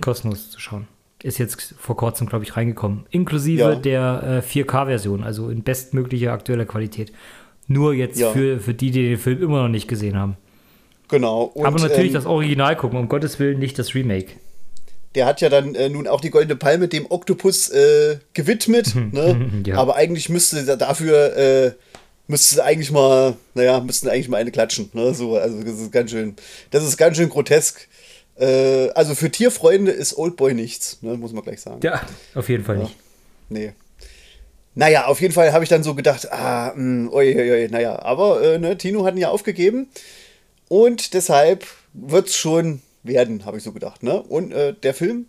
kostenlos 0.00 0.50
zu 0.50 0.58
schauen. 0.60 0.88
Ist 1.22 1.38
jetzt 1.38 1.74
vor 1.78 1.96
kurzem, 1.96 2.26
glaube 2.28 2.44
ich, 2.44 2.56
reingekommen. 2.56 3.04
Inklusive 3.10 3.60
Ja. 3.60 3.74
der 3.74 4.42
äh, 4.42 4.46
4K-Version, 4.46 5.22
also 5.22 5.50
in 5.50 5.62
bestmöglicher 5.62 6.32
aktueller 6.32 6.64
Qualität. 6.64 7.12
Nur 7.68 7.92
jetzt 7.94 8.18
Ja. 8.18 8.30
für, 8.32 8.58
für 8.58 8.74
die, 8.74 8.90
die 8.90 9.08
den 9.10 9.18
Film 9.18 9.42
immer 9.42 9.62
noch 9.62 9.68
nicht 9.68 9.86
gesehen 9.86 10.16
haben. 10.16 10.36
Genau. 11.12 11.44
Und, 11.44 11.64
Aber 11.66 11.78
natürlich 11.78 12.08
ähm, 12.08 12.14
das 12.14 12.26
Original 12.26 12.74
gucken, 12.76 12.98
um 12.98 13.08
Gottes 13.08 13.38
Willen 13.38 13.58
nicht 13.60 13.78
das 13.78 13.94
Remake. 13.94 14.32
der 15.14 15.26
hat 15.26 15.40
ja 15.42 15.48
dann 15.50 15.74
äh, 15.74 15.88
nun 15.90 16.08
auch 16.08 16.20
die 16.22 16.30
Goldene 16.30 16.56
Palme 16.56 16.88
dem 16.88 17.06
Oktopus 17.08 17.68
äh, 17.68 18.16
gewidmet. 18.34 18.94
ne? 19.12 19.50
Ja. 19.66 19.76
Aber 19.76 19.94
eigentlich 19.96 20.28
müsste 20.30 20.64
da- 20.64 20.76
dafür, 20.76 21.36
äh, 21.36 21.72
müsste 22.28 22.64
eigentlich 22.64 22.90
mal, 22.90 23.36
naja, 23.54 23.78
müssten 23.80 24.08
eigentlich 24.08 24.28
mal 24.28 24.38
eine 24.38 24.50
klatschen. 24.50 24.88
Ne? 24.94 25.12
So, 25.14 25.36
also 25.36 25.62
das 25.62 25.78
ist 25.78 25.92
ganz 25.92 26.10
schön, 26.10 26.34
das 26.70 26.82
ist 26.82 26.96
ganz 26.96 27.16
schön 27.18 27.28
grotesk. 27.28 27.88
Äh, 28.36 28.88
also 28.94 29.14
für 29.14 29.30
Tierfreunde 29.30 29.92
ist 29.92 30.16
Oldboy 30.16 30.54
nichts, 30.54 30.96
ne? 31.02 31.18
muss 31.18 31.32
man 31.34 31.44
gleich 31.44 31.60
sagen. 31.60 31.80
Ja, 31.82 32.00
auf 32.34 32.48
jeden 32.48 32.64
Fall 32.64 32.78
nicht. 32.78 32.96
Nee. 33.50 33.72
Naja, 34.74 35.04
auf 35.04 35.20
jeden 35.20 35.34
Fall 35.34 35.52
habe 35.52 35.62
ich 35.64 35.68
dann 35.68 35.82
so 35.82 35.94
gedacht, 35.94 36.32
ah, 36.32 36.72
mh, 36.74 37.10
oi, 37.12 37.36
oi, 37.38 37.50
oi, 37.52 37.68
naja, 37.70 38.00
aber 38.00 38.40
äh, 38.42 38.58
ne, 38.58 38.78
Tino 38.78 39.04
hat 39.04 39.14
ihn 39.14 39.18
ja 39.20 39.28
aufgegeben 39.28 39.88
und 40.72 41.12
deshalb 41.12 41.66
wird 41.92 42.28
es 42.28 42.34
schon 42.34 42.80
werden, 43.02 43.44
habe 43.44 43.58
ich 43.58 43.62
so 43.62 43.72
gedacht. 43.72 44.02
Ne? 44.02 44.22
Und 44.22 44.52
äh, 44.52 44.72
der 44.72 44.94
Film 44.94 45.26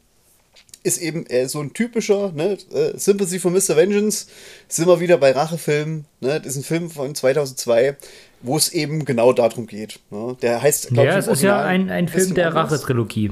ist 0.83 1.01
eben 1.01 1.25
äh, 1.25 1.49
so 1.49 1.59
ein 1.59 1.73
typischer 1.73 2.31
ne, 2.31 2.57
äh, 2.71 2.97
Sympathy 2.97 3.39
for 3.39 3.51
Mr. 3.51 3.75
Vengeance. 3.75 4.27
Sind 4.69 4.87
wir 4.87 5.01
wieder 5.01 5.17
bei 5.17 5.31
Rachefilmen. 5.31 6.05
Ne? 6.21 6.39
Das 6.39 6.45
ist 6.45 6.55
ein 6.55 6.63
Film 6.63 6.89
von 6.89 7.13
2002, 7.13 7.97
wo 8.41 8.55
es 8.55 8.69
eben 8.69 9.03
genau 9.03 9.33
darum 9.33 9.67
geht. 9.67 9.99
Ne? 10.11 10.37
Der 10.41 10.61
heißt, 10.61 10.91
glaub 10.91 11.07
Ja, 11.07 11.11
ich, 11.11 11.17
es 11.17 11.27
im 11.27 11.33
ist 11.33 11.41
ja 11.41 11.61
ein, 11.61 11.89
ein 11.89 12.07
Film 12.07 12.35
der. 12.35 12.55
Rache-Trilogie. 12.55 13.31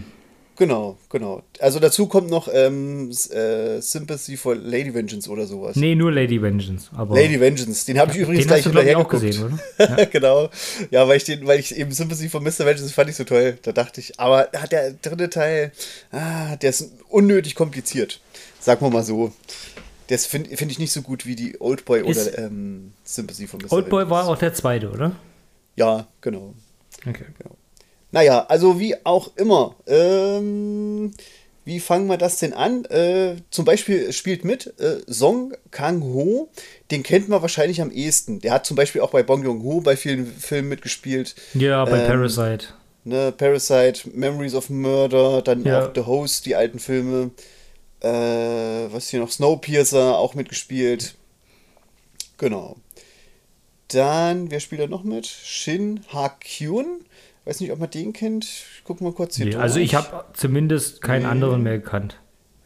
Genau, 0.61 0.95
genau. 1.09 1.41
Also 1.59 1.79
dazu 1.79 2.05
kommt 2.05 2.29
noch 2.29 2.47
ähm, 2.53 3.09
äh, 3.09 3.81
Sympathy 3.81 4.37
for 4.37 4.55
Lady 4.55 4.93
Vengeance 4.93 5.27
oder 5.27 5.47
sowas. 5.47 5.75
Nee, 5.75 5.95
nur 5.95 6.11
Lady 6.11 6.39
Vengeance. 6.39 6.87
Aber 6.95 7.15
Lady 7.15 7.39
Vengeance, 7.39 7.83
den 7.83 7.97
habe 7.97 8.11
ich 8.11 8.17
übrigens 8.19 8.43
den 8.43 8.47
gleich 8.47 8.59
hast 8.59 8.67
du, 8.67 8.69
glaube 8.69 8.87
ich, 8.87 8.95
hinterher 8.95 9.03
auch 9.03 9.09
geguckt. 9.09 9.59
gesehen, 9.79 9.97
oder? 9.97 10.05
genau. 10.11 10.49
Ja, 10.91 11.07
weil 11.07 11.17
ich 11.17 11.23
den, 11.23 11.47
weil 11.47 11.59
ich 11.59 11.75
eben 11.75 11.91
Sympathy 11.91 12.29
for 12.29 12.41
Mr. 12.41 12.59
Vengeance 12.59 12.93
fand 12.93 13.09
ich 13.09 13.15
so 13.15 13.23
toll. 13.23 13.57
Da 13.63 13.71
dachte 13.71 14.01
ich, 14.01 14.19
aber 14.19 14.49
hat 14.55 14.71
der 14.71 14.91
dritte 14.91 15.31
Teil, 15.31 15.71
ah, 16.11 16.55
der 16.57 16.69
ist 16.69 16.91
unnötig 17.09 17.55
kompliziert. 17.55 18.21
Sagen 18.59 18.85
wir 18.85 18.91
mal 18.91 19.03
so. 19.03 19.33
Das 20.09 20.27
finde 20.27 20.55
find 20.55 20.71
ich 20.71 20.77
nicht 20.77 20.91
so 20.91 21.01
gut 21.01 21.25
wie 21.25 21.35
die 21.35 21.59
Oldboy 21.59 22.07
Ist- 22.07 22.35
oder 22.35 22.37
ähm, 22.37 22.93
Sympathy 23.03 23.47
for 23.47 23.59
Mr. 23.59 23.73
Oldboy 23.73 24.03
war 24.11 24.19
Vengeance. 24.19 24.29
auch 24.29 24.37
der 24.37 24.53
zweite, 24.53 24.91
oder? 24.91 25.15
Ja, 25.75 26.05
genau. 26.21 26.53
Okay. 27.03 27.25
Naja, 28.11 28.45
also 28.49 28.79
wie 28.79 28.95
auch 29.05 29.31
immer. 29.37 29.75
Ähm, 29.87 31.13
wie 31.63 31.79
fangen 31.79 32.07
wir 32.07 32.17
das 32.17 32.37
denn 32.39 32.53
an? 32.53 32.85
Äh, 32.85 33.35
zum 33.51 33.65
Beispiel 33.65 34.11
spielt 34.11 34.43
mit 34.43 34.73
äh, 34.79 34.99
Song 35.11 35.53
Kang-ho, 35.71 36.49
den 36.89 37.03
kennt 37.03 37.29
man 37.29 37.41
wahrscheinlich 37.41 37.81
am 37.81 37.91
ehesten. 37.91 38.41
Der 38.41 38.51
hat 38.53 38.65
zum 38.65 38.75
Beispiel 38.75 39.01
auch 39.01 39.11
bei 39.11 39.23
Bong 39.23 39.43
Joon-ho 39.43 39.79
bei 39.81 39.95
vielen 39.95 40.25
Filmen 40.25 40.69
mitgespielt. 40.69 41.35
Ja, 41.53 41.85
bei 41.85 41.99
Ähm, 41.99 42.07
Parasite. 42.07 42.67
Ne, 43.03 43.31
Parasite, 43.31 44.09
Memories 44.13 44.53
of 44.55 44.69
Murder, 44.69 45.41
dann 45.41 45.63
Ja. 45.63 45.85
auch 45.87 45.91
The 45.95 46.01
Host, 46.01 46.45
die 46.45 46.55
alten 46.55 46.79
Filme. 46.79 47.31
Äh, 48.01 48.07
was 48.91 49.09
hier 49.09 49.19
noch? 49.19 49.31
Snowpiercer 49.31 50.17
auch 50.17 50.33
mitgespielt. 50.35 51.15
Genau. 52.37 52.75
Dann, 53.89 54.49
wer 54.51 54.59
spielt 54.59 54.81
da 54.81 54.87
noch 54.87 55.03
mit? 55.03 55.27
Shin 55.27 56.01
Ha-kyun. 56.13 57.05
Weiß 57.45 57.59
nicht, 57.59 57.71
ob 57.71 57.79
man 57.79 57.89
den 57.89 58.13
kennt. 58.13 58.43
Ich 58.45 58.81
guck 58.83 59.01
mal 59.01 59.11
kurz 59.13 59.35
hier 59.35 59.45
Nee, 59.45 59.51
durch. 59.53 59.63
also 59.63 59.79
ich 59.79 59.95
habe 59.95 60.25
zumindest 60.33 61.01
keinen 61.01 61.23
Nee. 61.23 61.27
anderen 61.29 61.63
mehr 61.63 61.79
gekannt. 61.79 62.17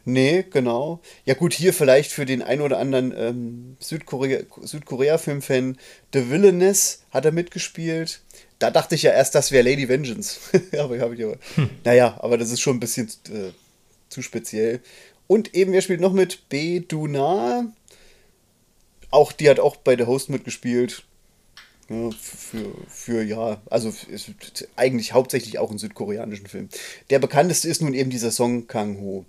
Nee, 0.08 0.44
genau. 0.50 1.00
Ja 1.24 1.34
gut, 1.34 1.52
hier 1.52 1.72
vielleicht 1.72 2.12
für 2.12 2.26
den 2.26 2.40
ein 2.42 2.60
oder 2.60 2.78
anderen 2.78 3.12
ähm, 3.16 3.76
Südkorea- 3.82 4.44
Südkorea-Film-Fan 4.64 5.78
The 6.12 6.30
Villainess 6.30 7.02
hat 7.10 7.24
er 7.24 7.32
mitgespielt. 7.32 8.20
Da 8.60 8.70
dachte 8.70 8.94
ich 8.94 9.02
ja 9.02 9.10
erst, 9.12 9.34
das 9.34 9.50
wäre 9.50 9.68
Lady 9.68 9.88
Vengeance. 9.88 10.38
aber 10.78 10.98
habe 11.00 11.14
ich 11.16 11.24
aber. 11.24 11.36
Naja, 11.84 12.16
aber 12.20 12.38
das 12.38 12.52
ist 12.52 12.60
schon 12.60 12.76
ein 12.76 12.80
bisschen 12.80 13.08
äh, 13.30 13.50
zu 14.08 14.22
speziell. 14.22 14.80
Und 15.26 15.54
eben, 15.56 15.72
wer 15.72 15.82
spielt 15.82 16.00
noch 16.00 16.12
mit? 16.12 16.48
B. 16.50 16.78
Duna. 16.80 17.72
Auch 19.10 19.32
die 19.32 19.48
hat 19.48 19.58
auch 19.58 19.76
bei 19.76 19.96
The 19.96 20.04
Host 20.06 20.28
mitgespielt. 20.30 21.02
Ja, 21.88 22.10
für, 22.10 22.72
für, 22.88 23.22
ja, 23.22 23.60
also 23.70 23.92
ist 24.08 24.32
eigentlich 24.74 25.12
hauptsächlich 25.12 25.58
auch 25.58 25.70
einen 25.70 25.78
südkoreanischen 25.78 26.46
Film. 26.46 26.68
Der 27.10 27.20
bekannteste 27.20 27.68
ist 27.68 27.80
nun 27.80 27.94
eben 27.94 28.10
dieser 28.10 28.32
Song 28.32 28.66
Kang-ho. 28.66 29.24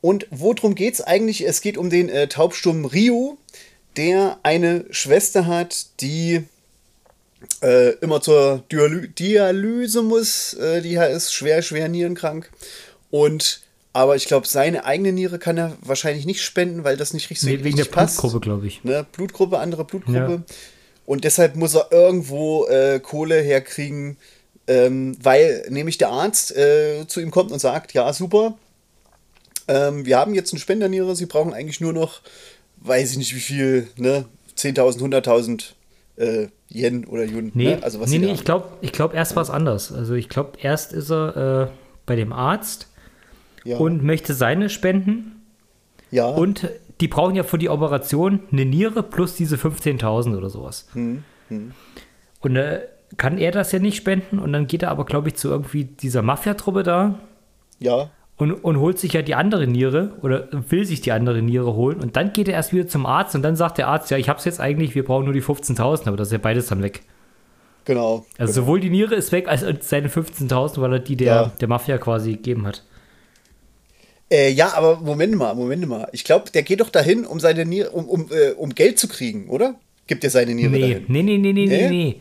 Und 0.00 0.26
worum 0.30 0.74
geht's 0.74 1.00
eigentlich? 1.00 1.46
Es 1.46 1.60
geht 1.60 1.76
um 1.76 1.90
den 1.90 2.08
äh, 2.08 2.28
Taubstummen 2.28 2.86
Ryu, 2.86 3.36
der 3.96 4.38
eine 4.42 4.86
Schwester 4.90 5.46
hat, 5.46 5.86
die 6.00 6.44
äh, 7.62 7.90
immer 7.96 8.20
zur 8.20 8.64
Dialy 8.72 9.08
Dialyse 9.08 10.02
muss. 10.02 10.54
Äh, 10.54 10.80
die 10.80 10.94
ist 10.94 11.34
schwer, 11.34 11.62
schwer 11.62 11.88
nierenkrank. 11.88 12.50
Und 13.10 13.60
aber 13.92 14.16
ich 14.16 14.24
glaube, 14.24 14.48
seine 14.48 14.86
eigene 14.86 15.12
Niere 15.12 15.38
kann 15.38 15.58
er 15.58 15.76
wahrscheinlich 15.82 16.24
nicht 16.24 16.42
spenden, 16.42 16.82
weil 16.82 16.96
das 16.96 17.12
nicht 17.12 17.28
richtig, 17.28 17.48
Nee, 17.48 17.64
wegen 17.64 17.76
der 17.76 17.84
passt. 17.84 18.20
Blutgruppe, 18.20 18.40
glaube 18.40 18.66
ich. 18.66 18.82
Ne? 18.84 19.04
Blutgruppe, 19.12 19.58
andere 19.58 19.84
Blutgruppe. 19.84 20.42
Ja. 20.48 20.54
Und 21.04 21.24
deshalb 21.24 21.56
muss 21.56 21.74
er 21.74 21.88
irgendwo 21.90 22.66
äh, 22.66 23.00
Kohle 23.00 23.40
herkriegen, 23.40 24.16
ähm, 24.66 25.16
weil 25.20 25.66
nämlich 25.68 25.98
der 25.98 26.10
Arzt 26.10 26.56
äh, 26.56 27.06
zu 27.06 27.20
ihm 27.20 27.30
kommt 27.30 27.50
und 27.50 27.58
sagt, 27.58 27.92
ja, 27.92 28.12
super, 28.12 28.56
ähm, 29.68 30.06
wir 30.06 30.18
haben 30.18 30.34
jetzt 30.34 30.52
eine 30.52 30.60
Spenderniere, 30.60 31.16
Sie 31.16 31.26
brauchen 31.26 31.52
eigentlich 31.52 31.80
nur 31.80 31.92
noch, 31.92 32.20
weiß 32.78 33.12
ich 33.12 33.18
nicht 33.18 33.34
wie 33.34 33.40
viel, 33.40 33.88
ne, 33.96 34.24
10.000, 34.56 35.00
100.000 35.00 35.72
äh, 36.16 36.48
Yen 36.68 37.04
oder 37.06 37.24
Yun. 37.24 37.52
Nee, 37.54 37.76
ne? 37.76 37.82
also 37.82 38.00
was 38.00 38.10
nee, 38.10 38.18
nee 38.18 38.32
ich 38.32 38.44
glaube, 38.44 38.68
ich 38.80 38.92
glaub, 38.92 39.14
erst 39.14 39.36
war 39.36 39.42
es 39.42 39.50
anders. 39.50 39.92
Also 39.92 40.14
ich 40.14 40.28
glaube, 40.28 40.58
erst 40.60 40.92
ist 40.92 41.10
er 41.10 41.70
äh, 41.70 41.76
bei 42.06 42.16
dem 42.16 42.32
Arzt 42.32 42.88
ja. 43.64 43.76
und 43.78 44.02
möchte 44.02 44.34
seine 44.34 44.68
spenden. 44.70 45.42
ja. 46.10 46.26
Und 46.26 46.68
die 47.02 47.08
brauchen 47.08 47.34
ja 47.34 47.42
für 47.42 47.58
die 47.58 47.68
Operation 47.68 48.40
eine 48.50 48.64
Niere 48.64 49.02
plus 49.02 49.34
diese 49.34 49.56
15.000 49.56 50.36
oder 50.38 50.48
sowas. 50.48 50.86
Hm, 50.94 51.22
Und 52.40 52.56
äh, 52.56 52.80
kann 53.18 53.36
er 53.36 53.50
das 53.50 53.72
ja 53.72 53.78
nicht 53.78 53.96
spenden 53.96 54.38
und 54.38 54.52
dann 54.54 54.66
geht 54.66 54.82
er 54.82 54.90
aber, 54.90 55.04
glaube 55.04 55.28
ich, 55.28 55.34
zu 55.34 55.48
irgendwie 55.50 55.84
dieser 55.84 56.22
Mafia-Truppe 56.22 56.82
da 56.82 57.18
ja, 57.78 58.08
und, 58.38 58.52
und 58.52 58.78
holt 58.78 58.98
sich 58.98 59.12
ja 59.12 59.20
die 59.22 59.34
andere 59.34 59.66
Niere 59.66 60.12
oder 60.22 60.48
will 60.70 60.84
sich 60.86 61.00
die 61.02 61.12
andere 61.12 61.42
Niere 61.42 61.74
holen 61.74 62.00
und 62.00 62.16
dann 62.16 62.32
geht 62.32 62.48
er 62.48 62.54
erst 62.54 62.72
wieder 62.72 62.86
zum 62.88 63.04
Arzt 63.04 63.34
und 63.34 63.42
dann 63.42 63.54
sagt 63.56 63.76
der 63.78 63.88
Arzt, 63.88 64.10
ja, 64.10 64.16
ich 64.16 64.28
hab's 64.30 64.44
jetzt 64.46 64.60
eigentlich, 64.60 64.94
wir 64.94 65.04
brauchen 65.04 65.24
nur 65.24 65.34
die 65.34 65.42
15.000, 65.42 66.06
aber 66.08 66.16
das 66.16 66.28
ist 66.28 66.32
ja 66.32 66.38
beides 66.38 66.68
dann 66.68 66.82
weg. 66.82 67.02
genau. 67.84 68.24
Also 68.38 68.52
genau. 68.54 68.66
sowohl 68.66 68.80
die 68.80 68.90
Niere 68.90 69.14
ist 69.14 69.30
weg, 69.32 69.48
als 69.48 69.62
als 69.64 69.88
seine 69.90 70.08
15.000, 70.08 70.80
weil 70.80 70.92
er 70.94 70.98
die 71.00 71.16
der, 71.16 71.34
Ja. 71.34 71.52
der 71.60 71.68
Mafia 71.68 71.98
quasi 71.98 72.32
gegeben 72.32 72.66
hat. 72.66 72.82
Äh, 74.32 74.50
ja, 74.50 74.72
aber 74.74 74.96
Moment 75.00 75.34
mal, 75.36 75.54
Moment 75.54 75.86
mal. 75.86 76.08
Ich 76.12 76.24
glaube, 76.24 76.50
der 76.50 76.62
geht 76.62 76.80
doch 76.80 76.88
dahin, 76.88 77.26
um 77.26 77.38
seine 77.38 77.66
Niere, 77.66 77.90
um, 77.90 78.08
um, 78.08 78.28
äh, 78.32 78.52
um 78.52 78.74
Geld 78.74 78.98
zu 78.98 79.06
kriegen, 79.06 79.48
oder? 79.50 79.74
Gibt 80.06 80.24
er 80.24 80.30
seine 80.30 80.54
Niere 80.54 80.70
Nee, 80.70 80.80
dahin? 80.80 81.04
nee, 81.08 81.22
nee, 81.22 81.38
nee, 81.38 81.52
nee, 81.52 81.66
nee, 81.66 81.88
Nee? 81.88 82.20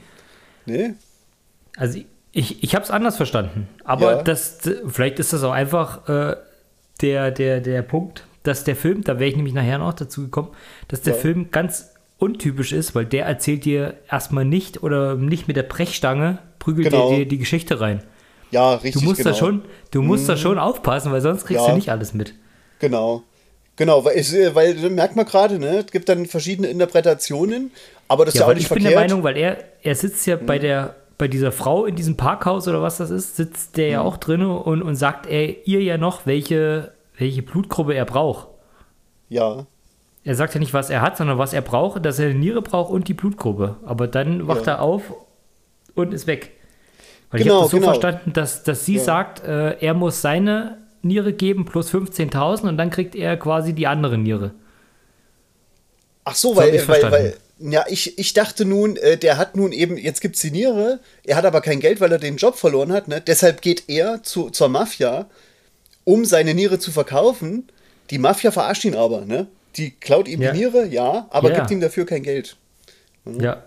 nee. 0.66 0.94
Also 1.78 2.00
ich, 2.34 2.64
ich 2.64 2.76
habe 2.76 2.84
es 2.84 2.92
anders 2.92 3.16
verstanden. 3.18 3.68
Aber 3.86 4.18
Ja. 4.18 4.24
das, 4.24 4.58
vielleicht 4.88 5.20
ist 5.20 5.32
das 5.34 5.44
auch 5.44 5.52
einfach 5.54 6.08
äh, 6.10 6.36
der, 7.02 7.32
der, 7.32 7.62
der 7.62 7.82
Punkt, 7.82 8.26
dass 8.44 8.64
der 8.66 8.76
Film, 8.76 9.04
da 9.04 9.20
wäre 9.20 9.30
ich 9.30 9.36
nämlich 9.38 9.54
nachher 9.54 9.78
noch 9.78 9.94
dazu 9.94 10.22
gekommen, 10.24 10.50
dass 10.90 11.02
der 11.02 11.14
Ja. 11.14 11.20
Film 11.20 11.50
ganz 11.52 11.92
untypisch 12.18 12.72
ist, 12.74 12.94
weil 12.94 13.06
der 13.06 13.26
erzählt 13.26 13.66
dir 13.66 13.96
erstmal 14.10 14.46
nicht 14.46 14.84
oder 14.84 15.16
nicht 15.16 15.48
mit 15.48 15.56
der 15.58 15.64
Brechstange, 15.64 16.40
prügelt 16.60 16.90
Genau. 16.92 17.10
dir 17.10 17.20
die, 17.20 17.28
die 17.30 17.38
Geschichte 17.40 17.80
rein. 17.80 18.04
Ja, 18.52 18.76
Du 18.78 18.84
richtig. 18.84 19.04
musst 19.04 19.18
genau. 19.18 19.30
da 19.32 19.36
schon, 19.36 19.62
du 19.92 20.02
musst 20.02 20.28
da 20.30 20.38
schon 20.38 20.60
aufpassen, 20.60 21.12
weil 21.12 21.22
sonst 21.22 21.46
kriegst 21.46 21.64
Ja. 21.64 21.70
du 21.70 21.76
nicht 21.76 21.90
alles 21.90 22.14
mit. 22.14 22.34
Genau. 22.80 23.24
Genau, 23.78 24.04
weil, 24.06 24.18
es, 24.18 24.34
äh, 24.34 24.54
weil 24.54 24.76
merkt 24.90 25.16
man 25.16 25.26
gerade, 25.26 25.58
ne? 25.58 25.78
Es 25.86 25.92
gibt 25.92 26.08
dann 26.10 26.26
verschiedene 26.26 26.68
Interpretationen, 26.68 27.72
aber 28.08 28.26
das 28.26 28.34
ist 28.36 28.40
Ja, 28.42 28.46
ja, 28.46 28.52
auch 28.52 28.54
nicht 28.56 28.64
ich 28.64 28.70
bin 28.70 28.82
verkehrt. 28.84 28.92
Mhm. 28.94 29.08
der 29.08 29.10
Meinung, 29.18 29.24
weil 29.24 29.38
er, 29.38 29.58
er 29.82 29.96
sitzt 29.96 30.26
ja 30.28 30.36
bei 30.36 30.60
der 30.60 30.96
bei 31.18 31.28
dieser 31.28 31.52
Frau 31.52 31.86
in 31.86 31.96
diesem 31.96 32.18
Parkhaus 32.18 32.68
oder 32.68 32.82
was 32.82 32.98
das 32.98 33.12
ist, 33.12 33.36
sitzt 33.36 33.78
der 33.78 33.86
Mhm. 33.88 33.92
ja 33.94 34.02
auch 34.02 34.18
drin 34.18 34.42
und, 34.44 34.82
und 34.82 34.96
sagt 34.96 35.28
er 35.28 35.68
ihr 35.68 35.82
ja 35.84 35.98
noch, 36.00 36.26
welche, 36.26 36.94
welche 37.16 37.44
Blutgruppe 37.44 37.94
er 37.94 38.06
braucht. 38.06 38.48
ja, 39.30 39.68
Er 40.24 40.36
sagt 40.36 40.54
ja 40.56 40.60
nicht, 40.60 40.74
was 40.74 40.90
er 40.90 41.02
hat, 41.02 41.18
sondern 41.18 41.38
was 41.38 41.54
er 41.54 41.62
braucht, 41.62 42.04
dass 42.06 42.18
er 42.20 42.26
eine 42.32 42.40
Niere 42.40 42.62
braucht 42.64 42.92
und 42.92 43.08
die 43.08 43.14
Blutgruppe. 43.14 43.76
Aber 43.86 44.08
dann 44.08 44.48
wacht 44.48 44.66
Ja. 44.66 44.74
er 44.74 44.82
auf 44.82 45.14
und 45.96 46.12
ist 46.14 46.26
weg. 46.28 46.52
Weil 47.32 47.40
ich 47.42 47.46
Genau, 47.48 47.56
habe 47.62 47.66
das 47.66 47.72
so 47.72 47.78
genau. 47.78 47.88
verstanden, 47.94 48.34
dass, 48.34 48.64
dass 48.64 48.86
sie 48.86 48.96
Ja. 48.98 49.04
sagt, 49.04 49.44
äh, 49.46 49.78
er 49.80 49.94
muss 49.94 50.22
seine 50.22 50.78
Niere 51.02 51.34
geben 51.34 51.66
plus 51.66 51.90
15.000 51.90 52.68
und 52.70 52.78
dann 52.78 52.90
kriegt 52.90 53.16
er 53.16 53.38
quasi 53.38 53.74
die 53.74 53.88
andere 53.88 54.18
Niere. 54.18 54.52
Ach 56.24 56.36
so, 56.36 56.50
So 56.54 56.58
weil, 56.58 56.76
ich's 56.76 56.88
weil, 56.88 57.12
weil, 57.12 57.38
ja, 57.60 57.86
ich, 57.88 58.18
ich 58.20 58.34
dachte 58.34 58.66
nun, 58.66 58.96
äh, 58.98 59.18
der 59.18 59.38
hat 59.38 59.56
nun 59.56 59.72
eben, 59.72 59.98
jetzt 59.98 60.22
gibt's 60.22 60.42
die 60.42 60.52
Niere, 60.52 61.00
er 61.24 61.36
hat 61.36 61.46
aber 61.46 61.62
kein 61.62 61.80
Geld, 61.80 62.00
weil 62.02 62.12
er 62.12 62.20
den 62.20 62.38
Job 62.38 62.56
verloren 62.58 62.92
hat, 62.92 63.08
ne? 63.08 63.22
Deshalb 63.22 63.62
geht 63.62 63.86
er 63.88 64.22
zu, 64.24 64.50
zur 64.50 64.70
Mafia, 64.70 65.28
um 66.04 66.26
seine 66.26 66.54
Niere 66.54 66.80
zu 66.80 66.92
verkaufen. 66.92 67.68
Die 68.12 68.18
Mafia 68.20 68.52
verarscht 68.52 68.86
ihn 68.86 68.96
aber, 68.96 69.26
ne? 69.26 69.48
Die 69.78 69.92
klaut 69.92 70.28
ihm 70.28 70.42
Ja. 70.42 70.52
die 70.52 70.60
Niere, 70.60 70.86
ja, 70.88 71.28
aber 71.32 71.50
Ja. 71.50 71.56
gibt 71.60 71.72
ihm 71.72 71.82
dafür 71.82 72.06
kein 72.06 72.24
Geld. 72.24 72.58
Mhm. 73.26 73.40
Ja. 73.40 73.64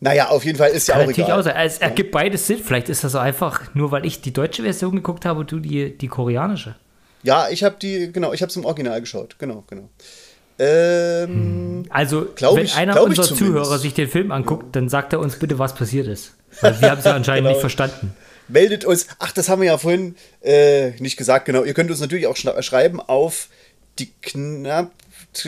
Naja, 0.00 0.28
auf 0.28 0.44
jeden 0.44 0.58
Fall 0.58 0.70
ist 0.70 0.88
ja 0.88 0.94
auch 0.96 0.98
natürlich 1.00 1.18
egal. 1.20 1.40
auch 1.40 1.42
sein. 1.44 1.56
Es 1.56 1.78
ergibt 1.78 2.10
beides 2.12 2.46
Sinn. 2.46 2.58
Vielleicht 2.62 2.88
ist 2.90 3.02
das 3.02 3.12
so 3.12 3.18
einfach, 3.18 3.74
nur 3.74 3.90
weil 3.92 4.04
ich 4.04 4.20
die 4.20 4.32
deutsche 4.32 4.62
Version 4.62 4.94
geguckt 4.96 5.24
habe 5.24 5.40
und 5.40 5.50
du 5.50 5.58
die, 5.58 5.96
die 5.96 6.08
koreanische. 6.08 6.74
Ja, 7.22 7.48
ich 7.50 7.64
habe 7.64 7.76
die, 7.80 8.12
genau, 8.12 8.32
ich 8.32 8.42
habe 8.42 8.50
es 8.50 8.56
im 8.56 8.64
Original 8.66 9.00
geschaut, 9.00 9.36
genau, 9.38 9.64
genau. 9.68 9.88
Ähm, 10.58 11.84
Also, 11.90 12.26
Glaub 12.34 12.56
wenn 12.56 12.64
ich- 12.64 12.76
einer 12.76 13.02
unserer. 13.02 13.24
Zuhörer 13.26 13.78
sich 13.78 13.94
den 13.94 14.08
Film 14.08 14.32
anguckt, 14.32 14.74
dann 14.76 14.88
sagt 14.88 15.12
er 15.12 15.20
uns 15.20 15.36
bitte, 15.38 15.58
was 15.58 15.74
passiert 15.74 16.06
ist. 16.06 16.34
Weil 16.60 16.80
wir 16.80 16.90
haben 16.90 16.98
es 16.98 17.04
ja 17.04 17.14
anscheinend 17.14 17.40
Genau. 17.44 17.50
nicht 17.50 17.60
verstanden. 17.60 18.14
meldet 18.48 18.84
uns, 18.84 19.06
ach, 19.18 19.32
das 19.32 19.48
haben 19.48 19.60
wir 19.60 19.66
ja 19.68 19.78
vorhin 19.78 20.14
äh, 20.42 20.90
nicht 21.00 21.16
gesagt, 21.16 21.46
genau. 21.46 21.64
Ihr 21.64 21.74
könnt 21.74 21.90
uns 21.90 22.00
natürlich 22.00 22.26
auch 22.26 22.36
schreiben 22.36 23.00
auf 23.00 23.48
die 23.98 24.10
knappe 24.22 24.90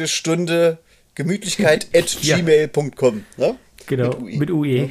Stunde 0.06 0.78
Gemütlichkeit 1.14 1.86
at 1.94 2.16
Ja. 2.22 2.36
gmail.com. 2.38 3.24
Ne? 3.36 3.54
Genau, 3.88 4.10
Mit 4.18 4.20
UE. 4.20 4.38
mit 4.38 4.50
UE. 4.50 4.88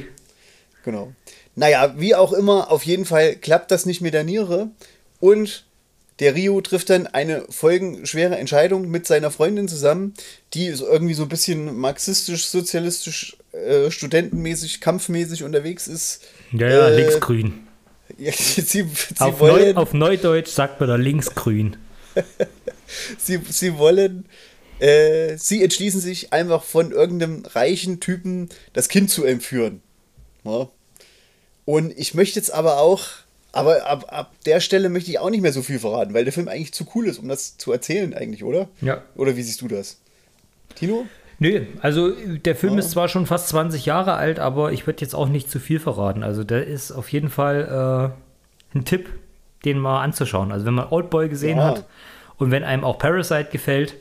Genau. 0.84 1.12
Naja, 1.54 1.94
wie 1.98 2.14
auch 2.14 2.32
immer, 2.32 2.70
auf 2.70 2.84
jeden 2.84 3.04
Fall 3.04 3.34
klappt 3.36 3.70
das 3.70 3.84
nicht 3.86 4.00
mit 4.00 4.14
der 4.14 4.24
Niere 4.24 4.68
und 5.20 5.64
der 6.20 6.34
Rio 6.34 6.60
trifft 6.60 6.90
dann 6.90 7.06
eine 7.06 7.44
folgenschwere 7.48 8.36
Entscheidung 8.38 8.88
mit 8.90 9.06
seiner 9.06 9.30
Freundin 9.30 9.68
zusammen, 9.68 10.14
die 10.54 10.66
irgendwie 10.66 11.14
so 11.14 11.22
ein 11.24 11.28
bisschen 11.28 11.76
marxistisch, 11.78 12.46
sozialistisch, 12.48 13.36
äh, 13.52 13.90
studentenmäßig, 13.90 14.80
kampfmäßig 14.80 15.44
unterwegs 15.44 15.86
ist. 15.86 16.22
Ja, 16.52 16.68
ja, 16.68 16.88
Äh, 16.88 16.96
linksgrün. 17.02 17.54
Ja, 18.16 18.32
sie, 18.32 18.62
sie 18.62 18.84
Auf, 19.18 19.38
Neu, 19.40 19.50
wollen, 19.50 19.76
auf 19.76 19.92
Neudeutsch 19.92 20.48
sagt 20.48 20.80
man 20.80 20.88
da 20.88 20.96
linksgrün. 20.96 21.76
sie, 23.18 23.38
sie 23.50 23.76
wollen, 23.78 24.24
äh, 24.80 25.36
sie 25.36 25.62
entschließen 25.62 26.00
sich 26.00 26.32
einfach 26.32 26.62
von 26.62 26.92
irgendeinem 26.92 27.44
reichen 27.46 28.00
Typen 28.00 28.48
das 28.72 28.88
Kind 28.88 29.10
zu 29.10 29.24
entführen. 29.24 29.82
Ja. 30.44 30.68
Und 31.64 31.96
ich 31.98 32.14
möchte 32.14 32.38
jetzt 32.38 32.52
aber 32.52 32.78
auch, 32.78 33.04
aber 33.52 33.86
ab, 33.86 34.06
ab 34.08 34.32
der 34.46 34.60
Stelle 34.60 34.88
möchte 34.88 35.10
ich 35.10 35.18
auch 35.18 35.30
nicht 35.30 35.42
mehr 35.42 35.52
so 35.52 35.62
viel 35.62 35.78
verraten, 35.78 36.14
weil 36.14 36.24
der 36.24 36.32
Film 36.32 36.48
eigentlich 36.48 36.72
zu 36.72 36.86
cool 36.94 37.06
ist, 37.06 37.18
um 37.18 37.28
das 37.28 37.58
zu 37.58 37.72
erzählen 37.72 38.14
eigentlich, 38.14 38.44
oder? 38.44 38.68
Ja. 38.80 39.02
Oder 39.16 39.36
wie 39.36 39.42
siehst 39.42 39.60
du 39.60 39.68
das? 39.68 39.98
Tino? 40.74 41.06
Nö, 41.40 41.66
also 41.82 42.10
der 42.10 42.56
Film 42.56 42.78
ist 42.78 42.90
zwar 42.90 43.08
schon 43.08 43.26
fast 43.26 43.48
20 43.48 43.86
Jahre 43.86 44.14
alt, 44.14 44.40
aber 44.40 44.72
ich 44.72 44.86
würde 44.86 45.02
jetzt 45.02 45.14
auch 45.14 45.28
nicht 45.28 45.50
zu 45.50 45.60
viel 45.60 45.78
verraten. 45.78 46.24
Also 46.24 46.42
der 46.42 46.66
ist 46.66 46.90
auf 46.90 47.10
jeden 47.12 47.30
Fall 47.30 48.12
äh, 48.74 48.76
ein 48.76 48.84
Tipp, 48.84 49.08
den 49.64 49.78
mal 49.78 50.02
anzuschauen. 50.02 50.50
Also 50.50 50.66
wenn 50.66 50.74
man 50.74 50.88
Oldboy 50.88 51.28
gesehen 51.28 51.58
Ja. 51.58 51.64
hat 51.68 51.84
und 52.38 52.50
wenn 52.50 52.64
einem 52.64 52.82
auch 52.84 52.98
Parasite 52.98 53.50
gefällt, 53.52 53.94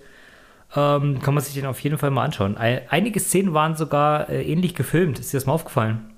ähm, 0.76 1.20
kann 1.22 1.34
man 1.34 1.43
sich 1.43 1.53
den 1.53 1.65
auf 1.65 1.80
jeden 1.80 1.97
Fall 1.97 2.11
mal 2.11 2.26
anschauen. 2.26 2.57
Ei- 2.57 2.82
Einige 2.89 3.20
Szenen 3.20 3.53
waren 3.53 3.76
sogar 3.76 4.30
äh, 4.30 4.43
ähnlich 4.43 4.76
gefilmt. 4.76 5.20
Ist 5.20 5.34
dir 5.34 5.38
das 5.38 5.45
mal 5.45 5.53
aufgefallen? 5.53 6.11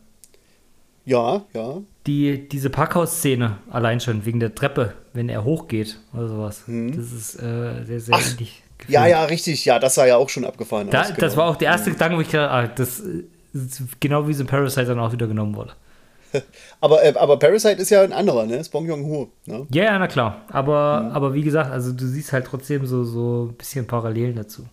Ja, 1.06 1.42
ja. 1.54 1.78
Die, 2.08 2.48
diese 2.50 2.70
Parkhaus-Szene 2.70 3.58
allein 3.70 4.00
schon, 4.00 4.26
wegen 4.26 4.40
der 4.40 4.54
Treppe, 4.54 4.94
wenn 5.14 5.30
er 5.30 5.44
hochgeht 5.44 6.00
oder 6.14 6.28
sowas. 6.28 6.64
Das 6.68 7.12
ist 7.12 7.36
äh, 7.42 7.84
sehr, 7.86 8.00
sehr 8.00 8.16
ähnlich 8.18 8.64
gefilmt. 8.78 8.88
Hm. 8.88 8.94
Ja, 8.94 9.08
ja, 9.08 9.24
richtig. 9.26 9.66
Ja, 9.66 9.80
das 9.80 9.96
sah 9.96 10.06
ja 10.06 10.18
auch 10.18 10.30
schon 10.30 10.46
abgefahren 10.46 10.90
Da, 10.90 11.02
aus. 11.02 11.08
Das 11.10 11.34
genau. 11.34 11.38
war 11.38 11.50
auch 11.50 11.56
der 11.56 11.70
erste 11.70 11.92
Gedanke, 11.92 12.18
wo 12.18 12.22
ich 12.22 12.30
gedacht 12.30 12.52
ah, 12.52 12.68
das 12.68 13.00
ist 13.54 13.82
genau 14.00 14.28
wie 14.28 14.34
so 14.34 14.44
ein 14.44 14.48
Parasite 14.48 14.86
dann 14.86 15.00
auch 15.00 15.12
wieder 15.12 15.28
genommen 15.28 15.56
wurde. 15.56 15.74
Aber, 16.82 17.04
äh, 17.04 17.14
aber 17.18 17.38
Parasite 17.38 17.82
ist 17.82 17.90
ja 17.90 18.02
ein 18.02 18.14
anderer, 18.14 18.46
ne? 18.46 18.58
Ist 18.58 18.70
Bong 18.70 18.88
Joon-ho. 18.88 19.30
Ne? 19.46 19.68
Ja, 19.72 19.84
ja, 19.84 20.00
na 20.00 20.08
klar. 20.08 20.42
Aber, 20.50 21.10
aber 21.14 21.34
wie 21.34 21.42
gesagt, 21.44 21.72
also 21.72 21.92
du 21.92 22.06
siehst 22.06 22.32
halt 22.34 22.46
trotzdem 22.46 22.86
so, 22.86 23.04
so 23.04 23.50
ein 23.50 23.56
bisschen 23.56 23.86
Parallelen 23.88 24.36
dazu. 24.36 24.66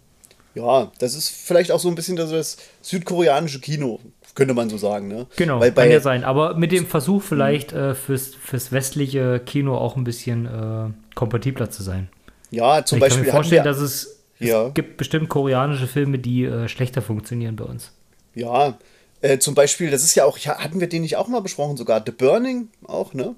Ja, 0.54 0.90
das 1.00 1.14
ist 1.14 1.28
vielleicht 1.28 1.70
auch 1.72 1.80
so 1.80 1.88
ein 1.88 1.94
bisschen 1.94 2.16
das, 2.16 2.30
das 2.30 2.56
südkoreanische 2.80 3.60
Kino, 3.60 4.00
könnte 4.34 4.54
man 4.54 4.70
so 4.70 4.78
sagen, 4.78 5.08
ne? 5.08 5.26
Genau, 5.36 5.60
Weil 5.60 5.68
kann 5.72 5.74
bei, 5.88 5.90
ja 5.92 6.00
sein. 6.00 6.24
Aber 6.24 6.54
mit 6.56 6.72
dem 6.72 6.86
Versuch 6.86 7.22
vielleicht 7.22 7.72
äh, 7.72 7.94
fürs, 7.94 8.34
fürs 8.34 8.72
westliche 8.72 9.40
Kino 9.40 9.76
auch 9.76 9.96
ein 9.96 10.04
bisschen 10.04 10.46
äh, 10.46 10.90
kompatibler 11.14 11.70
zu 11.70 11.82
sein. 11.82 12.08
ja, 12.50 12.84
zum 12.84 12.98
ich 12.98 13.00
kann 13.02 13.08
Beispiel 13.08 13.22
mir 13.24 13.28
hatten 13.32 13.36
vorstellen, 13.36 13.64
wir, 13.64 13.70
dass 13.70 13.78
es, 13.80 14.20
Ja. 14.38 14.68
es 14.68 14.74
gibt 14.74 14.96
bestimmt 14.96 15.28
koreanische 15.28 15.86
Filme, 15.86 16.18
die 16.18 16.44
äh, 16.44 16.68
schlechter 16.68 17.02
funktionieren 17.02 17.56
bei 17.56 17.64
uns. 17.64 17.92
ja, 18.34 18.78
äh, 19.22 19.38
zum 19.38 19.54
Beispiel, 19.54 19.90
das 19.90 20.02
ist 20.02 20.14
ja 20.14 20.24
auch, 20.24 20.38
hatten 20.38 20.80
wir 20.80 20.88
den 20.88 21.02
nicht 21.02 21.16
auch 21.16 21.28
mal 21.28 21.40
besprochen 21.40 21.76
sogar, 21.76 22.02
The 22.04 22.12
Burning 22.12 22.68
auch, 22.86 23.14
ne? 23.14 23.34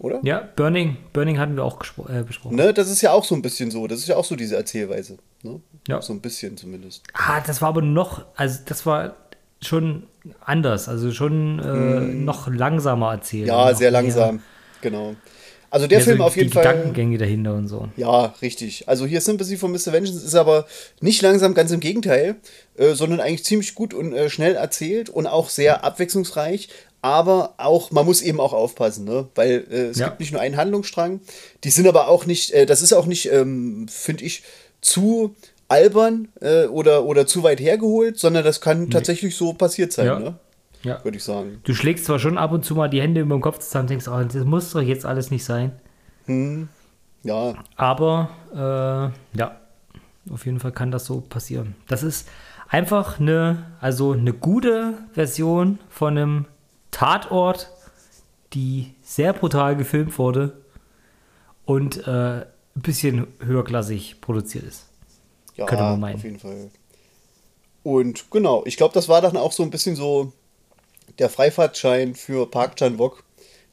Oder? 0.00 0.20
Ja, 0.22 0.48
Burning, 0.54 0.96
Burning 1.12 1.38
hatten 1.40 1.56
wir 1.56 1.64
auch 1.64 1.80
äh, 2.08 2.22
besprochen. 2.22 2.54
Ne, 2.54 2.72
das 2.72 2.88
ist 2.88 3.02
ja 3.02 3.10
auch 3.12 3.24
so 3.24 3.34
ein 3.34 3.42
bisschen 3.42 3.70
so, 3.72 3.86
das 3.88 3.98
ist 3.98 4.08
ja 4.08 4.16
auch 4.16 4.24
so 4.24 4.36
diese 4.36 4.54
Erzählweise, 4.56 5.18
ne? 5.42 5.60
Ja. 5.88 6.00
So 6.02 6.12
ein 6.12 6.20
bisschen 6.20 6.56
zumindest. 6.56 7.02
Ah, 7.14 7.40
das 7.40 7.60
war 7.62 7.70
aber 7.70 7.82
noch, 7.82 8.24
also 8.36 8.60
das 8.66 8.86
war 8.86 9.16
schon 9.60 10.04
anders, 10.44 10.88
also 10.88 11.10
schon 11.10 11.58
äh, 11.58 12.00
noch 12.14 12.46
langsamer 12.48 13.12
erzählt. 13.12 13.48
Ja, 13.48 13.74
sehr 13.74 13.90
mehr- 13.90 14.02
langsam, 14.02 14.42
genau. 14.82 15.16
Also 15.70 15.86
der 15.86 15.98
mehr 15.98 16.04
Film 16.06 16.18
so 16.18 16.24
auf 16.24 16.36
jeden 16.36 16.48
die 16.48 16.54
Fall. 16.54 16.62
Gedankengänge 16.66 17.18
dahinter 17.18 17.54
und 17.54 17.68
so. 17.68 17.88
Ja, 17.96 18.34
richtig. 18.40 18.88
Also 18.88 19.04
hier 19.06 19.20
Sympathy 19.20 19.56
for 19.56 19.68
Mr. 19.68 19.92
Vengeance 19.92 20.24
ist 20.24 20.34
aber 20.34 20.66
nicht 21.00 21.20
langsam, 21.22 21.52
ganz 21.54 21.70
im 21.72 21.80
Gegenteil, 21.80 22.36
äh, 22.76 22.94
sondern 22.94 23.20
eigentlich 23.20 23.44
ziemlich 23.44 23.74
gut 23.74 23.92
und 23.92 24.12
äh, 24.14 24.30
schnell 24.30 24.54
erzählt 24.54 25.10
und 25.10 25.26
auch 25.26 25.50
sehr 25.50 25.84
abwechslungsreich. 25.84 26.68
Aber 27.02 27.54
auch, 27.58 27.90
man 27.92 28.04
muss 28.06 28.22
eben 28.22 28.40
auch 28.40 28.52
aufpassen, 28.52 29.04
ne? 29.04 29.28
Weil 29.36 29.64
äh, 29.70 29.74
es 29.88 29.98
Ja. 29.98 30.08
gibt 30.08 30.20
nicht 30.20 30.32
nur 30.32 30.40
einen 30.40 30.56
Handlungsstrang. 30.56 31.20
Die 31.64 31.70
sind 31.70 31.86
aber 31.86 32.08
auch 32.08 32.26
nicht, 32.26 32.50
äh, 32.52 32.66
das 32.66 32.82
ist 32.82 32.92
auch 32.92 33.06
nicht, 33.06 33.30
ähm, 33.30 33.86
finde 33.88 34.24
ich, 34.24 34.42
zu 34.80 35.34
albern 35.68 36.28
äh, 36.40 36.64
oder, 36.64 37.04
oder 37.04 37.26
zu 37.26 37.42
weit 37.42 37.60
hergeholt, 37.60 38.18
sondern 38.18 38.42
das 38.42 38.60
kann 38.60 38.90
tatsächlich 38.90 39.36
so 39.36 39.52
passiert 39.52 39.92
sein, 39.92 40.06
Ja. 40.06 40.18
ne? 40.18 40.38
Ja. 40.82 41.02
Würde 41.04 41.16
ich 41.16 41.24
sagen. 41.24 41.60
Du 41.64 41.74
schlägst 41.74 42.04
zwar 42.04 42.18
schon 42.18 42.38
ab 42.38 42.52
und 42.52 42.64
zu 42.64 42.74
mal 42.74 42.88
die 42.88 43.00
Hände 43.00 43.20
über 43.20 43.34
den 43.36 43.40
Kopf 43.40 43.58
zusammen 43.58 43.84
und 43.84 43.90
denkst, 43.90 44.08
oh, 44.08 44.22
das 44.22 44.44
muss 44.44 44.70
doch 44.72 44.80
jetzt 44.80 45.04
alles 45.04 45.30
nicht 45.30 45.44
sein. 45.44 45.72
Ja, 47.22 47.54
Aber 47.76 48.30
äh, 48.52 49.38
ja, 49.38 49.60
auf 50.30 50.44
jeden 50.46 50.60
Fall 50.60 50.72
kann 50.72 50.90
das 50.90 51.06
so 51.06 51.20
passieren. 51.22 51.74
Das 51.88 52.02
ist 52.02 52.28
einfach 52.68 53.18
eine, 53.18 53.66
also 53.80 54.12
eine 54.12 54.32
gute 54.32 54.94
Version 55.14 55.78
von 55.88 56.16
einem 56.18 56.44
Tatort, 56.90 57.70
die 58.52 58.94
sehr 59.02 59.32
brutal 59.32 59.74
gefilmt 59.76 60.18
wurde 60.18 60.58
und 61.64 62.06
äh, 62.06 62.40
ein 62.40 62.46
bisschen 62.82 63.26
höherklassig 63.40 64.20
produziert 64.20 64.64
ist. 64.64 64.86
Ja, 65.56 65.66
Könnte 65.66 65.84
man 65.84 66.00
meinen. 66.00 66.14
auf 66.16 66.24
jeden 66.24 66.38
Fall. 66.38 66.70
Und 67.82 68.30
genau, 68.30 68.62
ich 68.66 68.76
glaube, 68.76 68.94
das 68.94 69.08
war 69.08 69.20
dann 69.22 69.36
auch 69.36 69.52
so 69.52 69.62
ein 69.62 69.70
bisschen 69.70 69.96
so 69.96 70.32
der 71.18 71.28
Freifahrtschein 71.28 72.14
für 72.14 72.48
Park 72.50 72.76
Chan-wook, 72.76 73.22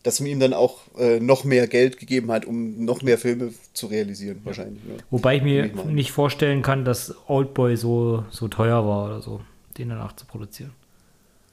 dass 0.03 0.19
man 0.19 0.29
ihm 0.29 0.39
dann 0.39 0.53
auch 0.53 0.81
äh, 0.99 1.19
noch 1.19 1.43
mehr 1.43 1.67
Geld 1.67 1.97
gegeben 1.97 2.31
hat, 2.31 2.45
um 2.45 2.85
noch 2.85 3.01
mehr 3.01 3.17
Filme 3.17 3.53
zu 3.73 3.87
realisieren, 3.87 4.41
wahrscheinlich. 4.43 4.83
Ne? 4.83 4.97
Wobei 5.09 5.37
ich 5.37 5.43
mir 5.43 5.65
ich 5.65 5.73
nicht 5.85 6.11
vorstellen 6.11 6.61
kann, 6.61 6.85
dass 6.85 7.13
Oldboy 7.27 7.75
so, 7.75 8.23
so 8.29 8.47
teuer 8.47 8.85
war 8.85 9.05
oder 9.05 9.21
so, 9.21 9.41
den 9.77 9.89
danach 9.89 10.15
zu 10.15 10.25
produzieren. 10.25 10.71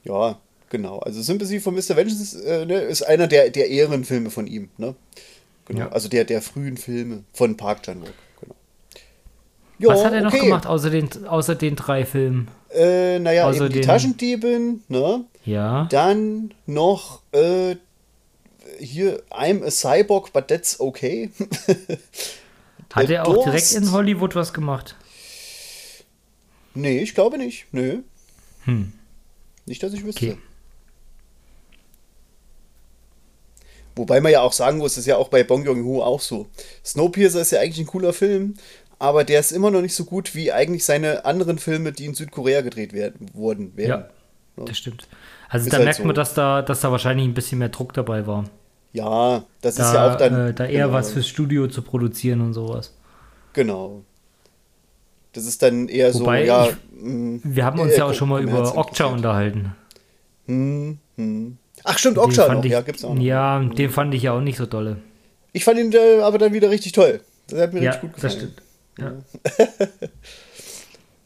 Ja, 0.03 0.37
genau. 0.69 0.99
Also 0.99 1.21
Sympathy 1.21 1.59
for 1.59 1.73
Mr. 1.73 1.95
Vengeance 1.95 2.21
ist, 2.21 2.33
äh, 2.45 2.65
ne, 2.65 2.75
ist 2.81 3.01
einer 3.03 3.27
der, 3.27 3.49
der 3.49 3.69
Ehrenfilme 3.69 4.29
von 4.29 4.45
ihm. 4.47 4.69
Ne? 4.77 4.93
Genau. 5.65 5.79
Ja. 5.81 5.89
Also 5.91 6.09
der, 6.09 6.25
der 6.25 6.41
frühen 6.41 6.77
Filme 6.77 7.23
von 7.33 7.57
Park 7.57 7.83
Chan-wook. 7.83 8.13
Genau. 8.41 8.55
Jo, 9.79 9.89
Was 9.89 10.05
hat 10.05 10.13
er 10.13 10.21
noch 10.21 10.33
okay. 10.33 10.45
gemacht, 10.45 10.67
außer 10.67 10.89
den, 10.91 11.09
außer 11.25 11.55
den 11.55 11.75
drei 11.75 12.05
Filmen? 12.05 12.49
Äh, 12.69 13.17
naja, 13.19 13.45
Außer 13.47 13.65
eben 13.65 13.73
die 13.73 13.79
den- 13.79 13.87
Taschendiebin, 13.87 14.83
ne? 14.89 15.23
Ja. 15.45 15.85
Dann 15.91 16.53
noch 16.65 17.21
äh, 17.31 17.75
hier 18.79 19.21
I'm 19.29 19.63
a 19.63 19.71
Cyborg, 19.71 20.31
but 20.33 20.47
that's 20.47 20.79
okay. 20.79 21.31
Hat 22.93 23.09
er 23.09 23.27
auch 23.27 23.43
direkt 23.43 23.71
in 23.73 23.91
Hollywood 23.91 24.35
was 24.35 24.53
gemacht? 24.53 24.95
nee, 26.75 26.99
ich 26.99 27.15
glaube 27.15 27.37
nicht. 27.37 27.67
Nö. 27.71 28.01
Hm. 28.65 28.93
Nicht, 29.65 29.81
dass 29.81 29.93
ich 29.93 30.03
wüsste. 30.03 30.31
Okay. 30.31 30.37
Wobei 33.95 34.21
man 34.21 34.31
ja 34.31 34.41
auch 34.41 34.53
sagen 34.53 34.79
muss, 34.79 34.93
das 34.93 35.01
ist 35.01 35.07
ja 35.07 35.17
auch 35.17 35.29
bei 35.29 35.43
Bong 35.43 35.65
Joon-ho 35.65 36.01
auch 36.01 36.19
so. 36.19 36.47
Snowpiercer 36.83 37.41
ist 37.41 37.51
ja 37.51 37.59
eigentlich 37.59 37.79
ein 37.79 37.87
cooler 37.87 38.11
Film, 38.11 38.55
aber 38.97 39.23
der 39.23 39.39
ist 39.39 39.51
immer 39.51 39.69
noch 39.69 39.81
nicht 39.81 39.95
so 39.95 40.05
gut 40.05 40.33
wie 40.33 40.51
eigentlich 40.51 40.83
seine 40.83 41.25
anderen 41.25 41.59
Filme, 41.59 41.91
die 41.91 42.05
in 42.05 42.15
Südkorea 42.15 42.61
gedreht 42.61 42.93
werden, 42.93 43.29
wurden. 43.33 43.77
Werden. 43.77 43.89
Ja, 43.89 44.09
das 44.57 44.77
stimmt. 44.77 45.07
Also 45.49 45.65
Ist 45.65 45.73
da 45.73 45.77
halt 45.77 45.85
merkt 45.85 45.97
so. 45.99 46.05
man, 46.05 46.15
dass 46.15 46.33
da, 46.33 46.61
dass 46.61 46.81
da 46.81 46.91
wahrscheinlich 46.91 47.27
ein 47.27 47.33
bisschen 47.33 47.59
mehr 47.59 47.69
Druck 47.69 47.93
dabei 47.93 48.25
war. 48.27 48.45
Ja, 48.91 49.43
das 49.61 49.75
Da, 49.75 49.87
ist 49.89 49.93
ja 49.95 50.13
auch 50.13 50.17
dann. 50.17 50.49
äh, 50.49 50.53
da 50.53 50.65
eher 50.65 50.85
genau, 50.85 50.93
was 50.97 51.11
fürs 51.11 51.27
Studio 51.27 51.67
zu 51.67 51.81
produzieren 51.81 52.41
und 52.41 52.53
sowas. 52.53 52.93
Genau. 53.53 54.01
Das 55.33 55.45
ist 55.45 55.61
dann 55.63 55.87
eher 55.87 56.13
Wobei 56.13 56.41
so, 56.43 56.47
ja. 56.47 56.67
ich- 56.67 56.75
mh, 57.01 57.39
Wir 57.43 57.65
haben 57.65 57.79
uns 57.79 57.93
äh, 57.93 57.97
ja 57.97 58.05
auch 58.05 58.13
schon 58.13 58.29
mal 58.29 58.41
über 58.41 58.77
Okja 58.77 59.05
unterhalten. 59.07 59.75
Hm, 60.47 60.99
hm. 61.17 61.57
Ach 61.83 61.97
stimmt, 61.97 62.17
Okja 62.19 62.53
noch, 62.53 62.63
ich, 62.63 62.71
ja, 62.71 62.81
gibt's 62.81 63.03
auch 63.03 63.15
noch. 63.15 63.21
Ja, 63.21 63.59
den 63.59 63.89
fand 63.89 64.13
ich 64.13 64.23
ja 64.23 64.33
auch 64.33 64.41
nicht 64.41 64.57
so 64.57 64.65
dolle. 64.67 64.97
Ich 65.53 65.63
fand 65.65 65.79
ihn 65.79 65.91
äh, 65.91 66.19
aber 66.21 66.37
dann 66.37 66.53
wieder 66.53 66.69
richtig 66.69 66.91
toll. 66.91 67.21
Das 67.47 67.59
hat 67.59 67.73
mir 67.73 67.81
Ja, 67.81 67.91
richtig 67.91 68.11
gut 68.13 68.23
das 68.23 68.33
gefallen. 68.35 68.53
stimmt. 68.95 69.23
Ja. 69.59 70.07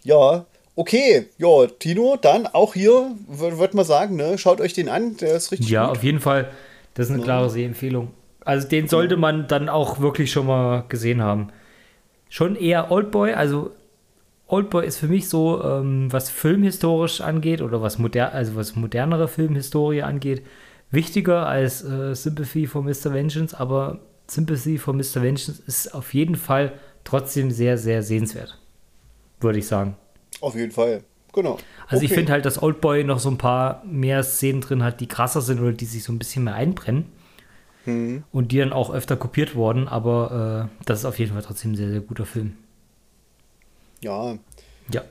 Ja, 0.03 0.45
okay. 0.77 1.27
Ja, 1.37 1.67
Tino, 1.67 2.17
dann 2.21 2.47
auch 2.47 2.73
hier, 2.73 3.11
würde 3.27 3.75
man 3.75 3.85
sagen, 3.85 4.15
ne? 4.15 4.37
Schaut 4.37 4.61
euch 4.61 4.71
den 4.73 4.87
an, 4.87 5.17
der 5.17 5.35
ist 5.35 5.51
richtig 5.51 5.69
Ja, 5.69 5.87
gut. 5.87 5.97
auf 5.97 6.03
jeden 6.03 6.21
Fall. 6.21 6.49
Das 6.93 7.07
ist 7.09 7.13
eine 7.13 7.23
klare 7.23 7.49
Sehempfehlung. 7.49 8.11
Also 8.45 8.67
den 8.67 8.87
sollte 8.87 9.17
man 9.17 9.47
dann 9.49 9.67
auch 9.67 9.99
wirklich 9.99 10.31
schon 10.31 10.47
mal 10.47 10.85
gesehen 10.87 11.21
haben. 11.21 11.49
Schon 12.29 12.55
eher 12.55 12.91
Oldboy, 12.91 13.33
also 13.33 13.71
Oldboy 14.47 14.85
ist 14.85 14.97
für 14.97 15.07
mich 15.07 15.27
so, 15.27 15.61
ähm, 15.63 16.07
was 16.11 16.29
filmhistorisch 16.29 17.19
angeht 17.19 17.61
oder 17.61 17.81
was, 17.81 17.97
moder 17.97 18.31
also 18.33 18.55
was 18.55 18.75
modernere 18.77 19.27
Filmhistorie 19.27 20.01
angeht, 20.03 20.43
wichtiger 20.91 21.45
als 21.45 21.83
äh, 21.83 22.15
Sympathy 22.15 22.65
for 22.67 22.81
Mr. 22.83 23.13
Vengeance, 23.13 23.53
aber 23.53 23.99
Sympathy 24.27 24.77
for 24.77 24.93
Mr. 24.93 25.21
Vengeance 25.21 25.61
ist 25.67 25.93
auf 25.93 26.13
jeden 26.13 26.35
Fall 26.35 26.73
trotzdem 27.03 27.51
sehr, 27.51 27.77
sehr 27.77 28.01
sehenswert. 28.03 28.57
Würde 29.41 29.59
ich 29.59 29.67
sagen. 29.67 29.97
Auf 30.41 30.55
jeden 30.55 30.71
Fall. 30.71 31.03
Genau. 31.33 31.57
Also 31.87 32.03
ich 32.03 32.11
Okay. 32.11 32.19
finde 32.19 32.31
halt, 32.33 32.45
dass 32.45 32.61
Oldboy 32.61 33.03
noch 33.03 33.19
so 33.19 33.29
ein 33.29 33.37
paar 33.37 33.83
mehr 33.85 34.23
Szenen 34.23 34.61
drin 34.61 34.83
hat, 34.83 34.99
die 35.01 35.07
krasser 35.07 35.41
sind 35.41 35.59
oder 35.59 35.71
die 35.73 35.85
sich 35.85 36.03
so 36.03 36.11
ein 36.11 36.19
bisschen 36.19 36.43
mehr 36.45 36.55
einbrennen. 36.55 37.05
Mhm. 37.85 38.23
Und 38.31 38.51
die 38.51 38.57
dann 38.57 38.73
auch 38.73 38.91
öfter 38.93 39.15
kopiert 39.17 39.55
wurden, 39.55 39.87
aber 39.87 40.69
äh, 40.69 40.83
das 40.85 40.99
ist 40.99 41.05
auf 41.05 41.19
jeden 41.19 41.33
Fall 41.33 41.41
trotzdem 41.43 41.71
ein 41.71 41.75
sehr, 41.75 41.89
sehr 41.89 42.01
guter 42.01 42.25
Film. 42.25 42.57
Ja. 44.01 44.37
Ja. 44.91 45.03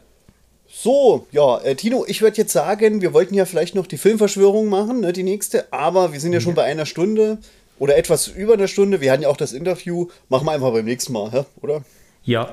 So, 0.68 1.26
ja, 1.32 1.58
äh, 1.58 1.74
Tino, 1.74 2.04
ich 2.06 2.22
würde 2.22 2.36
jetzt 2.36 2.52
sagen, 2.52 3.00
wir 3.00 3.14
wollten 3.14 3.34
ja 3.34 3.44
vielleicht 3.44 3.74
noch 3.74 3.86
die 3.86 3.96
Filmverschwörung 3.96 4.68
machen, 4.68 5.00
ne, 5.00 5.12
die 5.12 5.22
nächste, 5.22 5.72
aber 5.72 6.12
wir 6.12 6.20
sind 6.20 6.32
ja 6.32 6.40
schon 6.40 6.54
bei 6.54 6.64
einer 6.64 6.86
Stunde 6.86 7.38
oder 7.78 7.96
etwas 7.96 8.28
über 8.28 8.54
einer 8.54 8.68
Stunde. 8.68 9.00
Wir 9.00 9.12
hatten 9.12 9.22
ja 9.22 9.28
auch 9.28 9.36
das 9.36 9.52
Interview. 9.52 10.08
Machen 10.28 10.46
wir 10.46 10.52
einfach 10.52 10.72
beim 10.72 10.84
nächsten 10.84 11.12
Mal, 11.12 11.30
hä? 11.32 11.44
oder? 11.62 11.82
Ja. 12.24 12.52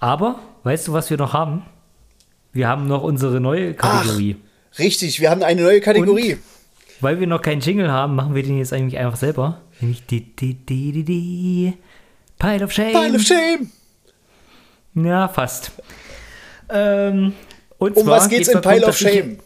Aber, 0.00 0.40
weißt 0.64 0.88
du, 0.88 0.92
was 0.92 1.10
wir 1.10 1.16
noch 1.18 1.32
haben? 1.32 1.64
Wir 2.56 2.68
haben 2.68 2.86
noch 2.88 3.02
unsere 3.02 3.40
neue 3.40 3.74
Kategorie. 3.74 4.36
Richtig, 4.78 5.20
wir 5.20 5.30
haben 5.30 5.42
eine 5.42 5.62
neue 5.62 5.80
Kategorie. 5.80 6.38
Weil 7.00 7.20
wir 7.20 7.26
noch 7.26 7.42
keinen 7.42 7.60
Jingle 7.60 7.90
haben, 7.92 8.14
machen 8.14 8.34
wir 8.34 8.42
den 8.42 8.58
jetzt 8.58 8.72
eigentlich 8.72 8.98
einfach 8.98 9.16
selber. 9.18 9.60
Nämlich 9.80 10.04
die, 10.06 10.34
die, 10.34 10.54
die, 10.54 10.92
die, 10.92 11.04
die 11.04 11.72
Pile 12.38 12.64
of 12.64 12.72
Shame. 12.72 12.92
Pile 12.92 13.14
of 13.16 13.22
Shame. 13.22 13.70
Ja, 14.94 15.28
fast. 15.28 15.72
Ähm, 16.70 17.34
und 17.78 17.96
Um 17.96 18.04
zwar 18.04 18.16
was 18.18 18.28
geht's 18.28 18.48
in 18.48 18.60
darum, 18.60 18.70
Pile 18.78 18.86
of 18.88 19.00
ich- 19.00 19.06
Shame? 19.08 19.38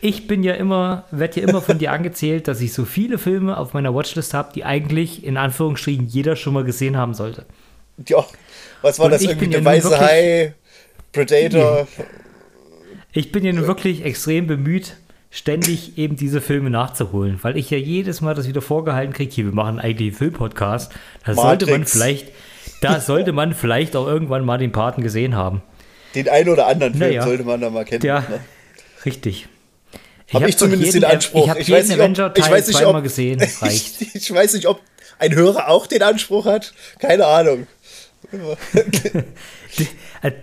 ich 0.00 0.26
bin 0.28 0.42
ja 0.44 0.54
immer, 0.54 1.04
werde 1.10 1.40
ja 1.40 1.48
immer 1.48 1.60
von 1.60 1.78
dir 1.78 1.90
angezählt, 1.92 2.46
dass 2.46 2.60
ich 2.60 2.72
so 2.72 2.84
viele 2.84 3.18
Filme 3.18 3.56
auf 3.56 3.72
meiner 3.74 3.92
Watchlist 3.94 4.32
habe, 4.34 4.52
die 4.54 4.64
eigentlich 4.64 5.24
in 5.24 5.36
Anführungsstrichen 5.36 6.06
jeder 6.06 6.36
schon 6.36 6.54
mal 6.54 6.62
gesehen 6.64 6.96
haben 6.96 7.14
sollte. 7.14 7.44
Ja, 8.06 8.24
was 8.82 8.98
war 8.98 9.06
Und 9.06 9.12
das 9.12 9.22
ich 9.22 9.28
irgendwie? 9.30 9.46
bin 9.46 9.52
ja 9.52 9.60
Der 9.60 9.72
nun 9.72 9.82
weiße 9.82 9.98
Hai, 10.00 10.54
Predator. 11.12 11.88
Ich 13.14 13.30
bin 13.30 13.44
ja 13.44 13.52
nun 13.52 13.68
wirklich 13.68 14.04
extrem 14.04 14.48
bemüht, 14.48 14.96
ständig 15.30 15.96
eben 15.98 16.16
diese 16.16 16.40
Filme 16.40 16.68
nachzuholen, 16.68 17.38
weil 17.42 17.56
ich 17.56 17.70
ja 17.70 17.78
jedes 17.78 18.20
Mal 18.20 18.34
das 18.34 18.48
wieder 18.48 18.60
vorgehalten 18.60 19.14
kriege, 19.14 19.32
hier, 19.32 19.44
wir 19.46 19.52
machen 19.52 19.78
eigentlich 19.78 20.08
einen 20.08 20.16
Filmpodcast. 20.16 20.92
Da 21.24 21.34
sollte 21.34 21.66
man 21.66 21.86
vielleicht, 21.86 22.26
da 22.80 23.00
sollte 23.00 23.32
man 23.32 23.54
vielleicht 23.54 23.94
auch 23.94 24.08
irgendwann 24.08 24.44
mal 24.44 24.58
den 24.58 24.72
Paten 24.72 25.02
gesehen 25.02 25.36
haben. 25.36 25.62
Den 26.16 26.28
einen 26.28 26.48
oder 26.48 26.66
anderen 26.66 26.94
Film 26.94 27.10
Naja. 27.10 27.22
sollte 27.22 27.44
man 27.44 27.60
da 27.60 27.70
mal 27.70 27.84
kennen. 27.84 28.04
Ja, 28.04 28.20
ne? 28.20 28.40
richtig. 29.04 29.46
Habe 30.32 30.44
hab 30.44 30.48
ich 30.48 30.56
zumindest 30.56 30.94
jeden, 30.94 31.02
den 31.02 31.10
Anspruch. 31.10 31.44
Ich 31.44 31.50
habe 31.50 31.60
ich 31.60 31.68
jeden 31.68 31.80
weiß 31.80 31.88
nicht, 31.88 32.00
Avenger 32.00 32.26
ob, 32.26 32.38
ich 32.38 32.50
weiß 32.50 32.66
nicht, 32.66 32.78
zweimal 32.78 32.96
ob, 32.96 33.02
gesehen. 33.04 33.40
Ich, 33.68 34.14
ich 34.14 34.34
weiß 34.34 34.54
nicht, 34.54 34.66
ob 34.66 34.80
ein 35.20 35.34
Hörer 35.34 35.68
auch 35.68 35.86
den 35.86 36.02
Anspruch 36.02 36.46
hat. 36.46 36.74
Keine 36.98 37.26
Ahnung. 37.26 37.68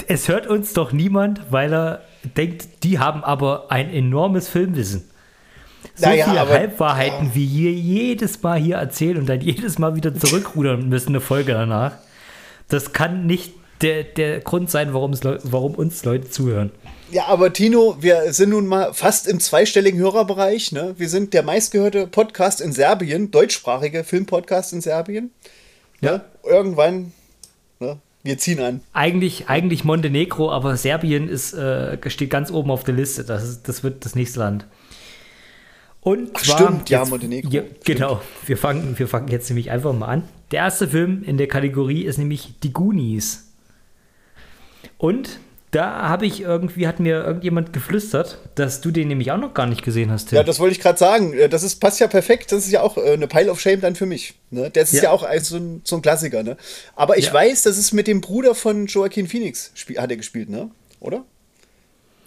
Es 0.07 0.27
hört 0.27 0.45
uns 0.45 0.73
doch 0.73 0.91
niemand, 0.91 1.41
weil 1.49 1.73
er 1.73 2.01
denkt, 2.23 2.83
die 2.83 2.99
haben 2.99 3.23
aber 3.23 3.71
ein 3.71 3.89
enormes 3.93 4.47
Filmwissen. 4.47 5.09
So 5.95 6.05
Naja, 6.07 6.25
viele 6.25 6.41
aber- 6.41 6.51
Halbwahrheiten, 6.53 7.31
wie 7.33 7.49
wir 7.57 7.71
jedes 7.71 8.41
Mal 8.43 8.59
hier 8.59 8.75
erzählen 8.77 9.17
und 9.17 9.27
dann 9.27 9.41
jedes 9.41 9.79
Mal 9.79 9.95
wieder 9.95 10.13
zurückrudern 10.15 10.87
müssen, 10.89 11.09
eine 11.09 11.21
Folge 11.21 11.53
danach. 11.53 11.93
Das 12.69 12.93
kann 12.93 13.25
nicht 13.25 13.53
der, 13.81 14.03
der 14.03 14.39
Grund 14.41 14.69
sein, 14.69 14.93
warum 14.93 15.75
uns 15.75 16.05
Leute 16.05 16.29
zuhören. 16.29 16.71
Ja, 17.09 17.25
aber 17.25 17.51
Tino, 17.51 17.97
wir 17.99 18.31
sind 18.31 18.51
nun 18.51 18.67
mal 18.67 18.93
fast 18.93 19.27
im 19.27 19.39
zweistelligen 19.39 19.99
Hörerbereich. 19.99 20.71
Ne? 20.71 20.93
Wir 20.97 21.09
sind 21.09 21.33
der 21.33 21.43
meistgehörte 21.43 22.07
Podcast 22.07 22.61
in 22.61 22.71
Serbien, 22.71 23.31
deutschsprachige 23.31 24.03
Filmpodcast 24.03 24.71
in 24.73 24.81
Serbien. 24.81 25.31
Ja. 25.99 26.11
Ne? 26.13 26.21
Irgendwann, 26.43 27.11
ne? 27.79 27.97
Wir 28.23 28.37
ziehen 28.37 28.59
an. 28.59 28.81
Eigentlich, 28.93 29.49
eigentlich 29.49 29.83
Montenegro, 29.83 30.51
aber 30.51 30.77
Serbien 30.77 31.27
ist, 31.27 31.53
äh, 31.53 31.97
steht 32.09 32.29
ganz 32.29 32.51
oben 32.51 32.69
auf 32.69 32.83
der 32.83 32.93
Liste. 32.93 33.23
Das, 33.23 33.43
ist, 33.43 33.67
das 33.67 33.83
wird 33.83 34.05
das 34.05 34.15
nächste 34.15 34.39
Land. 34.39 34.67
Und 36.01 36.31
Ach, 36.33 36.41
zwar, 36.41 36.57
stimmt, 36.57 36.89
ja, 36.89 37.05
Montenegro. 37.05 37.49
Ja, 37.51 37.63
genau, 37.83 38.21
wir 38.45 38.57
fangen, 38.57 38.97
wir 38.97 39.07
fangen 39.07 39.27
jetzt 39.27 39.49
nämlich 39.49 39.71
einfach 39.71 39.93
mal 39.93 40.07
an. 40.07 40.23
Der 40.51 40.59
erste 40.59 40.87
Film 40.87 41.23
in 41.23 41.37
der 41.37 41.47
Kategorie 41.47 42.03
ist 42.03 42.17
nämlich 42.17 42.59
Die 42.63 42.73
Goonies. 42.73 43.51
Und 44.97 45.39
da 45.71 46.09
habe 46.09 46.25
ich 46.25 46.41
irgendwie, 46.41 46.85
hat 46.85 46.99
mir 46.99 47.23
irgendjemand 47.23 47.71
geflüstert, 47.71 48.39
dass 48.55 48.81
du 48.81 48.91
den 48.91 49.07
nämlich 49.07 49.31
auch 49.31 49.37
noch 49.37 49.53
gar 49.53 49.65
nicht 49.67 49.83
gesehen 49.83 50.11
hast, 50.11 50.25
Tim. 50.29 50.35
Ja, 50.35 50.43
das 50.43 50.59
wollte 50.59 50.73
ich 50.75 50.81
gerade 50.81 50.99
sagen. 50.99 51.33
Äh, 51.33 51.47
Das 51.47 51.63
ist, 51.63 51.75
passt 51.79 51.99
ja 52.01 52.07
perfekt. 52.07 52.51
Das 52.51 52.65
ist 52.65 52.71
ja 52.71 52.81
auch 52.81 52.97
äh, 52.97 53.13
eine 53.13 53.27
Pile 53.27 53.49
of 53.49 53.59
Shame 53.61 53.79
dann 53.79 53.95
für 53.95 54.05
mich. 54.05 54.33
Ne? 54.49 54.69
Das 54.69 54.91
ist 54.91 54.97
ja, 54.97 55.03
Ja. 55.03 55.11
auch 55.11 55.23
ein, 55.23 55.39
so, 55.41 55.55
ein, 55.57 55.81
so 55.85 55.95
ein 55.95 56.01
Klassiker. 56.01 56.43
Ne? 56.43 56.57
Aber 56.95 57.17
ich 57.17 57.27
Ja. 57.27 57.33
weiß, 57.33 57.63
das 57.63 57.77
ist 57.77 57.93
mit 57.93 58.07
dem 58.07 58.19
Bruder 58.19 58.53
von 58.53 58.85
Joaquin 58.87 59.27
Phoenix, 59.27 59.71
hat 59.97 60.11
er 60.11 60.17
gespielt, 60.17 60.49
ne? 60.49 60.69
oder? 60.99 61.23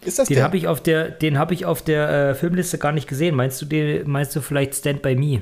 Ist 0.03 0.17
das 0.19 0.27
den 0.27 0.35
der? 0.35 0.43
habe 0.43 0.57
ich 0.57 0.67
auf 0.67 0.81
der, 0.81 1.09
den 1.09 1.37
habe 1.37 1.53
ich 1.53 1.65
auf 1.65 1.81
der 1.83 2.09
äh, 2.31 2.35
Filmliste 2.35 2.77
gar 2.79 2.91
nicht 2.91 3.07
gesehen. 3.07 3.35
Meinst 3.35 3.61
du 3.61 3.65
den, 3.65 4.09
meinst 4.09 4.35
du 4.35 4.41
vielleicht 4.41 4.75
Stand 4.75 5.01
by 5.01 5.15
Me? 5.15 5.41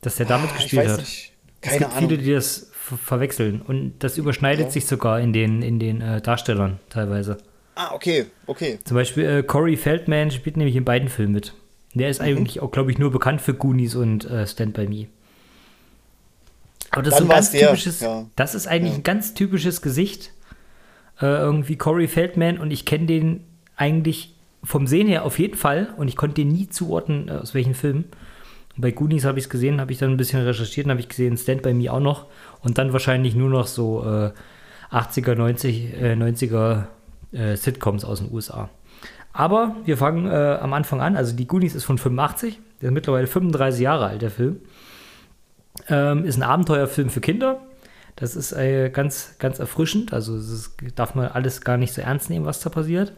Dass 0.00 0.16
der 0.16 0.26
damit 0.26 0.50
Ah, 0.50 0.54
ich 0.56 0.62
gespielt 0.64 0.84
weiß 0.84 0.92
hat. 0.92 1.00
nicht. 1.00 1.32
Es 1.60 1.68
Keine 1.68 1.78
gibt 1.80 1.92
Ahnung. 1.96 2.10
viele, 2.10 2.22
die 2.22 2.32
das 2.32 2.70
verwechseln. 2.96 3.60
Und 3.62 3.94
das 4.00 4.18
überschneidet 4.18 4.72
sich 4.72 4.86
sogar 4.86 5.20
in 5.20 5.32
den, 5.32 5.62
in 5.62 5.78
den 5.78 6.00
äh, 6.00 6.20
Darstellern 6.20 6.78
teilweise. 6.90 7.38
Ah, 7.74 7.94
okay, 7.94 8.26
okay. 8.46 8.78
Zum 8.84 8.96
Beispiel 8.96 9.24
äh, 9.24 9.42
Corey 9.42 9.76
Feldman 9.76 10.30
spielt 10.30 10.56
nämlich 10.56 10.76
in 10.76 10.84
beiden 10.84 11.08
Filmen 11.08 11.32
mit. 11.32 11.54
Der 11.94 12.06
Mhm. 12.06 12.10
ist 12.10 12.20
eigentlich 12.20 12.60
auch, 12.60 12.70
glaube 12.70 12.90
ich, 12.90 12.98
nur 12.98 13.10
bekannt 13.10 13.40
für 13.40 13.54
Goonies 13.54 13.94
und 13.94 14.24
äh, 14.30 14.46
Stand 14.46 14.74
By 14.74 14.86
Me. 14.86 15.06
Aber 16.90 17.02
das 17.02 17.14
Dann 17.14 17.24
ist 17.24 17.30
ein 17.30 17.34
ganz 17.34 17.50
typisches, 17.52 18.00
ja. 18.00 18.26
das 18.36 18.54
ist 18.54 18.66
eigentlich 18.66 18.94
ein 18.94 19.02
ganz 19.02 19.34
typisches 19.34 19.80
Gesicht. 19.80 20.32
Äh, 21.20 21.26
irgendwie 21.26 21.76
Corey 21.76 22.08
Feldman 22.08 22.58
und 22.58 22.70
ich 22.70 22.84
kenne 22.84 23.06
den 23.06 23.44
eigentlich 23.76 24.34
vom 24.64 24.86
Sehen 24.86 25.08
her 25.08 25.24
auf 25.24 25.38
jeden 25.38 25.56
Fall 25.56 25.92
und 25.96 26.08
ich 26.08 26.16
konnte 26.16 26.34
den 26.36 26.48
nie 26.48 26.68
zuordnen, 26.68 27.28
äh, 27.28 27.32
aus 27.32 27.54
welchen 27.54 27.74
Filmen. 27.74 28.04
Bei 28.76 28.90
Goonies 28.90 29.24
habe 29.24 29.38
ich 29.38 29.44
es 29.44 29.50
gesehen, 29.50 29.80
habe 29.80 29.92
ich 29.92 29.98
dann 29.98 30.10
ein 30.10 30.16
bisschen 30.16 30.42
recherchiert, 30.42 30.86
dann 30.86 30.92
habe 30.92 31.00
ich 31.00 31.08
gesehen 31.08 31.36
Stand 31.36 31.62
By 31.62 31.74
Me 31.74 31.92
auch 31.92 32.00
noch 32.00 32.26
und 32.60 32.78
dann 32.78 32.92
wahrscheinlich 32.92 33.34
nur 33.34 33.50
noch 33.50 33.66
so 33.66 34.02
äh, 34.04 34.32
80er, 34.94 35.34
90, 35.34 35.94
äh, 36.00 36.12
90er 36.14 36.84
äh, 37.32 37.56
Sitcoms 37.56 38.04
aus 38.04 38.20
den 38.20 38.32
USA. 38.32 38.70
Aber 39.32 39.76
wir 39.84 39.96
fangen 39.96 40.26
äh, 40.26 40.58
am 40.60 40.72
Anfang 40.72 41.00
an. 41.00 41.16
Also 41.16 41.34
die 41.34 41.46
Goonies 41.46 41.74
ist 41.74 41.84
von 41.84 41.98
85, 41.98 42.60
der 42.80 42.88
ist 42.88 42.94
mittlerweile 42.94 43.26
35 43.26 43.80
Jahre 43.80 44.06
alt, 44.06 44.22
der 44.22 44.30
Film. 44.30 44.60
Ähm, 45.88 46.24
ist 46.24 46.36
ein 46.36 46.42
Abenteuerfilm 46.42 47.08
für 47.08 47.20
Kinder. 47.20 47.60
Das 48.16 48.36
ist 48.36 48.52
äh, 48.52 48.90
ganz, 48.90 49.36
ganz 49.38 49.58
erfrischend. 49.58 50.12
Also 50.12 50.36
ist, 50.36 50.76
darf 50.94 51.14
man 51.14 51.28
alles 51.28 51.62
gar 51.62 51.78
nicht 51.78 51.94
so 51.94 52.02
ernst 52.02 52.28
nehmen, 52.28 52.44
was 52.44 52.60
da 52.60 52.68
passiert. 52.68 53.14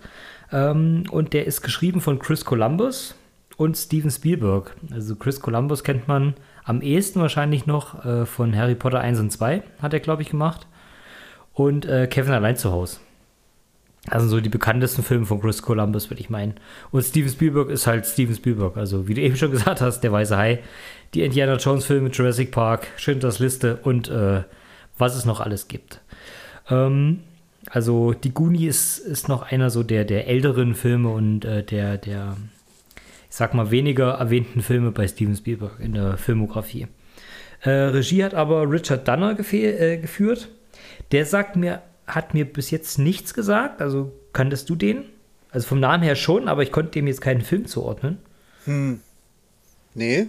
Ähm, 0.53 1.05
und 1.11 1.33
der 1.33 1.47
ist 1.47 1.63
geschrieben 1.63 2.01
von 2.01 2.21
Chris 2.21 2.45
Columbus 2.45 3.17
und 3.57 3.77
Steven 3.77 4.11
Spielberg. 4.11 4.77
Also 4.93 5.17
Chris 5.17 5.41
Columbus 5.41 5.85
kennt 5.85 6.09
man 6.09 6.35
am 6.65 6.81
ehesten 6.81 7.21
wahrscheinlich 7.21 7.67
noch 7.67 8.05
äh, 8.05 8.27
von 8.27 8.57
Harry 8.57 8.75
Potter 8.75 9.01
1 9.01 9.21
und 9.21 9.31
2, 9.31 9.63
hat 9.81 9.93
er, 9.93 10.01
glaube 10.01 10.23
ich, 10.23 10.31
gemacht. 10.31 10.67
Und 11.53 11.87
äh, 11.87 12.07
Kevin 12.07 12.33
allein 12.33 12.57
zu 12.57 12.73
Hause. 12.73 12.99
Also 14.09 14.29
so 14.29 14.41
die 14.41 14.51
bekanntesten 14.51 15.03
Filme 15.03 15.25
von 15.25 15.41
Chris 15.41 15.63
Columbus, 15.63 16.11
würde 16.11 16.21
ich 16.21 16.29
meinen. 16.29 16.55
Und 16.91 17.03
Steven 17.03 17.31
Spielberg 17.31 17.71
ist 17.71 17.87
halt 17.87 18.07
Steven 18.07 18.35
Spielberg. 18.35 18.77
Also 18.77 19.09
wie 19.09 19.15
du 19.15 19.21
eben 19.21 19.37
schon 19.37 19.51
gesagt 19.53 19.81
hast, 19.81 20.01
der 20.01 20.13
Weiße 20.13 20.37
Hai, 20.37 20.63
die 21.15 21.23
Indiana 21.23 21.57
Jones 21.57 21.87
Filme, 21.87 22.11
Jurassic 22.11 22.51
Park, 22.51 22.89
Schindlers 22.97 23.39
Liste 23.39 23.79
und 23.83 24.09
äh, 24.09 24.43
was 24.99 25.17
es 25.17 25.25
noch 25.25 25.41
alles 25.41 25.69
gibt. 25.69 26.01
Ähm, 26.69 27.21
also 27.71 28.13
die 28.13 28.35
Goonies 28.35 28.99
ist 28.99 29.29
noch 29.29 29.43
einer 29.51 29.71
so 29.71 29.83
der, 29.83 30.05
der 30.05 30.29
älteren 30.29 30.75
Filme 30.75 31.09
und 31.09 31.45
äh, 31.45 31.63
der, 31.63 31.97
der, 31.97 32.37
sag 33.37 33.53
mal, 33.53 33.73
weniger 33.73 34.13
erwähnten 34.13 34.61
Filme 34.63 34.93
bei 34.93 35.09
Steven 35.09 35.35
Spielberg 35.35 35.81
in 35.81 35.93
der 35.95 36.17
Filmografie. 36.17 36.87
Äh, 37.63 37.71
Regie 37.71 38.23
hat 38.23 38.33
aber 38.33 38.71
Richard 38.71 39.09
gefehl- 39.09 39.77
äh, 39.77 39.97
geführt. 39.99 40.51
Der 41.11 41.27
sagt 41.27 41.57
mir, 41.57 41.83
hat 42.07 42.33
mir 42.33 42.45
bis 42.45 42.71
jetzt 42.71 42.99
nichts 42.99 43.35
gesagt. 43.35 43.83
Also 43.83 44.13
kanntest 44.33 44.71
du 44.71 44.77
den? 44.77 45.07
Also 45.51 45.67
vom 45.67 45.81
Namen 45.81 46.05
her 46.05 46.15
schon, 46.15 46.47
aber 46.47 46.63
ich 46.63 46.71
konnte 46.71 46.93
dem 46.93 47.09
jetzt 47.09 47.21
keinen 47.23 47.41
Film 47.41 47.67
zuordnen. 47.67 48.19
Nee, 49.95 50.27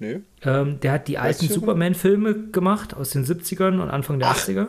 nee. 0.00 0.20
Ähm, 0.42 0.80
der 0.80 0.92
hat 0.92 1.06
die 1.06 1.18
alten. 1.18 1.46
Superman-Filme 1.46 2.48
gemacht 2.50 2.94
aus 2.94 3.10
den 3.10 3.24
70ern 3.24 3.80
und 3.80 3.90
Anfang 3.90 4.18
der 4.18 4.28
80er. 4.28 4.66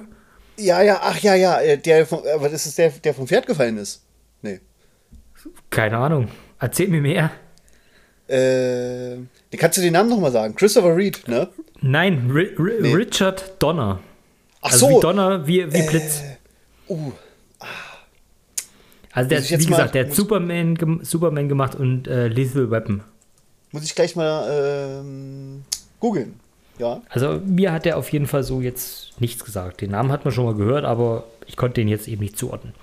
Ja, 0.57 0.83
ja, 0.83 0.99
ach 1.01 1.17
ja, 1.19 1.33
ja, 1.33 1.59
äh, 1.61 1.77
der, 1.79 2.05
vom- 2.05 2.21
aber 2.35 2.49
das 2.49 2.67
ist 2.67 2.77
der, 2.77 2.89
der 2.91 3.13
vom 3.15 3.27
Pferd 3.27 3.47
gefallen 3.47 3.77
ist. 3.77 4.03
Nee. 4.43 4.59
Keine 5.71 5.97
Ahnung. 5.97 6.27
Erzähl 6.59 6.87
mir 6.89 7.01
mehr. 7.01 7.31
Äh, 8.31 9.17
kannst 9.57 9.77
du 9.77 9.81
den 9.81 9.93
Namen 9.93 10.09
nochmal 10.09 10.31
sagen? 10.31 10.55
Christopher 10.55 10.95
Reed, 10.95 11.27
ne? 11.27 11.49
Nein, 11.81 12.29
Ri 12.33 12.49
Ri 12.57 12.73
Nee. 12.81 12.93
Richard 12.93 13.61
Donner. 13.61 13.99
Ach 14.61 14.71
Also 14.71 14.87
so. 14.89 14.97
wie 14.97 15.01
Donner, 15.01 15.47
wie, 15.47 15.73
wie 15.73 15.81
Blitz. 15.87 16.21
Uh, 16.87 17.11
Also 19.13 19.29
der 19.29 19.41
hat, 19.41 19.49
wie 19.49 19.65
gesagt, 19.65 19.95
der 19.95 20.05
hat 20.05 20.13
Superman, 20.13 20.75
gem- 20.75 20.99
Superman 21.03 21.49
gemacht 21.49 21.75
und 21.75 22.07
äh, 22.07 22.27
Lethal 22.27 22.71
Weapon. 22.71 23.01
muss 23.71 23.83
ich 23.83 23.93
gleich 23.95 24.15
mal 24.15 24.99
ähm, 25.01 25.63
googeln. 25.99 26.39
Ja. 26.79 27.01
Also 27.09 27.41
mir 27.45 27.73
hat 27.73 27.85
er 27.85 27.97
auf 27.97 28.09
jeden 28.13 28.25
Fall 28.27 28.43
so 28.43 28.61
jetzt 28.61 29.19
nichts 29.19 29.43
gesagt. 29.43 29.81
Den 29.81 29.91
Namen 29.91 30.11
hat 30.11 30.23
man 30.25 30.33
schon 30.33 30.45
mal 30.45 30.55
gehört, 30.55 30.85
aber 30.85 31.25
ich 31.45 31.57
konnte 31.57 31.81
den 31.81 31.87
jetzt 31.89 32.07
eben 32.07 32.21
nicht 32.21 32.37
zuordnen. 32.37 32.73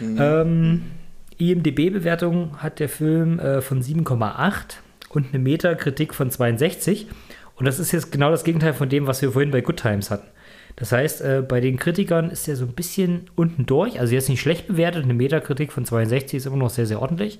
Ähm, 0.00 0.82
IMDB-Bewertung 1.50 2.58
hat 2.62 2.78
der 2.78 2.88
Film 2.88 3.38
äh, 3.38 3.60
von 3.60 3.82
7,8 3.82 4.76
und 5.10 5.28
eine 5.32 5.42
Metakritik 5.42 6.14
von 6.14 6.30
62. 6.30 7.06
Und 7.56 7.66
das 7.66 7.78
ist 7.78 7.92
jetzt 7.92 8.12
genau 8.12 8.30
das 8.30 8.44
Gegenteil 8.44 8.74
von 8.74 8.88
dem, 8.88 9.06
was 9.06 9.22
wir 9.22 9.32
vorhin 9.32 9.50
bei 9.50 9.60
Good 9.60 9.76
Times 9.76 10.10
hatten. 10.10 10.28
Das 10.76 10.92
heißt, 10.92 11.20
äh, 11.20 11.44
bei 11.46 11.60
den 11.60 11.78
Kritikern 11.78 12.30
ist 12.30 12.48
er 12.48 12.56
so 12.56 12.64
ein 12.64 12.72
bisschen 12.72 13.30
unten 13.34 13.66
durch. 13.66 14.00
Also 14.00 14.14
jetzt 14.14 14.28
nicht 14.28 14.40
schlecht 14.40 14.66
bewertet. 14.66 15.04
Eine 15.04 15.14
Metakritik 15.14 15.72
von 15.72 15.84
62 15.84 16.38
ist 16.38 16.46
immer 16.46 16.56
noch 16.56 16.70
sehr, 16.70 16.86
sehr 16.86 17.02
ordentlich. 17.02 17.38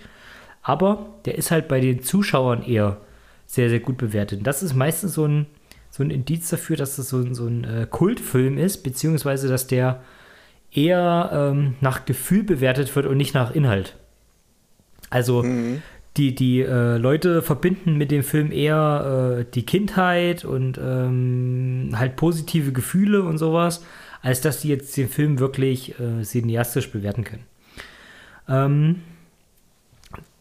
Aber 0.62 1.07
der 1.24 1.37
ist 1.37 1.51
halt 1.51 1.69
bei 1.69 1.81
den 1.81 2.03
Zuschauern 2.03 2.62
eher 2.62 2.99
sehr, 3.47 3.69
sehr 3.69 3.81
gut 3.81 3.97
bewertet. 3.97 4.41
Und 4.41 4.47
das 4.47 4.62
ist 4.62 4.74
meistens 4.74 5.15
so 5.15 5.27
ein, 5.27 5.47
so 5.91 6.03
ein 6.03 6.11
Indiz 6.11 6.51
dafür, 6.51 6.77
dass 6.77 6.97
das 6.97 7.09
so 7.09 7.19
ein, 7.19 7.35
so 7.35 7.47
ein 7.47 7.65
äh, 7.65 7.87
Kultfilm 7.89 8.59
ist, 8.59 8.83
beziehungsweise 8.83 9.49
dass 9.49 9.66
der 9.66 10.03
eher 10.73 11.31
ähm, 11.32 11.74
nach 11.81 12.05
Gefühl 12.05 12.43
bewertet 12.43 12.94
wird 12.94 13.07
und 13.07 13.16
nicht 13.16 13.35
nach 13.35 13.55
Inhalt. 13.55 13.97
Also 15.11 15.43
die, 16.16 16.35
die 16.35 16.61
äh, 16.61 16.97
Leute 16.97 17.43
verbinden 17.43 17.97
mit 17.97 18.11
dem 18.11 18.23
Film 18.23 18.53
eher 18.53 19.40
äh, 19.40 19.44
die 19.53 19.65
Kindheit 19.65 20.44
und 20.44 20.78
ähm, 20.78 21.90
halt 21.94 22.16
positive 22.16 22.73
Gefühle 22.73 23.23
und 23.23 23.39
sowas, 23.39 23.85
als 24.20 24.40
dass 24.40 24.61
die 24.61 24.69
jetzt 24.69 24.97
den 24.97 25.09
Film 25.09 25.39
wirklich 25.39 25.99
äh, 25.99 26.23
cineastisch 26.23 26.90
bewerten 26.90 27.24
können. 27.24 27.44
Ähm, 28.49 29.03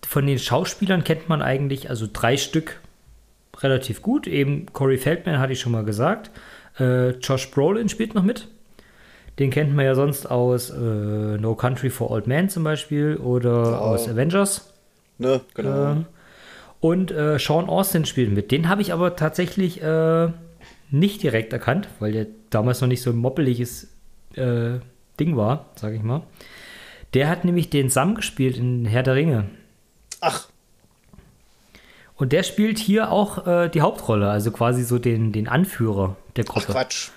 von 0.05 0.27
den 0.27 0.39
Schauspielern 0.39 1.03
kennt 1.03 1.29
man 1.29 1.41
eigentlich, 1.41 1.89
also 1.89 2.07
drei 2.11 2.35
Stück 2.35 2.81
relativ 3.59 4.01
gut. 4.01 4.27
Eben 4.27 4.65
Corey 4.73 4.97
Feldman 4.97 5.39
hatte 5.39 5.53
ich 5.53 5.61
schon 5.61 5.71
mal 5.71 5.85
gesagt. 5.85 6.31
Äh, 6.79 7.11
Josh 7.11 7.49
Brolin 7.51 7.87
spielt 7.87 8.13
noch 8.13 8.23
mit. 8.23 8.47
Den 9.41 9.49
kennt 9.49 9.73
man 9.75 9.83
ja 9.85 9.95
sonst 9.95 10.29
aus 10.29 10.69
äh, 10.69 10.75
No 10.77 11.55
Country 11.55 11.89
for 11.89 12.11
Old 12.11 12.27
Men 12.27 12.47
zum 12.47 12.63
Beispiel 12.63 13.17
oder 13.17 13.81
Oh. 13.81 13.85
aus 13.85 14.07
Avengers. 14.07 14.71
Ne, 15.17 15.41
genau. 15.55 15.91
Ähm, 15.91 16.05
und 16.79 17.11
äh, 17.11 17.37
Sean 17.39 17.67
Austin 17.67 18.05
spielt 18.05 18.31
mit. 18.31 18.51
Den 18.51 18.69
habe 18.69 18.81
ich 18.81 18.93
aber 18.93 19.15
tatsächlich 19.15 19.81
äh, 19.81 20.29
nicht 20.91 21.21
direkt 21.23 21.53
erkannt, 21.53 21.87
weil 21.99 22.11
der 22.11 22.27
damals 22.51 22.81
noch 22.81 22.87
nicht 22.87 23.01
so 23.01 23.09
ein 23.09 23.17
moppeliges 23.17 23.87
äh, 24.35 24.79
Ding 25.19 25.37
war, 25.37 25.65
sage 25.75 25.95
ich 25.95 26.03
mal. 26.03 26.21
Der 27.13 27.27
hat 27.27 27.43
nämlich 27.43 27.69
den 27.69 27.89
Sam 27.89 28.15
gespielt 28.15 28.57
in 28.57 28.85
Herr 28.85 29.03
der 29.03 29.15
Ringe. 29.15 29.45
Ach, 30.21 30.47
Und 32.15 32.31
der 32.31 32.43
spielt 32.43 32.77
hier 32.79 33.11
auch 33.11 33.45
äh, 33.47 33.69
die 33.69 33.81
Hauptrolle, 33.81 34.29
also 34.29 34.51
quasi 34.51 34.83
so 34.83 34.99
den, 34.99 35.31
den 35.31 35.47
Anführer 35.47 36.15
der 36.35 36.45
ach 36.47 36.53
Gruppe. 36.53 36.71
Quatsch. 36.73 37.09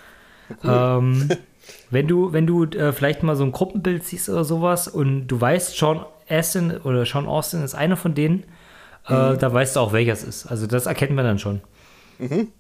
Ähm, 0.65 1.29
wenn 1.95 2.07
du, 2.07 2.33
wenn 2.33 2.47
du 2.47 2.65
äh, 2.65 2.93
vielleicht 2.93 3.23
mal 3.23 3.37
so 3.37 3.45
ein 3.45 3.53
Gruppenbild 3.53 4.05
siehst 4.05 4.29
oder 4.29 4.45
sowas 4.45 4.89
und 4.89 5.29
du 5.29 5.41
weißt, 5.41 5.77
Sean 5.77 6.05
Astin 6.29 6.73
oder 6.79 7.07
Sean 7.07 7.27
Austin 7.27 7.63
ist 7.63 7.75
einer 7.75 7.97
von 7.97 8.15
denen, 8.15 8.45
äh, 9.07 9.37
da 9.37 9.53
weißt 9.53 9.77
du 9.77 9.81
auch, 9.81 9.93
welcher 9.93 10.13
es 10.13 10.25
ist. 10.25 10.47
Also 10.47 10.67
das 10.67 10.87
erkennt 10.87 11.13
man 11.13 11.25
dann 11.25 11.39
schon. 11.39 11.61
Gucken, 12.19 12.53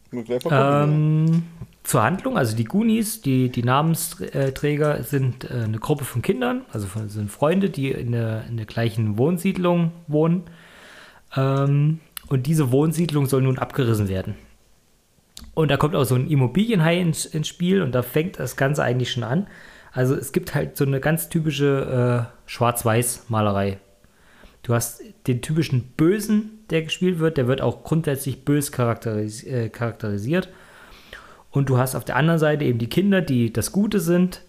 Ähm, 0.50 1.42
zur 1.82 2.02
Handlung, 2.02 2.38
also 2.38 2.56
die 2.56 2.64
Goonies, 2.64 3.20
die, 3.20 3.50
die 3.50 3.62
Namensträger 3.62 5.02
sind 5.02 5.44
äh, 5.44 5.64
eine 5.64 5.78
Gruppe 5.78 6.04
von 6.04 6.22
Kindern, 6.22 6.62
also 6.72 6.86
von, 6.86 7.08
sind 7.08 7.30
Freunde, 7.30 7.68
die 7.70 7.90
in 7.90 8.12
der, 8.12 8.44
in 8.48 8.56
der 8.56 8.66
gleichen 8.66 9.18
Wohnsiedlung 9.18 9.92
wohnen. 10.06 10.44
Ähm, 11.36 12.00
und 12.28 12.46
diese 12.46 12.72
Wohnsiedlung 12.72 13.26
soll 13.26 13.42
nun 13.42 13.58
abgerissen 13.58 14.08
werden. 14.08 14.34
Und 15.54 15.70
da 15.70 15.76
kommt 15.76 15.94
auch 15.94 16.04
so 16.04 16.14
ein 16.14 16.28
Immobilienhai 16.28 17.00
ins, 17.00 17.24
ins 17.26 17.48
Spiel 17.48 17.82
und 17.82 17.92
da 17.92 18.02
fängt 18.02 18.38
das 18.38 18.56
Ganze 18.56 18.82
eigentlich 18.82 19.12
schon 19.12 19.24
an. 19.24 19.46
Also 19.92 20.14
es 20.14 20.32
gibt 20.32 20.54
halt 20.54 20.76
so 20.76 20.84
eine 20.84 21.00
ganz 21.00 21.28
typische 21.28 22.28
äh, 22.28 22.50
Schwarz-Weiß-Malerei. 22.50 23.78
Du 24.62 24.74
hast 24.74 25.02
den 25.26 25.42
typischen 25.42 25.92
Bösen, 25.96 26.64
der 26.70 26.82
gespielt 26.82 27.18
wird, 27.18 27.36
der 27.36 27.46
wird 27.46 27.60
auch 27.60 27.84
grundsätzlich 27.84 28.44
bös 28.44 28.72
charakteris 28.72 29.44
äh, 29.44 29.68
charakterisiert. 29.68 30.48
Und 31.50 31.68
du 31.68 31.78
hast 31.78 31.94
auf 31.94 32.04
der 32.04 32.16
anderen 32.16 32.40
Seite 32.40 32.64
eben 32.64 32.78
die 32.78 32.88
Kinder, 32.88 33.20
die 33.20 33.52
das 33.52 33.70
Gute 33.70 34.00
sind, 34.00 34.42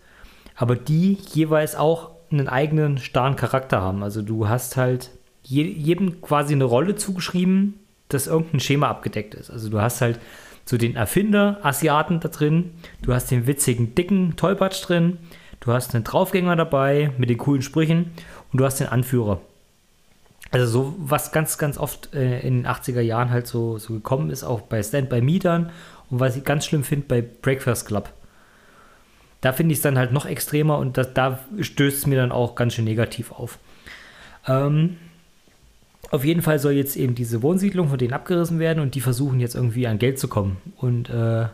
aber 0.55 0.75
die 0.75 1.19
jeweils 1.33 1.75
auch 1.75 2.11
einen 2.31 2.47
eigenen 2.47 2.97
starren 2.97 3.35
Charakter 3.35 3.81
haben. 3.81 4.01
Also 4.01 4.21
du 4.21 4.47
hast 4.47 4.77
halt 4.77 5.11
je, 5.43 5.63
jedem 5.63 6.21
quasi 6.21 6.53
eine 6.53 6.63
Rolle 6.63 6.95
zugeschrieben, 6.95 7.75
dass 8.09 8.27
irgendein 8.27 8.59
Schema 8.61 8.87
abgedeckt 8.87 9.35
ist. 9.35 9.51
Also 9.51 9.69
du 9.69 9.81
hast 9.81 10.01
halt 10.01 10.19
so 10.65 10.77
den 10.77 10.95
Erfinder, 10.95 11.59
Asiaten 11.63 12.19
da 12.19 12.29
drin, 12.29 12.71
du 13.01 13.13
hast 13.13 13.29
den 13.29 13.47
witzigen, 13.47 13.95
dicken 13.95 14.35
Tollpatsch 14.35 14.87
drin, 14.87 15.19
du 15.59 15.71
hast 15.71 15.93
einen 15.93 16.03
Draufgänger 16.03 16.55
dabei 16.55 17.11
mit 17.17 17.29
den 17.29 17.37
coolen 17.37 17.61
Sprüchen 17.61 18.11
und 18.51 18.59
du 18.59 18.65
hast 18.65 18.79
den 18.79 18.87
Anführer. 18.87 19.41
Also 20.51 20.65
so, 20.67 20.95
was 20.97 21.31
ganz, 21.31 21.57
ganz 21.57 21.77
oft 21.77 22.13
äh, 22.13 22.39
in 22.39 22.63
den 22.63 22.67
80er 22.67 23.01
Jahren 23.01 23.29
halt 23.29 23.47
so, 23.47 23.77
so 23.77 23.93
gekommen 23.93 24.29
ist, 24.29 24.43
auch 24.43 24.61
bei 24.61 24.81
Stand 24.81 25.09
By 25.09 25.21
Me 25.21 25.39
dann 25.39 25.71
und 26.09 26.19
was 26.19 26.35
ich 26.35 26.43
ganz 26.43 26.65
schlimm 26.65 26.83
finde 26.83 27.07
bei 27.07 27.21
Breakfast 27.21 27.87
Club. 27.87 28.09
Da 29.41 29.53
finde 29.53 29.73
ich 29.73 29.79
es 29.79 29.83
dann 29.83 29.97
halt 29.97 30.11
noch 30.11 30.25
extremer 30.25 30.77
und 30.77 30.97
das, 30.97 31.13
da 31.13 31.39
stößt 31.59 31.97
es 31.97 32.07
mir 32.07 32.15
dann 32.15 32.31
auch 32.31 32.55
ganz 32.55 32.73
schön 32.73 32.85
negativ 32.85 33.31
auf. 33.31 33.59
Ähm, 34.47 34.97
auf 36.11 36.23
jeden 36.23 36.41
Fall 36.41 36.59
soll 36.59 36.73
jetzt 36.73 36.95
eben 36.95 37.15
diese 37.15 37.41
Wohnsiedlung 37.41 37.89
von 37.89 37.97
denen 37.97 38.13
abgerissen 38.13 38.59
werden 38.59 38.79
und 38.79 38.95
die 38.95 39.01
versuchen 39.01 39.39
jetzt 39.39 39.55
irgendwie 39.55 39.87
an 39.87 39.99
Geld 39.99 40.19
zu 40.19 40.27
kommen. 40.27 40.57
Und 40.77 41.09
äh, 41.09 41.45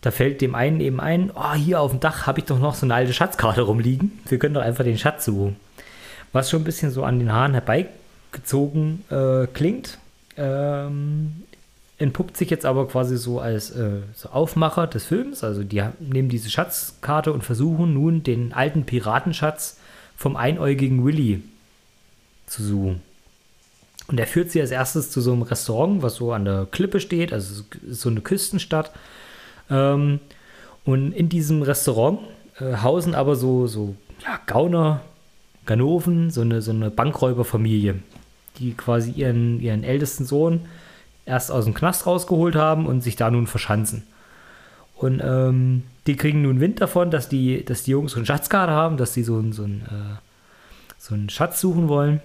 da 0.00 0.10
fällt 0.10 0.40
dem 0.40 0.54
einen 0.54 0.80
eben 0.80 1.00
ein, 1.00 1.30
oh, 1.34 1.54
hier 1.54 1.80
auf 1.80 1.90
dem 1.90 2.00
Dach 2.00 2.26
habe 2.26 2.40
ich 2.40 2.46
doch 2.46 2.58
noch 2.58 2.74
so 2.74 2.86
eine 2.86 2.94
alte 2.94 3.12
Schatzkarte 3.12 3.62
rumliegen. 3.62 4.18
Wir 4.28 4.38
können 4.38 4.54
doch 4.54 4.62
einfach 4.62 4.84
den 4.84 4.98
Schatz 4.98 5.24
suchen. 5.24 5.56
Was 6.32 6.50
schon 6.50 6.62
ein 6.62 6.64
bisschen 6.64 6.90
so 6.90 7.04
an 7.04 7.18
den 7.18 7.32
Haaren 7.32 7.54
herbeigezogen 7.54 9.04
äh, 9.10 9.46
klingt, 9.46 9.98
ähm, 10.36 11.42
entpuppt 11.98 12.36
sich 12.36 12.48
jetzt 12.48 12.64
aber 12.64 12.88
quasi 12.88 13.16
so 13.16 13.40
als 13.40 13.70
äh, 13.70 14.00
so 14.14 14.30
Aufmacher 14.30 14.86
des 14.86 15.04
Films. 15.04 15.44
Also 15.44 15.64
die 15.64 15.82
nehmen 15.98 16.28
diese 16.28 16.50
Schatzkarte 16.50 17.32
und 17.32 17.44
versuchen 17.44 17.92
nun 17.92 18.22
den 18.22 18.52
alten 18.52 18.84
Piratenschatz 18.84 19.78
vom 20.16 20.36
einäugigen 20.36 21.04
Willy 21.04 21.42
zu 22.46 22.62
suchen. 22.62 23.02
Und 24.10 24.18
er 24.18 24.26
führt 24.26 24.50
sie 24.50 24.60
als 24.60 24.72
erstes 24.72 25.12
zu 25.12 25.20
so 25.20 25.32
einem 25.32 25.42
Restaurant, 25.42 26.02
was 26.02 26.16
so 26.16 26.32
an 26.32 26.44
der 26.44 26.66
Klippe 26.68 26.98
steht, 26.98 27.32
also 27.32 27.62
so 27.88 28.08
eine 28.08 28.20
Küstenstadt. 28.20 28.90
Ähm, 29.70 30.18
und 30.84 31.12
in 31.12 31.28
diesem 31.28 31.62
Restaurant 31.62 32.18
äh, 32.58 32.78
hausen 32.78 33.14
aber 33.14 33.36
so, 33.36 33.68
so 33.68 33.94
ja, 34.24 34.40
Gauner, 34.46 35.02
Ganoven, 35.64 36.30
so 36.30 36.40
eine, 36.40 36.60
so 36.60 36.72
eine 36.72 36.90
Bankräuberfamilie, 36.90 38.00
die 38.58 38.72
quasi 38.72 39.12
ihren, 39.12 39.60
ihren 39.60 39.84
ältesten 39.84 40.24
Sohn 40.24 40.62
erst 41.24 41.52
aus 41.52 41.64
dem 41.64 41.74
Knast 41.74 42.04
rausgeholt 42.04 42.56
haben 42.56 42.86
und 42.86 43.02
sich 43.02 43.14
da 43.14 43.30
nun 43.30 43.46
verschanzen. 43.46 44.02
Und 44.96 45.22
ähm, 45.24 45.84
die 46.08 46.16
kriegen 46.16 46.42
nun 46.42 46.58
Wind 46.58 46.80
davon, 46.80 47.12
dass 47.12 47.28
die, 47.28 47.64
dass 47.64 47.84
die 47.84 47.92
Jungs 47.92 48.12
so 48.12 48.16
einen 48.16 48.26
Schatzkarte 48.26 48.72
haben, 48.72 48.96
dass 48.96 49.12
die 49.12 49.22
so, 49.22 49.40
so, 49.52 49.62
äh, 49.62 50.18
so 50.98 51.14
einen 51.14 51.30
Schatz 51.30 51.60
suchen 51.60 51.86
wollen 51.86 52.20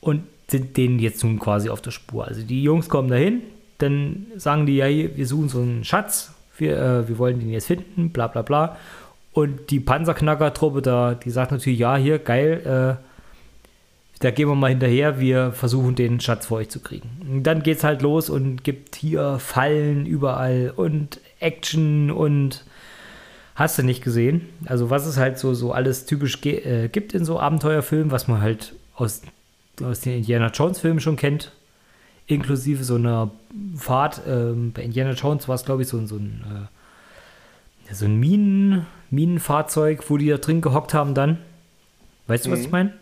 und 0.00 0.22
sind 0.48 0.76
denen 0.76 0.98
jetzt 0.98 1.22
nun 1.22 1.38
quasi 1.38 1.68
auf 1.68 1.80
der 1.80 1.90
Spur. 1.90 2.26
Also 2.26 2.42
die 2.42 2.62
Jungs 2.62 2.88
kommen 2.88 3.08
dahin, 3.08 3.42
dann 3.78 4.26
sagen 4.36 4.66
die, 4.66 4.76
ja, 4.76 4.86
wir 4.88 5.26
suchen 5.26 5.48
so 5.48 5.60
einen 5.60 5.84
Schatz, 5.84 6.34
wir, 6.56 6.76
äh, 6.76 7.08
wir 7.08 7.18
wollen 7.18 7.38
den 7.38 7.50
jetzt 7.50 7.66
finden, 7.66 8.10
bla 8.10 8.26
bla 8.26 8.42
bla. 8.42 8.76
Und 9.32 9.70
die 9.70 9.80
Panzerknacker-Truppe 9.80 10.82
da, 10.82 11.14
die 11.14 11.30
sagt 11.30 11.52
natürlich, 11.52 11.78
ja, 11.78 11.96
hier, 11.96 12.18
geil, 12.18 12.98
äh, 12.98 13.04
da 14.20 14.30
gehen 14.32 14.48
wir 14.48 14.56
mal 14.56 14.70
hinterher, 14.70 15.20
wir 15.20 15.52
versuchen 15.52 15.94
den 15.94 16.18
Schatz 16.18 16.46
für 16.46 16.56
euch 16.56 16.70
zu 16.70 16.80
kriegen. 16.80 17.08
Und 17.20 17.44
dann 17.44 17.62
geht's 17.62 17.84
halt 17.84 18.02
los 18.02 18.30
und 18.30 18.64
gibt 18.64 18.96
hier 18.96 19.38
Fallen 19.38 20.06
überall 20.06 20.72
und 20.74 21.20
Action 21.38 22.10
und 22.10 22.64
hast 23.54 23.78
du 23.78 23.84
nicht 23.84 24.02
gesehen. 24.02 24.48
Also 24.66 24.90
was 24.90 25.06
es 25.06 25.18
halt 25.18 25.38
so, 25.38 25.54
so 25.54 25.72
alles 25.72 26.06
typisch 26.06 26.44
äh, 26.44 26.88
gibt 26.88 27.14
in 27.14 27.24
so 27.24 27.38
Abenteuerfilmen, 27.38 28.10
was 28.10 28.26
man 28.26 28.40
halt 28.40 28.74
aus, 28.96 29.22
aus 29.84 30.00
den 30.00 30.18
Indiana 30.18 30.48
Jones 30.48 30.78
Filmen 30.80 31.00
schon 31.00 31.16
kennt, 31.16 31.52
inklusive 32.26 32.84
so 32.84 32.94
einer 32.96 33.30
Fahrt. 33.76 34.20
Ähm, 34.28 34.72
bei 34.72 34.82
Indiana 34.82 35.12
Jones 35.12 35.48
war 35.48 35.54
es 35.54 35.64
glaube 35.64 35.82
ich 35.82 35.88
so, 35.88 35.96
ein- 35.98 36.06
so 36.06 36.16
ein 36.16 36.44
äh, 36.46 37.88
ja, 37.88 37.94
so 37.94 38.04
ein 38.04 38.16
Minen, 38.20 38.86
Minenfahrzeug, 39.10 40.04
wo 40.10 40.16
die 40.16 40.28
da 40.28 40.36
drin 40.38 40.60
gehockt 40.60 40.92
haben 40.94 41.14
dann. 41.14 41.38
Weißt 42.26 42.44
du, 42.46 42.50
was 42.50 42.60
ich 42.60 42.70
meine? 42.70 42.92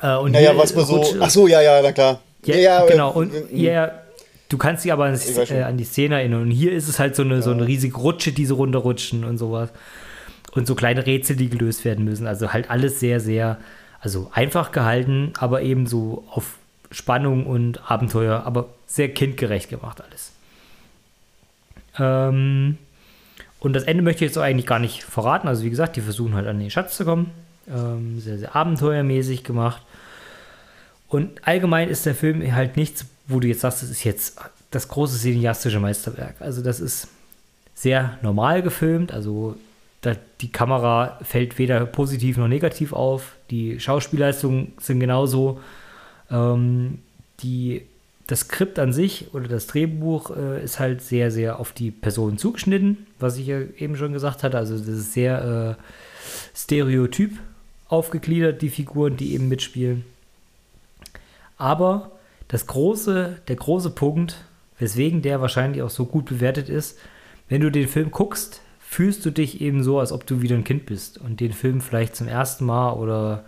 Äh, 0.00 0.16
und 0.16 0.32
Naja, 0.32 0.56
was 0.56 0.74
man 0.74 0.86
so. 0.86 1.04
Ach 1.20 1.30
so, 1.30 1.46
ja, 1.46 1.60
ja, 1.60 1.80
na 1.82 1.92
klar. 1.92 2.20
ja, 2.44 2.84
äh, 2.84 2.88
genau. 2.90 3.10
Und 3.12 3.32
äh, 3.34 3.44
ja, 3.54 3.92
du 4.48 4.56
kannst 4.56 4.84
dich 4.84 4.92
aber 4.92 5.04
an, 5.04 5.14
äh, 5.14 5.62
an 5.62 5.76
die 5.76 5.84
Szene 5.84 6.14
erinnern. 6.16 6.42
Und 6.42 6.50
hier 6.50 6.72
ist 6.72 6.88
es 6.88 6.98
halt 6.98 7.14
so 7.16 7.22
eine, 7.22 7.42
so 7.42 7.50
eine 7.50 7.66
riesige 7.66 7.96
Rutsche, 7.96 8.32
die 8.32 8.46
so 8.46 8.54
runterrutschen 8.54 9.24
und 9.24 9.36
sowas. 9.36 9.70
Und 10.52 10.66
so 10.66 10.74
kleine 10.74 11.04
Rätsel, 11.04 11.36
die 11.36 11.50
gelöst 11.50 11.84
werden 11.84 12.04
müssen. 12.06 12.26
Also 12.26 12.54
halt 12.54 12.70
alles 12.70 12.98
sehr, 13.00 13.20
sehr, 13.20 13.58
also 14.06 14.30
einfach 14.32 14.70
gehalten, 14.70 15.32
aber 15.36 15.62
eben 15.62 15.88
so 15.88 16.22
auf 16.30 16.58
Spannung 16.92 17.44
und 17.44 17.90
Abenteuer, 17.90 18.44
aber 18.46 18.68
sehr 18.86 19.12
kindgerecht 19.12 19.68
gemacht 19.68 20.00
alles. 20.00 20.30
Ähm, 21.98 22.78
und 23.58 23.72
das 23.72 23.82
Ende 23.82 24.04
möchte 24.04 24.24
ich 24.24 24.30
jetzt 24.30 24.38
eigentlich 24.38 24.66
gar 24.66 24.78
nicht 24.78 25.02
verraten. 25.02 25.48
Also 25.48 25.64
wie 25.64 25.70
gesagt, 25.70 25.96
die 25.96 26.02
versuchen 26.02 26.34
halt 26.34 26.46
an 26.46 26.60
den 26.60 26.70
Schatz 26.70 26.96
zu 26.96 27.04
kommen. 27.04 27.32
Ähm, 27.68 28.20
sehr, 28.20 28.38
sehr 28.38 28.54
abenteuermäßig 28.54 29.42
gemacht. 29.42 29.82
Und 31.08 31.44
allgemein 31.44 31.88
ist 31.88 32.06
der 32.06 32.14
Film 32.14 32.54
halt 32.54 32.76
nichts, 32.76 33.06
wo 33.26 33.40
du 33.40 33.48
jetzt 33.48 33.62
sagst, 33.62 33.82
das 33.82 33.90
ist 33.90 34.04
jetzt 34.04 34.38
das 34.70 34.86
große 34.86 35.18
cineastische 35.18 35.80
Meisterwerk. 35.80 36.36
Also 36.38 36.62
das 36.62 36.78
ist 36.78 37.08
sehr 37.74 38.16
normal 38.22 38.62
gefilmt, 38.62 39.12
also 39.12 39.56
da, 40.00 40.14
die 40.40 40.52
Kamera 40.52 41.18
fällt 41.22 41.58
weder 41.58 41.84
positiv 41.86 42.36
noch 42.36 42.46
negativ 42.46 42.92
auf, 42.92 43.35
die 43.50 43.80
Schauspielleistungen 43.80 44.72
sind 44.78 45.00
genauso. 45.00 45.60
Ähm, 46.30 46.98
die, 47.40 47.82
das 48.26 48.40
Skript 48.40 48.78
an 48.78 48.92
sich 48.92 49.32
oder 49.32 49.48
das 49.48 49.66
Drehbuch 49.66 50.36
äh, 50.36 50.64
ist 50.64 50.78
halt 50.78 51.02
sehr, 51.02 51.30
sehr 51.30 51.60
auf 51.60 51.72
die 51.72 51.90
Person 51.90 52.38
zugeschnitten, 52.38 53.06
was 53.18 53.38
ich 53.38 53.46
ja 53.46 53.60
eben 53.78 53.96
schon 53.96 54.12
gesagt 54.12 54.42
hatte. 54.42 54.58
Also 54.58 54.76
das 54.76 54.88
ist 54.88 55.12
sehr 55.12 55.76
äh, 55.78 55.82
stereotyp 56.56 57.32
aufgegliedert, 57.88 58.62
die 58.62 58.70
Figuren, 58.70 59.16
die 59.16 59.34
eben 59.34 59.48
mitspielen. 59.48 60.04
Aber 61.56 62.12
das 62.48 62.66
große, 62.66 63.38
der 63.48 63.56
große 63.56 63.90
Punkt, 63.90 64.36
weswegen 64.78 65.22
der 65.22 65.40
wahrscheinlich 65.40 65.82
auch 65.82 65.90
so 65.90 66.04
gut 66.04 66.26
bewertet 66.26 66.68
ist, 66.68 66.98
wenn 67.48 67.60
du 67.60 67.70
den 67.70 67.88
Film 67.88 68.10
guckst, 68.10 68.60
fühlst 68.96 69.26
du 69.26 69.30
dich 69.30 69.60
eben 69.60 69.82
so, 69.82 70.00
als 70.00 70.10
ob 70.10 70.26
du 70.26 70.40
wieder 70.40 70.56
ein 70.56 70.64
Kind 70.64 70.86
bist 70.86 71.18
und 71.18 71.38
den 71.40 71.52
Film 71.52 71.82
vielleicht 71.82 72.16
zum 72.16 72.28
ersten 72.28 72.64
Mal 72.64 72.94
oder 72.94 73.44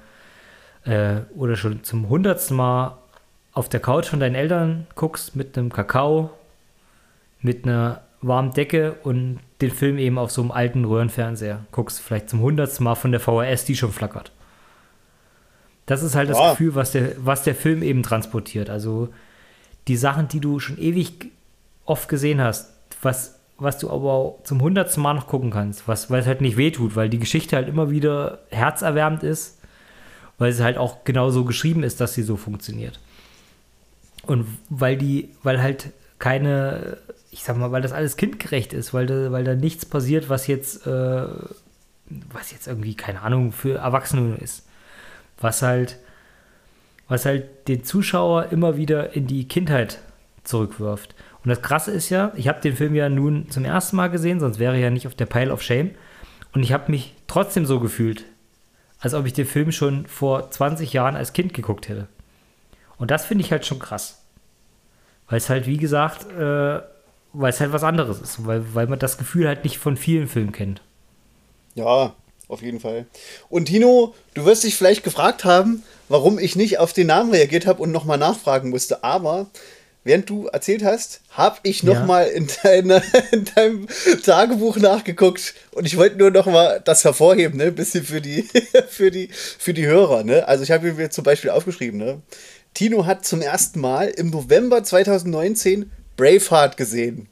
äh, 0.84 1.20
oder 1.34 1.56
schon 1.56 1.82
zum 1.84 2.10
hundertsten 2.10 2.54
Mal 2.54 2.98
auf 3.54 3.70
der 3.70 3.80
Couch 3.80 4.08
von 4.08 4.20
deinen 4.20 4.34
Eltern 4.34 4.86
guckst 4.94 5.36
mit 5.36 5.56
einem 5.56 5.72
Kakao, 5.72 6.28
mit 7.40 7.64
einer 7.64 8.02
warmen 8.20 8.52
Decke 8.52 8.96
und 9.04 9.38
den 9.62 9.70
Film 9.70 9.96
eben 9.96 10.18
auf 10.18 10.30
so 10.30 10.42
einem 10.42 10.50
alten 10.50 10.84
Röhrenfernseher 10.84 11.64
guckst, 11.72 11.98
vielleicht 11.98 12.28
zum 12.28 12.40
hundertsten 12.40 12.84
Mal 12.84 12.94
von 12.94 13.10
der 13.10 13.20
VHS, 13.20 13.64
die 13.64 13.74
schon 13.74 13.90
flackert. 13.90 14.32
Das 15.86 16.02
ist 16.02 16.14
halt 16.14 16.28
das 16.28 16.38
Ja. 16.38 16.50
Gefühl, 16.50 16.74
was 16.74 16.92
der, 16.92 17.12
was 17.24 17.44
der 17.44 17.54
Film 17.54 17.82
eben 17.82 18.02
transportiert. 18.02 18.68
Also 18.68 19.08
die 19.88 19.96
Sachen, 19.96 20.28
die 20.28 20.40
du 20.40 20.60
schon 20.60 20.76
ewig 20.76 21.30
oft 21.86 22.06
gesehen 22.10 22.42
hast, 22.42 22.70
was, 23.00 23.37
was 23.58 23.78
du 23.78 23.90
aber 23.90 24.36
zum 24.44 24.62
hundertsten 24.62 25.02
Mal 25.02 25.14
noch 25.14 25.26
gucken 25.26 25.50
kannst, 25.50 25.88
was, 25.88 26.10
weil 26.10 26.20
es 26.20 26.26
halt 26.26 26.40
nicht 26.40 26.56
wehtut, 26.56 26.94
weil 26.94 27.08
die 27.08 27.18
Geschichte 27.18 27.56
halt 27.56 27.68
immer 27.68 27.90
wieder 27.90 28.38
herzerwärmend 28.50 29.24
ist, 29.24 29.58
weil 30.38 30.52
sie 30.52 30.62
halt 30.62 30.78
auch 30.78 31.04
genau 31.04 31.30
so 31.30 31.44
geschrieben 31.44 31.82
ist, 31.82 32.00
dass 32.00 32.14
sie 32.14 32.22
so 32.22 32.36
funktioniert. 32.36 33.00
Und 34.22 34.46
weil 34.68 34.96
die, 34.96 35.30
weil 35.42 35.60
halt 35.60 35.90
keine, 36.18 36.98
ich 37.30 37.42
sag 37.42 37.56
mal, 37.56 37.72
weil 37.72 37.82
das 37.82 37.92
alles 37.92 38.16
kindgerecht 38.16 38.72
ist, 38.72 38.94
weil 38.94 39.06
da, 39.06 39.32
weil 39.32 39.44
da 39.44 39.54
nichts 39.54 39.84
passiert, 39.84 40.28
was 40.28 40.46
jetzt, 40.46 40.86
äh, 40.86 41.26
was 42.32 42.52
jetzt 42.52 42.68
irgendwie, 42.68 42.94
keine 42.94 43.22
Ahnung, 43.22 43.52
für 43.52 43.78
Erwachsene 43.78 44.36
ist. 44.36 44.66
Was 45.40 45.62
halt, 45.62 45.98
was 47.08 47.24
halt 47.24 47.68
den 47.68 47.84
Zuschauer 47.84 48.46
immer 48.50 48.76
wieder 48.76 49.14
in 49.14 49.26
die 49.26 49.48
Kindheit 49.48 50.00
zurückwirft. 50.44 51.14
Und 51.48 51.52
das 51.52 51.62
Krasse 51.62 51.92
ist 51.92 52.10
ja, 52.10 52.30
ich 52.36 52.46
habe 52.46 52.60
den 52.60 52.76
Film 52.76 52.94
ja 52.94 53.08
nun 53.08 53.50
zum 53.50 53.64
ersten 53.64 53.96
Mal 53.96 54.08
gesehen, 54.08 54.38
sonst 54.38 54.58
wäre 54.58 54.74
er 54.74 54.80
ja 54.80 54.90
nicht 54.90 55.06
auf 55.06 55.14
der 55.14 55.24
Pile 55.24 55.50
of 55.50 55.62
Shame. 55.62 55.92
Und 56.52 56.62
ich 56.62 56.74
habe 56.74 56.90
mich 56.90 57.14
trotzdem 57.26 57.64
so 57.64 57.80
gefühlt, 57.80 58.26
als 59.00 59.14
ob 59.14 59.24
ich 59.24 59.32
den 59.32 59.46
Film 59.46 59.72
schon 59.72 60.06
vor 60.06 60.50
20 60.50 60.92
Jahren 60.92 61.16
als 61.16 61.32
Kind 61.32 61.54
geguckt 61.54 61.88
hätte. 61.88 62.06
Und 62.98 63.10
das 63.10 63.24
finde 63.24 63.44
ich 63.44 63.50
halt 63.50 63.64
schon 63.64 63.78
krass. 63.78 64.20
Weil 65.26 65.38
es 65.38 65.48
halt, 65.48 65.66
wie 65.66 65.78
gesagt, 65.78 66.30
äh, 66.30 66.82
weil 67.32 67.48
es 67.50 67.60
halt 67.60 67.72
was 67.72 67.82
anderes 67.82 68.20
ist. 68.20 68.46
Weil, 68.46 68.74
weil 68.74 68.86
man 68.86 68.98
das 68.98 69.16
Gefühl 69.16 69.48
halt 69.48 69.64
nicht 69.64 69.78
von 69.78 69.96
vielen 69.96 70.28
Filmen 70.28 70.52
kennt. 70.52 70.82
Ja, 71.74 72.14
auf 72.48 72.60
jeden 72.60 72.80
Fall. 72.80 73.06
Und 73.48 73.68
Tino, 73.68 74.14
du 74.34 74.44
wirst 74.44 74.64
dich 74.64 74.74
vielleicht 74.74 75.02
gefragt 75.02 75.46
haben, 75.46 75.82
warum 76.10 76.38
ich 76.38 76.56
nicht 76.56 76.78
auf 76.78 76.92
den 76.92 77.06
Namen 77.06 77.30
reagiert 77.30 77.66
habe 77.66 77.82
und 77.82 77.90
nochmal 77.90 78.18
nachfragen 78.18 78.68
musste. 78.68 79.02
Aber 79.02 79.46
während 80.04 80.28
du 80.30 80.46
erzählt 80.46 80.82
hast, 80.84 81.20
habe 81.30 81.58
ich 81.62 81.82
Ja. 81.82 81.94
nochmal 81.94 82.28
in, 82.28 82.48
deiner- 82.62 83.02
in 83.32 83.44
deinem 83.54 83.86
Tagebuch 84.24 84.76
nachgeguckt. 84.76 85.54
Und 85.72 85.86
ich 85.86 85.96
wollte 85.96 86.16
nur 86.16 86.30
nochmal 86.30 86.80
das 86.84 87.04
hervorheben, 87.04 87.56
ne? 87.58 87.64
Ein 87.64 87.74
bisschen 87.74 88.04
für 88.04 88.20
die, 88.20 88.42
für 88.88 89.10
die, 89.10 89.28
für 89.32 89.74
die 89.74 89.86
Hörer. 89.86 90.24
Ne? 90.24 90.46
Also 90.48 90.62
ich 90.64 90.70
habe 90.70 90.92
mir 90.92 91.10
zum 91.10 91.24
Beispiel 91.24 91.50
aufgeschrieben, 91.50 91.98
ne? 91.98 92.22
Tino 92.74 93.06
hat 93.06 93.24
zum 93.24 93.40
ersten 93.42 93.80
Mal 93.80 94.08
im 94.08 94.30
November 94.30 94.84
2019 94.84 95.90
Braveheart 96.16 96.76
gesehen. 96.76 97.28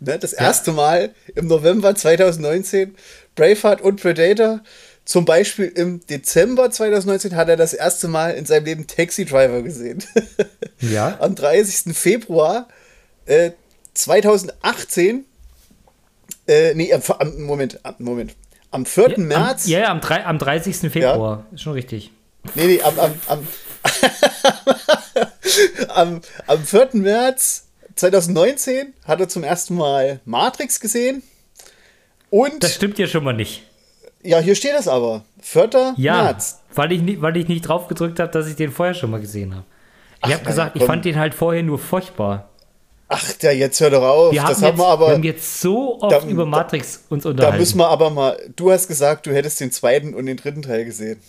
Ne, 0.00 0.16
das 0.16 0.32
erste 0.32 0.70
Mal 0.72 1.12
im 1.34 1.48
November 1.48 1.92
2019 1.94 2.94
Braveheart 3.34 3.80
und 3.80 4.00
Predator. 4.00 4.60
Zum 5.08 5.24
Beispiel 5.24 5.68
im 5.68 6.06
Dezember 6.06 6.70
2019 6.70 7.34
hat 7.34 7.48
er 7.48 7.56
das 7.56 7.72
erste 7.72 8.08
Mal 8.08 8.32
in 8.32 8.44
seinem 8.44 8.66
Leben 8.66 8.86
Taxi 8.86 9.24
Driver 9.24 9.62
gesehen. 9.62 10.04
Ja. 10.80 11.16
Am 11.20 11.34
30. 11.34 11.96
Februar 11.96 12.68
äh, 13.26 13.50
2018, 13.94 15.24
äh, 16.46 16.74
nee, 16.74 16.92
am, 16.92 17.02
am, 17.18 17.42
Moment, 17.42 17.80
am, 17.84 17.94
Moment, 17.98 18.36
am 18.70 18.84
4. 18.86 19.18
März, 19.18 19.64
Am, 19.64 19.70
ja, 19.72 19.78
ja, 19.80 19.88
am, 19.90 20.00
drei- 20.00 20.24
am 20.26 20.38
30. 20.38 20.92
Februar. 20.92 21.46
Ist 21.52 21.62
schon 21.62 21.72
richtig. 21.72 22.12
nee, 22.54 22.66
nee, 22.66 22.82
am, 22.82 22.96
am, 22.98 23.12
am, 23.26 23.46
am, 25.88 26.20
am 26.46 26.64
4. 26.64 26.90
März 26.92 27.64
2019 27.96 28.92
hat 29.04 29.20
er 29.20 29.28
zum 29.28 29.42
ersten 29.42 29.74
Mal 29.74 30.20
Matrix 30.26 30.78
gesehen. 30.80 31.22
Und 32.30 32.62
Das 32.62 32.74
stimmt 32.74 32.98
ja 32.98 33.06
schon 33.08 33.24
mal 33.24 33.32
nicht. 33.32 33.64
Ja, 34.22 34.38
hier 34.40 34.54
steht 34.54 34.74
das 34.74 34.88
aber. 34.88 35.22
4. 35.40 35.94
Ja, 35.96 36.22
März. 36.24 36.60
weil 36.74 36.92
ich, 36.92 37.00
nie- 37.02 37.20
weil 37.20 37.36
ich 37.36 37.48
nicht 37.48 37.62
drauf 37.62 37.86
gedrückt 37.88 38.18
habe, 38.20 38.30
dass 38.32 38.48
ich 38.48 38.56
den 38.56 38.72
vorher 38.72 38.94
schon 38.94 39.10
mal 39.10 39.20
gesehen 39.20 39.54
habe. 39.54 39.64
Ich 40.26 40.32
habe 40.34 40.44
gesagt, 40.44 40.74
ja, 40.76 40.82
ich 40.82 40.86
fand 40.86 41.04
den 41.04 41.16
halt 41.16 41.34
vorher 41.34 41.62
nur 41.62 41.78
furchtbar. 41.78 42.48
Ach, 43.10 43.24
ja, 43.40 43.52
jetzt 43.52 43.80
hör 43.80 43.88
doch 43.90 44.02
auf. 44.02 44.32
Wir, 44.32 44.42
das 44.42 44.60
haben, 44.60 44.62
haben 44.62 44.66
jetzt, 44.66 44.78
wir 44.78 44.84
wir 44.84 44.86
aber. 44.88 45.10
haben 45.12 45.22
jetzt 45.22 45.60
so 45.60 46.00
oft 46.02 46.12
da- 46.12 46.26
über 46.28 46.42
da- 46.42 46.48
Matrix 46.50 47.04
uns 47.08 47.22
Da 47.22 47.30
unterhalten. 47.30 47.58
müssen 47.58 47.78
wir 47.78 47.88
aber 47.88 48.10
mal. 48.10 48.36
Du 48.56 48.70
hast 48.72 48.88
gesagt, 48.88 49.26
du 49.26 49.32
hättest 49.32 49.60
den 49.60 49.70
zweiten 49.72 50.12
und 50.14 50.26
den 50.26 50.36
dritten 50.36 50.62
Teil 50.62 50.84
gesehen. 50.84 51.20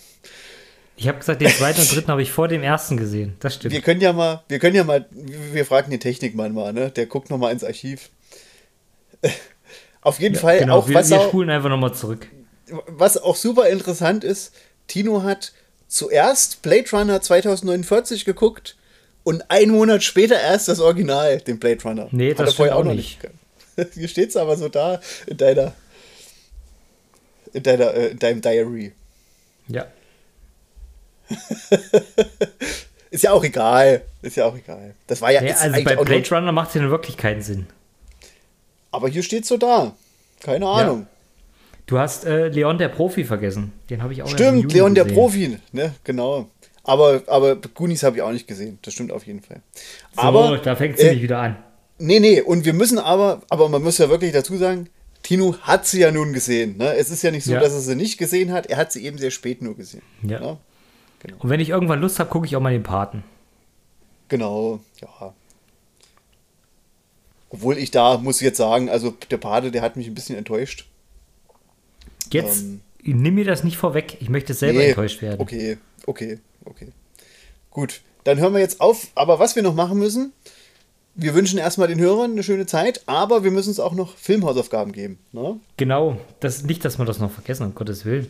ich 0.96 1.08
habe 1.08 1.18
gesagt, 1.18 1.40
den 1.40 1.48
zweiten 1.48 1.80
und 1.80 1.94
dritten 1.94 2.08
habe 2.10 2.20
ich 2.22 2.32
vor 2.32 2.48
dem 2.48 2.62
ersten 2.62 2.96
gesehen. 2.98 3.36
Das 3.40 3.54
stimmt. 3.54 3.72
Wir 3.72 3.80
können 3.80 4.00
ja 4.02 4.12
mal, 4.12 4.42
wir 4.48 4.58
können 4.58 4.74
ja 4.76 4.84
mal, 4.84 5.06
wir 5.10 5.64
fragen 5.64 5.90
den 5.90 6.00
Technikmann 6.00 6.52
mal, 6.52 6.72
ne? 6.74 6.90
Der 6.90 7.06
guckt 7.06 7.30
noch 7.30 7.38
mal 7.38 7.50
ins 7.52 7.64
Archiv. 7.64 8.10
Auf 10.02 10.18
jeden 10.20 10.34
Fall 10.34 10.58
genau, 10.58 10.78
auch 10.78 10.88
wir, 10.88 10.96
was 10.96 11.10
wir 11.10 11.20
spulen 11.20 11.50
einfach 11.50 11.68
nochmal 11.68 11.94
zurück. 11.94 12.26
Was 12.86 13.18
auch 13.18 13.36
super 13.36 13.68
interessant 13.68 14.24
ist, 14.24 14.52
Tino 14.86 15.22
hat 15.22 15.52
zuerst 15.88 16.62
Blade 16.62 16.90
Runner 16.92 17.20
2049 17.20 18.24
geguckt 18.24 18.76
und 19.24 19.50
einen 19.50 19.72
Monat 19.72 20.02
später 20.02 20.40
erst 20.40 20.68
das 20.68 20.80
Original, 20.80 21.38
den 21.38 21.58
Blade 21.58 21.82
Runner. 21.82 22.08
Nee, 22.10 22.30
Hat 22.30 22.40
das 22.40 22.50
er 22.50 22.54
vorher 22.54 22.74
stimmt 22.74 22.86
auch 22.86 22.90
noch 22.90 22.94
nicht. 22.94 23.18
Hier 23.94 24.08
steht 24.08 24.30
es 24.30 24.36
aber 24.36 24.56
so 24.56 24.68
da 24.68 25.00
in 25.26 25.36
deiner, 25.36 25.74
in 27.52 27.62
deiner, 27.62 27.94
äh, 27.94 28.08
in 28.08 28.18
deinem 28.18 28.40
Diary. 28.40 28.92
Ja. 29.68 29.86
Ist 33.10 33.24
ja 33.24 33.32
auch 33.32 33.42
egal. 33.42 34.02
Ist 34.22 34.36
ja 34.36 34.46
auch 34.46 34.56
egal. 34.56 34.94
Das 35.06 35.20
war 35.20 35.32
ja, 35.32 35.40
ist 35.40 35.60
also 35.60 35.82
bei 35.82 35.96
Blade 35.96 36.28
Runner 36.30 36.52
macht 36.52 36.68
es 36.68 36.74
ja 36.76 36.90
wirklich 36.90 37.16
keinen 37.16 37.42
Sinn. 37.42 37.66
Aber 38.92 39.08
hier 39.08 39.24
steht 39.24 39.46
so 39.46 39.56
da. 39.56 39.94
Keine 40.40 40.66
Ahnung. 40.66 41.06
Du 41.90 41.98
hast 41.98 42.24
äh, 42.24 42.46
Leon 42.48 42.78
der 42.78 42.88
Profi 42.88 43.24
vergessen. 43.24 43.72
Den 43.90 44.00
habe 44.00 44.12
ich 44.12 44.22
auch 44.22 44.28
Stimmt, 44.28 44.72
Leon 44.72 44.94
der 44.94 45.02
gesehen. 45.04 45.16
Profi, 45.16 45.58
ne? 45.72 45.92
Genau. 46.04 46.48
Aber, 46.84 47.22
aber 47.26 47.56
Goonies 47.56 48.04
habe 48.04 48.16
ich 48.16 48.22
auch 48.22 48.30
nicht 48.30 48.46
gesehen. 48.46 48.78
Das 48.82 48.94
stimmt 48.94 49.10
auf 49.10 49.26
jeden 49.26 49.42
Fall. 49.42 49.60
So, 50.14 50.22
aber 50.22 50.58
da 50.58 50.76
fängt 50.76 50.94
es 50.94 51.00
äh, 51.00 51.06
nämlich 51.06 51.24
wieder 51.24 51.40
an. 51.40 51.56
Nee, 51.98 52.20
nee, 52.20 52.40
und 52.40 52.64
wir 52.64 52.74
müssen 52.74 52.98
aber, 53.00 53.42
aber 53.50 53.68
man 53.68 53.82
muss 53.82 53.98
ja 53.98 54.08
wirklich 54.08 54.32
dazu 54.32 54.56
sagen, 54.56 54.88
Tino 55.24 55.56
hat 55.62 55.84
sie 55.84 55.98
ja 56.00 56.12
nun 56.12 56.32
gesehen. 56.32 56.76
Ne? 56.78 56.94
Es 56.94 57.10
ist 57.10 57.22
ja 57.24 57.32
nicht 57.32 57.44
so, 57.44 57.52
Ja. 57.54 57.60
dass 57.60 57.72
er 57.72 57.80
sie 57.80 57.96
nicht 57.96 58.18
gesehen 58.18 58.52
hat. 58.52 58.66
Er 58.66 58.76
hat 58.76 58.92
sie 58.92 59.04
eben 59.04 59.18
sehr 59.18 59.32
spät 59.32 59.60
nur 59.60 59.76
gesehen. 59.76 60.02
Ja. 60.22 60.38
Ne? 60.38 60.58
Und 61.40 61.50
wenn 61.50 61.58
ich 61.58 61.70
irgendwann 61.70 62.00
Lust 62.00 62.20
habe, 62.20 62.30
gucke 62.30 62.46
ich 62.46 62.54
auch 62.54 62.60
mal 62.60 62.72
den 62.72 62.84
Paten. 62.84 63.24
Genau, 64.28 64.78
ja. 65.00 65.34
Obwohl 67.50 67.78
ich 67.78 67.90
da, 67.90 68.16
muss 68.18 68.36
ich 68.36 68.42
jetzt 68.44 68.58
sagen, 68.58 68.88
also 68.88 69.12
der 69.28 69.38
Pate, 69.38 69.72
der 69.72 69.82
hat 69.82 69.96
mich 69.96 70.06
ein 70.06 70.14
bisschen 70.14 70.36
enttäuscht. 70.36 70.86
Jetzt 72.30 72.62
Ähm. 72.62 72.80
nimm 73.02 73.34
mir 73.34 73.44
das 73.44 73.64
nicht 73.64 73.76
vorweg. 73.76 74.16
Ich 74.20 74.28
möchte 74.28 74.54
selber 74.54 74.80
Nee, 74.80 74.88
enttäuscht 74.88 75.22
werden. 75.22 75.40
Okay, 75.40 75.78
okay, 76.06 76.38
okay. 76.64 76.88
Gut, 77.70 78.00
dann 78.24 78.38
hören 78.38 78.52
wir 78.52 78.60
jetzt 78.60 78.80
auf. 78.80 79.08
Aber 79.14 79.38
was 79.38 79.56
wir 79.56 79.62
noch 79.62 79.74
machen 79.74 79.98
müssen, 79.98 80.32
wir 81.14 81.34
wünschen 81.34 81.58
erstmal 81.58 81.88
den 81.88 81.98
Hörern 82.00 82.32
eine 82.32 82.42
schöne 82.42 82.66
Zeit, 82.66 83.02
aber 83.06 83.42
wir 83.44 83.50
müssen 83.50 83.70
es 83.70 83.80
auch 83.80 83.94
noch 83.94 84.16
Filmhausaufgaben 84.16 84.92
geben. 84.92 85.18
Ne? 85.32 85.58
Genau. 85.76 86.18
Das, 86.40 86.62
nicht, 86.64 86.84
dass 86.84 86.98
wir 86.98 87.04
das 87.04 87.18
noch 87.18 87.30
vergessen, 87.30 87.66
um 87.66 87.74
Gottes 87.74 88.04
Willen. 88.04 88.28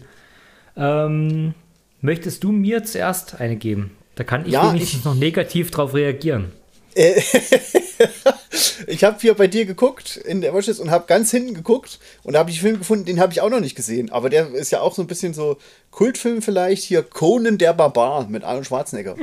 Ähm, 0.76 1.54
möchtest 2.00 2.42
du 2.44 2.52
mir 2.52 2.84
zuerst 2.84 3.40
eine 3.40 3.56
geben? 3.56 3.90
Da 4.14 4.24
kann 4.24 4.44
ich 4.46 4.52
Ja, 4.52 4.72
wenigstens 4.72 5.00
ich- 5.00 5.04
noch 5.04 5.14
negativ 5.14 5.70
drauf 5.70 5.94
reagieren. 5.94 6.52
Ich 8.86 9.04
habe 9.04 9.18
hier 9.20 9.34
bei 9.34 9.46
dir 9.46 9.66
geguckt 9.66 10.16
in 10.16 10.40
der 10.40 10.52
Watchlist 10.52 10.80
und 10.80 10.90
habe 10.90 11.06
ganz 11.06 11.30
hinten 11.30 11.54
geguckt 11.54 12.00
und 12.24 12.32
da 12.32 12.40
habe 12.40 12.50
ich 12.50 12.56
einen 12.56 12.62
Film 12.62 12.78
gefunden, 12.78 13.04
den 13.04 13.20
habe 13.20 13.32
ich 13.32 13.40
auch 13.40 13.50
noch 13.50 13.60
nicht 13.60 13.76
gesehen. 13.76 14.10
Aber 14.10 14.30
der 14.30 14.52
ist 14.52 14.72
ja 14.72 14.80
auch 14.80 14.94
so 14.94 15.02
ein 15.02 15.06
bisschen 15.06 15.34
so 15.34 15.58
Kultfilm 15.90 16.42
vielleicht. 16.42 16.82
Hier 16.82 17.02
Conan 17.02 17.58
der 17.58 17.72
Barbar 17.72 18.26
mit 18.28 18.42
Arnold 18.42 18.66
Schwarzenegger. 18.66 19.16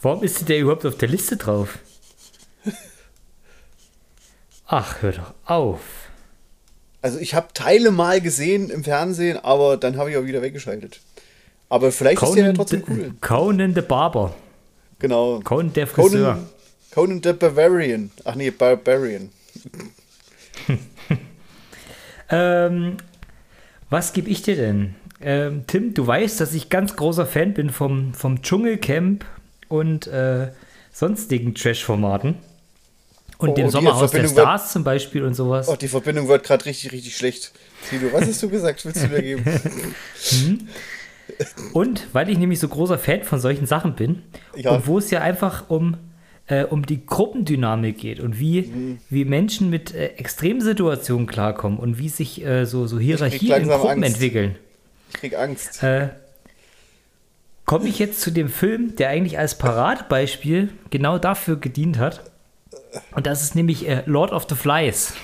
Warum 0.00 0.22
ist 0.22 0.48
der 0.48 0.58
überhaupt 0.60 0.86
auf 0.86 0.96
der 0.96 1.08
Liste 1.08 1.36
drauf? 1.36 1.78
Ach, 4.66 5.02
hör 5.02 5.12
doch 5.12 5.34
auf. 5.44 5.80
Also 7.02 7.18
ich 7.18 7.34
habe 7.34 7.48
Teile 7.52 7.90
mal 7.90 8.20
gesehen 8.20 8.70
im 8.70 8.84
Fernsehen, 8.84 9.36
aber 9.36 9.76
dann 9.76 9.96
habe 9.96 10.10
ich 10.10 10.16
auch 10.16 10.24
wieder 10.24 10.40
weggeschaltet. 10.40 11.00
Aber 11.68 11.92
vielleicht 11.92 12.22
ist 12.22 12.34
der 12.34 12.44
ja 12.44 12.52
Conan, 12.52 12.54
trotzdem 12.54 12.82
cool. 12.88 13.14
Conan 13.20 13.74
the 13.74 13.82
Barber. 13.82 14.34
Genau. 14.98 15.40
Conan 15.40 15.72
der 15.72 15.86
Friseur. 15.86 16.34
Conan, 16.34 16.48
Conan 16.94 17.20
the 17.22 17.32
Bavarian. 17.32 18.10
Ach 18.24 18.34
nee, 18.34 18.50
Barbarian. 18.50 19.30
Ähm, 22.30 22.96
was 23.90 24.12
gebe 24.14 24.30
ich 24.30 24.40
dir 24.42 24.56
denn? 24.56 24.94
Ähm, 25.20 25.64
Tim, 25.66 25.92
du 25.92 26.06
weißt, 26.06 26.40
dass 26.40 26.54
ich 26.54 26.70
ganz 26.70 26.96
großer 26.96 27.26
Fan 27.26 27.52
bin 27.52 27.68
vom, 27.68 28.14
vom 28.14 28.40
Dschungelcamp 28.40 29.24
und 29.68 30.06
äh, 30.06 30.48
sonstigen 30.92 31.54
Trash-Formaten. 31.54 32.36
Und 33.36 33.50
Oh, 33.50 33.54
dem 33.54 33.66
die 33.66 33.70
Sommerhaus 33.72 33.98
der 34.00 34.08
Verbindung 34.22 34.36
wird- 34.36 34.46
Stars 34.46 34.72
zum 34.72 34.82
Beispiel 34.84 35.24
und 35.24 35.34
sowas. 35.34 35.68
Oh, 35.68 35.76
die 35.76 35.88
Verbindung 35.88 36.26
wird 36.28 36.44
gerade 36.44 36.64
richtig, 36.64 36.92
richtig 36.92 37.16
schlecht. 37.16 37.52
Tilo, 37.90 38.08
was 38.12 38.26
hast 38.26 38.42
du 38.42 38.48
gesagt? 38.48 38.82
Willst 38.86 39.02
du 39.02 39.08
mir 39.08 39.20
geben? 39.22 39.44
Und 41.72 42.06
weil 42.12 42.30
ich 42.30 42.38
nämlich 42.38 42.60
so 42.60 42.68
großer 42.68 42.98
Fan 42.98 43.24
von 43.24 43.40
solchen 43.40 43.66
Sachen 43.66 43.94
bin 43.94 44.22
Ja. 44.56 44.72
und 44.72 44.86
wo 44.86 44.98
es 44.98 45.10
ja 45.10 45.20
einfach 45.20 45.68
um, 45.70 45.96
äh, 46.48 46.64
um 46.64 46.84
die 46.84 47.04
Gruppendynamik 47.06 47.98
geht 47.98 48.20
und 48.20 48.38
wie, 48.38 48.62
Mhm. 48.62 48.98
wie 49.10 49.24
Menschen 49.24 49.70
mit 49.70 49.94
äh, 49.94 50.08
Extremsituationen 50.16 51.26
klarkommen 51.26 51.78
und 51.78 51.98
wie 51.98 52.08
sich 52.08 52.44
äh, 52.44 52.64
so, 52.66 52.86
so 52.86 52.98
Hierarchien 52.98 53.62
in 53.62 53.68
Gruppen 53.68 53.88
Angst. 53.90 54.14
entwickeln. 54.14 54.56
Ich 55.10 55.20
krieg 55.20 55.36
Angst. 55.38 55.82
Äh, 55.82 56.08
komme 57.64 57.88
ich 57.88 57.98
jetzt 57.98 58.20
zu 58.20 58.30
dem 58.30 58.48
Film, 58.48 58.96
der 58.96 59.08
eigentlich 59.10 59.38
als 59.38 59.56
Paradebeispiel 59.56 60.70
genau 60.90 61.18
dafür 61.18 61.56
gedient 61.56 61.98
hat. 61.98 62.22
Und 63.14 63.26
das 63.26 63.42
ist 63.42 63.54
nämlich 63.54 63.88
äh, 63.88 64.02
Lord 64.06 64.32
of 64.32 64.46
the 64.48 64.54
Flies. 64.54 65.14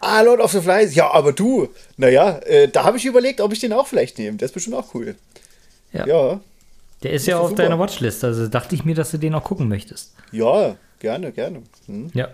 Ah, 0.00 0.20
Lord 0.22 0.40
of 0.40 0.50
the 0.52 0.60
Flies. 0.60 0.94
Ja, 0.94 1.10
aber 1.12 1.32
du, 1.32 1.68
naja, 1.96 2.38
äh, 2.40 2.68
da 2.68 2.84
habe 2.84 2.96
ich 2.98 3.04
überlegt, 3.04 3.40
ob 3.40 3.52
ich 3.52 3.60
den 3.60 3.72
auch 3.72 3.86
vielleicht 3.86 4.18
nehme. 4.18 4.36
Der 4.36 4.46
ist 4.46 4.52
bestimmt 4.52 4.76
auch 4.76 4.94
cool. 4.94 5.14
Ja. 5.92 6.06
Ja, 6.06 6.40
Der 7.02 7.12
ist 7.12 7.26
ja 7.26 7.36
doch 7.36 7.44
auf 7.44 7.50
super. 7.50 7.62
deiner 7.64 7.78
Watchlist, 7.78 8.24
also 8.24 8.46
dachte 8.48 8.74
ich 8.74 8.84
mir, 8.84 8.94
dass 8.94 9.10
du 9.10 9.18
den 9.18 9.34
auch 9.34 9.44
gucken 9.44 9.68
möchtest. 9.68 10.14
ja, 10.30 10.76
gerne, 10.98 11.32
gerne. 11.32 11.62
Hm. 11.86 12.10
Ja. 12.14 12.28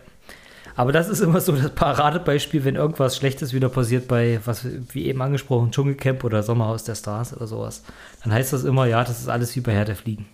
Aber 0.78 0.92
das 0.92 1.08
ist 1.08 1.20
immer 1.20 1.40
so 1.40 1.50
das 1.52 1.72
Paradebeispiel, 1.72 2.64
wenn 2.64 2.76
irgendwas 2.76 3.16
Schlechtes 3.16 3.52
wieder 3.52 3.68
passiert 3.68 4.06
bei, 4.06 4.38
was 4.44 4.64
wie 4.92 5.06
eben 5.06 5.20
angesprochen, 5.22 5.72
Dschungelcamp 5.72 6.22
oder 6.22 6.44
Sommerhaus 6.44 6.84
der 6.84 6.94
Stars 6.94 7.34
oder 7.34 7.48
sowas. 7.48 7.82
Dann 8.22 8.32
heißt 8.32 8.52
das 8.52 8.62
immer, 8.62 8.86
ja, 8.86 9.02
das 9.02 9.18
ist 9.18 9.28
alles 9.28 9.56
wie 9.56 9.60
bei 9.60 9.72
Herr 9.72 9.84
der 9.84 9.96
Fliegen. 9.96 10.28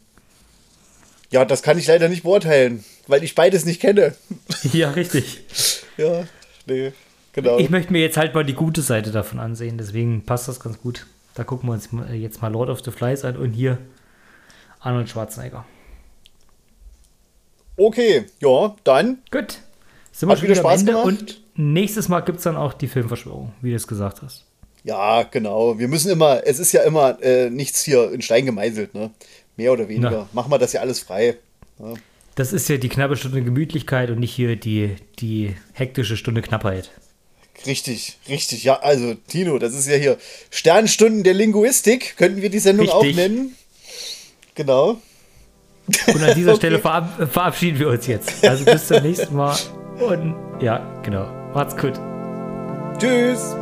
Ja, 1.30 1.46
das 1.46 1.62
kann 1.62 1.78
ich 1.78 1.86
leider 1.86 2.10
nicht 2.10 2.24
beurteilen, 2.24 2.84
weil 3.06 3.24
ich 3.24 3.34
beides 3.34 3.64
nicht 3.64 3.80
kenne. 3.80 4.14
ja, 4.74 4.90
richtig. 4.90 5.40
Ja, 5.96 6.24
nee, 6.66 6.92
genau. 7.32 7.58
Ich 7.58 7.70
möchte 7.70 7.92
mir 7.92 8.02
jetzt 8.02 8.18
halt 8.18 8.34
mal 8.34 8.44
die 8.44 8.52
gute 8.52 8.82
Seite 8.82 9.12
davon 9.12 9.40
ansehen, 9.40 9.78
deswegen 9.78 10.26
passt 10.26 10.46
das 10.48 10.60
ganz 10.60 10.78
gut. 10.78 11.06
Da 11.34 11.44
gucken 11.44 11.70
wir 11.70 11.72
uns 11.72 11.88
jetzt 12.12 12.42
mal 12.42 12.52
Lord 12.52 12.68
of 12.68 12.84
the 12.84 12.90
Flies 12.90 13.24
an 13.24 13.38
und 13.38 13.52
hier 13.52 13.78
Arnold 14.84 15.08
Schwarzenegger. 15.08 15.64
Okay, 17.76 18.26
ja, 18.40 18.76
dann. 18.84 19.18
Gut. 19.30 19.58
Sind 20.12 20.28
wir 20.28 20.32
Hat 20.32 20.38
schon 20.38 20.48
wieder 20.48 20.60
Spaß 20.60 20.84
gemacht. 20.84 21.06
und 21.06 21.40
nächstes 21.56 22.08
Mal 22.08 22.20
gibt 22.20 22.38
es 22.38 22.44
dann 22.44 22.56
auch 22.56 22.72
die 22.74 22.86
Filmverschwörung, 22.86 23.52
wie 23.62 23.70
du 23.70 23.76
es 23.76 23.86
gesagt 23.86 24.22
hast. 24.22 24.44
Ja, 24.84 25.22
genau. 25.22 25.78
Wir 25.78 25.88
müssen 25.88 26.10
immer, 26.10 26.46
es 26.46 26.58
ist 26.58 26.72
ja 26.72 26.82
immer 26.82 27.20
äh, 27.22 27.48
nichts 27.50 27.82
hier 27.82 28.12
in 28.12 28.20
Stein 28.20 28.44
gemeißelt, 28.44 28.94
ne? 28.94 29.10
Mehr 29.56 29.72
oder 29.72 29.88
weniger. 29.88 30.10
Na. 30.10 30.28
Machen 30.32 30.52
wir 30.52 30.58
das 30.58 30.74
ja 30.74 30.82
alles 30.82 31.00
frei. 31.00 31.36
Ja. 31.78 31.94
Das 32.34 32.52
ist 32.52 32.68
ja 32.68 32.76
die 32.76 32.88
knappe 32.88 33.16
Stunde 33.16 33.42
Gemütlichkeit 33.42 34.10
und 34.10 34.20
nicht 34.20 34.34
hier 34.34 34.56
die, 34.56 34.96
die 35.18 35.56
hektische 35.72 36.16
Stunde 36.16 36.42
Knappheit. 36.42 36.90
Richtig, 37.64 38.18
richtig. 38.28 38.64
Ja, 38.64 38.80
also, 38.80 39.14
Tino, 39.14 39.58
das 39.58 39.74
ist 39.74 39.88
ja 39.88 39.96
hier 39.96 40.18
Sternstunden 40.50 41.22
der 41.22 41.34
Linguistik, 41.34 42.16
könnten 42.18 42.42
wir 42.42 42.50
die 42.50 42.58
Sendung 42.58 42.90
auch 42.90 43.02
Richtig. 43.02 43.16
nennen. 43.16 43.56
Genau. 44.54 44.96
Und 46.06 46.22
an 46.22 46.34
dieser 46.34 46.50
Okay. 46.52 46.56
Stelle 46.56 46.78
verab 46.78 47.28
verabschieden 47.30 47.78
wir 47.78 47.88
uns 47.88 48.06
jetzt. 48.06 48.46
Also 48.46 48.64
bis 48.64 48.88
zum 48.88 49.02
nächsten 49.02 49.34
Mal. 49.34 49.56
Und 50.00 50.34
ja, 50.60 50.80
genau. 51.02 51.26
Macht's 51.52 51.76
gut. 51.76 51.94
Tschüss. 52.98 53.54